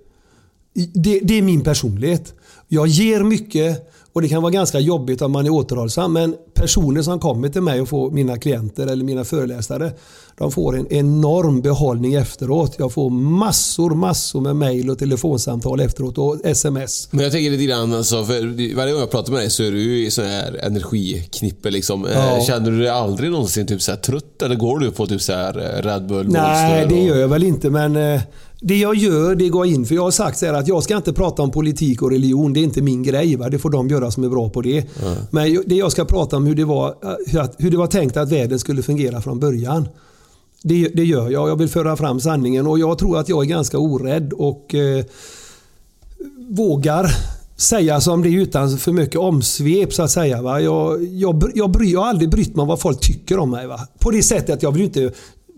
Det, 0.94 1.20
det 1.22 1.38
är 1.38 1.42
min 1.42 1.64
personlighet. 1.64 2.34
Jag 2.68 2.86
ger 2.86 3.22
mycket 3.22 3.92
och 4.16 4.22
det 4.22 4.28
kan 4.28 4.42
vara 4.42 4.52
ganska 4.52 4.80
jobbigt 4.80 5.22
om 5.22 5.32
man 5.32 5.46
är 5.46 5.50
återhållsam. 5.50 6.12
Men 6.12 6.34
personer 6.54 7.02
som 7.02 7.20
kommer 7.20 7.48
till 7.48 7.60
mig 7.60 7.80
och 7.80 7.88
får 7.88 8.10
mina 8.10 8.38
klienter 8.38 8.86
eller 8.86 9.04
mina 9.04 9.24
föreläsare. 9.24 9.92
De 10.38 10.52
får 10.52 10.76
en 10.76 10.92
enorm 10.92 11.60
behållning 11.60 12.14
efteråt. 12.14 12.74
Jag 12.78 12.92
får 12.92 13.10
massor, 13.10 13.90
massor 13.90 14.40
med 14.40 14.56
mail 14.56 14.90
och 14.90 14.98
telefonsamtal 14.98 15.80
efteråt 15.80 16.18
och 16.18 16.40
sms. 16.44 17.08
Men 17.10 17.22
jag 17.24 17.32
tänker 17.32 17.50
lite 17.50 17.64
grann, 17.64 17.94
alltså, 17.94 18.24
för 18.24 18.74
varje 18.76 18.92
gång 18.92 19.00
jag 19.00 19.10
pratar 19.10 19.32
med 19.32 19.40
dig 19.40 19.50
så 19.50 19.62
är 19.62 19.70
du 19.70 19.82
ju 19.82 20.06
i 20.06 20.10
sån 20.10 20.24
här 20.24 20.60
energiknippe 20.62 21.70
liksom. 21.70 22.06
Eh, 22.06 22.12
Ja. 22.12 22.40
Känner 22.46 22.70
du 22.70 22.78
dig 22.78 22.88
aldrig 22.88 23.30
någonsin 23.30 23.66
typ 23.66 23.82
så 23.82 23.96
trött 23.96 24.42
eller 24.42 24.54
går 24.54 24.78
du 24.78 24.90
på 24.90 25.06
typ 25.06 25.22
så 25.22 25.32
här 25.32 25.58
eh, 25.58 25.82
Red 25.82 26.06
Bull 26.06 26.28
Nej, 26.28 26.86
det 26.88 27.02
gör 27.02 27.16
jag 27.16 27.28
väl 27.28 27.42
inte. 27.42 27.70
Men 27.70 27.96
eh, 27.96 28.20
det 28.60 28.76
jag 28.78 28.94
gör, 28.94 29.34
det 29.34 29.48
går 29.48 29.66
in 29.66 29.86
för. 29.86 29.94
Jag 29.94 30.02
har 30.02 30.10
sagt 30.10 30.38
så 30.38 30.46
att 30.54 30.68
jag 30.68 30.82
ska 30.82 30.96
inte 30.96 31.12
prata 31.12 31.42
om 31.42 31.50
politik 31.50 32.02
och 32.02 32.10
religion. 32.10 32.52
Det 32.52 32.60
är 32.60 32.64
inte 32.64 32.82
min 32.82 33.02
grej. 33.02 33.36
Va? 33.36 33.48
Det 33.48 33.58
får 33.58 33.70
de 33.70 33.88
göra 33.88 34.10
som 34.10 34.24
är 34.24 34.28
bra 34.28 34.48
på 34.48 34.62
det. 34.62 34.84
Men 35.30 35.50
ju- 35.52 35.62
det 35.66 35.74
jag 35.74 35.92
ska 35.92 36.04
prata 36.04 36.36
om 36.36 36.46
hur 36.46 36.54
det 36.54 36.64
var, 36.64 36.88
eh, 36.88 37.46
hur, 37.58 37.70
det 37.70 37.76
var 37.76 37.86
tänkt 37.86 38.16
att 38.16 38.32
världen 38.32 38.58
skulle 38.58 38.82
fungera 38.82 39.20
från 39.22 39.40
början. 39.40 39.88
Det, 40.62 40.88
det 40.88 41.04
gör 41.04 41.30
jag. 41.30 41.48
Jag 41.48 41.56
vill 41.56 41.68
föra 41.68 41.96
fram 41.96 42.20
sanningen 42.20 42.66
och 42.66 42.78
jag 42.78 42.98
tror 42.98 43.18
att 43.18 43.28
jag 43.28 43.44
är 43.44 43.48
ganska 43.48 43.78
orädd 43.78 44.32
och 44.32 44.74
eh, 44.74 45.04
vågar 46.50 47.10
säga 47.56 48.00
som 48.00 48.22
det 48.22 48.28
är 48.28 48.40
utan 48.40 48.78
för 48.78 48.92
mycket 48.92 49.16
omsvep 49.20 49.92
så 49.92 50.02
att 50.02 50.10
säga. 50.10 50.42
Va? 50.42 50.60
Jag, 50.60 51.04
jag, 51.04 51.50
jag, 51.54 51.70
bry, 51.70 51.92
jag 51.92 52.00
har 52.00 52.08
aldrig 52.08 52.30
brytt 52.30 52.56
mig 52.56 52.62
om 52.62 52.68
vad 52.68 52.80
folk 52.80 53.00
tycker 53.00 53.38
om 53.38 53.50
mig. 53.50 53.66
Va? 53.66 53.80
På 53.98 54.10
det 54.10 54.22
sättet 54.22 54.54
att 54.56 54.62
jag 54.62 54.72
vill 54.72 54.82
inte 54.82 55.12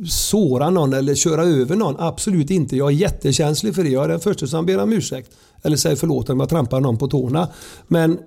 såra 0.06 0.70
någon 0.70 0.92
eller 0.92 1.14
köra 1.14 1.42
över 1.42 1.76
någon. 1.76 1.96
Absolut 1.98 2.50
inte. 2.50 2.76
Jag 2.76 2.88
är 2.88 2.92
jättekänslig 2.92 3.74
för 3.74 3.84
det. 3.84 3.90
Jag 3.90 4.04
är 4.04 4.08
den 4.08 4.20
första 4.20 4.46
som 4.46 4.66
ber 4.66 4.78
om 4.78 4.92
ursäkt. 4.92 5.30
Eller 5.62 5.76
säger 5.76 5.96
förlåt 5.96 6.30
om 6.30 6.40
jag 6.40 6.48
trampar 6.48 6.80
någon 6.80 6.98
på 6.98 7.08
tårna. 7.08 7.48
Men 7.88 8.18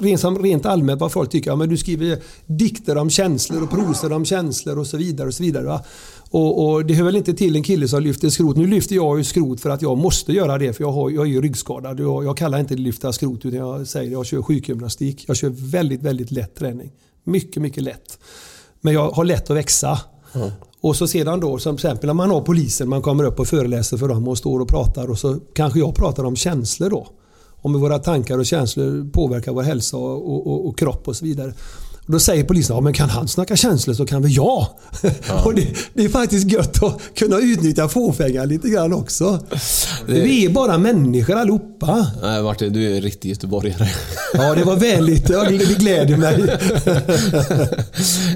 rent, 0.00 0.66
allmänt 0.66 1.00
vad 1.00 1.12
folk 1.12 1.30
tycker. 1.30 1.50
Ja, 1.50 1.56
men 1.56 1.68
du 1.68 1.76
skriver 1.76 2.18
dikter 2.46 2.96
om 2.96 3.10
känslor 3.10 3.62
och 3.62 3.70
prosor 3.70 4.12
om 4.12 4.24
känslor 4.24 4.78
och 4.78 4.86
så 4.86 4.96
vidare. 4.96 5.28
och 5.28 5.34
så 5.34 5.42
vidare 5.42 5.64
va? 5.64 5.84
Och, 6.30 6.64
och 6.64 6.86
Det 6.86 6.94
hör 6.94 7.04
väl 7.04 7.16
inte 7.16 7.34
till 7.34 7.56
en 7.56 7.62
kille 7.62 7.88
som 7.88 8.02
lyfter 8.02 8.30
skrot. 8.30 8.56
Nu 8.56 8.66
lyfter 8.66 8.96
jag 8.96 9.18
ju 9.18 9.24
skrot 9.24 9.60
för 9.60 9.70
att 9.70 9.82
jag 9.82 9.98
måste 9.98 10.32
göra 10.32 10.58
det 10.58 10.72
för 10.72 10.84
jag, 10.84 10.92
har, 10.92 11.10
jag 11.10 11.26
är 11.26 11.30
ju 11.30 11.42
ryggskadad. 11.42 12.00
Jag, 12.00 12.24
jag 12.24 12.36
kallar 12.36 12.58
inte 12.58 12.74
det 12.74 12.82
lyfta 12.82 13.12
skrot 13.12 13.44
utan 13.44 13.58
jag 13.58 13.86
säger 13.86 14.12
jag 14.12 14.26
kör 14.26 14.42
sjukgymnastik. 14.42 15.24
Jag 15.28 15.36
kör 15.36 15.48
väldigt, 15.48 16.02
väldigt 16.02 16.30
lätt 16.30 16.54
träning. 16.54 16.92
Mycket, 17.24 17.62
mycket 17.62 17.82
lätt. 17.82 18.18
Men 18.80 18.94
jag 18.94 19.10
har 19.10 19.24
lätt 19.24 19.50
att 19.50 19.56
växa. 19.56 19.98
Och 20.84 20.96
så 20.96 21.06
sedan 21.06 21.40
då, 21.40 21.58
som 21.58 21.74
exempel 21.74 22.06
när 22.06 22.14
man 22.14 22.30
har 22.30 22.40
polisen, 22.40 22.88
man 22.88 23.02
kommer 23.02 23.24
upp 23.24 23.40
och 23.40 23.46
föreläser 23.46 23.96
för 23.96 24.08
dem 24.08 24.28
och 24.28 24.38
står 24.38 24.60
och 24.60 24.68
pratar 24.68 25.10
och 25.10 25.18
så 25.18 25.40
kanske 25.54 25.78
jag 25.78 25.94
pratar 25.94 26.24
om 26.24 26.36
känslor 26.36 26.90
då. 26.90 27.08
Om 27.62 27.74
hur 27.74 27.80
våra 27.80 27.98
tankar 27.98 28.38
och 28.38 28.46
känslor 28.46 29.10
påverkar 29.12 29.52
vår 29.52 29.62
hälsa 29.62 29.96
och, 29.96 30.46
och, 30.46 30.68
och 30.68 30.78
kropp 30.78 31.08
och 31.08 31.16
så 31.16 31.24
vidare. 31.24 31.54
Och 32.06 32.12
då 32.12 32.18
säger 32.18 32.44
polisen, 32.44 32.76
ja 32.76 32.80
men 32.80 32.92
kan 32.92 33.10
han 33.10 33.28
snacka 33.28 33.56
känslor 33.56 33.94
så 33.94 34.06
kan 34.06 34.22
väl 34.22 34.32
jag. 34.36 34.66
och 35.44 35.54
det, 35.54 35.68
det 35.94 36.04
är 36.04 36.08
faktiskt 36.08 36.52
gött 36.52 36.82
att 36.82 37.00
kunna 37.14 37.38
utnyttja 37.38 37.88
fåfängan 37.88 38.48
lite 38.48 38.68
grann 38.68 38.92
också. 38.92 39.38
Vi 40.06 40.44
är 40.44 40.50
bara 40.50 40.78
människor 40.78 41.34
allihopa. 41.34 42.06
Nej 42.22 42.42
Martin, 42.42 42.72
du 42.72 42.90
är 42.92 42.96
en 42.96 43.02
riktig 43.02 43.28
göteborgare. 43.28 43.88
Ja, 44.36 44.54
det 44.54 44.64
var 44.64 44.76
vänligt. 44.76 45.28
Ja, 45.28 45.44
det, 45.44 45.58
det 45.58 45.78
gläder 45.78 46.16
mig. 46.16 46.36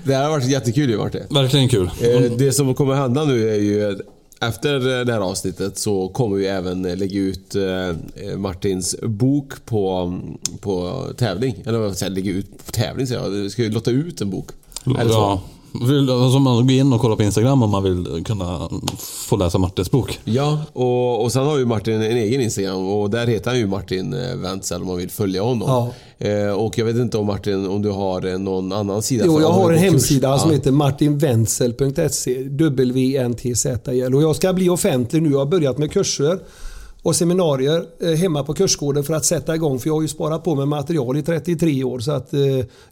det 0.05 0.15
här 0.15 0.23
har 0.23 0.31
varit 0.31 0.45
jättekul 0.45 0.91
ju 0.91 0.97
Martin. 0.99 1.23
Verkligen 1.31 1.69
kul. 1.69 1.91
Eh, 2.01 2.21
Det 2.39 2.53
som 2.53 2.75
kommer 2.75 2.95
hända 2.95 3.25
nu 3.25 3.49
är 3.51 3.55
ju 3.61 3.99
efter 4.41 5.05
det 5.05 5.13
här 5.13 5.21
avsnittet 5.21 5.79
så 5.79 6.09
kommer 6.09 6.37
vi 6.37 6.47
även 6.47 6.83
lägga 6.83 7.21
ut 7.21 7.55
eh, 7.55 8.37
Martins 8.37 8.97
bok 9.03 9.65
på, 9.65 10.15
på 10.61 11.05
tävling. 11.17 11.63
Eller 11.67 11.79
vad 11.79 11.97
säger 11.97 12.11
jag, 12.11 12.15
lägga 12.15 12.33
ut 12.33 12.67
på 12.67 12.73
tävling 12.73 13.07
säger 13.07 13.23
jag. 13.23 13.31
Vi 13.31 13.51
ska 13.51 13.63
ju 13.63 13.71
låta 13.71 13.91
ut 13.91 14.21
en 14.21 14.31
bok. 14.31 14.51
Eller 14.87 15.11
så. 15.11 15.19
Ja. 15.19 15.43
Vill, 15.73 16.11
alltså 16.11 16.39
man 16.39 16.67
går 16.67 16.71
in 16.77 16.93
och 16.93 17.01
kollar 17.01 17.17
på 17.17 17.23
Instagram 17.23 17.63
om 17.63 17.71
man 17.71 17.83
vill 17.83 18.25
kunna 18.25 18.69
få 18.99 19.37
läsa 19.37 19.59
Martins 19.59 19.91
bok. 19.91 20.21
Ja, 20.25 20.61
och, 20.73 21.23
och 21.25 21.33
sen 21.33 21.47
har 21.47 21.59
ju 21.59 21.67
Martin 21.67 21.95
en 21.95 22.03
egen 22.17 22.41
Instagram 22.41 22.87
och 22.89 23.11
där 23.11 23.27
heter 23.27 23.51
han 23.51 23.59
ju 23.59 23.67
Martin 23.67 24.13
eh, 24.15 24.37
Wentzell 24.37 24.81
om 24.83 24.87
man 24.89 24.97
vill 24.97 25.11
följa 25.11 25.43
honom. 25.43 25.69
Ja. 25.69 26.27
Eh, 26.29 26.51
och 26.53 26.79
jag 26.79 26.85
vet 26.85 26.97
inte 26.97 27.19
om 27.19 27.27
Martin, 27.27 27.67
om 27.67 27.83
du 27.83 27.91
har 27.91 28.27
eh, 28.27 28.39
någon 28.39 28.73
annan 28.73 29.03
sida? 29.03 29.23
Jo, 29.27 29.35
för- 29.35 29.41
jag 29.43 29.51
har 29.53 29.73
en 29.73 29.79
hemsida 29.79 30.39
som 30.39 30.51
Ja. 30.51 30.57
heter 30.57 30.71
martinwenzel.se. 30.73 32.43
W-N-T-Z-L. 32.43 34.15
Och 34.15 34.23
jag 34.23 34.37
ska 34.37 34.53
bli 34.53 34.69
offentlig 34.69 35.23
nu. 35.23 35.31
Jag 35.31 35.39
har 35.39 35.47
börjat 35.47 35.79
med 35.79 35.93
kurser 35.93 36.39
och 37.09 37.17
seminarier 37.17 37.85
eh, 38.01 38.11
hemma 38.11 38.45
på 38.45 38.55
kursgården 38.55 39.05
för 39.05 39.15
att 39.15 39.25
sätta 39.25 39.55
igång. 39.55 39.79
För 39.79 39.89
jag 39.89 39.95
har 39.95 40.03
ju 40.03 40.09
sparat 40.09 40.45
på 40.45 40.55
med 40.55 40.69
material 40.69 41.17
i 41.17 41.23
33 41.23 41.85
år. 41.85 41.99
Så 41.99 42.13
att 42.13 42.35
eh, 42.35 42.41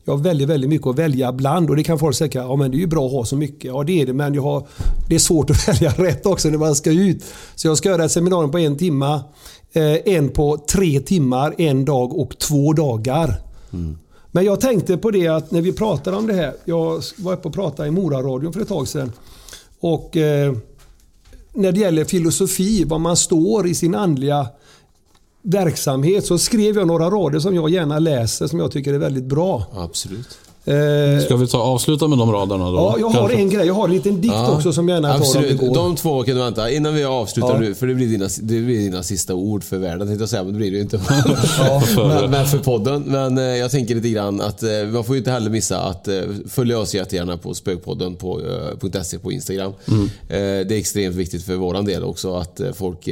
jag 0.04 0.12
har 0.12 0.16
väldigt, 0.16 0.48
väldigt 0.48 0.70
mycket 0.70 0.86
att 0.86 0.98
välja 0.98 1.32
bland. 1.32 1.70
Och 1.70 1.76
det 1.76 1.84
kan 1.84 1.98
folk 1.98 2.16
säga, 2.16 2.30
ja 2.34 2.56
men 2.56 2.70
det 2.70 2.76
är 2.76 2.78
ju 2.78 2.86
bra 2.86 3.06
att 3.06 3.12
ha 3.12 3.24
så 3.24 3.36
mycket. 3.36 3.64
Ja 3.64 3.82
det 3.82 4.02
är 4.02 4.06
det, 4.06 4.12
men 4.12 4.34
jag 4.34 4.42
har, 4.42 4.66
det 5.08 5.14
är 5.14 5.18
svårt 5.18 5.50
att 5.50 5.68
välja 5.68 5.90
rätt 5.90 6.26
också 6.26 6.48
när 6.48 6.58
man 6.58 6.74
ska 6.74 6.90
ut. 6.90 7.24
Så 7.54 7.68
jag 7.68 7.78
ska 7.78 7.88
göra 7.88 8.04
ett 8.04 8.12
seminarium 8.12 8.50
på 8.50 8.58
en 8.58 8.76
timma. 8.76 9.20
Eh, 9.72 10.14
en 10.14 10.28
på 10.28 10.56
tre 10.56 11.00
timmar, 11.00 11.54
en 11.58 11.84
dag 11.84 12.18
och 12.18 12.38
två 12.38 12.72
dagar. 12.72 13.40
Men 14.30 14.44
jag 14.44 14.60
tänkte 14.60 14.96
på 14.96 15.10
det 15.10 15.28
att 15.28 15.50
när 15.50 15.60
vi 15.60 15.72
pratar 15.72 16.12
om 16.12 16.26
det 16.26 16.34
här. 16.34 16.52
Jag 16.64 17.02
var 17.16 17.32
uppe 17.32 17.48
och 17.48 17.54
pratade 17.54 17.88
i 17.88 17.90
Moraradion 17.90 18.52
för 18.52 18.60
ett 18.60 18.68
tag 18.68 18.88
sedan. 18.88 19.12
Och 19.80 20.16
när 21.56 21.72
det 21.72 21.80
gäller 21.80 22.04
filosofi, 22.04 22.84
var 22.84 22.98
man 22.98 23.16
står 23.16 23.66
i 23.66 23.74
sin 23.74 23.94
andliga 23.94 24.48
verksamhet 25.42 26.26
så 26.26 26.38
skrev 26.38 26.76
jag 26.76 26.86
några 26.86 27.10
rader 27.10 27.38
som 27.38 27.54
jag 27.54 27.70
gärna 27.70 27.98
läser 27.98 28.46
som 28.46 28.58
jag 28.58 28.72
tycker 28.72 28.94
är 28.94 28.98
väldigt 28.98 29.24
bra. 29.24 29.66
Absolut. 29.72 30.38
Eh, 30.68 31.24
Ska 31.24 31.36
vi 31.36 31.46
ta 31.46 31.58
avsluta 31.58 32.08
med 32.08 32.18
de 32.18 32.32
raderna 32.32 32.70
då? 32.70 32.76
ja, 32.76 32.96
jag 32.98 33.06
har 33.08 33.12
Kanske? 33.20 33.36
en 33.38 33.50
grej. 33.50 33.66
Jag 33.66 33.74
har 33.74 33.84
en 33.84 33.94
liten 33.94 34.20
dikt 34.20 34.34
också 34.48 34.72
som 34.72 34.88
jag 34.88 34.96
gärna 34.96 35.08
tar 35.08 35.14
om 35.14 35.20
Absolut. 35.22 35.60
går. 35.60 35.74
De 35.74 35.96
två 35.96 36.22
kan 36.22 36.34
du 36.34 36.40
vänta. 36.42 36.70
Innan 36.70 36.94
vi 36.94 37.04
avslutar 37.04 37.54
Ja. 37.54 37.58
nu, 37.60 37.74
för 37.74 37.86
det 37.86 37.94
blir, 37.94 38.06
dina, 38.06 38.24
det 38.42 38.60
blir 38.60 38.78
dina 38.78 39.02
sista 39.02 39.34
ord 39.34 39.64
för 39.64 39.78
världen 39.78 40.06
tänkte 40.06 40.22
jag 40.22 40.28
säga, 40.28 40.42
men 40.44 40.52
det 40.52 40.58
blir 40.58 40.70
det 40.70 40.76
ju 40.76 40.82
inte. 40.82 40.98
För- 41.94 42.08
men, 42.20 42.30
men 42.30 42.46
för 42.46 42.58
podden. 42.58 43.02
Men 43.06 43.38
eh, 43.38 43.44
jag 43.44 43.70
tänker 43.70 43.94
lite 43.94 44.08
grann 44.08 44.40
att 44.40 44.62
eh, 44.62 44.70
man 44.92 45.04
får 45.04 45.14
ju 45.14 45.18
inte 45.18 45.30
heller 45.30 45.50
missa 45.50 45.78
att 45.80 46.08
följa 46.48 46.78
oss 46.78 46.94
jättegärna 46.94 47.36
på 47.36 47.54
spökpodden 47.54 48.14
på 48.14 48.40
eh, 48.92 49.02
.se 49.02 49.18
på 49.18 49.32
Instagram. 49.32 49.72
Mm. 49.88 50.10
Det 50.28 50.74
är 50.74 50.78
extremt 50.78 51.16
viktigt 51.16 51.42
för 51.44 51.54
våran 51.54 51.84
del 51.84 52.04
också 52.04 52.34
att 52.34 52.60
folk 52.74 53.08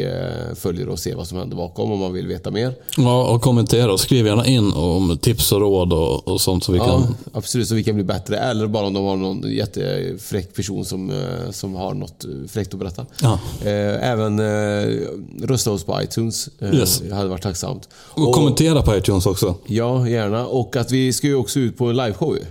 följer 0.54 0.88
och 0.88 0.98
ser 0.98 1.14
vad 1.14 1.26
som 1.26 1.38
händer 1.38 1.56
bakom 1.56 1.92
om 1.92 1.98
man 1.98 2.12
vill 2.12 2.26
veta 2.26 2.50
mer. 2.50 2.74
Ja, 2.96 3.24
och 3.24 3.42
kommentera 3.42 3.92
och 3.92 4.00
skriv 4.00 4.26
gärna 4.26 4.46
in 4.46 4.72
om 4.72 5.18
tips 5.18 5.52
och 5.52 5.60
råd 5.60 5.92
och, 5.92 6.28
och 6.28 6.40
sånt 6.40 6.64
så 6.64 6.72
vi 6.72 6.78
Ja, 6.78 6.84
kan... 6.84 7.14
absolut, 7.44 7.68
så 7.68 7.74
vi 7.74 7.84
kan 7.84 7.94
bli 7.94 8.04
bättre. 8.04 8.38
Eller 8.38 8.66
bara 8.66 8.86
om 8.86 8.94
de 8.94 9.04
har 9.04 9.16
någon 9.16 9.42
jättefräck 9.52 10.54
person 10.54 10.84
som, 10.84 11.10
eh, 11.10 11.50
som 11.50 11.74
har 11.74 11.94
något 11.94 12.24
fräckt 12.48 12.74
att 12.74 12.80
berätta. 12.80 13.06
Ja. 13.22 13.38
Eh, 13.64 14.10
Även 14.10 14.38
eh, 14.38 14.98
rösta 15.42 15.70
oss 15.70 15.84
på 15.84 16.02
iTunes. 16.02 16.48
Yes. 16.60 17.02
Det 17.08 17.14
hade 17.14 17.28
varit 17.28 17.42
tacksamt. 17.42 17.88
Och, 17.94 18.34
kommentera 18.34 18.82
på 18.82 18.96
iTunes 18.96 19.26
också. 19.26 19.54
Ja, 19.66 20.08
gärna. 20.08 20.46
Och 20.46 20.76
att 20.76 20.90
vi 20.92 21.12
ska 21.12 21.26
ju 21.26 21.34
också 21.34 21.60
ut 21.60 21.76
på 21.78 21.86
en 21.86 21.96
liveshow 21.96 22.36
ju. 22.36 22.42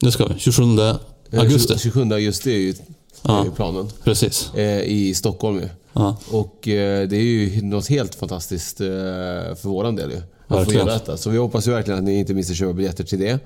Det 0.00 0.12
ska 0.12 0.26
vi. 0.26 0.34
27 0.38 0.62
augusti. 1.32 1.72
Eh, 1.72 1.78
27 1.78 2.02
augusti 2.12 2.50
är 2.54 2.58
ju, 2.58 2.74
Ja. 3.22 3.46
planen. 3.56 3.88
Precis. 4.04 4.50
I 4.84 5.14
Stockholm 5.14 5.56
ju. 5.58 5.68
Ja. 5.92 6.16
Och 6.30 6.58
det 6.64 7.12
är 7.12 7.14
ju 7.14 7.62
något 7.62 7.88
helt 7.88 8.14
fantastiskt 8.14 8.76
för 8.76 9.68
våran 9.68 9.96
del 9.96 10.10
ju. 10.10 10.20
Att 10.48 10.64
få 10.64 10.72
göra 10.72 10.84
detta. 10.92 11.16
Så 11.16 11.30
vi 11.30 11.38
hoppas 11.38 11.68
ju 11.68 11.70
verkligen 11.70 11.98
att 11.98 12.04
ni 12.04 12.18
inte 12.18 12.34
missar 12.34 12.54
köpa 12.54 12.72
biljetter 12.72 13.04
till 13.04 13.18
det. 13.20 13.38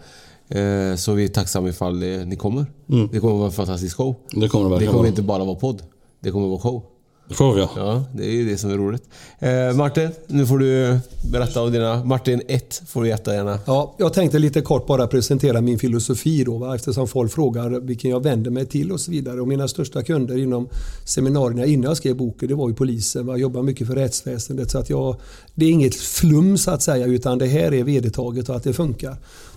Eh, 0.48 0.96
Så 0.96 1.12
vi 1.12 1.24
är 1.24 1.28
tacksamma 1.28 1.68
ifall 1.68 1.96
ni 1.98 2.36
kommer. 2.36 2.66
Det 3.12 3.20
kommer 3.20 3.34
vara 3.34 3.46
en 3.46 3.52
fantastisk 3.52 3.96
show. 3.96 4.14
Det 4.30 4.48
kommer 4.48 4.78
det 4.80 4.86
kommer 4.86 5.06
inte 5.08 5.22
bara 5.22 5.44
vara 5.44 5.56
podd. 5.56 5.82
Det 6.20 6.30
kommer 6.30 6.48
vara 6.48 6.58
show. 6.60 6.82
Show 7.30 7.58
ja. 7.58 7.70
Ja, 7.76 8.04
det 8.14 8.24
är 8.26 8.30
ju 8.32 8.48
det 8.50 8.58
som 8.58 8.70
är 8.70 8.76
roligt. 8.76 9.02
Eh, 9.38 9.72
Martin, 9.76 10.08
nu 10.26 10.46
får 10.46 10.58
du 10.58 10.98
berätta 11.32 11.62
om 11.62 11.72
dina... 11.72 12.04
Martin 12.04 12.42
1 12.48 12.82
får 12.88 13.02
du 13.02 13.08
jättegärna. 13.08 13.58
Ja, 13.66 13.94
jag 13.98 14.12
tänkte 14.12 14.38
lite 14.38 14.60
kort 14.60 14.86
bara 14.86 15.06
presentera 15.06 15.60
min 15.60 15.78
filosofi 15.78 16.44
då, 16.44 16.58
va? 16.58 16.74
eftersom 16.74 17.08
folk 17.08 17.32
frågar 17.32 17.80
vilken 17.80 18.10
jag 18.10 18.22
vänder 18.22 18.50
mig 18.50 18.66
till 18.66 18.92
och 18.92 19.00
så 19.00 19.10
vidare. 19.10 19.40
Och 19.40 19.48
mina 19.48 19.68
största 19.68 20.02
kunder 20.02 20.38
inom 20.38 20.68
seminarierna 21.04 21.66
innan 21.66 21.84
jag 21.88 21.96
skrev 21.96 22.16
boken, 22.16 22.48
det 22.48 22.54
var 22.54 22.68
ju 22.68 22.74
polisen. 22.74 23.26
va? 23.26 23.32
Jag 23.32 23.40
jobbar 23.40 23.62
mycket 23.62 23.86
för 23.86 23.94
rättsväsendet. 23.94 24.70
Så 24.70 24.78
att 24.78 24.90
jag, 24.90 25.16
det 25.54 25.64
är 25.66 25.70
inget 25.70 25.94
flum 25.94 26.58
så 26.58 26.70
att 26.70 26.82
säga, 26.82 27.06
utan 27.06 27.38
det 27.38 27.46
här 27.46 27.74
är 27.74 27.84
vedertaget 27.84 28.48
och 28.48 28.56
att 28.56 28.64
det 28.64 28.72
funkar. 28.72 29.16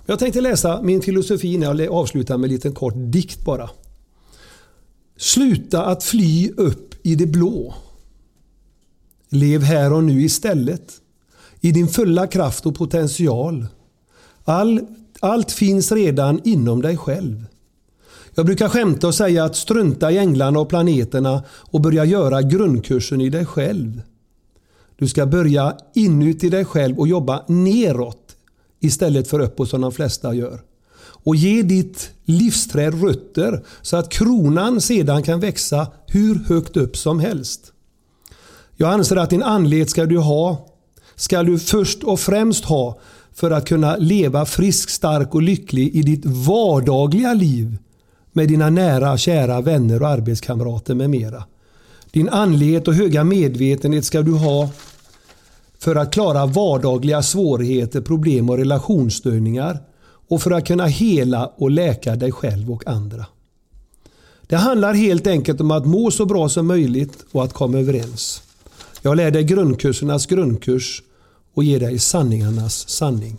Jag 0.09 0.19
tänkte 0.19 0.41
läsa 0.41 0.81
min 0.81 1.01
filosofi 1.01 1.57
när 1.57 1.75
jag 1.75 1.93
avslutar 1.93 2.37
med 2.37 2.47
en 2.47 2.53
liten 2.53 2.73
kort 2.73 2.93
dikt 2.97 3.45
bara. 3.45 3.69
Sluta 5.17 5.85
att 5.85 6.03
fly 6.03 6.51
upp 6.57 6.95
i 7.03 7.15
det 7.15 7.25
blå. 7.25 7.73
Lev 9.29 9.63
här 9.63 9.93
och 9.93 10.03
nu 10.03 10.21
istället. 10.21 10.93
I 11.59 11.71
din 11.71 11.87
fulla 11.87 12.27
kraft 12.27 12.65
och 12.65 12.75
potential. 12.75 13.67
All, 14.43 14.81
allt 15.19 15.51
finns 15.51 15.91
redan 15.91 16.41
inom 16.43 16.81
dig 16.81 16.97
själv. 16.97 17.45
Jag 18.35 18.45
brukar 18.45 18.69
skämta 18.69 19.07
och 19.07 19.15
säga 19.15 19.43
att 19.43 19.55
strunta 19.55 20.11
i 20.11 20.17
änglarna 20.17 20.59
och 20.59 20.69
planeterna 20.69 21.43
och 21.49 21.81
börja 21.81 22.05
göra 22.05 22.41
grundkursen 22.41 23.21
i 23.21 23.29
dig 23.29 23.45
själv. 23.45 24.01
Du 24.95 25.07
ska 25.07 25.25
börja 25.25 25.77
inuti 25.93 26.49
dig 26.49 26.65
själv 26.65 26.99
och 26.99 27.07
jobba 27.07 27.45
neråt 27.47 28.28
istället 28.79 29.27
för 29.27 29.39
uppåt 29.39 29.69
som 29.69 29.81
de 29.81 29.91
flesta 29.91 30.33
gör. 30.33 30.61
Och 31.01 31.35
ge 31.35 31.61
ditt 31.61 32.11
livsträd 32.25 33.03
rötter 33.03 33.63
så 33.81 33.97
att 33.97 34.09
kronan 34.09 34.81
sedan 34.81 35.23
kan 35.23 35.39
växa 35.39 35.87
hur 36.07 36.35
högt 36.35 36.77
upp 36.77 36.97
som 36.97 37.19
helst. 37.19 37.73
Jag 38.75 38.93
anser 38.93 39.15
att 39.15 39.29
din 39.29 39.43
andlighet 39.43 39.89
ska 39.89 40.05
du 40.05 40.17
ha, 40.17 40.67
ska 41.15 41.43
du 41.43 41.59
först 41.59 42.03
och 42.03 42.19
främst 42.19 42.65
ha 42.65 42.99
för 43.33 43.51
att 43.51 43.67
kunna 43.67 43.97
leva 43.97 44.45
frisk, 44.45 44.89
stark 44.89 45.35
och 45.35 45.41
lycklig 45.41 45.95
i 45.95 46.01
ditt 46.01 46.25
vardagliga 46.25 47.33
liv 47.33 47.77
med 48.33 48.47
dina 48.47 48.69
nära, 48.69 49.17
kära 49.17 49.61
vänner 49.61 50.01
och 50.01 50.07
arbetskamrater 50.07 50.95
med 50.95 51.09
mera. 51.09 51.43
Din 52.11 52.29
andlighet 52.29 52.87
och 52.87 52.93
höga 52.93 53.23
medvetenhet 53.23 54.05
ska 54.05 54.21
du 54.21 54.31
ha 54.31 54.69
för 55.79 55.95
att 55.95 56.13
klara 56.13 56.45
vardagliga 56.45 57.23
svårigheter, 57.23 58.01
problem 58.01 58.49
och 58.49 58.57
relationsstörningar 58.57 59.79
och 60.27 60.41
för 60.41 60.51
att 60.51 60.67
kunna 60.67 60.85
hela 60.85 61.47
och 61.47 61.71
läka 61.71 62.15
dig 62.15 62.31
själv 62.31 62.71
och 62.71 62.87
andra. 62.87 63.25
Det 64.47 64.55
handlar 64.55 64.93
helt 64.93 65.27
enkelt 65.27 65.61
om 65.61 65.71
att 65.71 65.85
må 65.85 66.11
så 66.11 66.25
bra 66.25 66.49
som 66.49 66.67
möjligt 66.67 67.25
och 67.31 67.43
att 67.43 67.53
komma 67.53 67.77
överens. 67.79 68.41
Jag 69.01 69.17
lär 69.17 69.31
dig 69.31 69.43
grundkursernas 69.43 70.25
grundkurs 70.25 71.03
och 71.53 71.63
ger 71.63 71.79
dig 71.79 71.99
sanningarnas 71.99 72.89
sanning. 72.89 73.37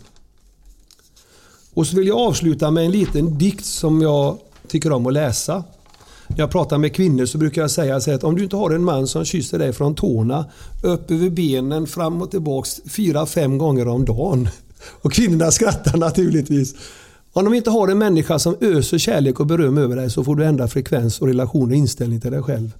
Och 1.73 1.87
så 1.87 1.95
vill 1.95 2.07
jag 2.07 2.17
avsluta 2.17 2.71
med 2.71 2.85
en 2.85 2.91
liten 2.91 3.37
dikt 3.37 3.65
som 3.65 4.01
jag 4.01 4.37
tycker 4.67 4.91
om 4.91 5.07
att 5.07 5.13
läsa. 5.13 5.63
När 6.31 6.39
jag 6.39 6.51
pratar 6.51 6.77
med 6.77 6.95
kvinnor 6.95 7.25
så 7.25 7.37
brukar 7.37 7.61
jag 7.61 7.71
säga 7.71 8.01
så 8.01 8.15
att 8.15 8.23
om 8.23 8.35
du 8.35 8.43
inte 8.43 8.55
har 8.55 8.69
en 8.69 8.83
man 8.83 9.07
som 9.07 9.25
kysser 9.25 9.59
dig 9.59 9.73
från 9.73 9.95
tårna 9.95 10.45
upp 10.83 11.11
över 11.11 11.29
benen 11.29 11.87
fram 11.87 12.21
och 12.21 12.31
tillbaks 12.31 12.81
fyra, 12.89 13.25
fem 13.25 13.57
gånger 13.57 13.87
om 13.87 14.05
dagen. 14.05 14.49
Och 15.01 15.13
kvinnorna 15.13 15.51
skrattar 15.51 15.97
naturligtvis. 15.97 16.75
Om 17.33 17.45
de 17.45 17.53
inte 17.53 17.69
har 17.69 17.87
en 17.87 17.97
människa 17.97 18.39
som 18.39 18.55
öser 18.61 18.97
kärlek 18.97 19.39
och 19.39 19.45
beröm 19.45 19.77
över 19.77 19.95
dig 19.95 20.09
så 20.09 20.23
får 20.23 20.35
du 20.35 20.45
ändra 20.45 20.67
frekvens 20.67 21.21
och 21.21 21.27
relation 21.27 21.71
och 21.71 21.77
inställning 21.77 22.21
till 22.21 22.31
dig 22.31 22.43
själv. 22.43 22.71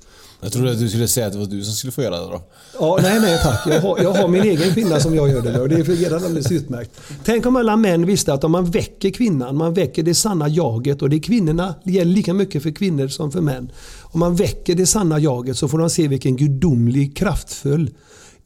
Jag 0.43 0.51
trodde 0.51 0.71
att 0.71 0.79
du 0.79 0.89
skulle 0.89 1.07
säga 1.07 1.27
att 1.27 1.33
det 1.33 1.39
var 1.39 1.45
du 1.45 1.63
som 1.63 1.73
skulle 1.73 1.91
få 1.91 2.01
göra 2.01 2.19
det 2.19 2.25
då. 2.25 2.41
Ja, 2.79 2.99
nej, 3.01 3.19
nej 3.19 3.39
tack. 3.43 3.67
Jag 3.67 3.81
har, 3.81 3.99
jag 4.03 4.13
har 4.13 4.27
min 4.27 4.41
egen 4.41 4.73
kvinna 4.73 4.99
som 4.99 5.15
jag 5.15 5.29
gör 5.29 5.41
det 5.41 5.51
med 5.51 5.61
och 5.61 5.69
det 5.69 5.85
fungerar 5.85 6.15
alldeles 6.15 6.51
utmärkt. 6.51 6.91
Tänk 7.23 7.45
om 7.45 7.55
alla 7.55 7.75
män 7.75 8.05
visste 8.05 8.33
att 8.33 8.43
om 8.43 8.51
man 8.51 8.65
väcker 8.65 9.09
kvinnan, 9.09 9.57
man 9.57 9.73
väcker 9.73 10.03
det 10.03 10.15
sanna 10.15 10.47
jaget 10.47 11.01
och 11.01 11.09
det 11.09 11.15
är 11.15 11.21
kvinnorna, 11.21 11.75
det 11.83 11.91
gäller 11.91 12.11
lika 12.11 12.33
mycket 12.33 12.63
för 12.63 12.71
kvinnor 12.71 13.07
som 13.07 13.31
för 13.31 13.41
män. 13.41 13.71
Om 14.01 14.19
man 14.19 14.35
väcker 14.35 14.75
det 14.75 14.85
sanna 14.85 15.19
jaget 15.19 15.57
så 15.57 15.67
får 15.67 15.77
de 15.77 15.89
se 15.89 16.07
vilken 16.07 16.35
gudomlig, 16.37 17.17
kraftfull, 17.17 17.89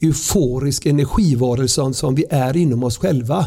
euforisk 0.01 0.85
energivarelse 0.85 1.93
som 1.93 2.15
vi 2.15 2.25
är 2.29 2.57
inom 2.57 2.83
oss 2.83 2.97
själva. 2.97 3.45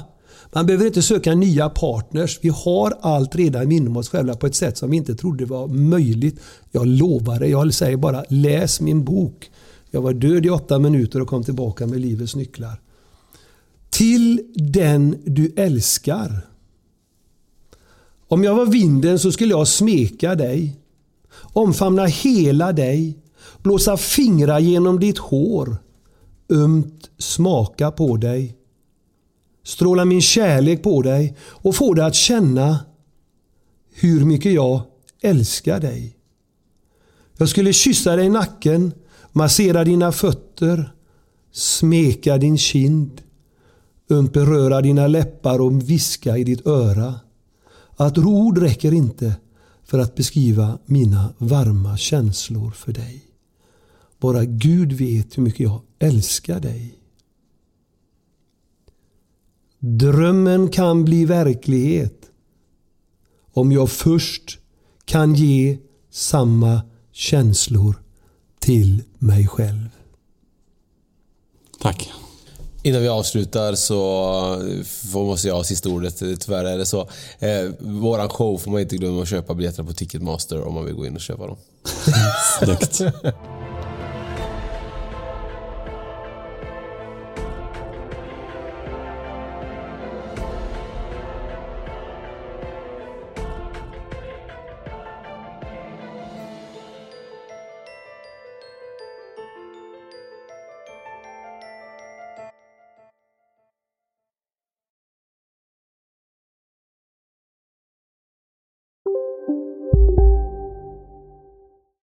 Man 0.53 0.67
behöver 0.67 0.87
inte 0.87 1.03
söka 1.03 1.35
nya 1.35 1.69
partners. 1.69 2.39
Vi 2.43 2.49
har 2.49 2.95
allt 3.01 3.35
redan 3.35 3.73
inom 3.73 3.97
oss 3.97 4.09
själva 4.09 4.35
på 4.35 4.47
ett 4.47 4.55
sätt 4.55 4.79
som 4.79 4.91
vi 4.91 4.97
inte 4.97 5.15
trodde 5.15 5.45
var 5.45 5.69
möjligt. 5.69 6.41
Jag 6.71 6.87
lovar 6.87 7.39
det. 7.39 7.49
Jag 7.49 7.75
säger 7.75 7.97
bara 7.97 8.25
läs 8.29 8.81
min 8.81 9.05
bok. 9.05 9.51
Jag 9.91 10.03
var 10.03 10.13
död 10.13 10.47
i 10.47 10.51
åtta 10.51 10.79
minuter 10.79 11.23
och 11.23 11.29
kom 11.29 11.45
tillbaka 11.45 11.87
med 11.87 12.01
livets 12.01 12.37
nycklar. 12.37 12.81
Till 13.91 14.43
den 14.55 15.17
du 15.25 15.53
älskar. 15.57 16.41
Om 18.29 18.45
jag 18.45 18.55
var 18.55 18.67
vinden 18.67 19.19
så 19.19 19.33
skulle 19.33 19.51
jag 19.51 19.69
smeka 19.69 20.35
dig, 20.35 20.77
omfamna 21.53 22.05
hela 22.05 22.73
dig, 22.73 23.19
blåsa 23.63 23.97
fingrar 23.97 24.59
genom 24.59 25.01
ditt 25.01 25.19
hår, 25.19 25.77
ömt 26.49 27.11
smaka 27.19 27.91
på 27.91 28.17
dig, 28.17 28.58
stråla 29.69 30.05
min 30.05 30.23
kärlek 30.23 30.83
på 30.83 31.03
dig 31.03 31.37
och 31.41 31.75
få 31.75 31.95
dig 31.95 32.05
att 32.05 32.15
känna 32.15 32.79
hur 33.95 34.25
mycket 34.25 34.53
jag 34.53 34.83
älskar 35.21 35.81
dig. 35.81 36.17
Jag 37.37 37.49
skulle 37.49 37.73
kyssa 37.73 38.17
dig 38.17 38.27
i 38.27 38.29
nacken, 38.29 38.93
massera 39.33 39.85
dina 39.85 40.13
fötter, 40.13 40.93
smeka 41.53 42.39
din 42.39 42.59
kind, 42.59 43.23
ömt 44.11 44.33
beröra 44.33 44.81
dina 44.81 45.07
läppar 45.07 45.61
och 45.61 45.91
viska 45.91 46.37
i 46.37 46.45
ditt 46.45 46.67
öra. 46.67 47.15
Att 47.97 48.19
ord 48.19 48.59
räcker 48.59 48.93
inte 48.93 49.35
för 49.85 49.99
att 49.99 50.15
beskriva 50.15 50.79
mina 50.87 51.35
varma 51.39 51.97
känslor 51.97 52.71
för 52.71 52.93
dig. 52.93 53.25
Bara 54.21 54.45
Gud 54.45 54.93
vet 54.93 55.39
hur 55.39 55.43
mycket 55.43 55.61
jag 55.61 55.81
älskar 55.99 56.61
dig. 56.61 56.98
Drömmen 59.81 60.69
kan 60.69 61.05
bli 61.05 61.25
verklighet 61.25 62.15
om 63.53 63.73
jag 63.73 63.91
först 63.91 64.59
kan 65.05 65.35
ge 65.35 65.79
samma 66.11 66.83
känslor 67.13 68.03
till 68.61 69.03
mig 69.19 69.47
själv. 69.47 69.89
Tack. 71.81 72.11
Innan 72.83 73.03
vi 73.03 73.09
avslutar 73.09 73.75
så 73.75 74.63
måste 75.15 75.49
jag 75.49 75.55
ha 75.55 75.65
sista 75.65 75.89
ordet. 75.89 76.19
Tyvärr 76.19 76.65
är 76.65 76.79
det 76.79 76.87
så. 76.87 77.01
Eh, 77.39 77.71
våran 77.79 78.29
show 78.29 78.59
får 78.59 78.71
man 78.71 78.81
inte 78.81 78.97
glömma 78.97 79.23
att 79.23 79.29
köpa 79.29 79.55
biljetterna 79.55 79.89
på 79.89 79.95
Ticketmaster 79.95 80.63
om 80.63 80.75
man 80.75 80.85
vill 80.85 80.95
gå 80.95 81.07
in 81.07 81.15
och 81.15 81.21
köpa 81.21 81.47
dem. 81.47 81.57
Snyggt. 82.59 83.01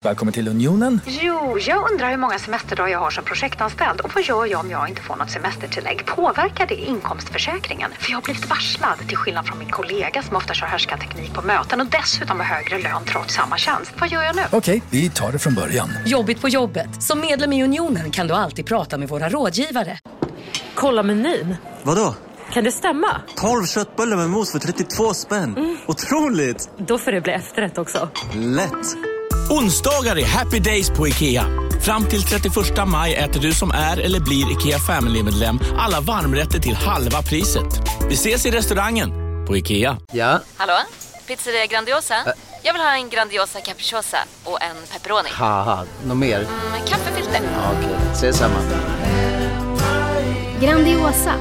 Välkommen 0.03 0.33
till 0.35 0.49
Unionen. 0.49 1.01
Jo, 1.07 1.59
jag 1.61 1.91
undrar 1.91 2.11
hur 2.11 2.17
många 2.17 2.39
semesterdagar 2.39 2.93
jag 2.93 2.99
har 2.99 3.11
som 3.11 3.25
projektanställd 3.25 4.01
och 4.01 4.15
vad 4.15 4.25
gör 4.25 4.47
jag 4.47 4.61
om 4.61 4.71
jag 4.71 4.89
inte 4.89 5.03
får 5.03 5.17
något 5.17 5.31
semestertillägg? 5.31 6.07
Påverkar 6.07 6.67
det 6.67 6.75
inkomstförsäkringen? 6.75 7.91
För 7.99 8.11
jag 8.11 8.17
har 8.17 8.23
blivit 8.23 8.51
varslad, 8.51 8.99
till 9.09 9.17
skillnad 9.17 9.47
från 9.47 9.59
min 9.59 9.71
kollega 9.71 10.23
som 10.23 10.37
ofta 10.37 10.55
kör 10.55 10.97
teknik 10.97 11.35
på 11.35 11.43
möten 11.43 11.81
och 11.81 11.87
dessutom 11.87 12.41
har 12.41 12.47
högre 12.47 12.79
lön 12.79 13.05
trots 13.05 13.35
samma 13.35 13.57
tjänst. 13.57 13.93
Vad 14.01 14.09
gör 14.09 14.23
jag 14.23 14.37
nu? 14.37 14.43
Okej, 14.53 14.83
vi 14.91 15.11
tar 15.11 15.33
det 15.33 15.39
från 15.39 15.55
början. 15.55 15.89
Jobbigt 16.07 16.41
på 16.41 16.49
jobbet. 16.49 17.03
Som 17.03 17.21
medlem 17.21 17.53
i 17.53 17.65
Unionen 17.65 18.11
kan 18.11 18.27
du 18.27 18.35
alltid 18.35 18.67
prata 18.67 18.99
med 18.99 19.09
våra 19.09 19.29
rådgivare. 19.29 19.99
Kolla 20.75 21.03
menyn. 21.03 21.57
Vadå? 21.83 22.15
Kan 22.53 22.65
det 22.65 22.73
stämma? 22.73 23.21
12 23.37 23.67
köttbullar 23.67 24.17
med 24.17 24.31
mos 24.31 24.53
för 24.53 24.59
32 24.59 25.15
spänn. 25.15 25.57
Mm. 25.57 25.77
Otroligt! 25.87 26.71
Då 26.79 26.99
får 26.99 27.13
det 27.13 27.21
bli 27.21 27.33
efterrätt 27.33 27.79
också. 27.79 28.09
Lätt! 28.35 28.97
Onsdagar 29.53 30.19
är 30.19 30.25
happy 30.25 30.59
days 30.59 30.91
på 30.91 31.09
IKEA. 31.09 31.45
Fram 31.81 32.05
till 32.05 32.23
31 32.23 32.55
maj 32.87 33.15
äter 33.15 33.41
du 33.41 33.53
som 33.53 33.71
är 33.71 34.01
eller 34.01 34.21
blir 34.21 34.53
IKEA 34.53 34.79
Family-medlem 34.79 35.59
alla 35.79 36.01
varmrätter 36.01 36.59
till 36.59 36.75
halva 36.75 37.23
priset. 37.23 37.67
Vi 38.09 38.15
ses 38.15 38.47
i 38.47 38.51
restaurangen 38.51 39.11
på 39.47 39.57
IKEA. 39.57 39.99
Ja? 40.13 40.41
Hallå? 40.57 40.79
Pizzeria 41.27 41.67
Grandiosa? 41.67 42.15
Ä 42.15 42.33
Jag 42.63 42.73
vill 42.73 42.83
ha 42.83 42.95
en 42.95 43.09
Grandiosa 43.09 43.61
capriciosa 43.61 44.19
och 44.45 44.63
en 44.63 44.77
pepperoni. 44.93 45.29
något 46.07 46.17
mer? 46.17 46.39
Mm, 46.39 46.87
kaffefilter. 46.87 47.41
Ja, 47.43 47.73
Okej, 47.73 47.91
okay. 47.91 48.13
ses 48.13 48.39
samma. 48.39 48.59
Grandiosa, 50.61 51.35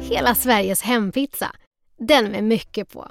hela 0.00 0.34
Sveriges 0.34 0.82
hempizza. 0.82 1.50
Den 1.98 2.24
med 2.24 2.44
mycket 2.44 2.92
på. 2.92 3.08